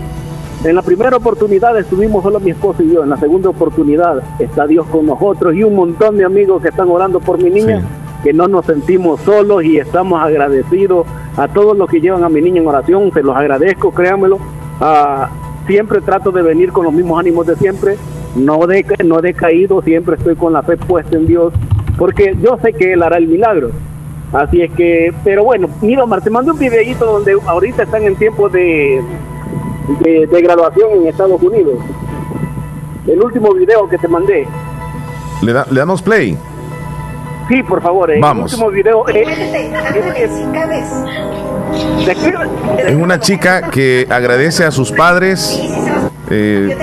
En 0.64 0.74
la 0.74 0.82
primera 0.82 1.16
oportunidad 1.16 1.78
estuvimos 1.78 2.22
solo 2.22 2.40
mi 2.40 2.50
esposo 2.50 2.82
y 2.82 2.92
yo, 2.92 3.02
en 3.02 3.10
la 3.10 3.16
segunda 3.16 3.48
oportunidad 3.48 4.22
está 4.38 4.66
Dios 4.66 4.86
con 4.86 5.06
nosotros 5.06 5.54
y 5.54 5.62
un 5.62 5.74
montón 5.74 6.16
de 6.16 6.24
amigos 6.24 6.62
que 6.62 6.68
están 6.68 6.88
orando 6.88 7.20
por 7.20 7.42
mi 7.42 7.50
niña, 7.50 7.82
que 8.24 8.32
no 8.32 8.48
nos 8.48 8.66
sentimos 8.66 9.20
solos 9.20 9.64
y 9.64 9.78
estamos 9.78 10.20
agradecidos 10.20 11.06
a 11.36 11.46
todos 11.48 11.76
los 11.76 11.88
que 11.88 12.00
llevan 12.00 12.24
a 12.24 12.28
mi 12.28 12.40
niña 12.40 12.60
en 12.60 12.66
oración, 12.66 13.12
se 13.12 13.22
los 13.22 13.36
agradezco, 13.36 13.92
créanmelo. 13.92 14.38
Ah, 14.80 15.28
siempre 15.66 16.00
trato 16.00 16.32
de 16.32 16.42
venir 16.42 16.72
con 16.72 16.84
los 16.84 16.92
mismos 16.92 17.20
ánimos 17.20 17.46
de 17.46 17.54
siempre, 17.54 17.96
no, 18.34 18.66
de, 18.66 18.84
no 19.04 19.18
he 19.18 19.22
decaído, 19.22 19.82
siempre 19.82 20.16
estoy 20.16 20.34
con 20.34 20.52
la 20.52 20.62
fe 20.62 20.76
puesta 20.76 21.16
en 21.16 21.26
Dios, 21.26 21.52
porque 21.98 22.34
yo 22.40 22.56
sé 22.62 22.72
que 22.72 22.92
Él 22.94 23.02
hará 23.02 23.16
el 23.18 23.26
milagro. 23.28 23.70
Así 24.32 24.62
es 24.62 24.70
que, 24.72 25.12
pero 25.24 25.42
bueno, 25.44 25.68
mira 25.82 26.04
Omar, 26.04 26.20
te 26.22 26.30
mando 26.30 26.52
un 26.52 26.58
videito 26.58 27.04
donde 27.04 27.36
ahorita 27.46 27.82
están 27.82 28.02
en 28.04 28.14
tiempo 28.16 28.48
de, 28.48 29.02
de, 30.00 30.26
de 30.26 30.42
graduación 30.42 30.90
en 31.00 31.06
Estados 31.08 31.42
Unidos. 31.42 31.78
El 33.06 33.22
último 33.22 33.52
video 33.54 33.88
que 33.88 33.96
te 33.98 34.06
mandé. 34.06 34.46
¿Le, 35.42 35.52
da- 35.52 35.66
le 35.70 35.80
damos 35.80 36.02
play? 36.02 36.36
Sí, 37.48 37.62
por 37.62 37.80
favor, 37.80 38.10
eh, 38.10 38.18
Vamos. 38.20 38.52
el 38.52 38.58
último 38.62 38.70
video. 38.70 39.08
eh, 39.08 39.24
es- 40.18 40.30
Es 42.86 42.94
una 42.96 43.18
chica 43.20 43.70
que 43.70 44.06
agradece 44.10 44.64
a 44.64 44.70
sus 44.70 44.92
padres. 44.92 45.58
eh, 46.30 46.76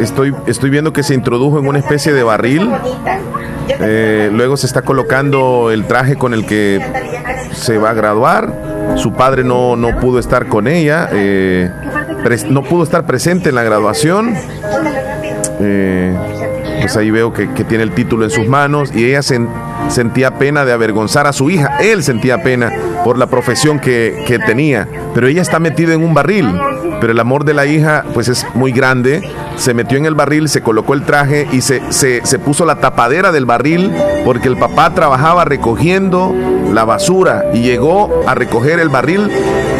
estoy, 0.00 0.34
estoy 0.46 0.70
viendo 0.70 0.92
que 0.94 1.02
se 1.02 1.12
introdujo 1.14 1.58
en 1.58 1.66
una 1.68 1.78
especie 1.78 2.12
de 2.14 2.22
barril. 2.22 2.70
Eh, 3.68 4.30
luego 4.32 4.56
se 4.56 4.66
está 4.66 4.82
colocando 4.82 5.70
el 5.70 5.86
traje 5.86 6.16
con 6.16 6.34
el 6.34 6.46
que 6.46 6.80
se 7.52 7.78
va 7.78 7.90
a 7.90 7.94
graduar. 7.94 8.52
Su 8.96 9.12
padre 9.12 9.44
no, 9.44 9.76
no 9.76 9.98
pudo 10.00 10.18
estar 10.18 10.46
con 10.46 10.68
ella. 10.68 11.08
eh, 11.12 11.70
no 12.48 12.62
pudo 12.62 12.82
estar 12.82 13.04
presente 13.06 13.50
en 13.50 13.54
la 13.54 13.62
graduación. 13.62 14.34
Eh, 15.60 16.14
pues 16.80 16.96
ahí 16.96 17.10
veo 17.10 17.32
que 17.32 17.46
tiene 17.64 17.84
el 17.84 17.92
título 17.92 18.24
en 18.24 18.30
sus 18.30 18.46
manos 18.46 18.90
y 18.94 19.04
ella 19.06 19.22
se, 19.22 19.40
sentía 19.88 20.38
pena 20.38 20.64
de 20.64 20.72
avergonzar 20.72 21.26
a 21.26 21.32
su 21.32 21.50
hija. 21.50 21.78
Él 21.80 22.02
sentía 22.02 22.42
pena 22.42 22.72
por 23.04 23.18
la 23.18 23.26
profesión 23.26 23.78
que, 23.78 24.24
que 24.26 24.38
tenía. 24.38 24.88
Pero 25.14 25.28
ella 25.28 25.42
está 25.42 25.58
metida 25.58 25.94
en 25.94 26.04
un 26.04 26.14
barril. 26.14 26.48
Pero 27.00 27.12
el 27.12 27.20
amor 27.20 27.44
de 27.44 27.54
la 27.54 27.66
hija, 27.66 28.04
pues 28.14 28.28
es 28.28 28.46
muy 28.54 28.72
grande. 28.72 29.22
Se 29.56 29.74
metió 29.74 29.98
en 29.98 30.06
el 30.06 30.14
barril, 30.14 30.48
se 30.48 30.62
colocó 30.62 30.94
el 30.94 31.02
traje 31.02 31.46
y 31.52 31.60
se, 31.60 31.80
se, 31.92 32.24
se 32.24 32.38
puso 32.38 32.64
la 32.64 32.76
tapadera 32.76 33.32
del 33.32 33.46
barril 33.46 33.92
porque 34.24 34.48
el 34.48 34.56
papá 34.56 34.92
trabajaba 34.94 35.44
recogiendo 35.44 36.34
la 36.72 36.84
basura 36.84 37.44
y 37.54 37.60
llegó 37.60 38.24
a 38.26 38.34
recoger 38.34 38.80
el 38.80 38.88
barril. 38.88 39.30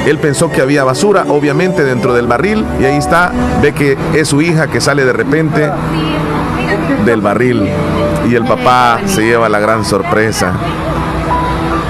Él 0.06 0.18
pensó 0.18 0.50
que 0.50 0.62
había 0.62 0.84
basura, 0.84 1.24
obviamente, 1.28 1.84
dentro 1.84 2.14
del 2.14 2.26
barril 2.26 2.64
y 2.80 2.84
ahí 2.84 2.96
está, 2.96 3.32
ve 3.60 3.72
que 3.72 3.96
es 4.14 4.28
su 4.28 4.40
hija 4.40 4.68
que 4.68 4.80
sale 4.80 5.04
de 5.04 5.12
repente 5.12 5.68
del 7.04 7.20
barril 7.20 7.68
y 8.28 8.34
el 8.34 8.44
papá 8.44 9.00
se 9.06 9.22
lleva 9.22 9.48
la 9.48 9.58
gran 9.60 9.84
sorpresa. 9.84 10.52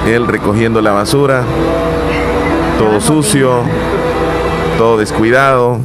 Él 0.06 0.26
recogiendo 0.26 0.80
la 0.80 0.92
basura, 0.92 1.42
todo 2.78 3.00
sucio, 3.00 3.60
todo 4.78 4.98
descuidado. 4.98 5.80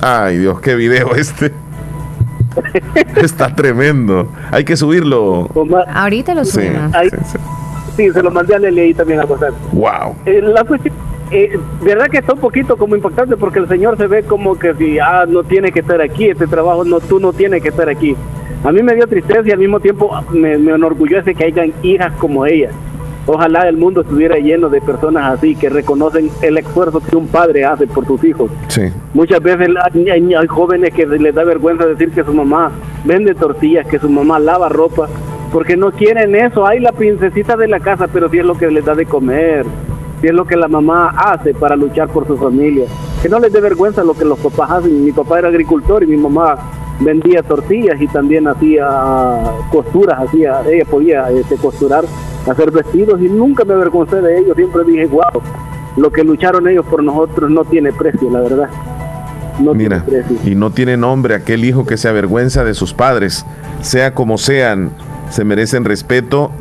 Ay 0.00 0.38
Dios, 0.38 0.60
qué 0.60 0.74
video 0.74 1.14
este. 1.14 1.52
Está 3.16 3.54
tremendo. 3.54 4.28
Hay 4.50 4.64
que 4.64 4.76
subirlo. 4.76 5.48
Ahorita 5.92 6.34
lo 6.34 6.44
Sí, 6.44 6.52
subimos. 6.52 6.94
Ahí- 6.94 7.10
sí, 7.96 8.10
se 8.10 8.22
lo 8.22 8.30
mandé 8.30 8.54
a 8.54 8.58
Leli 8.58 8.80
ahí 8.80 8.94
también 8.94 9.20
a 9.20 9.26
pasar. 9.26 9.52
Wow. 9.72 10.14
Eh, 10.26 10.40
la 10.42 10.62
cuestión, 10.64 10.94
eh, 11.30 11.58
verdad 11.82 12.06
que 12.08 12.18
está 12.18 12.32
un 12.34 12.40
poquito 12.40 12.76
como 12.76 12.94
impactante 12.96 13.36
porque 13.36 13.58
el 13.58 13.68
señor 13.68 13.96
se 13.96 14.06
ve 14.06 14.22
como 14.22 14.58
que 14.58 14.74
si, 14.74 14.98
ah, 14.98 15.24
no 15.28 15.42
tiene 15.44 15.72
que 15.72 15.80
estar 15.80 16.00
aquí, 16.00 16.28
este 16.28 16.46
trabajo, 16.46 16.84
no, 16.84 17.00
tú 17.00 17.18
no 17.20 17.32
tienes 17.32 17.62
que 17.62 17.68
estar 17.70 17.88
aquí. 17.88 18.16
A 18.64 18.72
mí 18.72 18.82
me 18.82 18.94
dio 18.94 19.06
tristeza 19.06 19.42
y 19.46 19.50
al 19.52 19.58
mismo 19.58 19.78
tiempo 19.80 20.10
me, 20.32 20.58
me 20.58 20.72
enorgullece 20.72 21.34
que 21.34 21.44
hayan 21.44 21.72
hijas 21.82 22.12
como 22.18 22.44
ella. 22.46 22.70
Ojalá 23.26 23.68
el 23.68 23.76
mundo 23.76 24.00
estuviera 24.00 24.36
lleno 24.38 24.68
de 24.70 24.80
personas 24.80 25.32
así 25.34 25.54
que 25.54 25.68
reconocen 25.68 26.30
el 26.40 26.56
esfuerzo 26.58 27.00
que 27.00 27.14
un 27.14 27.26
padre 27.28 27.64
hace 27.64 27.86
por 27.86 28.06
sus 28.06 28.24
hijos. 28.24 28.50
Sí. 28.68 28.82
Muchas 29.12 29.40
veces 29.42 29.68
hay, 29.92 30.08
hay- 30.32 30.46
jóvenes 30.46 30.94
que 30.94 31.06
les 31.06 31.34
da 31.34 31.44
vergüenza 31.44 31.84
decir 31.86 32.10
que 32.10 32.24
su 32.24 32.32
mamá 32.32 32.70
vende 33.04 33.34
tortillas, 33.34 33.86
que 33.86 33.98
su 33.98 34.08
mamá 34.08 34.38
lava 34.38 34.70
ropa, 34.70 35.08
porque 35.52 35.76
no 35.76 35.90
quieren 35.92 36.34
eso. 36.34 36.66
Hay 36.66 36.80
la 36.80 36.92
princesita 36.92 37.54
de 37.56 37.68
la 37.68 37.80
casa, 37.80 38.08
pero 38.10 38.30
sí 38.30 38.38
es 38.38 38.46
lo 38.46 38.56
que 38.56 38.70
les 38.70 38.84
da 38.84 38.94
de 38.94 39.04
comer, 39.04 39.66
sí 40.22 40.26
es 40.28 40.34
lo 40.34 40.46
que 40.46 40.56
la 40.56 40.68
mamá 40.68 41.10
hace 41.10 41.52
para 41.52 41.76
luchar 41.76 42.08
por 42.08 42.26
su 42.26 42.36
familia. 42.38 42.86
Que 43.22 43.28
no 43.28 43.38
les 43.40 43.52
dé 43.52 43.60
vergüenza 43.60 44.02
lo 44.04 44.14
que 44.14 44.24
los 44.24 44.38
papás 44.38 44.70
hacen. 44.70 45.04
Mi 45.04 45.12
papá 45.12 45.38
era 45.38 45.48
agricultor 45.48 46.02
y 46.02 46.06
mi 46.06 46.16
mamá 46.16 46.56
vendía 47.00 47.42
tortillas 47.42 48.00
y 48.00 48.06
también 48.08 48.48
hacía 48.48 48.86
costuras, 49.70 50.18
hacía, 50.20 50.60
ella 50.70 50.84
podía 50.84 51.30
este, 51.30 51.56
costurar, 51.56 52.04
hacer 52.50 52.70
vestidos 52.70 53.20
y 53.20 53.28
nunca 53.28 53.64
me 53.64 53.74
avergoncé 53.74 54.20
de 54.20 54.38
ellos. 54.38 54.56
Siempre 54.56 54.84
dije, 54.84 55.06
wow, 55.06 55.42
lo 55.96 56.10
que 56.10 56.24
lucharon 56.24 56.68
ellos 56.68 56.84
por 56.86 57.02
nosotros 57.02 57.50
no 57.50 57.64
tiene 57.64 57.92
precio, 57.92 58.30
la 58.30 58.40
verdad. 58.40 58.68
No 59.60 59.74
Mira, 59.74 60.04
tiene 60.04 60.22
precio. 60.24 60.52
y 60.52 60.54
no 60.54 60.70
tiene 60.70 60.96
nombre 60.96 61.34
aquel 61.34 61.64
hijo 61.64 61.84
que 61.84 61.96
se 61.96 62.08
avergüenza 62.08 62.62
de 62.64 62.74
sus 62.74 62.94
padres, 62.94 63.44
sea 63.80 64.14
como 64.14 64.38
sean, 64.38 64.90
se 65.30 65.44
merecen 65.44 65.84
respeto 65.84 66.52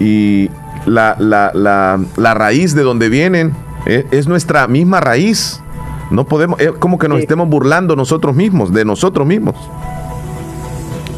y 0.00 0.50
la, 0.86 1.16
la, 1.18 1.50
la, 1.54 2.00
la 2.16 2.34
raíz 2.34 2.74
de 2.74 2.82
donde 2.82 3.08
vienen 3.10 3.52
eh, 3.86 4.06
es 4.10 4.26
nuestra 4.26 4.66
misma 4.68 5.00
raíz. 5.00 5.60
No 6.10 6.24
podemos, 6.24 6.58
es 6.60 6.72
como 6.72 6.98
que 6.98 7.08
nos 7.08 7.20
estemos 7.20 7.48
burlando 7.48 7.94
nosotros 7.96 8.34
mismos, 8.34 8.72
de 8.72 8.84
nosotros 8.84 9.26
mismos. 9.26 9.54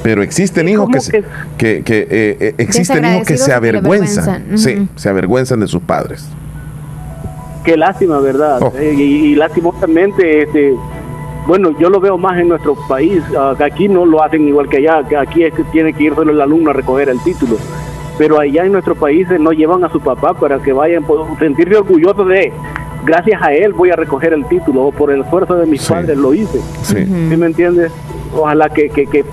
Pero 0.02 0.22
existen 0.22 0.68
hijos 0.68 0.88
que, 0.92 1.00
se- 1.00 1.24
que, 1.56 1.82
que, 1.82 2.00
eh, 2.02 2.36
eh, 2.40 2.54
existen 2.58 3.04
hijos 3.04 3.26
que 3.26 3.36
se 3.36 3.46
que 3.46 3.52
avergüenzan, 3.52 4.58
sí, 4.58 4.88
se 4.96 5.08
avergüenzan 5.08 5.60
de 5.60 5.68
sus 5.68 5.80
padres. 5.82 6.28
Qué 7.64 7.76
lástima, 7.76 8.18
¿verdad? 8.18 8.60
Oh. 8.60 8.72
Eh, 8.76 8.92
y, 8.96 9.02
y 9.02 9.34
lastimosamente, 9.36 10.42
este, 10.42 10.74
bueno, 11.46 11.70
yo 11.78 11.88
lo 11.88 12.00
veo 12.00 12.18
más 12.18 12.36
en 12.40 12.48
nuestro 12.48 12.74
país. 12.88 13.22
que 13.56 13.64
aquí 13.64 13.88
no 13.88 14.04
lo 14.04 14.22
hacen 14.22 14.46
igual 14.48 14.68
que 14.68 14.78
allá. 14.78 15.06
Que 15.08 15.16
aquí 15.16 15.44
es 15.44 15.54
que 15.54 15.62
tiene 15.64 15.92
que 15.92 16.02
ir 16.04 16.14
solo 16.16 16.32
el 16.32 16.40
alumno 16.40 16.70
a 16.70 16.72
recoger 16.72 17.08
el 17.08 17.20
título. 17.22 17.56
Pero 18.18 18.40
allá 18.40 18.64
en 18.64 18.72
nuestros 18.72 18.98
países 18.98 19.38
no 19.40 19.52
llevan 19.52 19.84
a 19.84 19.90
su 19.92 20.00
papá 20.00 20.34
para 20.34 20.58
que 20.58 20.72
vayan 20.72 21.04
por 21.04 21.38
sentirse 21.38 21.76
orgullosos 21.76 22.26
de, 22.28 22.52
gracias 23.04 23.42
a 23.42 23.52
él 23.52 23.72
voy 23.72 23.90
a 23.90 23.96
recoger 23.96 24.32
el 24.32 24.46
título 24.46 24.82
o 24.86 24.92
por 24.92 25.10
el 25.10 25.22
esfuerzo 25.22 25.56
de 25.56 25.66
mis 25.66 25.82
padres 25.86 26.16
lo 26.16 26.34
hice. 26.34 26.60
Sí. 26.82 26.96
¿Sí 27.04 27.36
me 27.36 27.46
entiendes? 27.46 27.90
Ojalá 28.34 28.68
que, 28.68 28.88
que, 28.88 29.06
que 29.06 29.24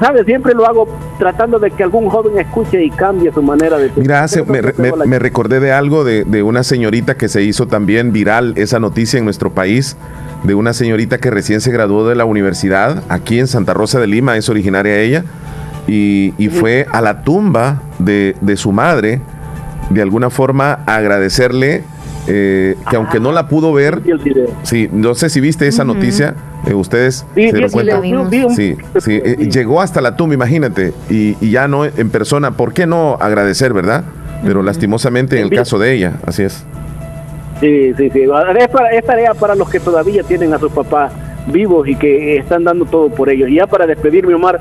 ¿sabes? 0.00 0.24
Siempre 0.24 0.54
lo 0.54 0.66
hago 0.66 0.88
tratando 1.18 1.58
de 1.58 1.70
que 1.70 1.82
algún 1.82 2.08
joven 2.08 2.38
escuche 2.38 2.82
y 2.82 2.88
cambie 2.90 3.30
su 3.32 3.42
manera 3.42 3.76
de 3.76 3.90
Mira, 3.96 4.22
hace- 4.24 4.42
me, 4.44 4.62
me- 4.78 4.92
me 5.06 5.18
recordé 5.18 5.60
de 5.60 5.72
algo 5.72 6.04
de, 6.04 6.24
de 6.24 6.42
una 6.42 6.62
señorita 6.62 7.16
que 7.16 7.28
se 7.28 7.42
hizo 7.42 7.66
también 7.66 8.10
viral 8.12 8.54
esa 8.56 8.80
noticia 8.80 9.18
en 9.18 9.24
nuestro 9.26 9.50
país, 9.52 9.96
de 10.42 10.54
una 10.54 10.72
señorita 10.72 11.18
que 11.18 11.30
recién 11.30 11.60
se 11.60 11.70
graduó 11.70 12.08
de 12.08 12.14
la 12.14 12.24
universidad 12.24 13.02
aquí 13.10 13.38
en 13.38 13.46
Santa 13.46 13.74
Rosa 13.74 14.00
de 14.00 14.06
Lima, 14.06 14.38
es 14.38 14.48
originaria 14.48 14.98
ella, 15.00 15.24
y, 15.86 16.32
y 16.38 16.48
fue 16.48 16.86
a 16.90 17.02
la 17.02 17.22
tumba 17.22 17.82
de, 17.98 18.36
de 18.40 18.56
su 18.56 18.72
madre, 18.72 19.20
de 19.90 20.00
alguna 20.00 20.30
forma 20.30 20.78
a 20.86 20.96
agradecerle, 20.96 21.84
eh, 22.26 22.76
que 22.88 22.96
aunque 22.96 23.20
no 23.20 23.32
la 23.32 23.48
pudo 23.48 23.72
ver, 23.72 24.00
sí, 24.62 24.88
no 24.92 25.14
sé 25.14 25.28
si 25.30 25.40
viste 25.40 25.66
esa 25.66 25.84
noticia, 25.84 26.34
eh, 26.66 26.74
ustedes 26.74 27.26
Sí, 27.34 27.50
se 27.50 27.58
Sí, 28.54 28.76
sí, 28.98 29.20
eh, 29.24 29.48
llegó 29.50 29.80
hasta 29.80 30.00
la 30.00 30.16
tumba, 30.16 30.34
imagínate, 30.34 30.92
y, 31.10 31.36
y 31.40 31.50
ya 31.50 31.68
no 31.68 31.84
en 31.84 32.10
persona. 32.10 32.52
¿Por 32.52 32.72
qué 32.72 32.86
no 32.86 33.16
agradecer, 33.20 33.72
verdad? 33.72 34.04
Pero 34.44 34.62
lastimosamente 34.62 35.36
en 35.38 35.44
el 35.44 35.50
caso 35.50 35.78
de 35.78 35.92
ella, 35.94 36.12
así 36.26 36.42
es. 36.42 36.64
Sí, 37.60 37.92
sí, 37.96 38.10
sí. 38.10 38.22
Es, 38.58 38.68
para- 38.68 38.90
es 38.90 39.04
tarea 39.04 39.32
para 39.34 39.54
los 39.54 39.68
que 39.70 39.80
todavía 39.80 40.22
tienen 40.22 40.52
a 40.52 40.58
sus 40.58 40.72
papás 40.72 41.12
vivos 41.46 41.86
y 41.88 41.94
que 41.94 42.36
están 42.38 42.64
dando 42.64 42.84
todo 42.84 43.08
por 43.10 43.28
ellos. 43.30 43.48
Y 43.48 43.54
ya 43.56 43.66
para 43.66 43.86
despedirme, 43.86 44.34
Omar, 44.34 44.60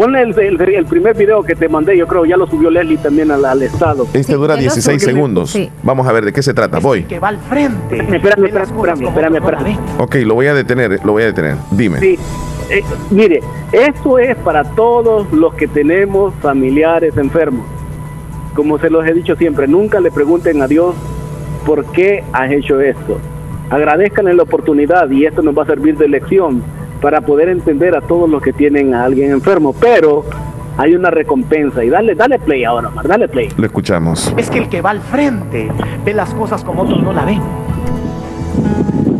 ponle 0.00 0.22
el, 0.22 0.38
el- 0.40 0.60
el 0.74 0.86
primer 0.86 1.14
video 1.14 1.42
que 1.42 1.54
te 1.54 1.68
mandé, 1.68 1.94
yo 1.94 2.06
creo, 2.06 2.24
ya 2.24 2.38
lo 2.38 2.46
subió 2.46 2.70
Leslie 2.70 2.96
también 2.96 3.30
al, 3.30 3.44
al 3.44 3.62
estado. 3.62 4.06
Este 4.14 4.32
dura 4.34 4.56
16 4.56 5.02
segundos. 5.02 5.54
Vamos 5.82 6.06
a 6.06 6.12
ver 6.12 6.24
de 6.24 6.32
qué 6.32 6.42
se 6.42 6.54
trata. 6.54 6.78
Voy. 6.78 7.02
Que 7.04 7.18
va 7.18 7.28
al 7.28 7.38
frente. 7.38 7.98
Espérame, 7.98 8.46
espérame, 8.46 8.62
espérame, 8.70 9.02
espérame, 9.08 9.36
espérame. 9.36 9.78
Ok, 9.98 10.14
lo 10.24 10.34
voy 10.36 10.46
a 10.46 10.54
detener, 10.54 11.00
lo 11.04 11.12
voy 11.12 11.24
a 11.24 11.26
detener. 11.26 11.56
Dime. 11.72 11.98
Sí, 12.00 12.18
eh, 12.70 12.82
mire, 13.10 13.40
esto 13.72 14.18
es 14.18 14.36
para 14.38 14.64
todos 14.64 15.30
los 15.34 15.52
que 15.54 15.68
tenemos 15.68 16.32
familiares 16.40 17.14
enfermos. 17.18 17.66
Como 18.54 18.78
se 18.78 18.88
los 18.88 19.06
he 19.06 19.12
dicho 19.12 19.36
siempre, 19.36 19.68
nunca 19.68 20.00
le 20.00 20.10
pregunten 20.10 20.62
a 20.62 20.66
Dios 20.66 20.94
por 21.66 21.84
qué 21.92 22.24
has 22.32 22.50
hecho 22.50 22.80
esto. 22.80 23.18
Agradezcanle 23.68 24.32
la 24.32 24.44
oportunidad 24.44 25.10
y 25.10 25.26
esto 25.26 25.42
nos 25.42 25.56
va 25.56 25.64
a 25.64 25.66
servir 25.66 25.96
de 25.98 26.08
lección 26.08 26.62
para 27.00 27.20
poder 27.20 27.48
entender 27.48 27.96
a 27.96 28.00
todos 28.00 28.28
los 28.28 28.42
que 28.42 28.52
tienen 28.52 28.94
a 28.94 29.04
alguien 29.04 29.30
enfermo. 29.32 29.74
Pero 29.78 30.24
hay 30.76 30.94
una 30.94 31.10
recompensa 31.10 31.84
y 31.84 31.90
dale, 31.90 32.14
dale 32.14 32.38
play 32.38 32.64
ahora, 32.64 32.88
Omar, 32.88 33.06
dale 33.08 33.28
play. 33.28 33.48
Lo 33.56 33.66
escuchamos. 33.66 34.32
Es 34.36 34.50
que 34.50 34.58
el 34.58 34.68
que 34.68 34.80
va 34.80 34.90
al 34.90 35.00
frente 35.00 35.68
ve 36.04 36.14
las 36.14 36.32
cosas 36.34 36.62
como 36.64 36.82
otros 36.82 37.02
no 37.02 37.12
la 37.12 37.24
ven. 37.24 37.40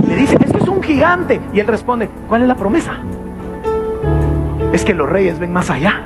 Le 0.09 0.17
dice, 0.17 0.37
es 0.45 0.53
que 0.53 0.59
es 0.59 0.69
un 0.69 0.83
gigante. 0.83 1.41
Y 1.53 1.61
él 1.61 1.67
responde, 1.67 2.09
¿cuál 2.29 2.43
es 2.43 2.49
la 2.49 2.57
promesa? 2.57 2.99
Es 4.73 4.85
que 4.85 4.95
los 4.95 5.09
reyes 5.09 5.39
ven 5.39 5.53
más 5.53 5.71
allá. 5.71 6.03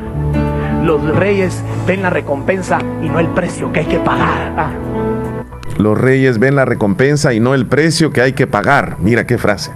Los 0.83 1.03
reyes 1.17 1.63
ven 1.87 2.03
la 2.03 2.11
recompensa 2.11 2.79
y 3.03 3.09
no 3.09 3.19
el 3.19 3.29
precio 3.29 3.73
que 3.73 3.81
hay 3.81 3.87
que 3.87 3.99
pagar. 3.99 4.53
Ah, 4.57 4.71
Los 5.79 5.99
reyes 5.99 6.39
ven 6.39 6.57
la 6.57 6.65
recompensa 6.65 7.33
y 7.33 7.41
no 7.41 7.55
el 7.55 7.67
precio 7.67 8.13
que 8.13 8.21
hay 8.21 8.33
que 8.33 8.47
pagar. 8.47 8.97
Mira 9.01 9.27
qué 9.27 9.39
frase. 9.39 9.71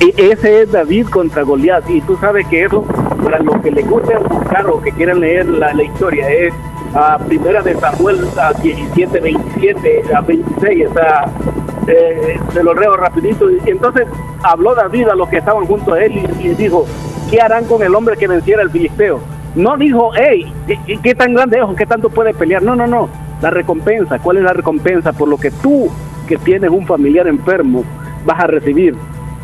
Y 0.00 0.20
ese 0.20 0.62
es 0.62 0.72
David 0.72 1.06
contra 1.08 1.42
Goliat. 1.42 1.88
Y 1.88 2.00
tú 2.02 2.16
sabes 2.16 2.46
que 2.48 2.64
eso, 2.64 2.82
para 3.22 3.38
los 3.38 3.56
que 3.62 3.70
les 3.70 3.88
guste 3.88 4.16
buscar 4.18 4.66
o 4.66 4.80
que 4.80 4.90
quieran 4.92 5.20
leer 5.20 5.46
la, 5.48 5.72
historia, 5.82 6.28
es 6.28 6.52
a 6.94 7.18
primera 7.18 7.62
de 7.62 7.74
Samuel 7.76 8.18
a 8.40 8.52
17, 8.52 9.20
27, 9.20 10.02
a 10.14 10.20
26. 10.20 10.86
Está, 10.86 11.30
eh, 11.86 12.38
se 12.52 12.62
lo 12.62 12.74
leo 12.74 12.96
rapidito. 12.96 13.50
Y 13.50 13.60
entonces 13.66 14.06
habló 14.42 14.74
David 14.74 15.08
a 15.08 15.14
los 15.14 15.28
que 15.28 15.38
estaban 15.38 15.66
junto 15.66 15.94
a 15.94 16.04
él 16.04 16.20
y, 16.40 16.48
dijo, 16.48 16.84
¿qué 17.30 17.40
harán 17.40 17.64
con 17.66 17.82
el 17.82 17.94
hombre 17.94 18.16
que 18.16 18.26
venciera 18.26 18.62
al 18.62 18.70
filisteo? 18.70 19.20
No 19.54 19.76
dijo, 19.76 20.10
hey, 20.14 20.52
¿qué, 21.02 21.14
tan 21.14 21.34
grande 21.34 21.58
es 21.58 21.64
o 21.64 21.74
qué 21.74 21.86
tanto 21.86 22.08
puede 22.08 22.34
pelear? 22.34 22.62
No, 22.62 22.74
no, 22.74 22.86
no. 22.86 23.08
La 23.40 23.50
recompensa, 23.50 24.18
¿cuál 24.18 24.38
es 24.38 24.44
la 24.44 24.52
recompensa? 24.52 25.12
Por 25.12 25.28
lo 25.28 25.36
que 25.36 25.50
tú, 25.50 25.90
que 26.26 26.38
tienes 26.38 26.70
un 26.70 26.86
familiar 26.86 27.26
enfermo, 27.26 27.84
vas 28.24 28.40
a 28.40 28.46
recibir 28.46 28.96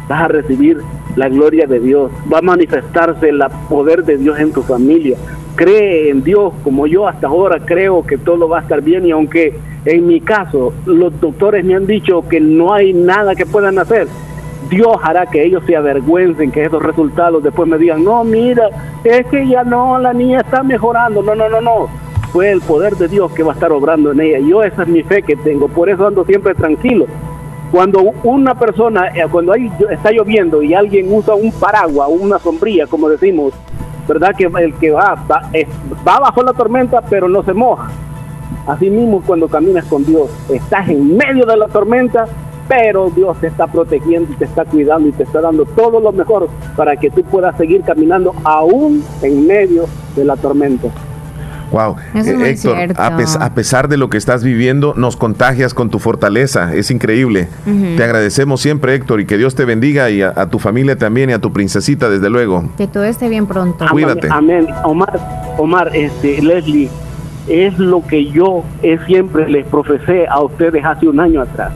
vas 0.09 0.23
a 0.23 0.29
recibir 0.29 0.79
la 1.17 1.29
gloria 1.29 1.67
de 1.67 1.81
Dios, 1.81 2.11
va 2.33 2.39
a 2.39 2.43
manifestarse 2.43 3.29
el 3.29 3.43
poder 3.69 4.05
de 4.05 4.17
Dios 4.17 4.39
en 4.39 4.53
tu 4.53 4.63
familia. 4.63 5.17
Cree 5.57 6.11
en 6.11 6.23
Dios, 6.23 6.53
como 6.63 6.87
yo 6.87 7.09
hasta 7.09 7.27
ahora 7.27 7.59
creo 7.65 8.05
que 8.05 8.17
todo 8.17 8.49
va 8.49 8.59
a 8.59 8.63
estar 8.63 8.81
bien 8.81 9.05
y 9.07 9.11
aunque 9.11 9.59
en 9.85 10.07
mi 10.07 10.21
caso 10.21 10.73
los 10.87 11.21
doctores 11.21 11.65
me 11.65 11.75
han 11.75 11.87
dicho 11.87 12.27
que 12.29 12.41
no 12.41 12.73
hay 12.73 12.93
nada 12.93 13.35
que 13.35 13.45
puedan 13.45 13.79
hacer, 13.79 14.07
Dios 14.71 14.97
hará 15.03 15.27
que 15.27 15.45
ellos 15.45 15.63
se 15.67 15.77
avergüencen, 15.77 16.53
que 16.53 16.65
esos 16.65 16.83
resultados 16.83 17.43
después 17.43 17.69
me 17.69 17.79
digan, 17.79 18.05
no, 18.05 18.23
mira, 18.23 18.69
es 19.03 19.27
que 19.27 19.49
ya 19.49 19.65
no, 19.65 19.99
la 19.99 20.13
niña 20.13 20.41
está 20.41 20.63
mejorando, 20.63 21.23
no, 21.23 21.35
no, 21.35 21.49
no, 21.49 21.61
no. 21.61 21.89
fue 22.33 22.51
el 22.51 22.61
poder 22.61 22.95
de 22.97 23.09
Dios 23.09 23.33
que 23.33 23.43
va 23.43 23.53
a 23.53 23.55
estar 23.55 23.73
obrando 23.73 24.13
en 24.13 24.21
ella. 24.21 24.39
Yo 24.41 24.63
esa 24.63 24.83
es 24.83 24.89
mi 24.89 25.03
fe 25.03 25.23
que 25.23 25.37
tengo, 25.37 25.69
por 25.69 25.89
eso 25.89 26.07
ando 26.07 26.25
siempre 26.25 26.55
tranquilo. 26.55 27.07
Cuando 27.71 28.01
una 28.23 28.55
persona, 28.55 29.09
eh, 29.09 29.27
cuando 29.31 29.53
hay, 29.53 29.71
está 29.91 30.11
lloviendo 30.11 30.63
y 30.63 30.75
alguien 30.75 31.13
usa 31.13 31.35
un 31.35 31.53
paraguas, 31.53 32.09
una 32.11 32.39
sombrilla, 32.39 32.87
como 32.87 33.09
decimos, 33.09 33.53
¿verdad? 34.07 34.35
Que 34.37 34.45
el 34.45 34.75
que 34.75 34.91
va, 34.91 35.15
va, 35.31 35.51
va 36.07 36.21
bajo 36.21 36.43
la 36.43 36.55
tormenta, 36.55 37.03
pero 37.03 37.29
no 37.29 37.43
se 37.43 37.53
moja. 37.53 37.91
Así 38.67 38.89
mismo 38.91 39.23
cuando 39.27 39.49
caminas 39.49 39.85
con 39.87 40.05
Dios, 40.05 40.31
estás 40.49 40.89
en 40.89 41.17
medio 41.17 41.45
de 41.45 41.57
la 41.57 41.69
tormenta, 41.69 42.27
pero 42.69 43.11
Dios 43.11 43.39
te 43.41 43.47
está 43.47 43.67
protegiendo 43.67 44.33
y 44.33 44.37
te 44.37 44.45
está 44.45 44.65
cuidando 44.65 45.09
y 45.09 45.13
te 45.13 45.23
está 45.23 45.41
dando 45.41 45.65
todo 45.65 46.01
lo 46.01 46.13
mejor 46.13 46.49
para 46.77 46.97
que 46.97 47.11
tú 47.11 47.23
puedas 47.23 47.57
seguir 47.57 47.83
caminando 47.83 48.35
aún 48.45 49.03
en 49.23 49.47
medio 49.47 49.87
de 50.15 50.25
la 50.25 50.37
tormenta. 50.37 50.89
Wow, 51.71 51.97
eh, 52.15 52.51
Héctor, 52.51 52.77
a, 52.97 53.55
pesar 53.55 53.89
de 53.89 53.97
lo 53.97 54.09
que 54.09 54.17
estás 54.17 54.43
viviendo, 54.43 54.95
nos 54.97 55.17
contagias 55.17 55.75
con 55.75 55.91
tu 55.91 55.99
fortaleza, 55.99 56.75
es 56.75 56.91
increíble. 56.91 57.49
Te 57.97 58.03
agradecemos 58.03 58.61
siempre, 58.61 58.95
Héctor, 58.95 59.21
y 59.21 59.27
que 59.27 59.37
Dios 59.37 59.55
te 59.55 59.65
bendiga 59.65 60.11
y 60.11 60.23
a, 60.23 60.47
tu 60.47 60.59
familia 60.59 60.97
también 60.97 61.31
y 61.31 61.33
a 61.35 61.41
tu 61.41 61.53
princesita, 61.53 62.09
desde 62.09 62.31
luego. 62.31 62.65
Que 62.77 62.87
todo 62.87 63.05
esté 63.05 63.29
bien 63.29 63.47
pronto. 63.47 63.85
Cuídate. 63.91 64.29
Amén. 64.31 64.67
Omar, 64.85 65.19
Omar, 65.59 65.91
este, 65.95 66.41
Leslie, 66.41 66.89
es 67.49 67.79
lo 67.79 68.07
que 68.07 68.27
yo 68.27 68.65
siempre 69.07 69.49
les 69.49 69.67
profesé 69.67 70.27
a 70.27 70.41
ustedes 70.41 70.85
hace 70.85 71.09
un 71.09 71.21
año 71.21 71.43
atrás. 71.43 71.73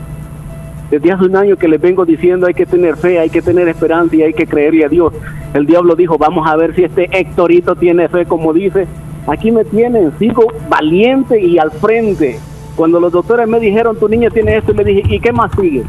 Desde 0.89 1.11
hace 1.11 1.25
un 1.25 1.35
año 1.35 1.55
que 1.55 1.67
les 1.67 1.81
vengo 1.81 2.05
diciendo 2.05 2.45
hay 2.45 2.53
que 2.53 2.65
tener 2.65 2.97
fe, 2.97 3.19
hay 3.19 3.29
que 3.29 3.41
tener 3.41 3.67
esperanza 3.67 4.15
y 4.15 4.21
hay 4.21 4.33
que 4.33 4.45
creerle 4.45 4.85
a 4.85 4.89
Dios. 4.89 5.13
El 5.53 5.65
diablo 5.65 5.95
dijo, 5.95 6.17
vamos 6.17 6.47
a 6.47 6.55
ver 6.55 6.75
si 6.75 6.83
este 6.83 7.09
Héctorito 7.11 7.75
tiene 7.75 8.07
fe 8.09 8.25
como 8.25 8.53
dice 8.53 8.87
Aquí 9.27 9.51
me 9.51 9.63
tienen, 9.63 10.11
sigo 10.19 10.47
valiente 10.69 11.39
y 11.39 11.57
al 11.57 11.71
frente. 11.71 12.37
Cuando 12.75 12.99
los 12.99 13.11
doctores 13.11 13.47
me 13.47 13.59
dijeron, 13.59 13.97
tu 13.97 14.09
niña 14.09 14.29
tiene 14.29 14.57
esto, 14.57 14.73
le 14.73 14.83
dije, 14.83 15.03
¿y 15.15 15.19
qué 15.19 15.31
más 15.31 15.51
sigue? 15.59 15.83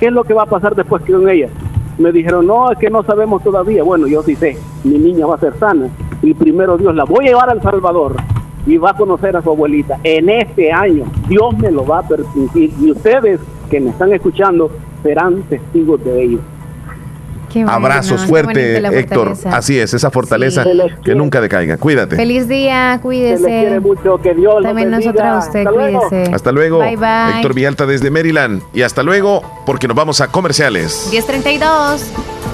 ¿Qué 0.00 0.06
es 0.06 0.12
lo 0.12 0.24
que 0.24 0.34
va 0.34 0.44
a 0.44 0.46
pasar 0.46 0.74
después 0.74 1.02
con 1.04 1.28
ella? 1.28 1.48
Me 1.98 2.12
dijeron, 2.12 2.46
no, 2.46 2.70
es 2.70 2.78
que 2.78 2.90
no 2.90 3.02
sabemos 3.02 3.42
todavía. 3.42 3.82
Bueno, 3.82 4.06
yo 4.06 4.22
sí 4.22 4.36
sé, 4.36 4.56
mi 4.84 4.98
niña 4.98 5.26
va 5.26 5.34
a 5.34 5.40
ser 5.40 5.54
sana. 5.58 5.88
Y 6.22 6.34
primero 6.34 6.78
Dios 6.78 6.94
la 6.94 7.04
voy 7.04 7.26
a 7.26 7.28
llevar 7.28 7.50
al 7.50 7.60
Salvador 7.60 8.16
y 8.66 8.76
va 8.76 8.90
a 8.90 8.96
conocer 8.96 9.36
a 9.36 9.42
su 9.42 9.50
abuelita. 9.50 9.98
En 10.04 10.28
este 10.28 10.72
año, 10.72 11.04
Dios 11.28 11.58
me 11.58 11.70
lo 11.70 11.84
va 11.84 11.98
a 11.98 12.08
permitir. 12.08 12.72
Y 12.80 12.90
ustedes 12.90 13.40
que 13.70 13.80
me 13.80 13.90
están 13.90 14.12
escuchando 14.12 14.70
serán 15.02 15.42
testigos 15.42 16.02
de 16.04 16.22
ello. 16.22 16.38
Abrazos 17.66 18.24
fuerte, 18.26 18.78
Héctor. 18.98 19.34
Así 19.46 19.78
es, 19.78 19.94
esa 19.94 20.10
fortaleza 20.10 20.64
que 21.04 21.14
nunca 21.14 21.40
decaiga. 21.40 21.76
Cuídate. 21.76 22.16
Feliz 22.16 22.48
día, 22.48 22.98
cuídese. 23.02 23.42
Se 23.42 23.48
quiere 23.48 23.80
mucho, 23.80 24.18
que 24.18 24.34
Dios 24.34 24.62
También 24.62 24.90
nosotros 24.90 25.22
a 25.22 25.38
usted, 25.38 25.66
hasta 25.66 25.70
cuídese. 25.70 25.98
Luego. 26.10 26.34
Hasta 26.34 26.52
luego. 26.52 26.78
Bye, 26.78 26.96
bye. 26.96 27.36
Héctor 27.36 27.54
Villalta 27.54 27.86
desde 27.86 28.10
Maryland. 28.10 28.62
Y 28.72 28.82
hasta 28.82 29.02
luego, 29.02 29.42
porque 29.66 29.88
nos 29.88 29.96
vamos 29.96 30.20
a 30.20 30.28
comerciales. 30.28 31.08
1032. 31.10 32.02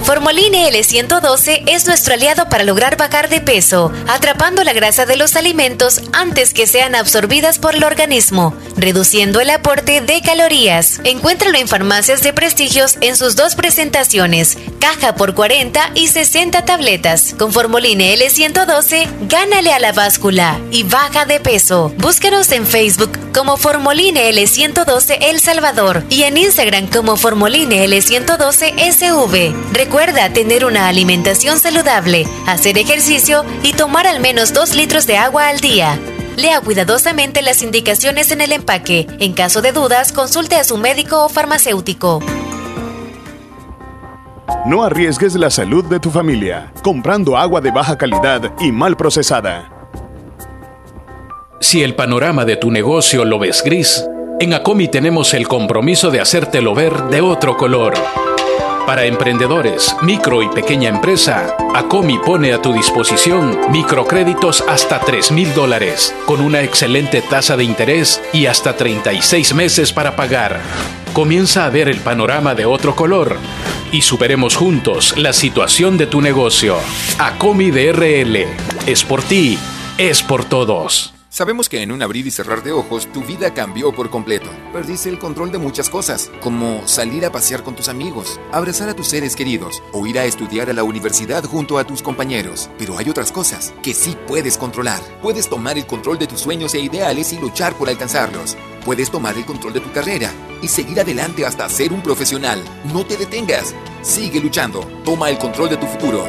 Formoline 0.05 0.71
L112 0.71 1.63
es 1.67 1.87
nuestro 1.87 2.13
aliado 2.13 2.51
para 2.51 2.63
lograr 2.63 2.99
bajar 2.99 3.31
de 3.31 3.41
peso, 3.41 3.91
atrapando 4.07 4.63
la 4.63 4.75
grasa 4.75 5.07
de 5.07 5.17
los 5.17 5.35
alimentos 5.35 6.03
antes 6.13 6.53
que 6.53 6.67
sean 6.67 6.95
absorbidas 6.95 7.59
por 7.59 7.75
el 7.75 7.85
organismo, 7.85 8.55
reduciendo 8.77 9.41
el 9.41 9.49
aporte 9.49 10.03
de 10.03 10.21
calorías. 10.21 11.01
Encuéntralo 11.05 11.57
en 11.57 11.69
farmacias 11.69 12.23
de 12.23 12.35
prestigios 12.35 12.99
en 13.01 13.17
sus 13.17 13.35
dos 13.35 13.55
presentaciones, 13.55 14.59
caja 14.85 15.15
por 15.15 15.35
40 15.35 15.93
y 15.95 16.09
60 16.09 16.67
tabletas. 16.67 17.35
Con 17.39 17.55
Formoline 17.55 18.15
L112, 18.19 19.09
gánale 19.31 19.73
a 19.73 19.79
la 19.79 19.93
báscula 19.93 20.61
y 20.71 20.83
baja 20.83 21.25
de 21.25 21.41
peso. 21.41 21.91
Búsquenos 21.97 22.53
en 22.53 22.67
Facebook 22.67 23.19
como 23.33 23.57
Formoline 23.57 24.31
L112 24.31 25.17
El 25.23 25.41
Salvador 25.41 26.05
y 26.11 26.25
en 26.25 26.37
Instagram 26.37 26.89
como 26.89 27.17
Formoline 27.17 27.87
L112 27.87 28.75
SV. 28.93 29.55
Recuerda 29.73 30.31
tener 30.35 30.67
una 30.67 30.89
alimentación 30.89 31.59
saludable, 31.59 32.29
hacer 32.47 32.77
ejercicio 32.77 33.43
y 33.63 33.73
tomar 33.73 34.07
al 34.07 34.21
menos 34.21 34.53
2 34.53 34.75
litros 34.75 35.07
de 35.07 35.17
agua 35.17 35.49
al 35.49 35.61
día. 35.61 35.99
Lea 36.37 36.61
cuidadosamente 36.61 37.41
las 37.41 37.63
indicaciones 37.63 38.31
en 38.33 38.43
el 38.43 38.53
empaque. 38.53 39.07
En 39.19 39.33
caso 39.33 39.63
de 39.63 39.73
dudas, 39.73 40.13
consulte 40.13 40.57
a 40.57 40.65
su 40.65 40.77
médico 40.77 41.25
o 41.25 41.31
farmacéutico. 41.31 42.21
No 44.67 44.83
arriesgues 44.83 45.35
la 45.35 45.51
salud 45.51 45.85
de 45.85 46.01
tu 46.01 46.11
familia 46.11 46.73
comprando 46.83 47.37
agua 47.37 47.61
de 47.61 47.71
baja 47.71 47.99
calidad 47.99 48.53
y 48.61 48.73
mal 48.73 48.97
procesada. 48.97 49.71
Si 51.61 51.83
el 51.83 51.95
panorama 51.95 52.45
de 52.45 52.57
tu 52.57 52.71
negocio 52.71 53.25
lo 53.25 53.39
ves 53.39 53.63
gris, 53.65 54.05
en 54.41 54.53
ACOMI 54.53 54.89
tenemos 54.89 55.33
el 55.35 55.49
compromiso 55.49 56.11
de 56.11 56.21
hacértelo 56.21 56.75
ver 56.75 57.05
de 57.05 57.21
otro 57.21 57.57
color. 57.57 57.95
Para 58.87 59.07
emprendedores, 59.07 59.97
micro 60.03 60.43
y 60.43 60.49
pequeña 60.51 60.91
empresa, 60.91 61.57
ACOMI 61.75 62.19
pone 62.19 62.53
a 62.53 62.61
tu 62.61 62.75
disposición 62.75 63.73
microcréditos 63.73 64.63
hasta 64.69 65.01
3 65.01 65.33
mil 65.33 65.55
dólares, 65.55 66.15
con 66.27 66.43
una 66.43 66.61
excelente 66.61 67.23
tasa 67.23 67.57
de 67.57 67.65
interés 67.65 68.21
y 68.35 68.45
hasta 68.45 68.77
36 68.77 69.55
meses 69.55 69.91
para 69.91 70.17
pagar. 70.17 70.61
Comienza 71.15 71.65
a 71.65 71.71
ver 71.71 71.89
el 71.89 72.01
panorama 72.01 72.55
de 72.55 72.67
otro 72.67 72.95
color 72.95 73.39
y 73.91 74.03
superemos 74.03 74.55
juntos 74.55 75.17
la 75.17 75.33
situación 75.33 75.97
de 75.97 76.07
tu 76.07 76.21
negocio. 76.21 76.77
ACOMI 77.19 77.71
DRL. 77.71 78.47
Es 78.87 79.03
por 79.03 79.23
ti, 79.23 79.59
es 79.97 80.23
por 80.23 80.45
todos. 80.45 81.14
Sabemos 81.35 81.69
que 81.69 81.83
en 81.83 81.91
un 81.91 82.01
abrir 82.01 82.29
y 82.29 82.31
cerrar 82.31 82.63
de 82.63 82.71
ojos 82.71 83.09
tu 83.13 83.25
vida 83.25 83.53
cambió 83.53 83.93
por 83.93 84.09
completo. 84.09 84.49
Perdiste 84.73 85.09
el 85.09 85.19
control 85.19 85.51
de 85.51 85.59
muchas 85.59 85.91
cosas, 85.91 86.31
como 86.41 86.87
salir 86.87 87.27
a 87.27 87.33
pasear 87.33 87.65
con 87.65 87.75
tus 87.75 87.89
amigos, 87.89 88.39
abrazar 88.53 88.89
a 88.89 88.95
tus 88.95 89.09
seres 89.09 89.35
queridos 89.35 89.83
o 89.91 90.07
ir 90.07 90.17
a 90.21 90.27
estudiar 90.27 90.71
a 90.71 90.73
la 90.73 90.85
universidad 90.85 91.43
junto 91.43 91.77
a 91.79 91.85
tus 91.85 92.03
compañeros. 92.03 92.71
Pero 92.79 92.97
hay 92.99 93.11
otras 93.11 93.33
cosas 93.33 93.75
que 93.83 93.95
sí 93.95 94.17
puedes 94.29 94.57
controlar. 94.57 95.01
Puedes 95.23 95.49
tomar 95.49 95.77
el 95.77 95.87
control 95.87 96.21
de 96.21 96.29
tus 96.29 96.39
sueños 96.39 96.73
e 96.75 96.79
ideales 96.79 97.33
y 97.33 97.39
luchar 97.41 97.75
por 97.75 97.89
alcanzarlos. 97.89 98.57
Puedes 98.85 99.11
tomar 99.11 99.37
el 99.37 99.45
control 99.45 99.73
de 99.73 99.81
tu 99.81 99.91
carrera 99.91 100.31
y 100.63 100.69
seguir 100.69 101.01
adelante 101.01 101.45
hasta 101.45 101.69
ser 101.69 101.93
un 101.93 102.01
profesional. 102.01 102.63
No 102.93 103.05
te 103.05 103.17
detengas. 103.17 103.75
Sigue 104.03 104.39
luchando. 104.39 104.89
Toma 105.05 105.31
el 105.31 105.39
control 105.39 105.71
de 105.71 105.79
tu 105.79 105.87
futuro. 105.87 106.25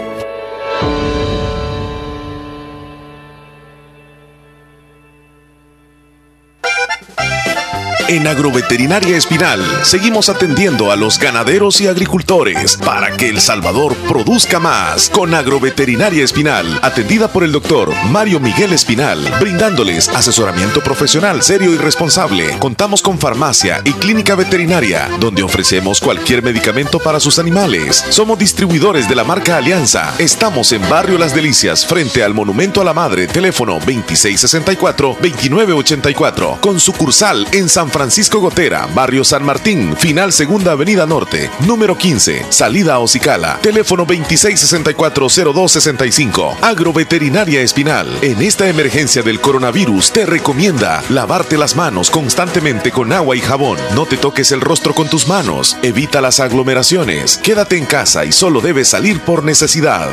En 8.07 8.27
Agroveterinaria 8.27 9.17
Espinal 9.17 9.65
seguimos 9.81 10.29
atendiendo 10.29 10.91
a 10.91 10.95
los 10.95 11.17
ganaderos 11.17 11.81
y 11.81 11.87
agricultores 11.87 12.77
para 12.77 13.17
que 13.17 13.29
El 13.29 13.41
Salvador 13.41 13.95
produzca 14.07 14.59
más. 14.59 15.09
Con 15.09 15.33
Agroveterinaria 15.33 16.23
Espinal, 16.23 16.67
atendida 16.83 17.29
por 17.29 17.43
el 17.43 17.51
doctor 17.51 17.91
Mario 18.11 18.39
Miguel 18.39 18.73
Espinal, 18.73 19.27
brindándoles 19.39 20.07
asesoramiento 20.09 20.83
profesional 20.83 21.41
serio 21.41 21.73
y 21.73 21.77
responsable. 21.77 22.59
Contamos 22.59 23.01
con 23.01 23.17
farmacia 23.17 23.81
y 23.83 23.93
clínica 23.93 24.35
veterinaria, 24.35 25.09
donde 25.19 25.41
ofrecemos 25.41 25.99
cualquier 25.99 26.43
medicamento 26.43 26.99
para 26.99 27.19
sus 27.19 27.39
animales. 27.39 28.05
Somos 28.09 28.37
distribuidores 28.37 29.09
de 29.09 29.15
la 29.15 29.23
marca 29.23 29.57
Alianza. 29.57 30.13
Estamos 30.19 30.71
en 30.73 30.87
Barrio 30.87 31.17
Las 31.17 31.33
Delicias, 31.33 31.87
frente 31.87 32.21
al 32.21 32.35
Monumento 32.35 32.81
a 32.81 32.83
la 32.83 32.93
Madre, 32.93 33.25
teléfono 33.25 33.79
2664-2984, 33.79 36.59
con 36.59 36.79
sucursal 36.79 37.47
en 37.51 37.67
San 37.67 37.89
Francisco 37.95 38.41
Gotera, 38.41 38.89
Barrio 38.93 39.23
San 39.23 39.45
Martín, 39.45 39.95
Final 39.95 40.33
Segunda 40.33 40.73
Avenida 40.73 41.05
Norte, 41.05 41.49
número 41.65 41.97
15, 41.97 42.47
salida 42.49 42.95
a 42.95 42.99
Ocicala, 42.99 43.57
teléfono 43.61 44.05
2664-0265. 44.05 46.57
Agroveterinaria 46.59 47.61
Espinal. 47.61 48.09
En 48.21 48.41
esta 48.41 48.67
emergencia 48.67 49.23
del 49.23 49.39
coronavirus 49.39 50.11
te 50.11 50.25
recomienda 50.25 51.01
lavarte 51.07 51.57
las 51.57 51.77
manos 51.77 52.11
constantemente 52.11 52.91
con 52.91 53.13
agua 53.13 53.37
y 53.37 53.39
jabón. 53.39 53.77
No 53.95 54.05
te 54.05 54.17
toques 54.17 54.51
el 54.51 54.59
rostro 54.59 54.93
con 54.93 55.07
tus 55.07 55.29
manos. 55.29 55.77
Evita 55.81 56.19
las 56.19 56.41
aglomeraciones. 56.41 57.37
Quédate 57.37 57.77
en 57.77 57.85
casa 57.85 58.25
y 58.25 58.33
solo 58.33 58.59
debes 58.59 58.89
salir 58.89 59.21
por 59.21 59.45
necesidad. 59.45 60.09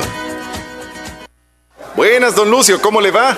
Buenas, 1.96 2.36
don 2.36 2.48
Lucio, 2.48 2.80
¿cómo 2.80 3.00
le 3.00 3.10
va? 3.10 3.36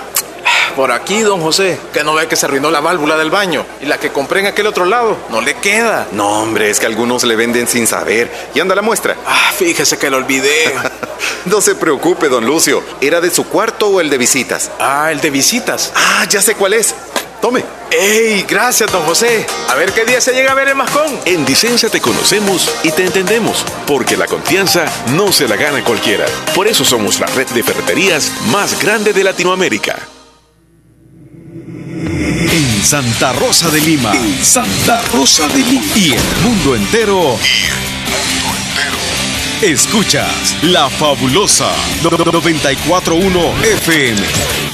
Por 0.75 0.91
aquí, 0.91 1.21
don 1.21 1.41
José, 1.41 1.79
que 1.93 2.03
no 2.03 2.13
ve 2.13 2.27
que 2.27 2.35
se 2.35 2.45
arruinó 2.45 2.71
la 2.71 2.81
válvula 2.81 3.17
del 3.17 3.29
baño. 3.29 3.65
Y 3.81 3.85
la 3.85 3.99
que 3.99 4.11
compré 4.11 4.41
en 4.41 4.47
aquel 4.47 4.67
otro 4.67 4.85
lado, 4.85 5.17
no 5.29 5.41
le 5.41 5.55
queda. 5.55 6.07
No, 6.11 6.41
hombre, 6.41 6.69
es 6.69 6.79
que 6.79 6.85
algunos 6.85 7.23
le 7.23 7.35
venden 7.35 7.67
sin 7.67 7.87
saber. 7.87 8.31
¿Y 8.53 8.59
anda 8.59 8.75
la 8.75 8.81
muestra? 8.81 9.15
Ah, 9.25 9.51
fíjese 9.55 9.97
que 9.97 10.09
lo 10.09 10.17
olvidé. 10.17 10.73
no 11.45 11.61
se 11.61 11.75
preocupe, 11.75 12.29
don 12.29 12.45
Lucio. 12.45 12.83
¿Era 13.01 13.21
de 13.21 13.29
su 13.31 13.45
cuarto 13.45 13.87
o 13.87 14.01
el 14.01 14.09
de 14.09 14.17
visitas? 14.17 14.71
Ah, 14.79 15.11
el 15.11 15.21
de 15.21 15.29
visitas. 15.29 15.91
Ah, 15.95 16.25
ya 16.29 16.41
sé 16.41 16.55
cuál 16.55 16.73
es. 16.73 16.93
Tome. 17.41 17.63
¡Ey! 17.91 18.45
Gracias, 18.47 18.91
don 18.91 19.03
José. 19.03 19.45
A 19.69 19.75
ver 19.75 19.93
qué 19.93 20.03
día 20.03 20.19
se 20.19 20.33
llega 20.33 20.51
a 20.51 20.55
ver 20.55 20.67
el 20.67 20.75
mascón. 20.75 21.19
En 21.25 21.45
Dicenza 21.45 21.89
te 21.89 22.01
conocemos 22.01 22.73
y 22.83 22.91
te 22.91 23.05
entendemos, 23.05 23.63
porque 23.85 24.17
la 24.17 24.25
confianza 24.25 24.85
no 25.15 25.31
se 25.31 25.47
la 25.47 25.55
gana 25.55 25.83
cualquiera. 25.83 26.25
Por 26.55 26.67
eso 26.67 26.83
somos 26.83 27.19
la 27.19 27.27
red 27.27 27.47
de 27.47 27.63
ferreterías 27.63 28.31
más 28.47 28.81
grande 28.81 29.13
de 29.13 29.23
Latinoamérica. 29.23 30.14
En 32.07 32.83
Santa 32.83 33.33
Rosa 33.33 33.69
de 33.71 33.81
Lima. 33.81 34.13
Santa 34.41 35.01
Rosa 35.11 35.47
de 35.47 35.57
Lima. 35.57 35.81
Y 35.95 36.11
el 36.11 36.23
mundo 36.43 36.75
entero. 36.75 37.39
Y 37.41 37.65
el 37.65 37.73
mundo 38.43 38.47
entero. 38.69 39.73
Escuchas 39.73 40.55
La 40.61 40.87
Fabulosa 40.87 41.71
941 42.03 43.39
FM. 43.63 44.21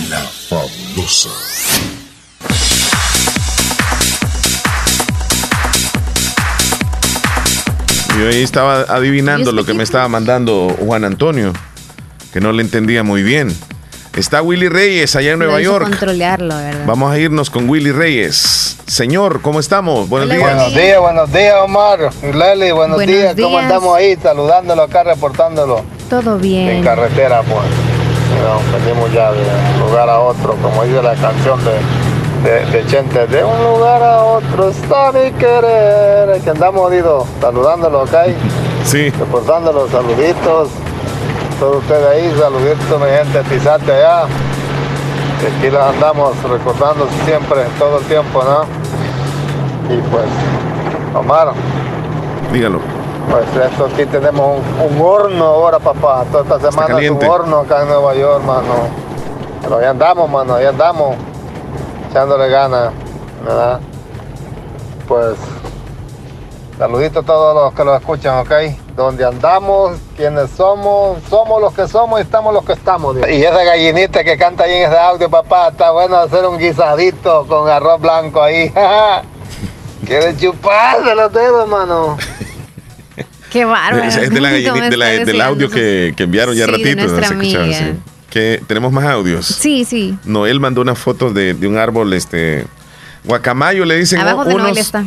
La 0.10 0.20
Fabulosa. 0.50 1.30
Yo 8.20 8.28
ahí 8.28 8.44
estaba 8.44 8.82
adivinando 8.82 9.54
lo 9.54 9.64
que 9.66 9.74
me 9.74 9.84
estaba 9.84 10.10
mandando 10.10 10.76
Juan 10.80 11.06
Antonio, 11.06 11.54
que 12.34 12.42
no 12.42 12.52
le 12.52 12.62
entendía 12.62 13.04
muy 13.04 13.24
bien. 13.24 13.56
Está 14.16 14.42
Willy 14.42 14.68
Reyes 14.68 15.16
allá 15.16 15.32
en 15.32 15.40
Nueva 15.40 15.62
York. 15.62 15.86
controlarlo, 15.86 16.56
¿verdad? 16.58 16.84
Vamos 16.86 17.12
a 17.14 17.18
irnos 17.18 17.50
con 17.50 17.70
Willy 17.70 17.92
Reyes. 17.92 18.78
Señor, 18.86 19.42
¿cómo 19.42 19.62
estamos? 19.62 20.10
Buenos 20.10 20.30
días. 20.30 20.42
Buenos 20.42 20.74
días, 20.76 21.00
buenos 21.00 21.32
días, 21.32 21.56
Omar. 21.64 22.00
Leli, 22.22 22.72
buenos, 22.72 22.98
Buenos 22.98 23.16
días. 23.16 23.36
¿Cómo 23.42 23.58
andamos 23.58 23.96
ahí? 23.96 24.18
Saludándolo 24.22 24.82
acá, 24.84 25.04
reportándolo. 25.04 25.82
Todo 26.10 26.36
En 26.36 26.42
bien. 26.42 26.84
carretera, 26.84 27.42
pues. 27.44 27.64
Nos 28.42 28.82
venimos 28.84 29.14
ya 29.14 29.32
de 29.32 29.40
un 29.40 29.88
lugar 29.88 30.10
a 30.10 30.20
otro, 30.20 30.56
como 30.62 30.84
dice 30.84 31.02
la 31.02 31.16
canción 31.16 31.60
de, 31.64 32.50
de, 32.50 32.66
de 32.66 32.86
Chente. 32.88 33.28
De 33.28 33.44
un 33.46 33.64
lugar 33.64 34.04
a 34.04 34.24
otro 34.24 34.70
está 34.70 35.14
mi 35.14 35.32
querer. 35.32 36.42
Que 36.44 36.50
andamos, 36.50 36.92
Dido, 36.92 37.26
saludándolo 37.40 38.02
acá. 38.02 38.26
Sí. 38.84 39.10
Reportándolo, 39.12 39.88
saluditos. 39.90 40.68
Todos 41.62 41.76
ustedes 41.76 42.08
ahí, 42.08 42.36
saluditos, 42.40 43.00
mi 43.00 43.06
gente, 43.06 43.44
Tizate 43.44 43.92
allá. 43.94 44.24
Aquí 44.24 45.70
los 45.70 45.80
andamos 45.80 46.36
recordando 46.42 47.08
siempre, 47.24 47.66
todo 47.78 48.00
el 48.00 48.06
tiempo, 48.06 48.44
¿no? 48.44 48.64
Y 49.94 50.02
pues, 50.02 50.26
Omar, 51.14 51.54
Dígalo. 52.52 52.80
pues 53.30 53.46
esto 53.64 53.86
aquí 53.94 54.08
tenemos 54.08 54.58
un, 54.58 54.92
un 54.96 55.02
horno 55.06 55.46
ahora, 55.46 55.78
papá. 55.78 56.26
Toda 56.32 56.42
esta 56.42 56.72
semana 56.72 57.00
es 57.00 57.12
un 57.12 57.24
horno 57.24 57.60
acá 57.60 57.84
en 57.84 57.90
Nueva 57.90 58.16
York, 58.16 58.44
mano. 58.44 58.90
Pero 59.62 59.78
ahí 59.78 59.86
andamos, 59.86 60.32
mano, 60.32 60.56
ahí 60.56 60.66
andamos. 60.66 61.16
Echándole 62.10 62.50
ganas, 62.50 62.92
¿verdad? 63.46 63.80
Pues, 65.08 65.36
saluditos 66.80 67.24
a 67.24 67.28
todos 67.28 67.54
los 67.54 67.74
que 67.76 67.84
lo 67.84 67.96
escuchan, 67.96 68.40
¿ok? 68.40 68.81
Donde 69.02 69.26
andamos, 69.26 69.98
quienes 70.16 70.50
somos, 70.52 71.18
somos 71.30 71.60
los 71.62 71.74
que 71.74 71.88
somos 71.88 72.20
y 72.20 72.24
estamos 72.24 72.54
los 72.54 72.64
que 72.64 72.74
estamos. 72.74 73.16
Dios. 73.16 73.28
Y 73.30 73.44
esa 73.44 73.64
gallinita 73.64 74.24
que 74.24 74.38
canta 74.38 74.64
ahí 74.66 74.74
en 74.74 74.88
ese 74.90 74.98
audio, 74.98 75.30
papá, 75.30 75.70
está 75.70 75.92
bueno 75.92 76.18
hacer 76.18 76.46
un 76.46 76.58
guisadito 76.58 77.46
con 77.48 77.68
arroz 77.70 78.00
blanco 78.00 78.42
ahí. 78.42 78.72
Quiere 80.06 80.36
chuparse 80.38 81.16
los 81.16 81.32
dedos, 81.34 81.68
mano. 81.70 82.18
Qué 83.52 83.66
bárbaro. 83.66 84.04
Es, 84.06 84.16
es 84.18 84.30
de 84.30 84.42
la 84.42 84.50
¿Cómo 84.52 84.60
gallini- 84.78 84.90
de 84.90 84.98
la- 84.98 85.12
está 85.14 85.26
del 85.26 85.42
audio 85.42 85.70
que, 85.70 86.14
que 86.16 86.24
enviaron 86.24 86.56
ya 86.56 86.66
Sí, 86.66 86.72
de 86.72 86.78
ratito. 86.78 86.96
nuestra 87.02 87.28
se 87.28 87.34
escuchaba, 87.34 87.64
amiga. 87.66 87.80
sí. 87.80 87.94
Que 88.30 88.64
tenemos 88.66 88.92
más 88.94 89.06
audios. 89.06 89.46
Sí, 89.46 89.84
sí. 89.84 90.18
Noel 90.24 90.60
mandó 90.62 90.80
una 90.82 90.96
foto 90.96 91.32
de, 91.32 91.54
de 91.54 91.68
un 91.68 91.78
árbol, 91.78 92.14
este 92.14 92.66
guacamayo 93.26 93.84
le 93.84 93.98
dicen 93.98 94.20
Abajo 94.22 94.46
de 94.46 94.56
unos, 94.56 94.68
Noel 94.68 94.78
está. 94.78 95.04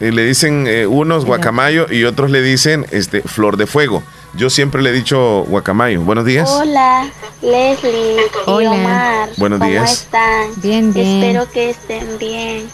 Eh, 0.00 0.12
le 0.12 0.24
dicen 0.24 0.66
eh, 0.66 0.86
unos 0.86 1.24
guacamayo 1.24 1.86
y 1.90 2.04
otros 2.04 2.30
le 2.30 2.42
dicen 2.42 2.86
este 2.90 3.22
flor 3.22 3.56
de 3.56 3.66
fuego. 3.66 4.02
Yo 4.34 4.50
siempre 4.50 4.82
le 4.82 4.90
he 4.90 4.92
dicho 4.92 5.44
guacamayo. 5.48 6.02
Buenos 6.02 6.24
días. 6.26 6.48
Hola, 6.50 7.10
Leslie 7.40 8.16
y. 8.46 8.66
Omar. 8.66 9.30
Buenos 9.38 9.58
¿Cómo 9.58 9.70
días. 9.70 9.92
están? 9.92 10.50
Bien, 10.56 10.92
bien. 10.92 11.22
Espero 11.22 11.50
que 11.50 11.70
estén 11.70 12.18
bien. 12.18 12.68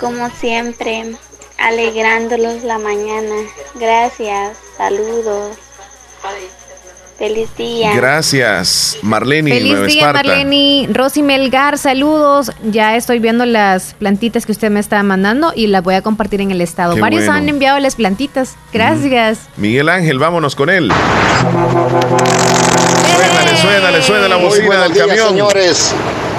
Como 0.00 0.30
siempre, 0.30 1.14
alegrándolos 1.58 2.62
la 2.64 2.78
mañana. 2.78 3.34
Gracias, 3.74 4.56
saludos. 4.76 5.56
Feliz 7.18 7.48
día. 7.56 7.94
Gracias, 7.94 8.98
Marlene 9.02 9.52
Feliz 9.52 9.70
Nueva 9.72 9.86
día, 9.86 9.96
Esparta. 10.00 10.28
Marleni. 10.28 10.88
Rosy 10.92 11.22
Melgar, 11.22 11.78
saludos. 11.78 12.50
Ya 12.64 12.96
estoy 12.96 13.20
viendo 13.20 13.46
las 13.46 13.94
plantitas 13.94 14.44
que 14.46 14.52
usted 14.52 14.68
me 14.70 14.80
está 14.80 15.00
mandando 15.04 15.52
y 15.54 15.68
las 15.68 15.82
voy 15.84 15.94
a 15.94 16.02
compartir 16.02 16.40
en 16.40 16.50
el 16.50 16.60
estado. 16.60 16.96
Qué 16.96 17.00
Varios 17.00 17.24
bueno. 17.26 17.38
han 17.38 17.48
enviado 17.48 17.78
las 17.78 17.94
plantitas. 17.94 18.56
Gracias. 18.72 19.38
Miguel 19.56 19.88
Ángel, 19.90 20.18
vámonos 20.18 20.56
con 20.56 20.70
él. 20.70 20.90
Suénale, 23.14 23.56
suénale, 23.58 24.02
suena 24.02 24.28
la 24.28 24.36
Muy 24.36 24.46
bocina 24.46 24.66
buenos 24.66 24.84
del 24.84 24.92
días, 24.94 25.06
camión. 25.06 25.28
señores. 25.28 25.94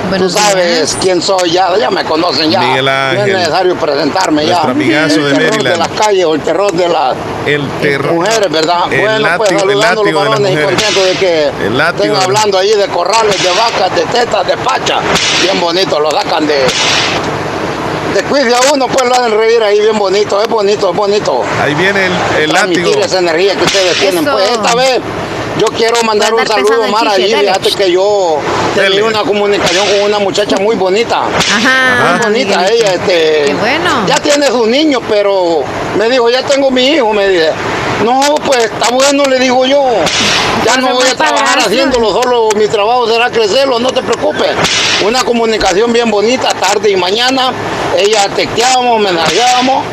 Buenos 0.10 0.34
Tú 0.34 0.40
sabes 0.40 0.98
quién 1.02 1.22
soy, 1.22 1.52
ya, 1.52 1.76
ya 1.78 1.90
me 1.90 2.04
conocen 2.06 2.52
ya. 2.52 2.60
Miguel 2.60 2.86
No 2.86 3.12
es 3.26 3.28
necesario 3.28 3.76
presentarme 3.76 4.46
ya. 4.46 4.52
Nuestro 4.54 4.72
amigazo 4.72 5.16
el 5.16 5.24
de 5.26 5.30
terror 5.36 5.50
Maryland. 5.52 5.68
de 5.74 5.78
las 5.78 5.88
calles 6.00 6.26
o 6.26 6.36
el 6.36 6.42
terror 6.42 6.72
de 6.74 6.88
las 6.90 7.16
El 7.46 7.68
terror. 7.82 8.14
mujeres, 8.14 8.52
¿verdad? 8.52 8.92
El 8.94 9.00
bueno, 9.02 9.20
látigo- 9.20 9.38
pues 9.38 9.52
el 9.52 9.60
saludando 9.60 9.88
a 9.88 9.96
látigo 10.04 10.24
los 10.24 10.24
de 10.24 10.30
las 10.30 10.40
varones 10.40 10.52
y 10.52 10.66
contento 10.66 11.04
de 11.06 11.12
que 11.14 11.48
estén 11.48 12.16
hablando 12.16 12.58
ahí 12.60 12.72
de 12.74 12.88
corrales, 12.88 13.44
de 13.44 13.50
vacas, 13.50 13.96
de 13.96 14.02
tetas, 14.06 14.48
de 14.48 14.58
pacha. 14.58 15.00
Bien 15.42 15.60
bonito, 15.60 16.00
lo 16.00 16.12
sacan 16.12 16.46
de... 16.48 16.66
De 18.14 18.24
cuide 18.24 18.54
a 18.56 18.60
uno, 18.74 18.88
pues 18.88 19.10
lo 19.10 19.14
hacen 19.14 19.38
reír 19.38 19.62
ahí 19.62 19.80
bien 19.82 19.98
bonito, 20.00 20.42
es 20.42 20.48
bonito, 20.48 20.92
es 20.92 20.96
bonito. 20.96 21.42
Ahí 21.62 21.74
viene 21.76 22.06
el, 22.06 22.14
el 22.44 22.52
látigo. 22.54 22.74
transmitir 22.76 23.00
esa 23.00 23.20
energía 23.20 23.56
que 23.58 23.64
ustedes 23.66 23.98
tienen. 23.98 24.24
Eso. 24.26 24.32
Pues 24.38 24.52
esta 24.52 24.74
vez 24.76 25.00
yo 25.58 25.66
quiero 25.68 26.02
mandar 26.04 26.34
un 26.34 26.40
Voy 26.40 26.48
saludo, 26.48 26.86
Chiche, 26.86 27.10
allí. 27.36 27.36
Fíjate 27.36 27.72
que 27.72 27.92
yo. 27.92 28.38
Tenía 28.76 29.04
una 29.04 29.22
comunicación 29.24 29.88
con 29.88 30.02
una 30.02 30.20
muchacha 30.20 30.58
muy 30.58 30.76
bonita. 30.76 31.24
Ajá. 31.24 32.12
Muy 32.12 32.26
bonita 32.26 32.68
ella, 32.68 32.94
este. 32.94 33.46
Qué 33.46 33.56
bueno. 33.60 34.06
Ya 34.08 34.16
tiene 34.16 34.48
sus 34.48 34.68
niños, 34.68 35.02
pero 35.10 35.64
me 35.98 36.10
dijo, 36.10 36.30
ya 36.30 36.44
tengo 36.44 36.70
mi 36.70 36.90
hijo, 36.90 37.14
me 37.14 37.28
dice. 37.28 37.52
No, 38.04 38.20
pues 38.46 38.66
está 38.66 38.90
bueno, 38.90 39.24
le 39.26 39.40
digo 39.40 39.66
yo. 39.66 39.84
Ya 40.66 40.78
no 40.78 40.90
voy 40.90 41.08
a 41.08 41.16
trabajar 41.16 41.60
haciéndolo, 41.60 42.12
solo 42.12 42.50
mi 42.56 42.68
trabajo 42.68 43.08
será 43.08 43.30
crecerlo, 43.30 43.80
no 43.80 43.90
te 43.92 44.02
preocupes. 44.02 44.52
Una 45.06 45.24
comunicación 45.24 45.94
bien 45.94 46.12
bonita, 46.12 46.50
tarde 46.50 46.90
y 46.90 46.96
mañana. 46.98 47.54
Ella 47.98 48.28
texteábamos, 48.36 49.00
mensajeábamos 49.00 49.86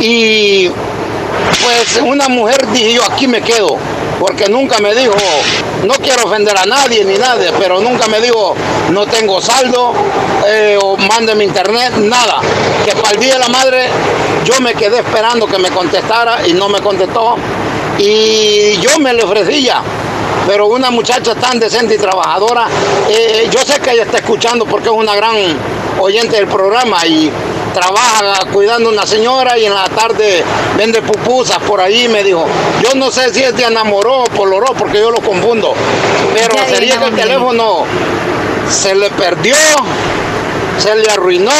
y 0.00 0.70
pues 1.62 2.00
una 2.02 2.28
mujer 2.28 2.66
dije 2.72 2.94
yo, 2.94 3.02
aquí 3.04 3.26
me 3.26 3.42
quedo, 3.42 3.78
porque 4.22 4.48
nunca 4.48 4.78
me 4.78 4.94
dijo, 4.94 5.16
no 5.82 5.94
quiero 5.94 6.22
ofender 6.26 6.56
a 6.56 6.64
nadie 6.64 7.04
ni 7.04 7.18
nadie, 7.18 7.50
pero 7.58 7.80
nunca 7.80 8.06
me 8.06 8.20
dijo, 8.20 8.54
no 8.90 9.04
tengo 9.04 9.40
saldo, 9.40 9.92
eh, 10.46 10.78
o 10.80 10.96
mándeme 10.96 11.42
internet, 11.42 11.94
nada. 11.96 12.40
Que 12.84 12.92
para 12.92 13.16
el 13.16 13.20
Día 13.20 13.34
de 13.34 13.40
la 13.40 13.48
Madre 13.48 13.88
yo 14.44 14.60
me 14.60 14.74
quedé 14.74 14.98
esperando 14.98 15.48
que 15.48 15.58
me 15.58 15.70
contestara 15.70 16.46
y 16.46 16.52
no 16.52 16.68
me 16.68 16.78
contestó. 16.80 17.34
Y 17.98 18.76
yo 18.80 18.96
me 19.00 19.12
le 19.12 19.24
ofrecí 19.24 19.64
ya. 19.64 19.82
Pero 20.46 20.66
una 20.66 20.92
muchacha 20.92 21.34
tan 21.34 21.58
decente 21.58 21.96
y 21.96 21.98
trabajadora, 21.98 22.68
eh, 23.08 23.48
yo 23.50 23.64
sé 23.64 23.80
que 23.80 23.90
ella 23.90 24.04
está 24.04 24.18
escuchando 24.18 24.66
porque 24.66 24.86
es 24.86 24.94
una 24.94 25.16
gran 25.16 25.34
oyente 25.98 26.36
del 26.36 26.46
programa 26.46 27.04
y 27.06 27.28
trabaja 27.72 28.44
cuidando 28.52 28.90
a 28.90 28.92
una 28.92 29.06
señora 29.06 29.58
y 29.58 29.66
en 29.66 29.74
la 29.74 29.88
tarde 29.88 30.44
vende 30.76 31.02
pupusas 31.02 31.58
por 31.58 31.80
ahí 31.80 32.08
me 32.08 32.22
dijo, 32.22 32.46
yo 32.82 32.94
no 32.94 33.10
sé 33.10 33.32
si 33.32 33.42
es 33.42 33.56
de 33.56 33.64
enamoró 33.64 34.22
o 34.22 34.24
poloró 34.24 34.74
porque 34.74 34.98
yo 34.98 35.10
lo 35.10 35.20
confundo, 35.20 35.74
pero 36.34 36.54
Ya 36.54 36.68
sería 36.68 36.98
que 36.98 37.06
el 37.06 37.14
teléfono 37.14 37.84
se 38.68 38.94
le 38.94 39.10
perdió, 39.10 39.56
se 40.78 40.94
le 40.94 41.10
arruinó 41.10 41.52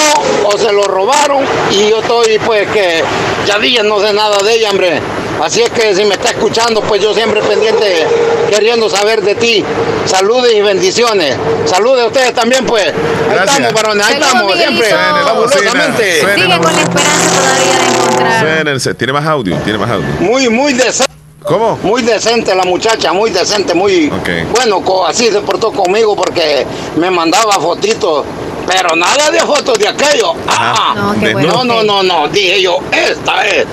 o 0.44 0.58
se 0.58 0.72
lo 0.72 0.82
robaron 0.84 1.44
y 1.70 1.88
yo 1.88 2.00
estoy 2.00 2.38
pues 2.44 2.68
que 2.70 3.02
ya 3.46 3.58
días 3.58 3.84
no 3.84 4.00
sé 4.00 4.12
nada 4.12 4.38
de 4.38 4.54
ella, 4.54 4.70
hombre. 4.70 5.00
Así 5.40 5.60
es 5.62 5.70
que 5.70 5.94
si 5.94 6.04
me 6.04 6.14
está 6.14 6.30
escuchando, 6.30 6.80
pues 6.82 7.00
yo 7.02 7.12
siempre 7.14 7.40
pendiente 7.42 8.06
queriendo 8.50 8.88
saber 8.88 9.22
de 9.22 9.34
ti. 9.34 9.64
Saludes 10.06 10.52
y 10.54 10.60
bendiciones. 10.60 11.36
Saludes 11.64 12.04
a 12.04 12.06
ustedes 12.08 12.34
también, 12.34 12.64
pues. 12.66 12.84
Ahí 12.86 12.92
Gracias. 13.34 13.56
estamos, 13.58 13.72
varones, 13.72 14.06
ahí 14.06 14.12
Saludos, 14.14 14.28
estamos, 14.32 14.56
siempre. 14.58 14.86
Miguelito. 14.86 15.34
Bocina, 15.34 15.70
Fabulosamente. 15.70 16.14
Sigue 16.20 16.58
con 16.58 16.74
la 16.74 16.80
esperanza 16.82 17.40
todavía 17.40 17.78
de 17.78 17.86
encontrar. 17.86 18.40
Suena 18.40 18.70
el- 18.70 18.96
Tiene 18.96 19.12
más 19.12 19.26
audio, 19.26 19.56
tiene 19.58 19.78
más 19.78 19.90
audio. 19.90 20.06
Muy, 20.20 20.48
muy 20.48 20.72
decente. 20.74 21.12
¿Cómo? 21.44 21.76
Muy 21.82 22.02
decente 22.02 22.54
la 22.54 22.62
muchacha, 22.62 23.12
muy 23.12 23.30
decente, 23.30 23.74
muy 23.74 24.06
Ok. 24.10 24.28
bueno, 24.54 24.80
así 25.08 25.26
se 25.26 25.40
portó 25.40 25.72
conmigo 25.72 26.14
porque 26.14 26.64
me 26.96 27.10
mandaba 27.10 27.54
fotitos, 27.54 28.24
pero 28.64 28.94
nada 28.94 29.28
de 29.28 29.40
fotos 29.40 29.76
de 29.76 29.88
aquello. 29.88 30.34
Ah, 30.46 30.94
No, 30.96 31.14
qué 31.18 31.26
De- 31.26 31.32
bueno. 31.32 31.52
no, 31.52 31.64
no, 31.64 31.82
no, 31.82 32.02
no, 32.04 32.28
dije 32.28 32.62
yo, 32.62 32.78
esta 32.92 33.44
es. 33.48 33.66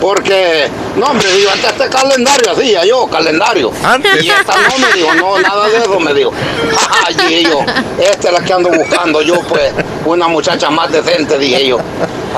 Porque, 0.00 0.68
no, 0.96 1.06
hombre, 1.06 1.28
yo 1.42 1.50
antes 1.50 1.70
este 1.70 1.88
calendario 1.88 2.52
hacía 2.52 2.84
yo, 2.84 3.06
calendario. 3.08 3.72
Antes. 3.84 4.22
Y 4.22 4.30
esta 4.30 4.54
no 4.68 4.78
me 4.78 4.92
dijo, 4.92 5.14
no, 5.14 5.38
nada 5.40 5.68
de 5.68 5.78
eso 5.78 6.00
me 6.00 6.14
dijo. 6.14 6.32
Ajá, 6.76 7.08
dije 7.10 7.42
yo, 7.44 7.60
esta 8.00 8.28
es 8.28 8.32
la 8.34 8.44
que 8.44 8.52
ando 8.52 8.70
buscando 8.70 9.22
yo, 9.22 9.40
pues, 9.42 9.72
una 10.04 10.28
muchacha 10.28 10.70
más 10.70 10.90
decente, 10.92 11.38
dije 11.38 11.66
yo. 11.66 11.78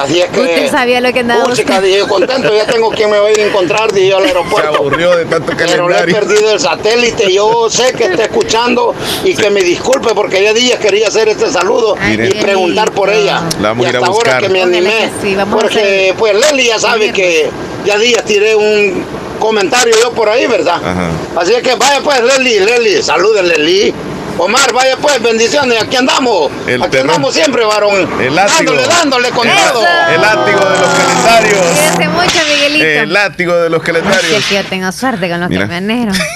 Así 0.01 0.21
es 0.21 0.31
que. 0.31 0.41
Usted 0.41 0.71
sabía 0.71 1.01
lo 1.01 1.13
que 1.13 1.21
andaba. 1.21 1.47
Música, 1.47 1.81
dije, 1.81 2.01
contento, 2.09 2.55
ya 2.55 2.67
tengo 2.67 2.91
quien 2.91 3.11
me 3.11 3.19
va 3.19 3.29
a 3.29 3.31
ir 3.33 3.41
a 3.41 3.47
encontrar, 3.47 3.93
dije 3.93 4.15
al 4.15 4.25
aeropuerto. 4.25 4.71
Se 4.73 4.77
aburrió 4.79 5.17
de 5.17 5.25
tanto 5.27 5.53
Pero 5.57 5.89
le 5.89 5.95
he 5.95 5.99
calendario. 5.99 6.15
perdido 6.15 6.53
el 6.53 6.61
satélite. 6.61 7.33
Yo 7.33 7.69
sé 7.69 7.93
que 7.93 8.05
está 8.05 8.25
escuchando 8.25 8.95
y 9.25 9.35
que 9.35 9.51
me 9.51 9.63
disculpe 9.63 10.11
porque 10.15 10.43
ya 10.43 10.53
días 10.55 10.79
quería 10.79 11.09
hacer 11.09 11.29
este 11.29 11.51
saludo 11.51 11.97
y 12.11 12.17
preguntar 12.41 12.93
por 12.93 13.11
ella. 13.11 13.43
La 13.61 13.69
vamos 13.69 13.85
y 13.85 13.89
a 13.89 13.91
ir 13.91 13.97
a 13.97 13.99
hasta 13.99 14.11
ahora 14.11 14.33
buscar. 14.33 14.43
que 14.43 14.49
me 14.49 14.63
animé. 14.63 15.11
sí, 15.23 15.37
porque, 15.51 16.15
pues, 16.19 16.35
Leli 16.35 16.67
ya 16.67 16.79
sabe 16.79 17.13
que 17.13 17.51
ya 17.85 17.99
días 17.99 18.25
tiré 18.25 18.55
un 18.57 19.05
comentario 19.39 19.95
yo 20.03 20.13
por 20.13 20.29
ahí, 20.29 20.47
¿verdad? 20.47 20.77
Ajá. 20.77 21.11
Así 21.37 21.53
es 21.55 21.63
que 21.63 21.75
vaya 21.75 22.01
pues, 22.03 22.23
Leli, 22.23 22.61
Leli, 22.61 23.03
saluden, 23.03 23.49
Leli. 23.49 23.93
Omar, 24.39 24.73
vaya 24.73 24.97
pues, 24.97 25.21
bendiciones, 25.23 25.83
aquí 25.83 25.97
andamos. 25.97 26.51
El 26.67 26.83
aquí 26.83 26.91
terror. 26.93 27.11
andamos 27.11 27.35
siempre, 27.35 27.65
varón. 27.65 28.09
El 28.21 28.35
látigo. 28.35 28.73
Dándole, 28.73 28.87
dándole 28.89 29.31
con 29.31 29.47
El- 29.49 29.55
todo. 29.73 29.85
El 30.15 30.21
látigo 30.21 30.59
de 30.71 30.79
los 30.79 30.89
calendarios. 30.89 31.59
Cuídese 31.59 32.09
mucho, 32.09 32.39
Miguelito. 32.49 32.85
El 32.85 33.13
látigo 33.13 33.57
de 33.57 33.71
los 33.71 33.83
calendarios. 33.83 34.33
es 34.33 34.45
que 34.47 34.55
yo 34.57 34.65
tengo 34.65 34.91
suerte 34.93 35.29
con 35.29 35.41
los 35.41 35.51
Mira. 35.51 35.63
camioneros. 35.69 36.17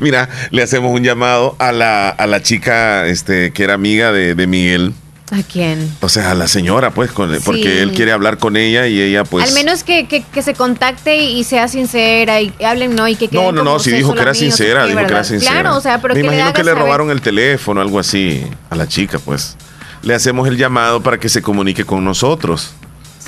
Mira, 0.00 0.28
le 0.50 0.62
hacemos 0.62 0.92
un 0.92 1.02
llamado 1.02 1.56
a 1.58 1.72
la, 1.72 2.08
a 2.10 2.26
la 2.26 2.42
chica 2.42 3.06
este, 3.06 3.52
que 3.52 3.64
era 3.64 3.74
amiga 3.74 4.12
de, 4.12 4.34
de 4.34 4.46
Miguel. 4.46 4.94
¿A 5.32 5.42
quién? 5.42 5.90
O 6.02 6.10
sea, 6.10 6.32
a 6.32 6.34
la 6.34 6.46
señora, 6.46 6.90
pues, 6.90 7.10
con- 7.10 7.34
porque 7.42 7.62
Sí. 7.62 7.78
él 7.78 7.92
quiere 7.92 8.12
hablar 8.12 8.36
con 8.36 8.54
ella 8.56 8.86
y 8.86 9.00
ella, 9.00 9.24
pues. 9.24 9.48
Al 9.48 9.54
menos 9.54 9.82
que, 9.82 10.06
que, 10.06 10.22
que 10.22 10.42
se 10.42 10.52
contacte 10.52 11.16
y, 11.16 11.42
sea 11.44 11.68
sincera 11.68 12.42
y 12.42 12.52
hablen, 12.62 12.94
¿no? 12.94 13.08
Y 13.08 13.16
que 13.16 13.28
No, 13.32 13.50
no, 13.50 13.64
no, 13.64 13.78
sí 13.78 13.92
dijo 13.92 14.12
que 14.12 14.20
era 14.20 14.32
amigos, 14.32 14.56
sincera, 14.56 14.84
dijo 14.84 14.98
que 14.98 15.04
era 15.06 15.24
sincera. 15.24 15.52
Claro, 15.52 15.76
o 15.76 15.80
sea, 15.80 16.02
pero 16.02 16.14
Me 16.14 16.20
que 16.20 16.26
imagino 16.26 16.48
le 16.48 16.52
que 16.52 16.62
le 16.64 16.74
robaron 16.74 17.10
el 17.10 17.22
teléfono, 17.22 17.80
algo 17.80 17.98
así, 17.98 18.44
a 18.68 18.76
la 18.76 18.86
chica, 18.86 19.18
pues. 19.18 19.56
Le 20.02 20.14
hacemos 20.14 20.46
el 20.48 20.58
llamado 20.58 21.02
para 21.02 21.18
que 21.18 21.30
se 21.30 21.40
comunique 21.40 21.84
con 21.86 22.04
nosotros. 22.04 22.72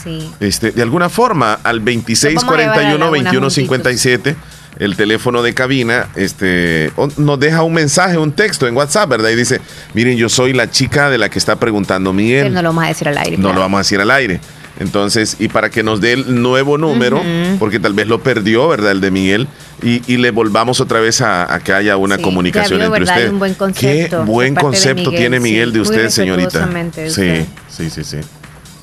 Sí. 0.02 0.30
Este, 0.40 0.72
de 0.72 0.82
alguna 0.82 1.08
forma, 1.08 1.54
al 1.64 1.82
Nos 1.82 1.86
vamos 1.86 2.44
a 2.44 2.58
llevar 2.58 2.60
a 2.60 2.66
la 2.66 2.98
2641-2157, 2.98 4.36
el 4.78 4.96
teléfono 4.96 5.42
de 5.42 5.54
cabina, 5.54 6.08
este, 6.16 6.90
nos 7.16 7.38
deja 7.38 7.62
un 7.62 7.74
mensaje, 7.74 8.18
un 8.18 8.32
texto 8.32 8.66
en 8.66 8.76
WhatsApp, 8.76 9.08
¿verdad? 9.08 9.30
Y 9.30 9.36
dice, 9.36 9.60
miren, 9.94 10.16
yo 10.16 10.28
soy 10.28 10.52
la 10.52 10.70
chica 10.70 11.10
de 11.10 11.18
la 11.18 11.28
que 11.28 11.38
está 11.38 11.56
preguntando 11.56 12.12
Miguel. 12.12 12.44
Pero 12.44 12.54
no 12.54 12.62
lo 12.62 12.68
vamos 12.70 12.84
a 12.84 12.88
decir 12.88 13.08
al 13.08 13.18
aire. 13.18 13.36
No 13.36 13.42
claro. 13.44 13.54
lo 13.54 13.60
vamos 13.60 13.78
a 13.78 13.80
decir 13.80 14.00
al 14.00 14.10
aire. 14.10 14.40
Entonces, 14.80 15.36
y 15.38 15.46
para 15.46 15.70
que 15.70 15.84
nos 15.84 16.00
dé 16.00 16.14
el 16.14 16.42
nuevo 16.42 16.78
número, 16.78 17.22
porque 17.60 17.78
tal 17.78 17.92
vez 17.92 18.08
lo 18.08 18.20
perdió, 18.22 18.66
¿verdad? 18.66 18.90
El 18.90 19.00
de 19.00 19.12
Miguel, 19.12 19.46
y, 19.82 20.02
y 20.12 20.16
le 20.16 20.32
volvamos 20.32 20.80
otra 20.80 20.98
vez 20.98 21.20
a, 21.20 21.52
a 21.54 21.60
que 21.60 21.72
haya 21.72 21.96
una 21.96 22.16
Sí, 22.16 22.22
comunicación 22.22 22.82
entre 22.82 23.04
ustedes. 23.04 23.30
Un 23.30 23.38
buen 23.38 23.52
Qué 23.52 23.58
concepto 23.58 24.24
buen 24.24 24.54
concepto 24.56 25.10
Miguel, 25.10 25.16
tiene 25.20 25.40
Miguel 25.40 25.68
sí. 25.68 25.74
de 25.74 25.80
usted, 25.80 26.08
señorita. 26.10 26.68
Sí, 27.08 27.46
sí, 27.68 27.90
sí, 27.90 28.02
sí. 28.02 28.16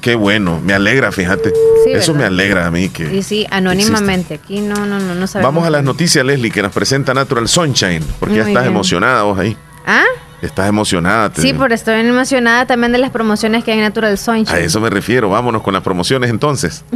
Qué 0.01 0.15
bueno, 0.15 0.59
me 0.63 0.73
alegra, 0.73 1.11
fíjate. 1.11 1.51
Sí, 1.85 1.91
Eso 1.91 2.13
¿verdad? 2.13 2.29
me 2.29 2.35
alegra 2.35 2.65
a 2.67 2.71
mí 2.71 2.89
que. 2.89 3.13
Y 3.15 3.23
sí, 3.23 3.45
anónimamente. 3.51 4.33
Aquí 4.35 4.59
no, 4.59 4.85
no, 4.87 4.99
no, 4.99 5.13
no 5.15 5.27
sabemos. 5.27 5.53
Vamos 5.53 5.67
a 5.67 5.69
las 5.69 5.83
noticias, 5.83 6.25
Leslie, 6.25 6.51
que 6.51 6.61
nos 6.63 6.71
presenta 6.73 7.13
Natural 7.13 7.47
Sunshine, 7.47 8.03
porque 8.19 8.35
ya 8.35 8.41
Muy 8.43 8.51
estás 8.51 8.63
bien. 8.63 8.73
emocionada 8.73 9.23
vos 9.23 9.37
ahí. 9.37 9.55
¿Ah? 9.85 10.03
Estás 10.41 10.67
emocionada. 10.67 11.29
te 11.31 11.41
Sí, 11.43 11.53
pero 11.53 11.73
estoy 11.75 11.99
emocionada 11.99 12.65
también 12.65 12.91
de 12.91 12.97
las 12.97 13.11
promociones 13.11 13.63
que 13.63 13.71
hay 13.71 13.77
en 13.77 13.83
Natural 13.83 14.17
Sunshine. 14.17 14.49
A 14.57 14.59
eso 14.59 14.81
me 14.81 14.89
refiero. 14.89 15.29
Vámonos 15.29 15.61
con 15.61 15.73
las 15.73 15.83
promociones 15.83 16.29
entonces. 16.31 16.83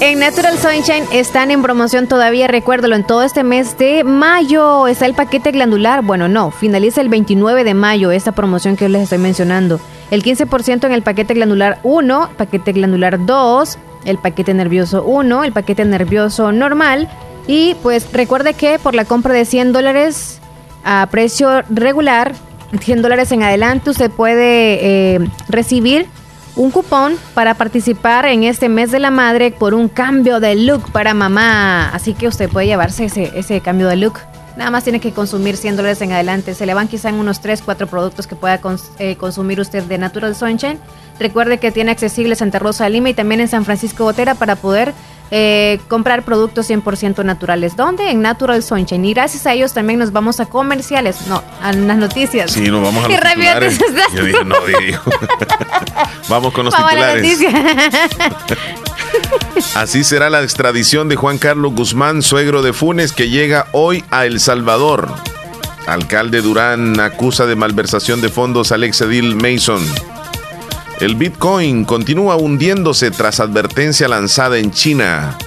En 0.00 0.20
Natural 0.20 0.56
Sunshine 0.58 1.04
están 1.12 1.50
en 1.50 1.60
promoción 1.60 2.06
todavía, 2.06 2.46
recuérdalo, 2.46 2.94
en 2.94 3.04
todo 3.04 3.24
este 3.24 3.42
mes 3.42 3.76
de 3.78 4.04
mayo 4.04 4.86
está 4.86 5.06
el 5.06 5.14
paquete 5.14 5.50
glandular. 5.50 6.02
Bueno, 6.02 6.28
no, 6.28 6.52
finaliza 6.52 7.00
el 7.00 7.08
29 7.08 7.64
de 7.64 7.74
mayo 7.74 8.12
esta 8.12 8.30
promoción 8.32 8.76
que 8.76 8.88
les 8.88 9.02
estoy 9.02 9.18
mencionando. 9.18 9.80
El 10.10 10.22
15% 10.22 10.84
en 10.84 10.92
el 10.92 11.02
paquete 11.02 11.34
glandular 11.34 11.80
1, 11.82 12.30
paquete 12.36 12.72
glandular 12.72 13.24
2, 13.24 13.78
el 14.04 14.18
paquete 14.18 14.54
nervioso 14.54 15.04
1, 15.04 15.44
el 15.44 15.52
paquete 15.52 15.84
nervioso 15.84 16.50
normal. 16.52 17.08
Y 17.46 17.74
pues 17.82 18.10
recuerde 18.12 18.54
que 18.54 18.78
por 18.78 18.94
la 18.94 19.04
compra 19.04 19.34
de 19.34 19.44
100 19.44 19.72
dólares 19.72 20.40
a 20.84 21.08
precio 21.10 21.62
regular, 21.68 22.34
100 22.80 23.02
dólares 23.02 23.32
en 23.32 23.42
adelante, 23.42 23.90
usted 23.90 24.10
puede 24.10 25.14
eh, 25.14 25.28
recibir 25.48 26.06
un 26.56 26.70
cupón 26.70 27.16
para 27.34 27.54
participar 27.54 28.26
en 28.26 28.44
este 28.44 28.68
mes 28.68 28.90
de 28.90 28.98
la 28.98 29.10
madre 29.10 29.52
por 29.52 29.74
un 29.74 29.88
cambio 29.88 30.40
de 30.40 30.56
look 30.56 30.90
para 30.90 31.14
mamá. 31.14 31.90
Así 31.90 32.14
que 32.14 32.28
usted 32.28 32.48
puede 32.48 32.66
llevarse 32.66 33.04
ese, 33.04 33.30
ese 33.34 33.60
cambio 33.60 33.88
de 33.88 33.96
look. 33.96 34.18
Nada 34.58 34.70
más 34.72 34.82
tiene 34.82 34.98
que 35.00 35.12
consumir 35.12 35.56
100 35.56 35.76
dólares 35.76 36.02
en 36.02 36.12
adelante. 36.12 36.52
Se 36.52 36.66
le 36.66 36.74
van 36.74 36.88
quizá 36.88 37.08
en 37.08 37.14
unos 37.14 37.40
3, 37.40 37.62
4 37.64 37.86
productos 37.86 38.26
que 38.26 38.34
pueda 38.34 38.60
cons- 38.60 38.90
eh, 38.98 39.14
consumir 39.16 39.60
usted 39.60 39.84
de 39.84 39.98
Natural 39.98 40.34
Sunshine. 40.34 40.78
Recuerde 41.20 41.58
que 41.58 41.70
tiene 41.70 41.92
accesible 41.92 42.34
Santa 42.34 42.58
Rosa 42.58 42.82
de 42.84 42.90
Lima 42.90 43.08
y 43.10 43.14
también 43.14 43.40
en 43.40 43.46
San 43.48 43.64
Francisco 43.64 44.02
Botera 44.02 44.34
para 44.34 44.56
poder 44.56 44.92
eh, 45.30 45.78
comprar 45.88 46.24
productos 46.24 46.68
100% 46.68 47.24
naturales. 47.24 47.76
¿Dónde? 47.76 48.10
En 48.10 48.20
Natural 48.20 48.60
Sunshine. 48.62 49.04
Y 49.04 49.14
gracias 49.14 49.46
a 49.46 49.52
ellos 49.52 49.74
también 49.74 50.00
nos 50.00 50.10
vamos 50.10 50.40
a 50.40 50.46
comerciales. 50.46 51.26
No, 51.28 51.40
a 51.62 51.72
las 51.72 51.96
noticias. 51.96 52.50
Sí, 52.50 52.68
nos 52.68 52.82
vamos 52.82 53.04
a 53.04 53.08
los 53.10 53.20
titulares. 53.20 53.78
Yo 54.14 54.24
dije, 54.24 54.44
no, 54.44 54.56
dije 54.66 54.92
yo. 54.92 54.98
Vamos 56.28 56.52
con 56.52 56.64
los 56.66 56.74
Vamos 56.74 56.90
titulares. 56.90 57.38
Así 59.74 60.04
será 60.04 60.30
la 60.30 60.42
extradición 60.42 61.08
de 61.08 61.16
Juan 61.16 61.38
Carlos 61.38 61.74
Guzmán, 61.74 62.22
suegro 62.22 62.62
de 62.62 62.72
Funes, 62.72 63.12
que 63.12 63.28
llega 63.28 63.66
hoy 63.72 64.04
a 64.10 64.26
El 64.26 64.40
Salvador. 64.40 65.08
Alcalde 65.86 66.42
Durán 66.42 67.00
acusa 67.00 67.46
de 67.46 67.56
malversación 67.56 68.20
de 68.20 68.28
fondos 68.28 68.72
al 68.72 68.84
exedil 68.84 69.36
Mason. 69.36 69.84
El 71.00 71.14
Bitcoin 71.14 71.84
continúa 71.84 72.36
hundiéndose 72.36 73.10
tras 73.10 73.40
advertencia 73.40 74.08
lanzada 74.08 74.58
en 74.58 74.72
China. 74.72 75.38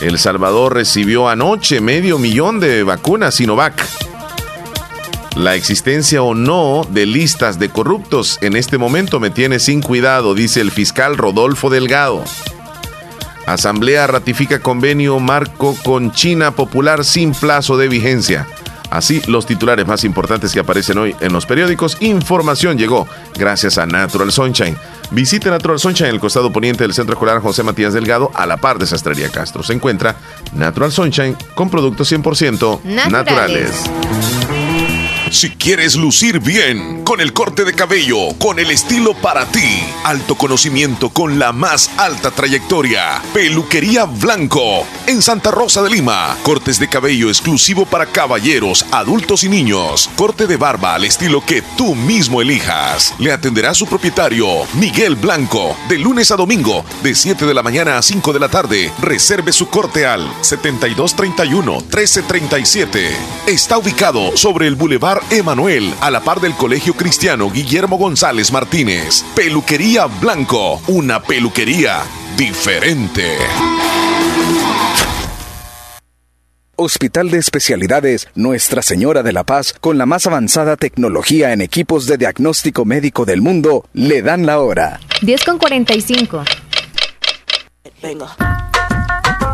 El 0.00 0.18
Salvador 0.18 0.74
recibió 0.74 1.28
anoche 1.28 1.80
medio 1.80 2.18
millón 2.18 2.60
de 2.60 2.82
vacunas 2.82 3.36
Sinovac. 3.36 3.82
La 5.36 5.54
existencia 5.54 6.22
o 6.22 6.34
no 6.34 6.86
de 6.90 7.06
listas 7.06 7.58
de 7.58 7.70
corruptos 7.70 8.38
en 8.42 8.54
este 8.54 8.76
momento 8.76 9.18
me 9.18 9.30
tiene 9.30 9.60
sin 9.60 9.80
cuidado, 9.80 10.34
dice 10.34 10.60
el 10.60 10.70
fiscal 10.70 11.16
Rodolfo 11.16 11.70
Delgado. 11.70 12.22
Asamblea 13.46 14.06
ratifica 14.06 14.60
convenio 14.60 15.18
marco 15.18 15.76
con 15.84 16.12
China 16.12 16.52
Popular 16.52 17.04
sin 17.04 17.32
plazo 17.32 17.76
de 17.76 17.88
vigencia. 17.88 18.46
Así 18.92 19.22
los 19.26 19.46
titulares 19.46 19.86
más 19.86 20.04
importantes 20.04 20.52
que 20.52 20.60
aparecen 20.60 20.98
hoy 20.98 21.16
en 21.20 21.32
los 21.32 21.46
periódicos. 21.46 21.96
Información 22.00 22.76
llegó 22.76 23.08
gracias 23.34 23.78
a 23.78 23.86
Natural 23.86 24.30
Sunshine. 24.30 24.76
Visite 25.10 25.48
Natural 25.48 25.78
Sunshine 25.78 26.08
en 26.08 26.14
el 26.14 26.20
costado 26.20 26.52
poniente 26.52 26.84
del 26.84 26.92
Centro 26.92 27.14
Escolar 27.14 27.40
José 27.40 27.62
Matías 27.62 27.94
Delgado 27.94 28.30
a 28.34 28.44
la 28.44 28.58
par 28.58 28.78
de 28.78 28.86
Sastrería 28.86 29.30
Castro. 29.30 29.62
Se 29.62 29.72
encuentra 29.72 30.16
Natural 30.52 30.92
Sunshine 30.92 31.36
con 31.54 31.70
productos 31.70 32.12
100% 32.12 32.82
naturales. 33.10 33.72
Si 35.32 35.48
quieres 35.48 35.96
lucir 35.96 36.38
bien, 36.40 37.04
con 37.04 37.22
el 37.22 37.32
corte 37.32 37.64
de 37.64 37.72
cabello, 37.72 38.34
con 38.38 38.58
el 38.58 38.70
estilo 38.70 39.14
para 39.14 39.46
ti, 39.46 39.82
alto 40.04 40.34
conocimiento 40.34 41.08
con 41.08 41.38
la 41.38 41.52
más 41.52 41.90
alta 41.96 42.30
trayectoria, 42.30 43.22
Peluquería 43.32 44.04
Blanco, 44.04 44.86
en 45.06 45.22
Santa 45.22 45.50
Rosa 45.50 45.82
de 45.82 45.88
Lima, 45.88 46.36
cortes 46.42 46.78
de 46.78 46.86
cabello 46.86 47.28
exclusivo 47.28 47.86
para 47.86 48.04
caballeros, 48.04 48.84
adultos 48.90 49.42
y 49.44 49.48
niños, 49.48 50.10
corte 50.16 50.46
de 50.46 50.58
barba 50.58 50.96
al 50.96 51.04
estilo 51.04 51.42
que 51.42 51.62
tú 51.78 51.94
mismo 51.94 52.42
elijas. 52.42 53.14
Le 53.18 53.32
atenderá 53.32 53.72
su 53.72 53.86
propietario, 53.86 54.46
Miguel 54.74 55.16
Blanco, 55.16 55.74
de 55.88 55.98
lunes 55.98 56.30
a 56.30 56.36
domingo, 56.36 56.84
de 57.02 57.14
7 57.14 57.46
de 57.46 57.54
la 57.54 57.62
mañana 57.62 57.96
a 57.96 58.02
5 58.02 58.34
de 58.34 58.38
la 58.38 58.50
tarde. 58.50 58.92
Reserve 59.00 59.50
su 59.52 59.68
corte 59.68 60.04
al 60.04 60.28
7231-1337. 60.42 63.08
Está 63.46 63.78
ubicado 63.78 64.36
sobre 64.36 64.66
el 64.66 64.74
Boulevard 64.74 65.21
Emanuel, 65.30 65.92
a 66.00 66.10
la 66.10 66.20
par 66.20 66.40
del 66.40 66.54
Colegio 66.54 66.94
Cristiano 66.94 67.50
Guillermo 67.50 67.96
González 67.98 68.52
Martínez. 68.52 69.24
Peluquería 69.34 70.06
Blanco, 70.06 70.80
una 70.88 71.22
peluquería 71.22 72.02
diferente. 72.36 73.36
Hospital 76.76 77.30
de 77.30 77.38
Especialidades 77.38 78.28
Nuestra 78.34 78.82
Señora 78.82 79.22
de 79.22 79.32
la 79.32 79.44
Paz, 79.44 79.74
con 79.80 79.98
la 79.98 80.06
más 80.06 80.26
avanzada 80.26 80.76
tecnología 80.76 81.52
en 81.52 81.60
equipos 81.60 82.06
de 82.06 82.16
diagnóstico 82.16 82.84
médico 82.84 83.24
del 83.24 83.40
mundo, 83.40 83.86
le 83.92 84.22
dan 84.22 84.46
la 84.46 84.58
hora. 84.58 84.98
10 85.20 85.44
con 85.44 85.58
45. 85.58 86.44
Venga. 88.02 88.71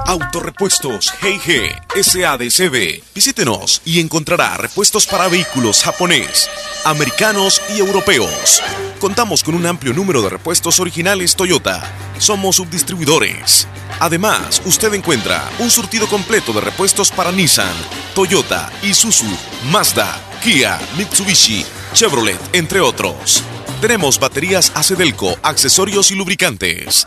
Autorepuestos 0.09 1.13
G&G 1.21 2.03
SADCB. 2.03 3.03
Visítenos 3.15 3.83
y 3.85 4.01
encontrará 4.01 4.57
repuestos 4.57 5.07
para 5.07 5.29
vehículos 5.29 5.83
japonés, 5.83 6.49
americanos 6.87 7.61
y 7.77 7.81
europeos. 7.81 8.63
Contamos 9.01 9.45
con 9.45 9.55
un 9.55 9.67
amplio 9.67 9.93
número 9.93 10.23
de 10.23 10.31
repuestos 10.31 10.81
originales 10.81 11.37
Toyota. 11.37 11.83
Somos 12.19 12.57
subdistribuidores. 12.57 13.69
Además, 14.01 14.63
usted 14.65 14.95
encuentra 14.95 15.47
un 15.59 15.71
surtido 15.71 16.07
completo 16.09 16.55
de 16.55 16.63
repuestos 16.63 17.11
para 17.11 17.31
Nissan, 17.31 17.77
Toyota, 18.15 18.73
Isuzu, 18.83 19.27
Mazda, 19.71 20.19
Kia, 20.43 20.81
Mitsubishi, 20.97 21.67
Chevrolet, 21.93 22.41
entre 22.55 22.81
otros. 22.81 23.43
Tenemos 23.83 24.19
baterías 24.19 24.73
Acedelco, 24.75 25.37
accesorios 25.43 26.11
y 26.13 26.15
lubricantes. 26.15 27.07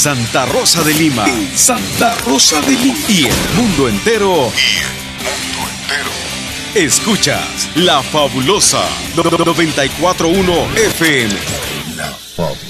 Santa 0.00 0.46
Rosa 0.46 0.82
de 0.82 0.94
Lima. 0.94 1.26
Santa 1.54 2.14
Rosa 2.24 2.58
de 2.62 2.70
Lima. 2.70 2.98
Y 3.06 3.26
el 3.26 3.34
mundo 3.54 3.86
entero. 3.86 4.50
Y 4.56 4.78
el 4.78 4.86
mundo 5.58 5.70
entero. 5.82 6.10
Escuchas 6.74 7.68
La 7.74 8.02
Fabulosa 8.02 8.82
941 9.14 10.74
FM. 10.74 11.79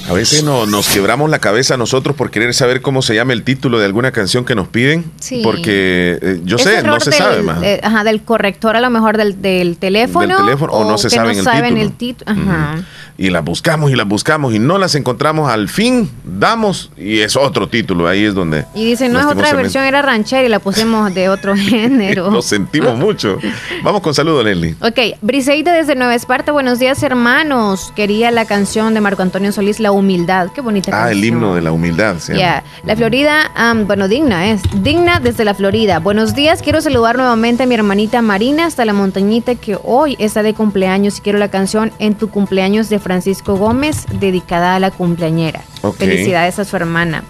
A 0.08 0.12
veces 0.12 0.42
no, 0.44 0.66
nos 0.66 0.88
quebramos 0.88 1.30
la 1.30 1.38
cabeza 1.38 1.76
nosotros 1.76 2.16
por 2.16 2.30
querer 2.30 2.54
saber 2.54 2.80
cómo 2.82 3.02
se 3.02 3.14
llama 3.14 3.32
el 3.32 3.42
título 3.42 3.78
de 3.78 3.84
alguna 3.84 4.12
canción 4.12 4.44
que 4.44 4.54
nos 4.54 4.68
piden. 4.68 5.04
Sí. 5.20 5.40
Porque 5.42 6.18
eh, 6.20 6.40
yo 6.44 6.58
sé, 6.58 6.82
no 6.82 6.98
se 7.00 7.12
sabe 7.12 7.42
más. 7.42 7.62
Eh, 7.62 7.80
ajá, 7.82 8.04
del 8.04 8.22
corrector 8.22 8.76
a 8.76 8.80
lo 8.80 8.90
mejor 8.90 9.16
del, 9.16 9.40
del 9.40 9.76
teléfono. 9.76 10.36
Del 10.36 10.44
teléfono 10.44 10.72
o, 10.72 10.90
no 10.90 10.98
se 10.98 11.10
sabe 11.10 11.32
el 11.32 11.92
título. 11.92 12.32
El 12.32 12.48
Ajá 12.48 12.84
y 13.20 13.28
las 13.28 13.44
buscamos 13.44 13.90
y 13.90 13.96
las 13.96 14.08
buscamos 14.08 14.54
y 14.54 14.58
no 14.58 14.78
las 14.78 14.94
encontramos. 14.94 15.50
Al 15.50 15.68
fin 15.68 16.10
damos 16.24 16.90
y 16.96 17.20
es 17.20 17.36
otro 17.36 17.68
título. 17.68 18.08
Ahí 18.08 18.24
es 18.24 18.34
donde. 18.34 18.64
Y 18.74 18.86
dicen, 18.86 19.12
no 19.12 19.20
es 19.20 19.26
otra 19.26 19.52
versión, 19.52 19.84
era 19.84 20.00
ranchera 20.00 20.42
y 20.42 20.48
la 20.48 20.58
pusimos 20.58 21.12
de 21.12 21.28
otro 21.28 21.54
género. 21.56 22.30
Lo 22.30 22.40
sentimos 22.40 22.96
mucho. 22.96 23.38
Vamos 23.82 24.00
con 24.00 24.14
saludo, 24.14 24.42
Leslie. 24.42 24.74
Ok, 24.80 25.18
Briseida 25.20 25.74
desde 25.74 25.96
Nueva 25.96 26.14
Esparta. 26.14 26.50
Buenos 26.50 26.78
días, 26.78 27.02
hermanos. 27.02 27.92
Quería 27.94 28.30
la 28.30 28.46
canción 28.46 28.94
de 28.94 29.02
Marco 29.02 29.20
Antonio 29.20 29.52
Solís, 29.52 29.59
La 29.78 29.92
Humildad. 29.92 30.48
Qué 30.52 30.60
bonita 30.60 31.04
ah, 31.04 31.10
el 31.10 31.24
himno 31.24 31.54
de 31.54 31.60
la 31.60 31.70
humildad. 31.70 32.16
Ya. 32.28 32.64
La 32.84 32.96
Florida, 32.96 33.50
bueno, 33.86 34.08
digna 34.08 34.50
es. 34.50 34.62
Digna 34.82 35.20
desde 35.20 35.44
la 35.44 35.54
Florida. 35.54 35.98
Buenos 35.98 36.34
días. 36.34 36.62
Quiero 36.62 36.80
saludar 36.80 37.16
nuevamente 37.16 37.64
a 37.64 37.66
mi 37.66 37.74
hermanita 37.74 38.22
Marina 38.22 38.66
hasta 38.66 38.84
la 38.84 38.92
montañita 38.92 39.54
que 39.54 39.78
hoy 39.82 40.16
está 40.18 40.42
de 40.42 40.54
cumpleaños 40.54 41.18
y 41.18 41.20
quiero 41.20 41.38
la 41.38 41.48
canción 41.48 41.92
En 41.98 42.14
tu 42.14 42.30
cumpleaños 42.30 42.88
de 42.88 42.98
Francisco 42.98 43.56
Gómez, 43.56 44.06
dedicada 44.18 44.76
a 44.76 44.80
la 44.80 44.90
cumpleañera. 44.90 45.60
Felicidades 45.98 46.58
a 46.58 46.64
su 46.64 46.76
hermana. 46.76 47.22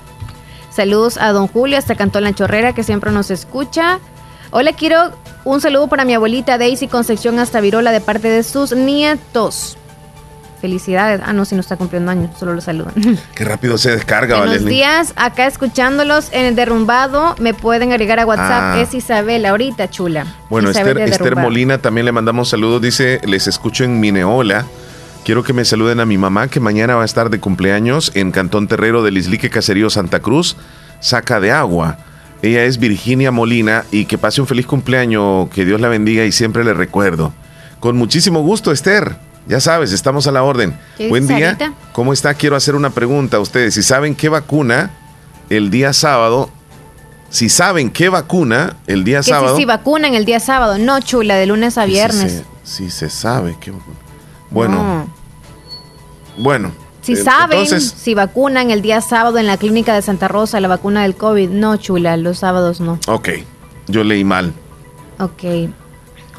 Saludos 0.71 1.19
a 1.19 1.33
don 1.33 1.49
Julio, 1.49 1.79
hasta 1.79 1.97
Cantón 1.97 2.25
La 2.25 2.33
Chorrera, 2.33 2.73
que 2.75 2.85
siempre 2.85 3.11
nos 3.11 3.31
escucha. 3.31 3.99
Hola, 4.53 4.73
quiero 4.73 5.13
un 5.45 5.61
saludo 5.61 5.89
para 5.89 6.05
mi 6.05 6.15
abuelita 6.15 6.59
Daisy 6.59 6.87
Concepción 6.87 7.39
hasta 7.39 7.61
Virola 7.61 7.93
de 7.93 8.01
parte 8.01 8.29
de 8.29 8.43
sus 8.43 8.73
nietos. 8.73 9.77
Felicidades. 10.61 11.21
Ah, 11.25 11.33
no, 11.33 11.45
si 11.45 11.55
no 11.55 11.63
está 11.63 11.77
cumpliendo 11.77 12.11
años, 12.11 12.31
solo 12.39 12.53
lo 12.53 12.61
saludan. 12.61 12.93
Qué 13.35 13.45
rápido 13.45 13.79
se 13.79 13.93
descarga, 13.93 14.39
Buenos 14.39 14.65
días, 14.65 15.15
acá 15.17 15.47
escuchándolos 15.47 16.29
en 16.33 16.45
el 16.45 16.55
derrumbado. 16.55 17.35
Me 17.39 17.55
pueden 17.55 17.93
agregar 17.93 18.21
a 18.21 18.27
WhatsApp. 18.27 18.77
Ah. 18.77 18.81
Es 18.81 18.93
Isabel, 18.93 19.47
ahorita, 19.47 19.89
chula. 19.89 20.27
Bueno, 20.51 20.71
Esther, 20.71 20.99
Esther, 20.99 21.37
Molina 21.37 21.79
también 21.79 22.05
le 22.05 22.13
mandamos 22.13 22.51
saludos. 22.51 22.83
Dice, 22.83 23.21
les 23.25 23.47
escucho 23.47 23.85
en 23.85 24.01
Mineola. 24.01 24.67
Quiero 25.25 25.43
que 25.43 25.53
me 25.53 25.65
saluden 25.65 26.01
a 26.01 26.07
mi 26.07 26.19
mamá, 26.19 26.49
que 26.49 26.61
mañana 26.61 26.97
va 26.97 27.03
a 27.03 27.05
estar 27.05 27.31
de 27.31 27.41
cumpleaños 27.41 28.13
en 28.15 28.31
Cantón 28.31 28.69
Terrero 28.69 29.03
del 29.03 29.17
Islique 29.17 29.51
Caserío 29.51 29.89
Santa 29.89 30.21
Cruz, 30.21 30.57
saca 31.01 31.41
de 31.41 31.53
agua. 31.53 31.99
Ella 32.43 32.65
es 32.65 32.79
Virginia 32.79 33.31
Molina 33.31 33.85
y 33.91 34.07
que 34.07 34.19
pase 34.19 34.41
un 34.41 34.47
feliz 34.47 34.67
cumpleaños, 34.67 35.49
que 35.51 35.65
Dios 35.65 35.81
la 35.81 35.89
bendiga 35.89 36.25
y 36.25 36.33
siempre 36.33 36.65
le 36.65 36.75
recuerdo. 36.75 37.33
Con 37.81 37.97
muchísimo 37.97 38.41
gusto, 38.43 38.73
Esther. 38.73 39.17
Ya 39.51 39.59
sabes, 39.59 39.91
estamos 39.91 40.29
a 40.29 40.31
la 40.31 40.45
orden. 40.45 40.79
Buen 41.09 41.27
día. 41.27 41.59
¿Cómo 41.93 42.13
está? 42.13 42.35
Quiero 42.35 42.55
hacer 42.55 42.77
una 42.77 42.91
pregunta 42.91 43.39
a 43.39 43.41
ustedes. 43.41 43.75
Si 43.75 43.83
saben 43.83 44.15
qué 44.15 44.29
vacuna 44.29 44.93
el 45.49 45.73
día 45.73 45.93
sábado, 45.93 46.51
si 47.31 47.49
saben 47.49 47.91
qué 47.91 48.09
vacuna 48.09 48.77
el 48.87 49.03
día 49.03 49.25
sábado. 49.25 49.57
Si, 49.57 49.65
vacunan 49.65 50.15
el 50.15 50.25
día 50.25 50.39
sábado, 50.39 50.79
no 50.79 51.01
chula, 51.01 51.35
de 51.35 51.47
lunes 51.47 51.79
a 51.79 51.85
viernes. 51.85 52.45
Si 52.63 52.93
se, 52.93 53.11
sabe 53.11 53.57
qué 53.61 53.73
vacuna. 53.73 53.97
Bueno. 54.51 55.13
Bueno. 56.39 56.71
Si 57.03 57.17
saben 57.17 57.67
si 57.67 58.15
vacunan 58.15 58.71
el 58.71 58.83
día 58.83 59.01
sábado 59.01 59.39
en 59.39 59.49
la 59.49 59.57
clínica 59.57 59.97
de 59.97 60.03
Santa 60.03 60.29
Rosa 60.29 60.61
la 60.61 60.69
vacuna 60.69 61.03
del 61.03 61.17
COVID, 61.17 61.49
no, 61.49 61.77
chula, 61.77 62.17
los 62.17 62.39
sábados 62.39 62.81
no. 62.81 63.01
Ok, 63.09 63.31
yo 63.89 64.05
leí 64.05 64.23
mal. 64.23 64.53
Ok. 65.19 65.43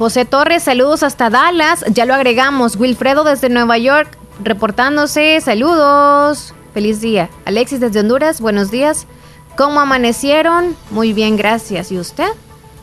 José 0.02 0.26
Torres, 0.26 0.64
saludos 0.64 1.04
hasta 1.04 1.30
Dallas, 1.30 1.86
ya 1.94 2.08
lo 2.08 2.16
agregamos. 2.16 2.76
Wilfredo 2.76 3.24
desde 3.24 3.50
Nueva 3.50 3.78
York, 3.78 4.18
reportándose, 4.44 5.40
saludos. 5.42 6.56
Feliz 6.74 7.02
día. 7.02 7.30
Alexis 7.46 7.80
desde 7.80 8.00
Honduras, 8.00 8.42
buenos 8.42 8.72
días. 8.72 9.06
¿Cómo 9.56 9.80
amanecieron? 9.80 10.76
Muy 10.90 11.14
bien, 11.14 11.38
gracias. 11.38 11.92
¿Y 11.92 12.00
usted? 12.00 12.30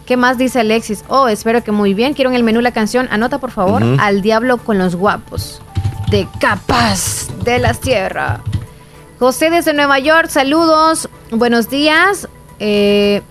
¿Qué 0.06 0.16
más 0.16 0.38
dice 0.38 0.60
Alexis? 0.60 1.04
Oh, 1.08 1.26
espero 1.26 1.64
que 1.64 1.72
muy 1.72 1.92
bien. 1.92 2.14
Quiero 2.14 2.30
en 2.30 2.36
el 2.36 2.44
menú 2.44 2.60
la 2.60 2.70
canción. 2.70 3.08
Anota, 3.10 3.38
por 3.38 3.50
favor, 3.50 3.82
Al 3.98 4.22
Diablo 4.22 4.58
con 4.58 4.78
los 4.78 4.94
Guapos 4.94 5.60
de 6.12 6.28
Capaz 6.38 7.26
de 7.42 7.58
la 7.58 7.74
Sierra. 7.74 8.42
José 9.18 9.50
desde 9.50 9.72
Nueva 9.72 9.98
York, 9.98 10.28
saludos, 10.28 11.08
buenos 11.32 11.68
días. 11.68 12.28
Eh, 12.60 13.22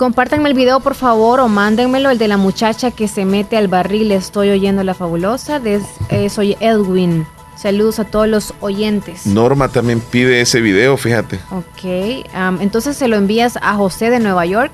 compártanme 0.00 0.48
el 0.48 0.54
video 0.54 0.80
por 0.80 0.94
favor 0.94 1.40
o 1.40 1.48
mándenmelo, 1.48 2.08
el 2.08 2.16
de 2.16 2.26
la 2.26 2.38
muchacha 2.38 2.90
que 2.90 3.06
se 3.06 3.26
mete 3.26 3.58
al 3.58 3.68
barril. 3.68 4.10
Estoy 4.12 4.48
oyendo 4.48 4.82
la 4.82 4.94
fabulosa. 4.94 5.60
Eh, 6.08 6.30
soy 6.30 6.56
Edwin. 6.58 7.26
Saludos 7.54 7.98
a 7.98 8.04
todos 8.04 8.26
los 8.26 8.54
oyentes. 8.60 9.26
Norma 9.26 9.68
también 9.68 10.00
pide 10.00 10.40
ese 10.40 10.62
video, 10.62 10.96
fíjate. 10.96 11.38
Ok, 11.50 12.24
entonces 12.60 12.96
se 12.96 13.08
lo 13.08 13.16
envías 13.16 13.58
a 13.60 13.74
José 13.74 14.08
de 14.08 14.20
Nueva 14.20 14.46
York, 14.46 14.72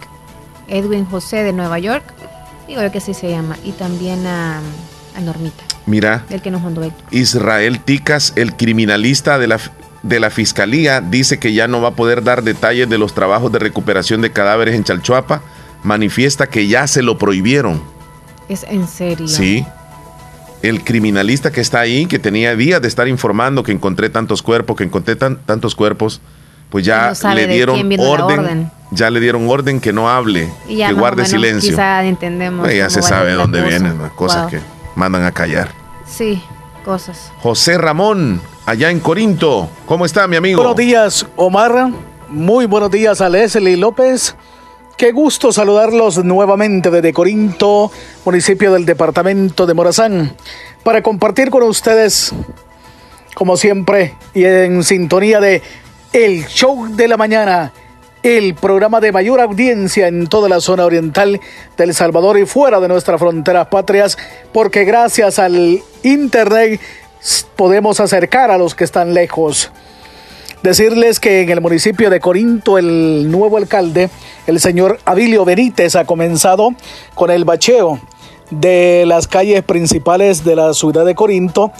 Edwin 0.69 1.05
José 1.05 1.43
de 1.43 1.53
Nueva 1.53 1.81
York, 1.81 2.05
digo 2.69 2.81
yo 2.81 2.93
que 2.93 2.99
así 2.99 3.13
se 3.13 3.29
llama, 3.29 3.57
y 3.65 3.73
también 3.73 4.25
a, 4.29 4.61
a 5.17 5.21
Normita. 5.21 5.65
Mira, 5.87 6.25
el 6.31 6.41
que 6.41 6.53
nos 6.53 6.63
mandó 6.63 6.89
Israel 7.11 7.81
Ticas, 7.81 8.33
el 8.37 8.55
criminalista 8.57 9.39
de 9.39 9.49
la, 9.49 9.59
de 10.09 10.21
la 10.21 10.31
fiscalía, 10.31 11.01
dice 11.01 11.39
que 11.39 11.53
ya 11.53 11.69
no 11.69 11.81
va 11.81 11.89
a 11.89 11.93
poder 11.93 12.23
dar 12.23 12.43
detalles 12.43 12.89
de 12.89 12.99
los 12.99 13.15
trabajos 13.15 13.51
de 13.53 13.59
recuperación 13.59 14.21
de 14.21 14.31
cadáveres 14.31 14.75
en 14.75 14.85
Chalchuapa. 14.85 15.43
Manifiesta 15.83 16.47
que 16.49 16.69
ya 16.69 16.87
se 16.87 17.03
lo 17.03 17.19
prohibieron. 17.19 17.83
Es 18.49 18.65
en 18.65 18.87
serio. 18.87 19.29
Sí. 19.29 19.67
El 20.63 20.85
criminalista 20.85 21.51
que 21.53 21.61
está 21.61 21.81
ahí, 21.81 22.07
que 22.07 22.19
tenía 22.19 22.57
días 22.57 22.81
de 22.81 22.89
estar 22.89 23.09
informando 23.09 23.63
que 23.63 23.73
encontré 23.73 24.09
tantos 24.09 24.43
cuerpos, 24.43 24.77
que 24.77 24.85
encontré 24.85 25.17
tantos 25.17 25.75
cuerpos, 25.75 26.21
pues 26.71 26.85
ya 26.85 27.13
le 27.35 27.47
dieron 27.47 27.79
orden, 27.99 28.71
Ya 28.91 29.11
le 29.11 29.21
dieron 29.21 29.49
orden 29.49 29.81
que 29.81 29.93
no 29.93 30.09
hable, 30.09 30.49
que 30.67 30.93
guarde 30.93 31.27
silencio. 31.27 31.71
Quizá 31.71 32.05
entendemos. 32.05 32.65
Pues 32.65 32.77
ya 32.77 32.91
se 32.91 33.03
sabe 33.03 33.33
dónde 33.33 33.63
vienen 33.63 33.99
las 33.99 34.13
cosas 34.13 34.51
que 34.51 34.61
mandan 34.95 35.25
a 35.25 35.33
callar. 35.33 35.71
Sí, 36.07 36.43
cosas. 36.85 37.33
José 37.39 37.79
Ramón, 37.79 38.41
allá 38.67 38.91
en 38.91 39.01
Corinto. 39.01 39.71
¿Cómo 39.87 40.05
está, 40.05 40.27
mi 40.27 40.37
amigo? 40.37 40.59
Buenos 40.59 40.77
días, 40.77 41.27
Omar. 41.37 41.91
Muy 42.29 42.67
buenos 42.67 42.91
días 42.91 43.21
a 43.21 43.29
Leslie 43.29 43.77
López. 43.77 44.35
Qué 44.99 45.13
gusto 45.13 45.53
saludarlos 45.53 46.23
nuevamente 46.25 46.91
desde 46.91 47.13
Corinto, 47.13 47.91
municipio 48.25 48.73
del 48.73 48.85
departamento 48.85 49.67
de 49.67 49.75
Morazán, 49.75 50.35
para 50.83 51.03
compartir 51.03 51.51
con 51.51 51.63
ustedes, 51.63 52.33
como 53.35 53.57
siempre, 53.57 54.15
y 54.35 54.45
en 54.45 54.83
sintonía 54.83 55.39
de 55.39 55.63
El 56.13 56.47
Show 56.47 56.97
de 56.97 57.09
la 57.09 57.19
Mañana, 57.19 57.73
el 58.23 58.55
programa 58.55 59.01
de 59.01 59.13
mayor 59.13 59.41
audiencia 59.41 60.09
en 60.09 60.27
toda 60.29 60.49
la 60.49 60.61
zona 60.61 60.87
oriental 60.87 61.41
del 61.77 61.95
Salvador 61.95 62.39
y 62.39 62.47
fuera 62.47 62.81
de 62.81 62.89
nuestras 62.89 63.21
fronteras 63.21 63.69
patrias, 63.69 64.17
porque 64.53 64.85
gracias 64.85 65.39
al 65.39 65.83
Internet 66.03 66.81
podemos 67.57 68.01
acercar 68.01 68.51
a 68.51 68.59
los 68.59 68.75
que 68.75 68.85
están 68.85 69.15
lejos. 69.15 69.71
Decirles 70.63 71.21
que 71.21 71.43
en 71.43 71.51
el 71.51 71.61
municipio 71.61 72.11
de 72.11 72.19
Corinto 72.21 72.79
el 72.79 73.31
nuevo 73.31 73.57
alcalde, 73.57 74.11
el 74.47 74.59
señor 74.59 74.99
Abilio 75.05 75.45
Benítez, 75.45 75.95
ha 75.97 76.05
comenzado 76.05 76.71
con 77.15 77.31
el 77.31 77.45
bacheo 77.45 78.01
de 78.51 79.05
las 79.07 79.29
calles 79.29 79.63
principales 79.63 80.45
de 80.45 80.57
la 80.57 80.75
ciudad 80.75 81.05
de 81.05 81.15
Corinto, 81.15 81.73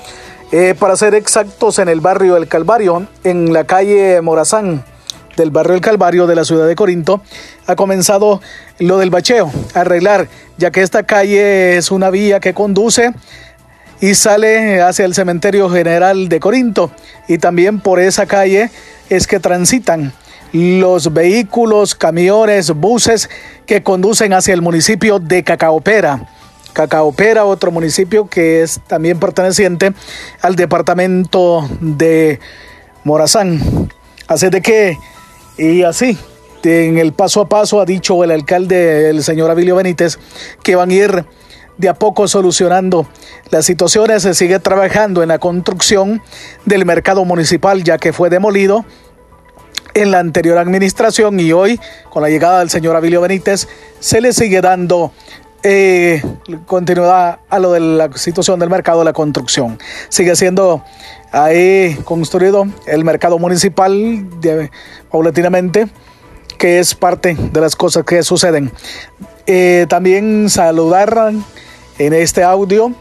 eh, 0.53 0.75
para 0.79 0.97
ser 0.97 1.15
exactos 1.15 1.79
en 1.81 1.89
el 1.89 2.01
barrio 2.01 2.37
El 2.37 2.47
Calvario, 2.49 3.07
en 3.25 3.53
la 3.53 3.65
calle 3.65 4.21
Morazán 4.21 4.85
del 5.37 5.51
barrio 5.51 5.75
El 5.75 5.81
Calvario 5.81 6.27
de 6.27 6.37
la 6.37 6.45
ciudad 6.45 6.67
de 6.67 6.77
Corinto, 6.77 7.21
ha 7.67 7.77
comenzado 7.77 8.41
lo 8.79 8.99
del 8.99 9.11
bacheo, 9.11 9.51
arreglar, 9.75 10.29
ya 10.59 10.71
que 10.71 10.83
esta 10.83 11.03
calle 11.03 11.77
es 11.77 11.91
una 11.91 12.11
vía 12.11 12.41
que 12.41 12.55
conduce 12.55 13.13
y 14.01 14.15
sale 14.15 14.81
hacia 14.83 15.05
el 15.05 15.15
cementerio 15.15 15.71
general 15.71 16.29
de 16.29 16.41
Corinto. 16.41 16.91
Y 17.29 17.39
también 17.39 17.81
por 17.81 18.01
esa 18.01 18.27
calle 18.27 18.71
es 19.09 19.27
que 19.27 19.41
transitan 19.41 20.13
los 20.53 21.13
vehículos, 21.13 21.95
camiones, 21.95 22.71
buses 22.71 23.29
que 23.67 23.83
conducen 23.83 24.33
hacia 24.33 24.55
el 24.55 24.63
municipio 24.63 25.19
de 25.19 25.43
Cacaopera. 25.45 26.29
Cacaopera, 26.73 27.45
otro 27.45 27.71
municipio 27.71 28.29
que 28.29 28.63
es 28.63 28.81
también 28.87 29.19
perteneciente 29.19 29.93
al 30.43 30.57
departamento 30.57 31.69
de 31.81 32.39
Morazán. 33.05 33.89
Así 34.27 34.51
de 34.51 34.61
que, 34.61 34.99
y 35.57 35.83
así, 35.83 36.19
en 36.65 36.99
el 36.99 37.13
paso 37.13 37.41
a 37.41 37.49
paso 37.49 37.81
ha 37.81 37.85
dicho 37.85 38.23
el 38.25 38.31
alcalde, 38.31 39.11
el 39.11 39.23
señor 39.23 39.51
Abilio 39.51 39.77
Benítez, 39.77 40.19
que 40.63 40.75
van 40.75 40.91
a 40.91 40.95
ir 40.95 41.25
de 41.79 41.89
a 41.89 41.95
poco 41.95 42.29
solucionando 42.29 43.07
las 43.51 43.65
situaciones. 43.65 44.23
Se 44.23 44.35
sigue 44.35 44.59
trabajando 44.59 45.23
en 45.23 45.29
la 45.29 45.39
construcción 45.39 46.23
del 46.65 46.85
mercado 46.85 47.25
municipal 47.25 47.85
ya 47.85 47.99
que 47.99 48.13
fue 48.13 48.31
demolido 48.31 48.85
en 49.95 50.11
la 50.11 50.19
anterior 50.19 50.59
administración 50.59 51.41
y 51.41 51.53
hoy 51.53 51.81
con 52.11 52.23
la 52.23 52.29
llegada 52.29 52.59
del 52.59 52.69
señor 52.69 52.97
Abilio 52.97 53.23
Benítez 53.23 53.67
se 53.99 54.21
le 54.21 54.35
sigue 54.35 54.61
dando 54.61 55.13
eh, 55.63 56.23
continuidad 56.67 57.41
a 57.49 57.59
lo 57.59 57.73
de 57.73 57.81
la 57.81 58.13
situación 58.13 58.61
del 58.61 58.69
mercado 58.69 59.01
de 59.01 59.07
la 59.07 59.13
construcción. 59.13 59.79
Sigue 60.11 60.37
siendo 60.37 60.85
ahí 61.33 61.99
construido 62.05 62.67
el 62.87 63.05
mercado 63.05 63.39
municipal 63.39 64.27
paulatinamente, 65.11 65.89
que 66.57 66.79
es 66.79 66.95
parte 66.95 67.35
de 67.35 67.61
las 67.61 67.77
cosas 67.77 68.05
que 68.05 68.23
suceden. 68.23 68.73
Eh, 69.47 69.87
también 69.89 70.51
saludar 70.51 71.33
en 71.99 72.13
este 72.13 72.43
audio. 72.43 72.93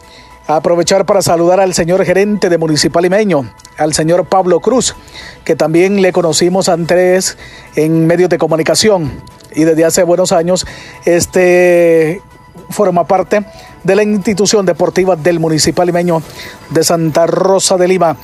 Aprovechar 0.47 1.07
para 1.07 1.23
saludar 1.23 1.59
al 1.59 1.73
señor 1.73 2.05
gerente 2.05 2.49
de 2.49 2.59
Municipal 2.59 3.03
Imeño, 3.03 3.51
al 3.79 3.95
señor 3.95 4.27
Pablo 4.27 4.59
Cruz, 4.59 4.95
que 5.43 5.55
también 5.55 6.03
le 6.03 6.11
conocimos 6.11 6.69
antes 6.69 7.35
en 7.75 8.05
medios 8.05 8.29
de 8.29 8.37
comunicación 8.37 9.23
y 9.55 9.63
desde 9.63 9.85
hace 9.85 10.03
buenos 10.03 10.31
años 10.31 10.67
este 11.05 12.21
forma 12.69 13.07
parte 13.07 13.43
de 13.83 13.95
la 13.95 14.03
institución 14.03 14.67
deportiva 14.67 15.15
del 15.15 15.39
Municipal 15.39 15.89
Imeño 15.89 16.21
de 16.69 16.83
Santa 16.83 17.25
Rosa 17.25 17.75
de 17.77 17.87
Lima. 17.87 18.15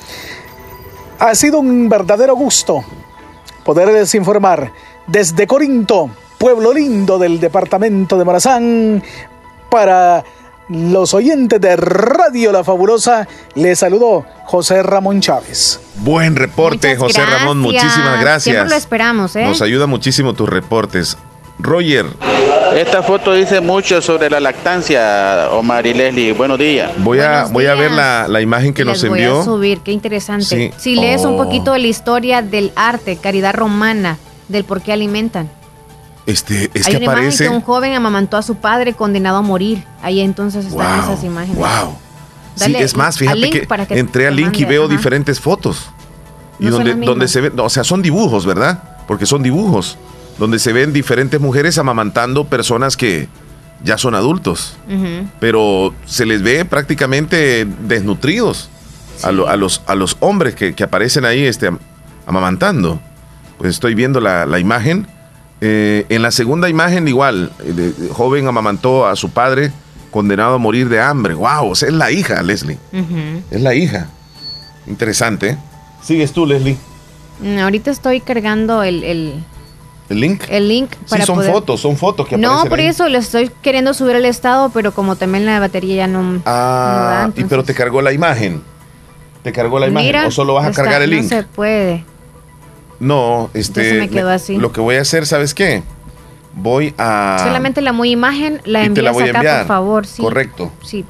Ha 1.18 1.34
sido 1.34 1.60
un 1.60 1.90
verdadero 1.90 2.36
gusto 2.36 2.84
poderles 3.64 4.14
informar 4.16 4.72
desde 5.12 5.46
Corinto, 5.46 6.10
pueblo 6.38 6.74
lindo 6.74 7.20
del 7.20 7.40
departamento 7.40 8.18
de 8.18 8.24
Morazán, 8.24 9.04
para 9.70 10.24
los 10.70 11.14
oyentes 11.14 11.60
de 11.60 11.76
Radio 11.76 12.52
La 12.52 12.64
Fabulosa, 12.64 13.28
les 13.56 13.80
saludó 13.80 14.26
José 14.46 14.82
Ramón 14.84 15.20
Chávez. 15.20 15.82
Buen 15.98 16.36
reporte, 16.36 16.96
José 16.96 17.26
Ramón, 17.26 17.60
muchísimas 17.60 18.22
gracias. 18.22 18.44
Siempre 18.44 18.70
lo 18.70 18.76
esperamos, 18.76 19.36
¿eh? 19.36 19.46
Nos 19.46 19.62
ayuda 19.62 19.86
muchísimo 19.86 20.34
tus 20.34 20.48
reportes. 20.48 21.18
Roger. 21.60 22.06
Esta 22.76 23.04
foto 23.04 23.34
dice 23.34 23.62
mucho 23.62 24.02
sobre 24.02 24.30
la 24.30 24.40
lactancia, 24.40 25.50
Omar 25.52 25.86
y 25.86 25.94
Leslie. 25.94 26.34
Buenos 26.34 26.58
días. 26.58 26.92
Voy 26.98 27.20
a, 27.20 27.46
voy 27.52 27.66
a 27.68 27.76
ver 27.76 27.92
la, 27.92 28.42
imagen 28.42 28.74
que 28.74 28.86
nos 28.86 29.04
envió. 29.04 29.34
Voy 29.34 29.42
a 29.42 29.46
subir, 29.46 29.80
qué 29.82 29.92
interesante. 29.92 30.74
Si 30.78 30.96
lees 30.96 31.24
un 31.26 31.36
oh. 31.36 31.44
poquito 31.44 31.74
de 31.74 31.80
la 31.80 31.88
historia 31.88 32.42
del 32.42 32.72
arte, 32.76 33.18
caridad 33.18 33.54
romana, 33.54 34.18
del 34.52 34.64
por 34.64 34.82
qué 34.82 34.94
alimentan. 34.94 35.50
Este, 36.26 36.70
es 36.74 36.88
Hay 36.88 36.94
que 36.94 37.04
una 37.04 37.12
aparece. 37.12 37.44
Imagen 37.46 37.48
que 37.48 37.56
un 37.58 37.62
joven 37.62 37.94
amamantó 37.94 38.38
a 38.38 38.42
su 38.42 38.56
padre 38.56 38.94
condenado 38.94 39.38
a 39.38 39.42
morir. 39.42 39.84
Ahí 40.02 40.20
entonces 40.20 40.66
están 40.66 41.00
esas 41.00 41.24
imágenes. 41.24 41.58
Wow. 41.58 41.96
sí, 42.56 42.76
es 42.76 42.96
más, 42.96 43.18
fíjate 43.18 43.50
que, 43.50 43.68
entré 44.00 44.28
al 44.28 44.36
link 44.36 44.58
y 44.60 44.66
veo 44.66 44.88
diferentes 44.88 45.40
fotos. 45.40 45.90
Y 46.60 46.68
donde, 46.68 46.94
donde 46.94 47.28
se 47.28 47.42
ven, 47.42 47.60
o 47.60 47.70
sea, 47.70 47.84
son 47.84 48.02
dibujos, 48.02 48.46
¿verdad? 48.46 48.84
Porque 49.08 49.26
son 49.26 49.42
dibujos. 49.42 49.98
Donde 50.38 50.60
se 50.60 50.74
ven 50.74 50.94
diferentes 50.94 51.42
mujeres 51.42 51.78
amamantando 51.78 52.46
personas 52.46 52.96
que 52.96 53.28
ya 53.84 53.98
son 53.98 54.16
adultos. 54.16 54.76
Pero 55.40 55.94
se 56.06 56.26
les 56.26 56.42
ve 56.42 56.66
prácticamente 56.66 57.66
desnutridos 57.66 58.70
a, 59.24 59.32
los, 59.32 59.82
a 59.86 59.96
los 59.96 60.18
hombres 60.20 60.56
que, 60.56 60.76
aparecen 60.84 61.26
ahí 61.26 61.46
este, 61.46 61.72
amamantando. 62.26 63.02
Pues 63.62 63.76
estoy 63.76 63.96
viendo 63.96 64.20
la, 64.20 64.46
la 64.46 64.60
imagen 64.60 65.08
eh, 65.64 66.08
en 66.10 66.24
la 66.24 66.32
segunda 66.32 66.70
imagen, 66.70 67.08
igual, 67.08 67.52
el 67.64 68.10
joven 68.12 68.48
amamantó 68.48 69.06
a 69.06 69.16
su 69.16 69.30
padre 69.30 69.72
condenado 70.10 70.56
a 70.56 70.58
morir 70.58 70.90
de 70.90 71.00
hambre. 71.00 71.36
¡Wow! 71.36 71.74
es 71.74 71.84
la 71.84 72.12
hija, 72.12 72.42
Leslie. 72.42 72.80
Es 73.52 73.62
la 73.62 73.76
hija. 73.76 74.10
Interesante. 74.88 75.52
¿eh? 75.52 75.58
Sigues 76.02 76.34
tú, 76.34 76.48
Leslie. 76.48 76.78
Mm, 77.42 77.60
ahorita 77.60 77.92
estoy 77.92 78.22
cargando 78.22 78.82
el, 78.82 79.04
el, 79.04 79.44
link. 80.10 80.42
El 80.50 80.68
link 80.68 80.96
para 81.08 81.22
sí, 81.22 81.28
son 81.28 81.44
fotos, 81.44 81.80
son 81.80 81.96
fotos 81.96 82.28
que 82.28 82.38
No, 82.38 82.66
por 82.66 82.80
eso 82.80 83.08
le 83.08 83.20
estoy 83.20 83.52
queriendo 83.62 83.94
subir 83.94 84.16
el 84.16 84.26
estado, 84.26 84.72
pero 84.72 84.92
como 84.94 85.16
también 85.16 85.46
la 85.46 85.60
batería 85.60 85.96
ya 85.96 86.08
no. 86.08 86.42
Ah, 86.48 87.30
y 87.36 87.44
pero 87.44 87.64
te 87.64 87.76
cargó 87.76 88.02
la 88.02 88.12
imagen. 88.12 88.64
¿Te 89.44 89.52
cargó 89.52 89.78
la 89.80 89.88
imagen? 89.88 90.16
¿O 90.26 90.32
solo 90.32 90.56
vas 90.56 90.68
a 90.68 90.72
cargar 90.72 91.04
el 91.04 91.12
link? 91.12 91.24
No 91.24 91.30
se 91.30 91.44
puede. 91.44 92.04
No, 93.02 93.50
este. 93.56 94.08
Lo 94.58 94.72
que 94.72 94.80
voy 94.80 94.96
a 94.96 95.02
hacer, 95.02 95.26
¿sabes 95.26 95.56
qué? 95.56 95.82
Voy 96.54 96.94
a. 97.00 97.42
Solamente 97.44 97.82
la 97.82 97.94
muy 97.94 98.12
imagen 98.12 98.62
la 98.64 98.84
envías 98.84 99.18
acá, 99.18 99.58
por 99.60 99.68
favor. 99.68 100.06
Sí. 100.06 100.22
Correcto. 100.22 100.72
Sí. 100.84 101.04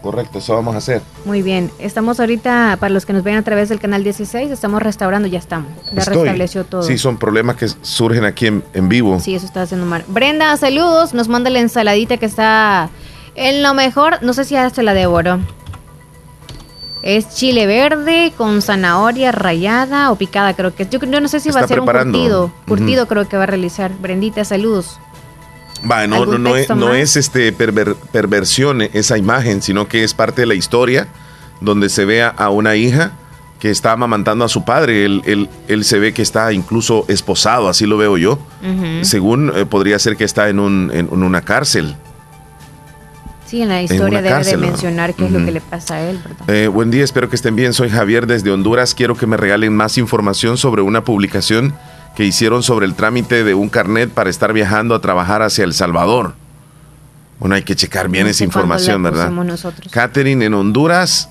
Correcto, 0.00 0.38
eso 0.38 0.54
vamos 0.54 0.74
a 0.74 0.78
hacer. 0.78 1.02
Muy 1.26 1.42
bien. 1.42 1.70
Estamos 1.78 2.18
ahorita, 2.18 2.78
para 2.80 2.92
los 2.92 3.04
que 3.04 3.12
nos 3.12 3.22
ven 3.22 3.36
a 3.36 3.42
través 3.42 3.68
del 3.68 3.78
canal 3.78 4.04
16, 4.04 4.50
estamos 4.50 4.82
restaurando, 4.82 5.28
ya 5.28 5.38
estamos. 5.38 5.70
Ya 5.92 6.04
restableció 6.04 6.64
todo. 6.64 6.82
Sí, 6.82 6.96
son 6.96 7.18
problemas 7.18 7.56
que 7.56 7.68
surgen 7.82 8.24
aquí 8.24 8.46
en, 8.46 8.64
en 8.72 8.88
vivo. 8.88 9.20
Sí, 9.20 9.34
eso 9.34 9.44
está 9.44 9.62
haciendo 9.62 9.86
mal. 9.86 10.04
Brenda, 10.08 10.56
saludos. 10.56 11.12
Nos 11.12 11.28
manda 11.28 11.50
la 11.50 11.60
ensaladita 11.60 12.16
que 12.16 12.26
está 12.26 12.88
en 13.34 13.62
lo 13.62 13.74
mejor. 13.74 14.22
No 14.22 14.32
sé 14.32 14.44
si 14.44 14.54
ya 14.54 14.68
se 14.70 14.82
la 14.82 14.94
devoró. 14.94 15.40
Es 17.06 17.28
chile 17.28 17.66
verde 17.66 18.32
con 18.34 18.62
zanahoria 18.62 19.30
rayada 19.30 20.10
o 20.10 20.16
picada, 20.16 20.54
creo 20.54 20.74
que 20.74 20.84
es. 20.84 20.88
Yo, 20.88 20.98
no 20.98 21.28
sé 21.28 21.38
si 21.38 21.50
va 21.50 21.60
a 21.60 21.68
ser 21.68 21.80
un 21.80 21.86
curtido. 21.86 22.50
Curtido 22.66 23.06
creo 23.06 23.28
que 23.28 23.36
va 23.36 23.42
a 23.42 23.46
realizar. 23.46 23.92
Brendita, 24.00 24.42
saludos. 24.46 24.98
Va, 25.88 26.06
no, 26.06 26.24
no, 26.24 26.38
no, 26.38 26.56
es, 26.56 26.70
no 26.70 26.94
es 26.94 27.16
este 27.16 27.52
perversión 27.52 28.80
esa 28.80 29.18
imagen, 29.18 29.60
sino 29.60 29.86
que 29.86 30.02
es 30.02 30.14
parte 30.14 30.40
de 30.40 30.46
la 30.46 30.54
historia 30.54 31.08
donde 31.60 31.90
se 31.90 32.06
ve 32.06 32.22
a 32.22 32.48
una 32.48 32.74
hija 32.74 33.12
que 33.58 33.70
está 33.70 33.92
amamantando 33.92 34.46
a 34.46 34.48
su 34.48 34.64
padre. 34.64 35.04
Él, 35.04 35.50
él, 35.68 35.84
se 35.84 35.98
ve 35.98 36.14
que 36.14 36.22
está 36.22 36.54
incluso 36.54 37.04
esposado, 37.08 37.68
así 37.68 37.84
lo 37.84 37.98
veo 37.98 38.16
yo. 38.16 38.38
Según 39.02 39.52
eh, 39.54 39.66
podría 39.66 39.98
ser 39.98 40.16
que 40.16 40.24
está 40.24 40.48
en, 40.48 40.58
un, 40.58 40.90
en 40.90 41.22
una 41.22 41.42
cárcel. 41.42 41.96
Sí, 43.54 43.62
en 43.62 43.68
la 43.68 43.80
historia 43.84 44.20
debe 44.20 44.42
de 44.42 44.56
mencionar 44.56 45.14
qué 45.14 45.26
es 45.26 45.30
lo 45.30 45.44
que 45.44 45.52
le 45.52 45.60
pasa 45.60 45.94
a 45.94 46.10
él, 46.10 46.20
eh, 46.48 46.66
buen 46.66 46.90
día, 46.90 47.04
espero 47.04 47.30
que 47.30 47.36
estén 47.36 47.54
bien. 47.54 47.72
Soy 47.72 47.88
Javier 47.88 48.26
desde 48.26 48.50
Honduras. 48.50 48.96
Quiero 48.96 49.14
que 49.16 49.28
me 49.28 49.36
regalen 49.36 49.76
más 49.76 49.96
información 49.96 50.56
sobre 50.56 50.82
una 50.82 51.04
publicación 51.04 51.72
que 52.16 52.24
hicieron 52.24 52.64
sobre 52.64 52.84
el 52.84 52.96
trámite 52.96 53.44
de 53.44 53.54
un 53.54 53.68
carnet 53.68 54.10
para 54.10 54.28
estar 54.28 54.52
viajando 54.52 54.92
a 54.96 55.00
trabajar 55.00 55.40
hacia 55.42 55.62
El 55.62 55.72
Salvador. 55.72 56.34
Bueno, 57.38 57.54
hay 57.54 57.62
que 57.62 57.76
checar 57.76 58.08
bien 58.08 58.26
esa 58.26 58.42
información, 58.42 59.04
¿verdad? 59.04 59.30
Nosotros. 59.30 59.86
Catherine 59.88 60.44
en 60.44 60.54
Honduras. 60.54 61.28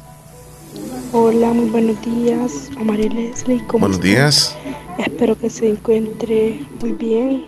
Hola, 1.12 1.48
muy 1.48 1.70
buenos 1.72 2.02
días, 2.04 2.70
y 2.72 3.10
Leslie. 3.10 3.62
¿cómo 3.68 3.82
Buenos 3.82 3.98
están? 3.98 4.10
días. 4.10 4.56
Espero 4.98 5.38
que 5.38 5.50
se 5.50 5.72
encuentre 5.72 6.66
muy 6.80 6.94
bien. 6.94 7.44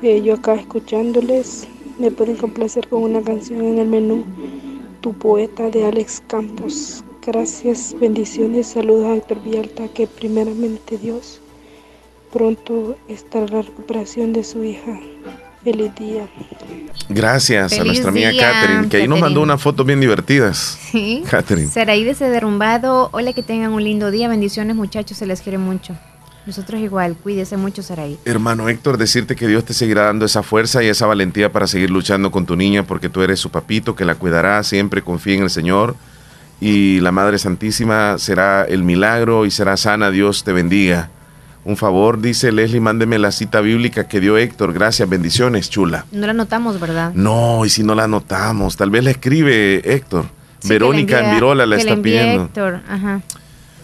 Eh, 0.00 0.22
yo 0.22 0.32
acá 0.32 0.54
escuchándoles, 0.54 1.68
me 1.98 2.10
pueden 2.10 2.36
complacer 2.36 2.88
con 2.88 3.02
una 3.02 3.22
canción 3.22 3.62
en 3.64 3.78
el 3.78 3.88
menú, 3.88 4.24
Tu 5.00 5.12
poeta 5.14 5.70
de 5.70 5.86
Alex 5.86 6.22
Campos. 6.26 7.04
Gracias, 7.24 7.94
bendiciones, 7.98 8.68
saludos 8.68 9.06
a 9.06 9.14
Héctor 9.16 9.42
Villalta, 9.42 9.88
que 9.88 10.06
primeramente 10.06 10.96
Dios 10.98 11.40
pronto 12.32 12.96
estará 13.08 13.46
la 13.46 13.62
recuperación 13.62 14.32
de 14.32 14.44
su 14.44 14.62
hija. 14.62 14.98
Feliz 15.64 15.92
día. 15.96 16.28
Gracias 17.08 17.72
a 17.72 17.84
nuestra 17.84 18.10
amiga 18.10 18.30
día, 18.30 18.40
Catherine, 18.52 18.88
que 18.88 18.98
ahí 18.98 19.08
nos 19.08 19.16
Catherine. 19.16 19.20
mandó 19.20 19.42
unas 19.42 19.60
fotos 19.60 19.84
bien 19.84 19.98
divertidas. 20.00 20.78
Sí. 20.92 21.24
Catherine. 21.28 21.66
Saraí 21.68 22.04
desde 22.04 22.28
Derrumbado. 22.30 23.08
Hola, 23.12 23.32
que 23.32 23.42
tengan 23.42 23.72
un 23.72 23.82
lindo 23.82 24.12
día. 24.12 24.28
Bendiciones, 24.28 24.76
muchachos. 24.76 25.16
Se 25.18 25.26
les 25.26 25.40
quiere 25.40 25.58
mucho. 25.58 25.96
Nosotros 26.46 26.80
igual. 26.80 27.16
Cuídese 27.20 27.56
mucho, 27.56 27.82
Saraí. 27.82 28.18
Hermano 28.24 28.68
Héctor, 28.68 28.98
decirte 28.98 29.34
que 29.34 29.48
Dios 29.48 29.64
te 29.64 29.74
seguirá 29.74 30.04
dando 30.04 30.24
esa 30.24 30.42
fuerza 30.42 30.82
y 30.82 30.86
esa 30.86 31.06
valentía 31.06 31.50
para 31.50 31.66
seguir 31.66 31.90
luchando 31.90 32.30
con 32.30 32.46
tu 32.46 32.54
niña, 32.56 32.84
porque 32.84 33.08
tú 33.08 33.22
eres 33.22 33.40
su 33.40 33.50
papito, 33.50 33.96
que 33.96 34.04
la 34.04 34.14
cuidará, 34.14 34.62
siempre 34.62 35.02
confía 35.02 35.34
en 35.34 35.42
el 35.42 35.50
Señor. 35.50 35.96
Y 36.60 37.00
la 37.00 37.12
Madre 37.12 37.38
Santísima 37.38 38.16
será 38.18 38.64
el 38.64 38.82
milagro 38.84 39.44
y 39.44 39.50
será 39.50 39.76
sana. 39.76 40.10
Dios 40.10 40.44
te 40.44 40.52
bendiga. 40.52 41.10
Un 41.64 41.76
favor, 41.76 42.20
dice 42.20 42.52
Leslie, 42.52 42.80
mándeme 42.80 43.18
la 43.18 43.32
cita 43.32 43.60
bíblica 43.60 44.06
que 44.06 44.20
dio 44.20 44.38
Héctor. 44.38 44.72
Gracias, 44.72 45.08
bendiciones, 45.08 45.68
chula. 45.68 46.06
No 46.12 46.26
la 46.28 46.32
notamos, 46.32 46.78
¿verdad? 46.78 47.12
No, 47.14 47.64
y 47.66 47.70
si 47.70 47.82
no 47.82 47.96
la 47.96 48.04
anotamos, 48.04 48.76
tal 48.76 48.90
vez 48.90 49.02
la 49.02 49.10
escribe 49.10 49.82
Héctor. 49.84 50.26
Sí, 50.60 50.68
Verónica 50.68 51.18
envía- 51.18 51.28
en 51.30 51.34
Virola 51.34 51.66
la 51.66 51.76
está 51.76 51.96
pidiendo. 51.96 52.44
Héctor. 52.44 52.80
Ajá. 52.88 53.20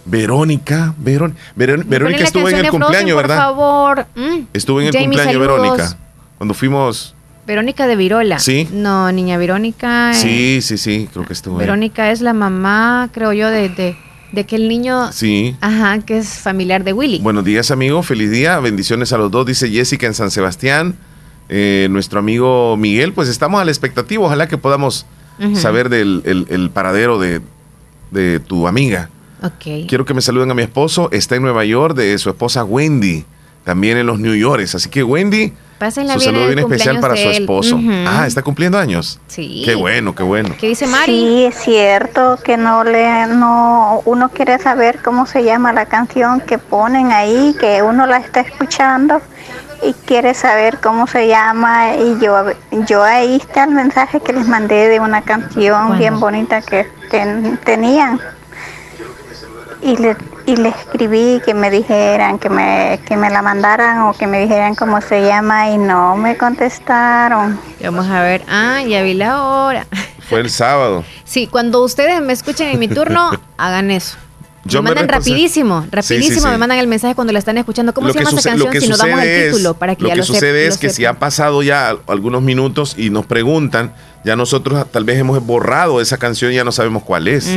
Verónica, 0.05 0.95
Verón- 0.99 1.35
Verónica 1.55 2.21
la 2.21 2.25
estuvo 2.27 2.49
en 2.49 2.57
el 2.57 2.61
Frozen, 2.67 2.81
cumpleaños, 2.81 3.15
por 3.15 3.23
¿verdad? 3.23 3.37
favor. 3.39 4.07
Mm. 4.17 4.39
Estuvo 4.53 4.81
en 4.81 4.87
el 4.89 4.93
Jamie, 4.93 5.07
cumpleaños, 5.09 5.33
saludos. 5.35 5.61
Verónica. 5.77 5.97
Cuando 6.39 6.55
fuimos. 6.55 7.15
Verónica 7.47 7.87
de 7.87 7.97
Virola. 7.97 8.39
Sí. 8.39 8.69
No, 8.73 9.11
niña 9.13 9.37
Verónica. 9.39 10.13
eh, 10.13 10.15
Sí, 10.15 10.61
sí, 10.63 10.79
sí, 10.79 11.09
creo 11.13 11.25
que 11.27 11.33
estuvo. 11.33 11.57
ahí. 11.59 11.67
Verónica 11.67 12.11
es 12.11 12.21
la 12.21 12.33
mamá, 12.33 13.09
creo 13.13 13.33
yo, 13.33 13.49
de, 13.51 13.69
de, 13.69 13.97
de 14.33 14.41
aquel 14.41 14.69
niño. 14.69 15.13
Sí. 15.13 15.57
Ajá, 15.61 15.99
que 16.01 16.19
es 16.19 16.29
familiar 16.39 16.85
de 16.85 16.93
Willy. 16.93 17.19
Buenos 17.21 17.45
días, 17.45 17.71
amigo. 17.71 18.03
Feliz 18.03 18.31
día. 18.31 18.59
Bendiciones 18.61 19.13
a 19.13 19.19
los 19.19 19.31
dos, 19.31 19.47
dice 19.47 19.69
Jessica 19.71 20.07
en 20.07 20.15
San 20.15 20.31
Sebastián. 20.31 20.97
Eh, 21.49 21.89
nuestro 21.91 22.21
amigo 22.21 22.77
Miguel, 22.77 23.13
pues 23.13 23.29
estamos 23.29 23.61
a 23.61 23.65
la 23.65 23.71
expectativa. 23.71 24.25
Ojalá 24.25 24.49
que 24.49 24.59
podamos 24.59 25.07
saber 25.55 25.89
del 25.89 26.23
el- 26.25 26.47
el 26.51 26.71
paradero 26.71 27.19
de, 27.19 27.41
de 28.13 28.39
tu 28.39 28.69
amiga. 28.69 29.11
Ok. 29.43 29.87
Quiero 29.89 30.05
que 30.05 30.15
me 30.15 30.21
saluden 30.21 30.51
a 30.51 30.55
mi 30.55 30.63
esposo. 30.63 31.09
Está 31.13 31.37
en 31.37 31.43
Nueva 31.43 31.65
York, 31.65 31.97
de 31.97 32.17
su 32.19 32.31
esposa 32.31 32.65
Wendy. 32.65 33.25
También 33.65 33.97
en 33.97 34.07
los 34.07 34.19
New 34.19 34.35
York. 34.35 34.63
Así 34.75 34.89
que 34.89 35.05
Wendy, 35.05 35.53
Pásenla 35.79 36.15
su 36.15 36.21
bien 36.21 36.27
saludo 36.27 36.43
en 36.49 36.55
bien 36.55 36.59
especial 36.61 37.01
para 37.01 37.17
su 37.17 37.29
esposo. 37.29 37.77
Ujú. 37.77 37.91
Ah, 38.07 38.25
está 38.27 38.43
cumpliendo 38.43 38.79
años. 38.79 39.21
Sí. 39.27 39.63
Qué 39.65 39.75
bueno, 39.75 40.15
qué 40.15 40.23
bueno. 40.23 40.55
¿Qué 40.59 40.69
dice 40.69 40.87
Mari? 40.87 41.13
Sí, 41.13 41.45
es 41.45 41.55
cierto 41.57 42.39
que 42.45 42.57
no 42.57 42.85
le, 42.85 43.27
no, 43.27 44.01
uno 44.05 44.29
quiere 44.31 44.59
saber 44.59 45.01
cómo 45.03 45.27
se 45.27 45.45
llama 45.45 45.73
la 45.73 45.87
canción 45.87 46.41
que 46.41 46.59
ponen 46.59 47.13
ahí, 47.13 47.55
que 47.59 47.83
uno 47.83 48.07
la 48.07 48.19
está 48.19 48.41
escuchando 48.41 49.21
y 49.83 49.93
quiere 50.07 50.35
saber 50.35 50.79
cómo 50.81 51.07
se 51.07 51.27
llama 51.27 51.97
y 51.97 52.17
yo, 52.21 52.45
yo 52.87 53.03
ahí 53.03 53.37
está 53.37 53.65
el 53.65 53.71
mensaje 53.71 54.21
que 54.21 54.33
les 54.33 54.47
mandé 54.47 54.89
de 54.89 55.01
una 55.01 55.23
canción 55.23 55.99
bien 55.99 56.21
bonita 56.21 56.63
que, 56.63 56.87
que 57.11 57.57
tenían 57.65 58.21
y 59.83 59.97
le, 59.97 60.17
y 60.47 60.57
le 60.57 60.69
escribí 60.69 61.41
que 61.45 61.55
me 61.55 61.71
dijeran, 61.71 62.39
que 62.39 62.49
me, 62.49 63.01
que 63.07 63.17
me 63.17 63.31
la 63.31 63.43
mandaran 63.43 64.03
o 64.03 64.13
que 64.13 64.27
me 64.27 64.41
dijeran 64.41 64.75
cómo 64.75 65.01
se 65.01 65.23
llama 65.23 65.71
y 65.71 65.79
no 65.79 66.17
me 66.17 66.37
contestaron. 66.37 67.59
Vamos 67.83 68.07
a 68.09 68.23
ver. 68.23 68.43
Ah, 68.49 68.83
ya 68.87 69.03
vi 69.03 69.15
la 69.15 69.43
hora. 69.43 69.87
Fue 70.29 70.41
el 70.41 70.51
sábado. 70.51 71.05
Sí, 71.25 71.47
cuando 71.47 71.83
ustedes 71.83 72.21
me 72.23 72.33
escuchen 72.33 72.69
en 72.69 72.79
mi 72.79 72.89
turno, 72.89 73.31
hagan 73.57 73.91
eso. 73.91 74.17
Yo 74.65 74.81
me 74.83 74.91
mandan 74.91 75.09
rapidísimo, 75.09 75.87
rapidísimo 75.91 76.29
Sí, 76.29 76.35
sí, 76.35 76.41
sí. 76.41 76.47
me 76.47 76.57
mandan 76.59 76.79
el 76.79 76.87
mensaje 76.87 77.15
cuando 77.15 77.33
la 77.33 77.39
están 77.41 77.59
escuchando. 77.59 77.93
¿Cómo 77.95 78.07
Lo 78.09 78.13
se 78.13 78.21
llama 78.21 78.31
esa 78.39 78.51
canción? 78.51 78.67
lo 78.69 78.73
que 78.73 78.81
Si 78.81 78.89
nos 78.89 78.99
damos 78.99 79.21
el 79.21 79.29
es- 79.29 79.53
título 79.53 79.75
para 79.75 79.97
que 79.97 80.03
lo 80.03 80.09
ya 80.09 80.15
que 80.15 80.19
lo 80.21 80.25
sucede 80.25 80.67
es 80.67 80.79
que 80.79 80.89
si 80.91 81.05
ha 81.05 81.15
pasado 81.19 81.63
ya 81.63 81.97
algunos 82.07 82.43
minutos 82.43 82.95
y 82.97 83.11
nos 83.11 83.27
preguntan, 83.27 83.93
ya 84.25 84.37
nosotros 84.37 84.87
tal 84.93 85.03
vez 85.03 85.19
hemos 85.19 85.45
borrado 85.45 86.01
esa 86.01 86.17
canción 86.17 86.53
y 86.53 86.55
ya 86.55 86.63
no 86.63 86.71
sabemos 86.71 87.03
cuál 87.03 87.27
es. 87.27 87.51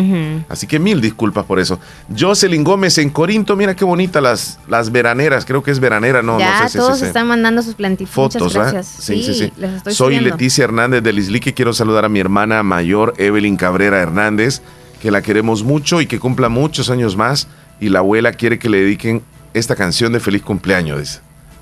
Así 0.49 0.65
que 0.65 0.79
mil 0.79 0.99
disculpas 0.99 1.45
por 1.45 1.59
eso. 1.59 1.79
Jocelyn 2.17 2.63
Gómez 2.63 2.97
en 2.97 3.11
Corinto, 3.11 3.55
mira 3.55 3.75
qué 3.75 3.85
bonita 3.85 4.19
las, 4.19 4.57
las 4.67 4.91
veraneras, 4.91 5.45
creo 5.45 5.61
que 5.61 5.69
es 5.69 5.79
veranera, 5.79 6.23
no, 6.23 6.39
ya 6.39 6.57
no 6.61 6.63
sé 6.65 6.69
si 6.71 6.77
todos 6.79 6.97
si- 6.99 7.05
están 7.05 7.27
mandando 7.27 7.61
sus 7.61 7.75
plantitas. 7.75 8.11
fotos, 8.15 8.51
gracias. 8.55 8.87
Sí, 8.99 9.21
sí, 9.21 9.33
sí. 9.35 9.53
Soy. 9.91 10.19
Leticia 10.19 10.63
Hernández 10.63 11.03
de 11.03 11.13
Lislique. 11.13 11.53
Quiero 11.53 11.71
saludar 11.71 12.03
a 12.05 12.09
mi 12.09 12.19
hermana 12.19 12.63
mayor, 12.63 13.13
Evelyn 13.17 13.57
Cabrera 13.57 13.99
Hernández, 14.01 14.61
que 15.01 15.11
la 15.11 15.21
queremos 15.21 15.63
mucho 15.63 16.01
y 16.01 16.07
que 16.07 16.19
cumpla 16.19 16.49
muchos 16.49 16.89
años 16.89 17.15
más. 17.15 17.47
Y 17.79 17.89
la 17.89 17.99
abuela 17.99 18.31
quiere 18.31 18.59
que 18.59 18.69
le 18.69 18.79
dediquen 18.81 19.21
esta 19.53 19.75
canción 19.75 20.13
de 20.13 20.19
feliz 20.19 20.41
cumpleaños, 20.41 20.99
dice. 20.99 21.19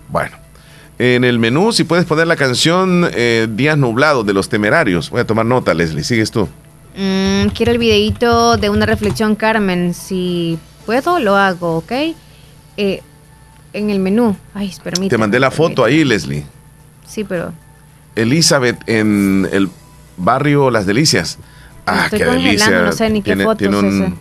Bueno, 0.10 0.36
en 1.00 1.24
el 1.24 1.40
menú, 1.40 1.72
si 1.72 1.84
puedes 1.84 2.06
poner 2.06 2.28
la 2.28 2.36
canción 2.36 3.10
eh, 3.14 3.48
Días 3.50 3.78
Nublados 3.78 4.26
de 4.26 4.34
los 4.34 4.50
Temerarios. 4.50 5.10
Voy 5.10 5.22
a 5.22 5.26
tomar 5.26 5.46
nota, 5.46 5.74
Leslie. 5.74 6.04
Sigues 6.04 6.32
tú. 6.32 6.48
Mm, 6.96 7.48
quiero 7.56 7.72
el 7.72 7.78
videito 7.80 8.58
de 8.58 8.70
una 8.70 8.86
reflexión, 8.86 9.36
Carmen. 9.36 9.94
Si 9.94 10.60
puedo, 10.86 11.20
lo 11.20 11.36
hago, 11.36 11.78
¿ok? 11.78 11.92
Eh, 12.78 13.02
en 13.74 13.90
el 13.90 14.00
menú. 14.00 14.36
Ay, 14.54 14.72
permítame. 14.84 15.10
Te 15.10 15.18
mandé 15.18 15.40
la 15.40 15.52
foto 15.52 15.84
ahí, 15.84 16.04
Leslie. 16.04 16.46
Sí, 17.08 17.24
pero 17.24 17.54
Elizabeth 18.16 18.78
en 18.88 19.48
el 19.52 19.70
barrio 20.18 20.70
Las 20.70 20.86
Delicias. 20.86 21.40
Ah, 21.86 22.04
estoy 22.06 22.20
qué 22.20 22.26
delicia. 22.26 22.82
no 22.84 22.92
sé 22.92 23.10
ni 23.10 23.22
qué 23.22 23.32
tiene, 23.32 23.44
fotos 23.44 23.58
tiene 23.58 23.78
un, 23.80 24.04
ese. 24.04 24.14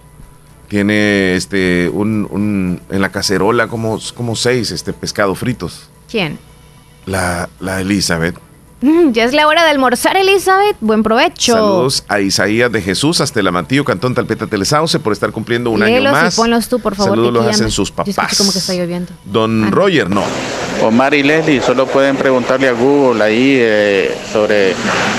tiene 0.68 1.34
este 1.36 1.88
un, 1.92 2.26
un- 2.30 2.80
en 2.90 3.00
la 3.00 3.10
cacerola 3.10 3.68
como, 3.68 3.98
como 4.14 4.34
seis 4.36 4.70
este 4.70 4.92
pescado 4.92 5.34
fritos. 5.34 5.88
¿quién? 6.10 6.38
La, 7.06 7.48
la 7.60 7.80
Elizabeth. 7.80 8.36
Mm, 8.82 9.12
Ya 9.12 9.24
es 9.24 9.32
la 9.32 9.46
hora 9.46 9.64
de 9.64 9.70
almorzar, 9.70 10.16
Elizabeth. 10.16 10.76
Buen 10.80 11.02
provecho. 11.02 11.52
Saludos 11.54 12.04
a 12.08 12.20
Isaías 12.20 12.70
de 12.72 12.82
Jesús 12.82 13.20
hasta 13.20 13.40
el 13.40 13.46
Amatillo, 13.46 13.84
Cantón 13.84 14.14
Talpeta 14.14 14.46
Telesauce 14.46 14.98
por 14.98 15.12
estar 15.12 15.30
cumpliendo 15.30 15.70
un 15.70 15.82
año 15.82 16.02
más. 16.10 16.34
y 16.34 16.36
ponlos 16.36 16.68
tú, 16.68 16.80
por 16.80 16.94
favor. 16.96 17.12
Saludos 17.12 17.32
los 17.32 17.46
hacen 17.46 17.70
sus 17.70 17.90
papás. 17.90 18.36
como 18.36 18.52
que 18.52 18.58
está 18.58 18.74
lloviendo. 18.74 19.12
Don 19.24 19.70
Roger, 19.70 20.10
no. 20.10 20.22
Omar 20.82 21.14
y 21.14 21.22
Leslie 21.22 21.60
solo 21.60 21.86
pueden 21.86 22.16
preguntarle 22.16 22.68
a 22.68 22.72
Google 22.72 23.22
ahí 23.22 23.56
eh, 23.60 24.16
sobre 24.32 24.74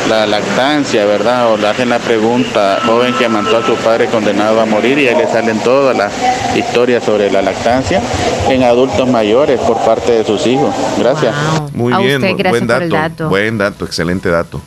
la 0.10 0.26
lactancia, 0.26 1.06
¿verdad? 1.06 1.53
O 1.53 1.57
le 1.57 1.68
hacen 1.68 1.88
la 1.90 1.99
pregunta, 1.99 2.80
joven 2.85 3.14
que 3.14 3.26
amantó 3.26 3.57
a 3.57 3.65
su 3.65 3.76
padre 3.76 4.07
condenado 4.07 4.60
a 4.60 4.65
morir 4.65 4.98
y 4.98 5.07
ahí 5.07 5.15
le 5.15 5.26
salen 5.27 5.57
todas 5.60 5.95
las 5.95 6.11
historias 6.57 7.03
sobre 7.06 7.31
la 7.31 7.41
lactancia 7.41 8.02
en 8.49 8.64
adultos 8.64 9.07
mayores 9.07 9.57
por 9.61 9.77
parte 9.85 10.11
de 10.11 10.26
sus 10.26 10.45
hijos. 10.48 10.73
Gracias. 10.99 11.34
Muy 11.73 11.94
A 11.94 11.99
bien, 11.99 12.15
usted, 12.22 12.35
gracias 12.35 12.49
buen 12.52 12.68
por 12.68 12.68
dato, 12.68 12.84
el 12.84 12.90
dato. 12.90 13.30
Buen 13.30 13.52
dato, 13.57 13.85
excelente 13.85 14.30
dato. 14.30 14.61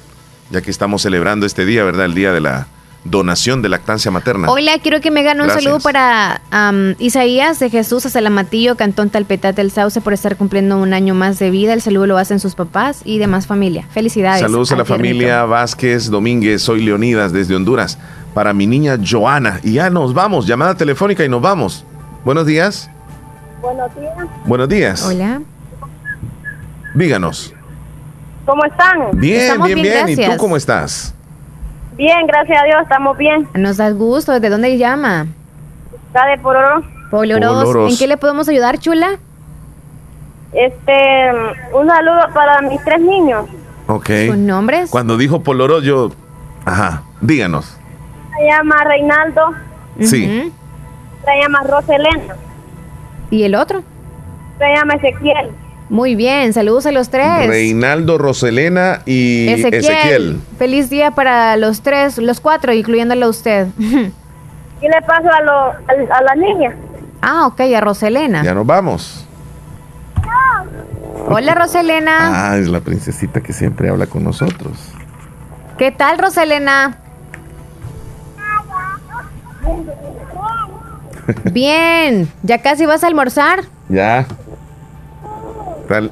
Ya 0.51 0.61
que 0.61 0.71
estamos 0.71 1.03
celebrando 1.03 1.47
este 1.47 1.65
día, 1.65 1.85
¿verdad? 1.85 2.07
El 2.07 2.15
día 2.15 2.33
de 2.33 2.41
la 2.41 2.69
donación 3.11 3.63
de 3.63 3.69
lactancia 3.69 4.11
materna. 4.11 4.49
Hola, 4.51 4.79
quiero 4.83 5.01
que 5.01 5.11
me 5.11 5.23
gane 5.23 5.41
un 5.41 5.47
Gracias. 5.47 5.65
saludo 5.65 5.81
para 5.81 6.41
Isaías 6.99 7.59
de 7.59 7.71
Jesús 7.71 8.07
hasta 8.07 8.19
el 8.19 8.27
Amatillo, 8.27 8.77
Cantón 8.77 9.11
Talpetate 9.11 9.63
del 9.63 9.71
Sauce, 9.71 10.01
por 10.01 10.13
estar 10.13 10.37
cumpliendo 10.37 10.77
un 10.79 10.93
año 10.93 11.15
más 11.15 11.39
de 11.39 11.51
vida. 11.51 11.73
El 11.73 11.83
saludo 11.83 12.07
lo 12.07 12.19
hacen 12.19 12.41
sus 12.41 12.55
papás 12.55 13.03
y 13.05 13.19
demás 13.19 13.47
familia. 13.47 13.87
Felicidades. 13.93 14.41
Saludos 14.41 14.73
a 14.73 14.77
la 14.77 14.85
familia 14.85 15.45
Vázquez 15.45 16.11
Domínguez, 16.11 16.63
soy 16.63 16.83
Leonidas 16.85 17.33
desde 17.33 17.55
Honduras. 17.55 17.99
Para 18.35 18.53
mi 18.53 18.67
niña 18.67 18.99
Joana. 19.03 19.61
Y 19.63 19.75
ya 19.75 19.89
nos 19.89 20.13
vamos, 20.13 20.47
llamada 20.47 20.75
telefónica 20.75 21.25
y 21.25 21.29
nos 21.29 21.41
vamos. 21.41 21.85
Buenos 22.25 22.45
días. 22.45 22.91
Buenos 23.63 23.95
días. 23.95 24.15
Buenos 24.45 24.69
días. 24.69 25.03
Hola. 25.05 25.41
Díganos. 26.95 27.56
¿Cómo 28.47 28.65
están? 28.65 29.11
Bien, 29.15 29.61
bien, 29.63 29.83
bien. 29.83 30.09
¿Y 30.09 30.17
tú 30.17 30.37
cómo 30.39 30.57
estás? 30.57 31.13
Bien, 31.97 32.27
gracias 32.27 32.63
a 32.63 32.65
Dios, 32.65 32.79
estamos 32.83 33.17
bien. 33.19 33.49
Nos 33.55 33.77
da 33.79 33.91
gusto. 33.91 34.33
¿Desde 34.33 34.49
dónde 34.51 34.79
llama? 34.79 35.27
Está 36.09 36.27
de 36.27 36.39
Pororo. 36.39 36.83
Poloros. 37.11 37.65
Poloros. 37.65 37.93
¿En 37.93 37.99
qué 37.99 38.07
le 38.07 38.17
podemos 38.17 38.49
ayudar, 38.49 38.79
chula? 38.79 39.19
Este, 40.53 41.31
un 41.73 41.87
saludo 41.89 42.21
para 42.35 42.61
mis 42.63 42.83
tres 42.85 43.01
niños. 43.01 43.47
Ok. 43.89 44.11
¿Sus 44.29 44.37
nombres? 44.37 44.91
Cuando 44.91 45.17
dijo 45.17 45.43
Poloro, 45.43 45.81
yo. 45.81 46.11
Ajá, 46.65 47.03
díganos. 47.21 47.77
Se 48.39 48.47
llama 48.47 48.85
Reinaldo, 48.85 49.51
Sí. 50.01 50.53
se 51.25 51.41
llama 51.41 51.63
Roselena, 51.63 52.37
¿Y 53.31 53.45
el 53.45 53.55
otro? 53.55 53.83
se 54.59 54.65
llama 54.75 54.95
Ezequiel. 54.95 55.51
Muy 55.89 56.17
bien, 56.17 56.53
saludos 56.53 56.85
a 56.87 56.93
los 56.93 57.11
tres. 57.11 57.47
Reinaldo, 57.47 58.19
Roselena 58.19 59.03
y 59.07 59.49
Ezequiel. 59.49 60.41
Feliz 60.59 60.91
día 60.91 61.13
para 61.13 61.57
los 61.57 61.83
tres, 61.83 62.19
los 62.19 62.41
cuatro, 62.41 62.73
incluyéndole 62.73 63.25
a 63.25 63.29
usted. 63.29 63.69
y 63.79 64.89
le 64.89 65.03
paso 65.07 65.31
a, 65.31 65.41
lo, 65.43 65.53
a, 66.13 66.23
la 66.23 66.35
niña. 66.35 66.75
Ah, 67.23 67.47
ok, 67.47 67.61
a 67.61 67.81
Roselena. 67.81 68.43
Ya 68.43 68.55
nos 68.55 68.67
vamos. 68.67 69.27
Hola, 71.29 71.55
Roselena. 71.55 72.51
Ah, 72.51 72.57
es 72.57 72.69
la 72.69 72.81
princesita 72.81 73.41
que 73.41 73.53
siempre 73.53 73.89
habla 73.89 74.07
con 74.07 74.23
nosotros. 74.25 74.73
¿Qué 75.79 75.91
tal, 75.93 76.19
Roselena? 76.19 76.99
Bien, 81.53 82.29
¿ya 82.43 82.59
casi 82.59 82.87
vas 82.87 83.05
a 83.05 83.09
almorzar? 83.09 83.65
Ya. 83.89 84.27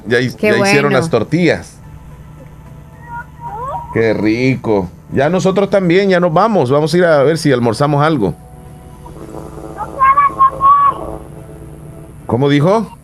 Ya, 0.07 0.19
hicieron 0.19 0.93
las 0.93 1.09
tortillas. 1.09 1.77
Qué 3.93 4.13
rico. 4.13 4.89
Ya 5.11 5.29
nosotros 5.29 5.69
también, 5.69 6.09
ya 6.09 6.19
nos 6.19 6.33
vamos. 6.33 6.69
Vamos 6.69 6.93
a 6.93 6.97
ir 6.97 7.05
a 7.05 7.23
ver 7.23 7.37
si 7.37 7.51
almorzamos 7.51 8.03
algo. 8.03 8.33
¿Cómo 12.25 12.49
dijo? 12.49 12.97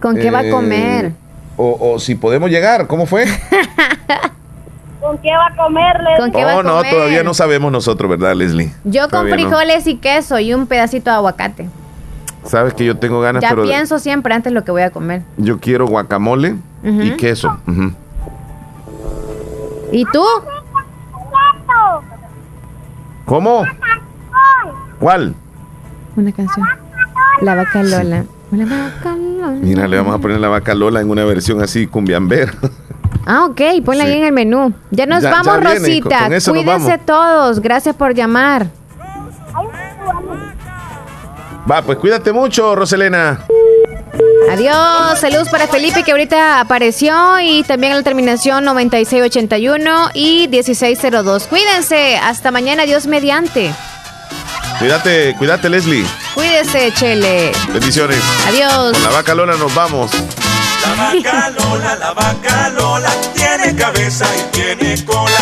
¿Con 0.00 0.16
qué 0.16 0.30
va 0.30 0.40
a 0.40 0.50
comer? 0.50 1.06
Eh, 1.06 1.12
o, 1.56 1.98
si 1.98 2.14
podemos 2.14 2.50
llegar, 2.50 2.86
¿cómo 2.86 3.06
fue? 3.06 3.26
¿Con 5.00 5.18
qué 5.18 5.30
va 5.30 5.46
a 5.46 5.56
comerle? 5.56 6.10
¿Con 6.18 6.32
qué 6.32 6.42
no, 6.42 6.62
no, 6.62 6.82
todavía 6.82 7.22
no 7.22 7.34
sabemos 7.34 7.70
nosotros, 7.70 8.10
¿verdad, 8.10 8.34
Leslie? 8.34 8.72
Yo 8.84 9.08
con 9.08 9.28
frijoles 9.28 9.86
y 9.86 9.96
queso 9.96 10.38
y 10.38 10.52
un 10.52 10.66
pedacito 10.66 11.10
de 11.10 11.16
aguacate. 11.16 11.68
Sabes 12.46 12.74
que 12.74 12.84
yo 12.84 12.96
tengo 12.96 13.20
ganas, 13.20 13.42
ya 13.42 13.54
pienso 13.54 13.98
siempre 13.98 14.34
antes 14.34 14.52
lo 14.52 14.64
que 14.64 14.70
voy 14.70 14.82
a 14.82 14.90
comer. 14.90 15.22
Yo 15.36 15.58
quiero 15.58 15.86
guacamole 15.86 16.56
y 16.82 17.10
queso. 17.12 17.56
¿Y 19.92 20.04
tú? 20.06 20.22
¿Cómo? 23.24 23.64
¿Cuál? 25.00 25.34
Una 26.16 26.32
canción. 26.32 26.66
La 27.42 27.54
vaca 27.54 27.82
Lola. 27.82 28.24
La 28.52 28.64
vaca 28.64 29.16
Lola. 29.16 29.58
Mira, 29.60 29.88
le 29.88 29.96
vamos 29.96 30.14
a 30.14 30.18
poner 30.18 30.40
la 30.40 30.48
vaca 30.48 30.74
Lola 30.74 31.00
en 31.00 31.10
una 31.10 31.24
versión 31.24 31.60
así 31.60 31.86
cumbiamber. 31.86 32.54
Ah, 33.26 33.46
ok, 33.46 33.60
ponla 33.84 34.04
ahí 34.04 34.12
en 34.12 34.24
el 34.24 34.32
menú. 34.32 34.72
Ya 34.92 35.04
nos 35.06 35.22
vamos, 35.22 35.62
Rosita. 35.62 36.28
Cuídense 36.48 36.98
todos. 36.98 37.60
Gracias 37.60 37.96
por 37.96 38.14
llamar. 38.14 38.68
Va, 41.70 41.82
pues 41.82 41.98
cuídate 41.98 42.32
mucho, 42.32 42.74
Roselena. 42.76 43.40
Adiós, 44.50 45.18
saludos 45.20 45.48
para 45.48 45.66
Felipe 45.66 46.04
que 46.04 46.12
ahorita 46.12 46.60
apareció 46.60 47.40
y 47.40 47.64
también 47.64 47.94
la 47.94 48.02
terminación 48.02 48.64
9681 48.64 50.10
y 50.14 50.46
1602. 50.48 51.48
Cuídense, 51.48 52.16
hasta 52.16 52.52
mañana, 52.52 52.84
Dios 52.84 53.06
mediante. 53.08 53.74
Cuídate, 54.78 55.34
cuídate, 55.38 55.68
Leslie. 55.68 56.06
Cuídese, 56.34 56.92
Chele. 56.92 57.50
Bendiciones. 57.72 58.20
Adiós. 58.46 58.92
Con 58.92 59.02
la 59.02 59.10
vaca 59.10 59.34
Lola 59.34 59.56
nos 59.56 59.74
vamos. 59.74 60.12
La 60.82 60.94
vaca 60.94 61.50
Lola, 61.50 61.96
la 61.96 62.12
vaca 62.12 62.68
Lola, 62.70 63.10
tiene 63.34 63.74
cabeza 63.74 64.26
y 64.36 64.52
tiene 64.52 65.04
cola. 65.04 65.35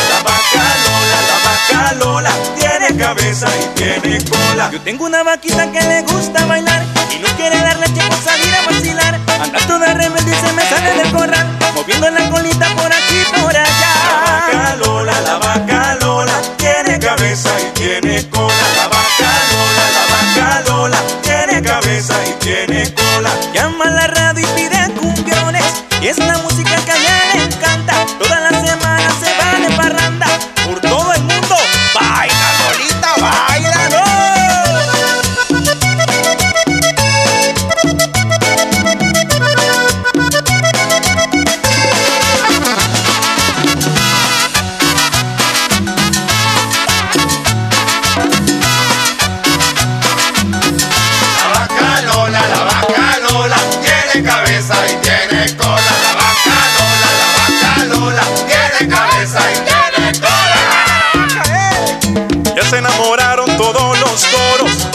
Cabeza 3.15 3.47
y 3.61 3.78
tiene 3.78 4.24
cola. 4.24 4.70
Yo 4.73 4.81
tengo 4.81 5.05
una 5.05 5.23
vaquita 5.23 5.70
que 5.70 5.81
le 5.81 6.03
gusta 6.03 6.45
bailar 6.47 6.82
y 7.15 7.19
no 7.19 7.28
quiere 7.36 7.59
dar 7.61 7.77
leche 7.78 8.03
por 8.09 8.19
salir 8.19 8.55
a 8.55 8.70
vacilar. 8.70 9.20
Anda 9.41 9.59
toda 9.66 9.95
rebelde 9.95 10.31
y 10.31 10.47
se 10.47 10.53
me 10.53 10.62
sale 10.62 10.95
del 10.95 11.12
corral, 11.12 11.47
moviendo 11.74 12.11
la 12.11 12.31
colita 12.31 12.74
por 12.77 12.93
aquí 12.93 13.16
y 13.20 13.41
por 13.41 13.57
allá. 13.57 13.95
La 14.07 14.20
vaca 14.20 14.77
Lola, 14.77 15.20
la 15.20 15.39
vaca 15.39 15.97
Lola, 16.01 16.41
tiene 16.57 16.99
cabeza 16.99 17.51
y 17.61 17.78
tiene 17.78 18.28
cola. 18.31 18.55
La 18.77 18.89
vaca 18.89 19.31
Lola, 19.51 19.85
la 19.97 20.05
vaca 20.15 20.61
Lola, 20.66 20.99
tiene 21.23 21.62
cabeza 21.62 22.15
y 22.27 22.32
tiene 22.45 22.95
cola. 22.95 23.03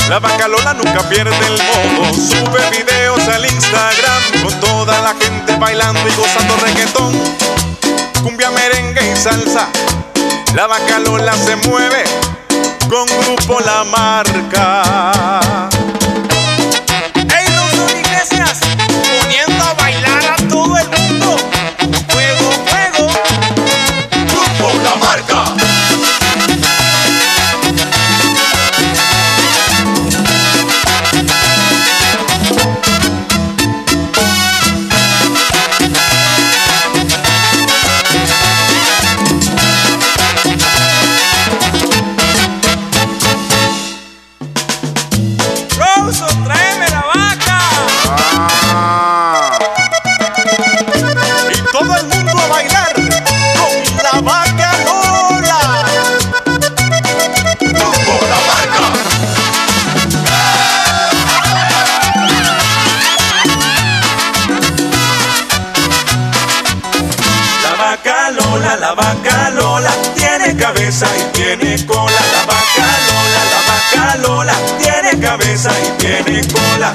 La 0.10 0.18
vaca 0.18 0.48
Lola 0.48 0.73
nunca 0.73 1.07
pierde 1.07 1.38
el 1.45 1.53
modo. 1.53 2.14
Sube 2.15 2.60
videos 2.72 3.27
al 3.27 3.45
Instagram 3.45 4.41
con 4.41 4.60
toda 4.60 4.99
la 5.02 5.14
gente 5.14 5.56
bailando 5.57 6.02
y 6.02 6.15
gozando 6.15 6.56
reggaetón. 6.57 7.14
Cumbia, 8.23 8.49
merengue 8.49 9.11
y 9.11 9.15
salsa. 9.15 9.68
La 10.56 10.65
vaca 10.65 10.98
Lola 10.98 11.34
se 11.36 11.56
mueve 11.57 12.03
con 12.90 13.06
grupo 13.22 13.60
La 13.60 13.84
Marca. 13.84 15.69
¡Ey, 17.14 17.48
los 17.53 17.91
Iglesias! 17.94 18.61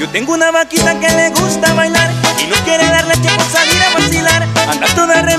Yo 0.00 0.08
tengo 0.08 0.32
una 0.32 0.50
vaquita 0.50 0.98
que 0.98 1.08
le 1.08 1.30
gusta 1.30 1.72
bailar 1.74 2.10
y 2.42 2.46
no 2.48 2.56
quiere 2.64 2.84
dar 2.84 3.06
leche 3.06 3.28
por 3.36 3.44
salir 3.46 3.80
a 3.82 3.94
vacilar. 3.94 4.42
Anda 4.68 4.86
toda 4.94 5.22
rebelde 5.22 5.33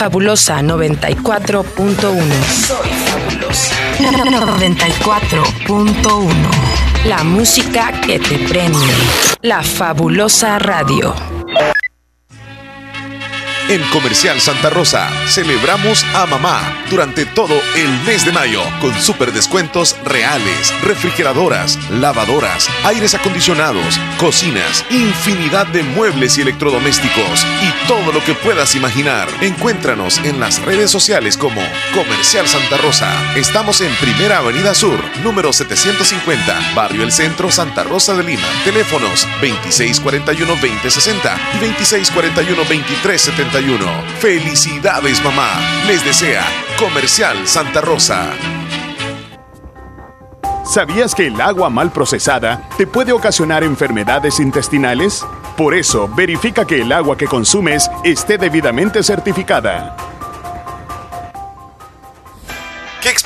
fabulosa 0.00 0.62
94.1. 0.62 2.24
Soy 2.66 2.88
fabulosa. 3.04 3.76
94.1 3.98 6.30
La 7.04 7.22
música 7.22 7.92
que 8.00 8.18
te 8.18 8.38
prende. 8.48 8.78
La 9.42 9.62
fabulosa 9.62 10.58
radio. 10.58 11.14
En 13.70 13.80
Comercial 13.90 14.40
Santa 14.40 14.68
Rosa 14.68 15.08
celebramos 15.28 16.04
a 16.12 16.26
mamá 16.26 16.60
durante 16.90 17.24
todo 17.24 17.54
el 17.76 17.88
mes 18.04 18.24
de 18.24 18.32
mayo 18.32 18.60
con 18.80 18.92
super 19.00 19.32
descuentos 19.32 19.96
reales, 20.04 20.74
refrigeradoras, 20.82 21.78
lavadoras, 21.88 22.68
aires 22.82 23.14
acondicionados, 23.14 24.00
cocinas, 24.18 24.84
infinidad 24.90 25.68
de 25.68 25.84
muebles 25.84 26.36
y 26.36 26.40
electrodomésticos 26.40 27.46
y 27.62 27.70
todo 27.86 28.10
lo 28.10 28.24
que 28.24 28.34
puedas 28.34 28.74
imaginar. 28.74 29.28
Encuéntranos 29.40 30.18
en 30.24 30.40
las 30.40 30.60
redes 30.62 30.90
sociales 30.90 31.36
como 31.36 31.62
Comercial 31.94 32.48
Santa 32.48 32.76
Rosa. 32.78 33.12
Estamos 33.36 33.80
en 33.82 33.94
Primera 34.00 34.38
Avenida 34.38 34.74
Sur, 34.74 34.98
número 35.22 35.52
750, 35.52 36.72
Barrio 36.74 37.04
El 37.04 37.12
Centro, 37.12 37.52
Santa 37.52 37.84
Rosa 37.84 38.16
de 38.16 38.24
Lima. 38.24 38.48
Teléfonos 38.64 39.28
2641-2060 39.40 41.38
y 43.59 43.59
2641-2371. 43.60 44.04
Felicidades 44.18 45.22
mamá. 45.22 45.60
Les 45.86 46.04
desea 46.04 46.44
Comercial 46.78 47.46
Santa 47.46 47.80
Rosa. 47.80 48.30
¿Sabías 50.64 51.14
que 51.14 51.26
el 51.26 51.40
agua 51.40 51.68
mal 51.68 51.90
procesada 51.90 52.68
te 52.76 52.86
puede 52.86 53.12
ocasionar 53.12 53.64
enfermedades 53.64 54.38
intestinales? 54.38 55.26
Por 55.56 55.74
eso, 55.74 56.08
verifica 56.08 56.64
que 56.64 56.80
el 56.80 56.92
agua 56.92 57.16
que 57.16 57.26
consumes 57.26 57.90
esté 58.04 58.38
debidamente 58.38 59.02
certificada. 59.02 59.96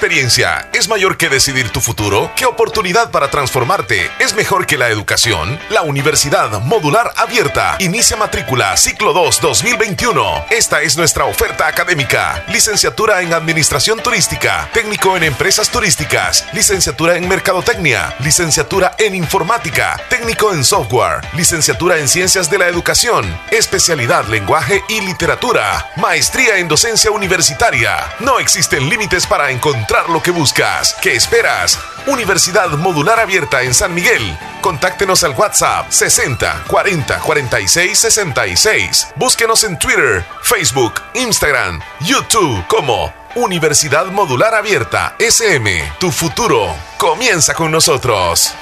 ¿Qué 0.05 0.09
experiencia 0.09 0.69
es 0.75 0.87
mayor 0.87 1.17
que 1.17 1.31
decidir 1.31 1.71
tu 1.71 1.81
futuro? 1.81 2.31
¿Qué 2.37 2.45
oportunidad 2.45 3.11
para 3.11 3.31
transformarte 3.31 4.11
es 4.19 4.35
mejor 4.35 4.67
que 4.67 4.77
la 4.77 4.91
educación? 4.91 5.59
La 5.71 5.81
Universidad 5.81 6.61
Modular 6.61 7.11
Abierta 7.17 7.77
inicia 7.79 8.15
matrícula 8.15 8.77
ciclo 8.77 9.15
2 9.15 9.41
2021. 9.41 10.45
Esta 10.51 10.83
es 10.83 10.99
nuestra 10.99 11.25
oferta 11.25 11.67
académica. 11.67 12.45
Licenciatura 12.49 13.23
en 13.23 13.33
Administración 13.33 13.99
Turística, 13.99 14.69
técnico 14.75 15.17
en 15.17 15.23
Empresas 15.23 15.71
Turísticas, 15.71 16.45
licenciatura 16.53 17.17
en 17.17 17.27
Mercadotecnia, 17.27 18.15
licenciatura 18.21 18.95
en 18.99 19.15
Informática, 19.15 19.99
técnico 20.11 20.53
en 20.53 20.65
Software, 20.65 21.23
licenciatura 21.35 21.97
en 21.97 22.09
Ciencias 22.09 22.51
de 22.51 22.59
la 22.59 22.69
Educación, 22.69 23.25
especialidad 23.51 24.27
Lenguaje 24.27 24.85
y 24.91 25.01
Literatura, 25.01 25.93
maestría 25.97 26.59
en 26.59 26.69
Docencia 26.69 27.11
Universitaria. 27.11 28.13
No 28.21 28.39
existen 28.39 28.91
límites 28.91 29.27
para 29.27 29.51
encontrar 29.51 29.94
encontrar 29.95 30.11
lo 30.11 30.23
que 30.23 30.31
buscas. 30.31 30.95
¿Qué 31.01 31.15
esperas? 31.15 31.79
Universidad 32.07 32.71
Modular 32.71 33.21
Abierta 33.21 33.63
en 33.63 33.73
San 33.75 33.95
Miguel. 33.95 34.37
Contáctenos 34.61 35.23
al 35.25 35.33
WhatsApp 35.33 35.91
60 35.91 36.65
40 36.67 37.21
46 37.21 37.99
66. 37.99 39.09
Búsquenos 39.17 39.63
en 39.65 39.79
Twitter, 39.79 40.25
Facebook, 40.43 40.95
Instagram, 41.15 41.81
YouTube 42.01 42.67
como 42.67 43.13
Universidad 43.37 44.07
Modular 44.07 44.55
Abierta 44.55 45.15
SM. 45.19 45.93
Tu 46.01 46.11
futuro 46.11 46.75
comienza 46.99 47.55
con 47.55 47.71
nosotros. 47.71 48.55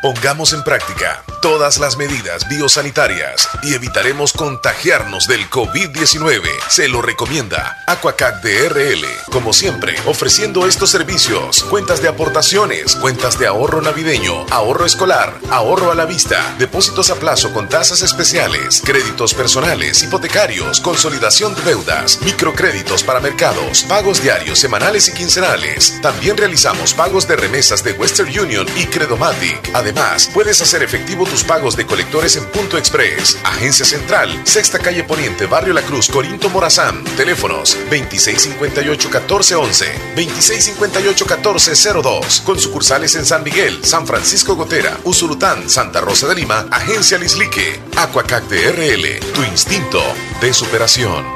Pongamos 0.00 0.52
en 0.52 0.62
práctica 0.62 1.24
todas 1.42 1.78
las 1.78 1.96
medidas 1.96 2.48
biosanitarias 2.48 3.48
y 3.64 3.74
evitaremos 3.74 4.32
contagiarnos 4.32 5.26
del 5.26 5.50
COVID-19. 5.50 6.40
Se 6.68 6.86
lo 6.86 7.02
recomienda 7.02 7.82
Aquacac 7.88 8.40
DRL. 8.40 9.04
Como 9.32 9.52
siempre, 9.52 9.96
ofreciendo 10.06 10.68
estos 10.68 10.90
servicios: 10.90 11.64
cuentas 11.64 12.00
de 12.00 12.06
aportaciones, 12.06 12.94
cuentas 12.94 13.40
de 13.40 13.48
ahorro 13.48 13.82
navideño, 13.82 14.46
ahorro 14.50 14.86
escolar, 14.86 15.34
ahorro 15.50 15.90
a 15.90 15.96
la 15.96 16.04
vista, 16.04 16.54
depósitos 16.60 17.10
a 17.10 17.16
plazo 17.16 17.52
con 17.52 17.68
tasas 17.68 18.02
especiales, 18.02 18.80
créditos 18.84 19.34
personales, 19.34 20.04
hipotecarios, 20.04 20.80
consolidación 20.80 21.56
de 21.56 21.62
deudas, 21.62 22.20
microcréditos 22.22 23.02
para 23.02 23.18
mercados, 23.18 23.82
pagos 23.88 24.22
diarios, 24.22 24.60
semanales 24.60 25.08
y 25.08 25.12
quincenales. 25.12 26.00
También 26.02 26.36
realizamos 26.36 26.94
pagos 26.94 27.26
de 27.26 27.34
remesas 27.34 27.82
de 27.82 27.94
Western 27.94 28.28
Union 28.38 28.68
y 28.76 28.86
Credomatic. 28.86 29.58
Además, 29.74 29.87
puedes 30.34 30.60
hacer 30.60 30.82
efectivo 30.82 31.24
tus 31.24 31.44
pagos 31.44 31.76
de 31.76 31.86
colectores 31.86 32.34
en 32.36 32.44
Punto 32.46 32.76
Express, 32.78 33.38
Agencia 33.44 33.84
Central, 33.84 34.40
Sexta 34.44 34.78
Calle 34.78 35.04
Poniente, 35.04 35.44
Barrio 35.46 35.74
La 35.74 35.82
Cruz, 35.82 36.08
Corinto 36.08 36.48
Morazán. 36.50 37.04
Teléfonos 37.16 37.76
2658-1411, 37.90 39.86
2658-1402. 40.16 42.42
Con 42.42 42.58
sucursales 42.58 43.14
en 43.14 43.26
San 43.26 43.42
Miguel, 43.42 43.84
San 43.84 44.06
Francisco 44.06 44.56
Gotera, 44.56 44.96
Usulután, 45.04 45.68
Santa 45.68 46.00
Rosa 46.00 46.26
de 46.28 46.34
Lima, 46.34 46.66
Agencia 46.70 47.18
Lislique, 47.18 47.78
Aquacac 47.96 48.44
DRL, 48.44 49.20
tu 49.34 49.42
instinto 49.42 50.00
de 50.40 50.54
superación. 50.54 51.26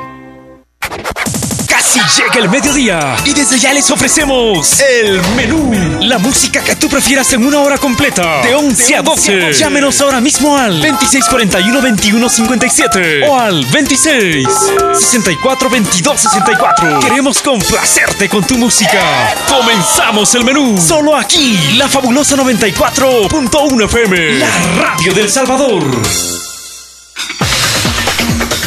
Casi 1.94 2.23
llega 2.23 2.35
el 2.36 2.48
mediodía 2.48 3.16
y 3.24 3.35
desde 3.35 3.59
ya 3.59 3.73
les 3.73 3.90
ofrecemos 3.90 4.81
el 4.81 5.20
menú. 5.36 5.70
La 6.01 6.19
música 6.19 6.62
que 6.64 6.74
tú 6.77 6.89
prefieras 6.89 7.31
en 7.35 7.44
una 7.44 7.60
hora 7.60 7.77
completa, 7.77 8.40
de 8.43 8.55
11 8.55 8.97
a 8.97 9.02
12. 9.02 9.52
Llámenos 9.52 10.01
ahora 10.01 10.20
mismo 10.20 10.56
al 10.56 10.82
2641-2157 10.82 13.28
o 13.28 13.39
al 13.39 13.64
26 13.66 14.48
64 14.94 15.69
22 15.69 16.20
64. 16.20 17.01
Queremos 17.01 17.43
complacerte 17.43 18.28
con 18.28 18.47
tu 18.47 18.56
música. 18.56 19.35
Comenzamos 19.48 20.35
el 20.35 20.44
menú 20.44 20.81
solo 20.81 21.14
aquí, 21.14 21.59
la 21.77 21.89
fabulosa 21.89 22.36
94.1 22.36 23.85
FM, 23.85 24.39
la 24.39 24.48
radio 24.77 25.12
del 25.12 25.31
Salvador. 25.31 25.82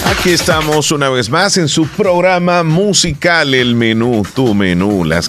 Aquí 0.06 0.30
estamos 0.30 0.92
una 0.92 1.10
vez 1.10 1.32
más 1.32 1.58
en 1.58 1.68
su 1.68 1.88
programa 1.88 2.64
musical 2.64 3.56
El 3.56 3.74
Menú, 3.74 4.24
tu 4.36 4.54
menú, 4.54 5.04
las 5.04 5.28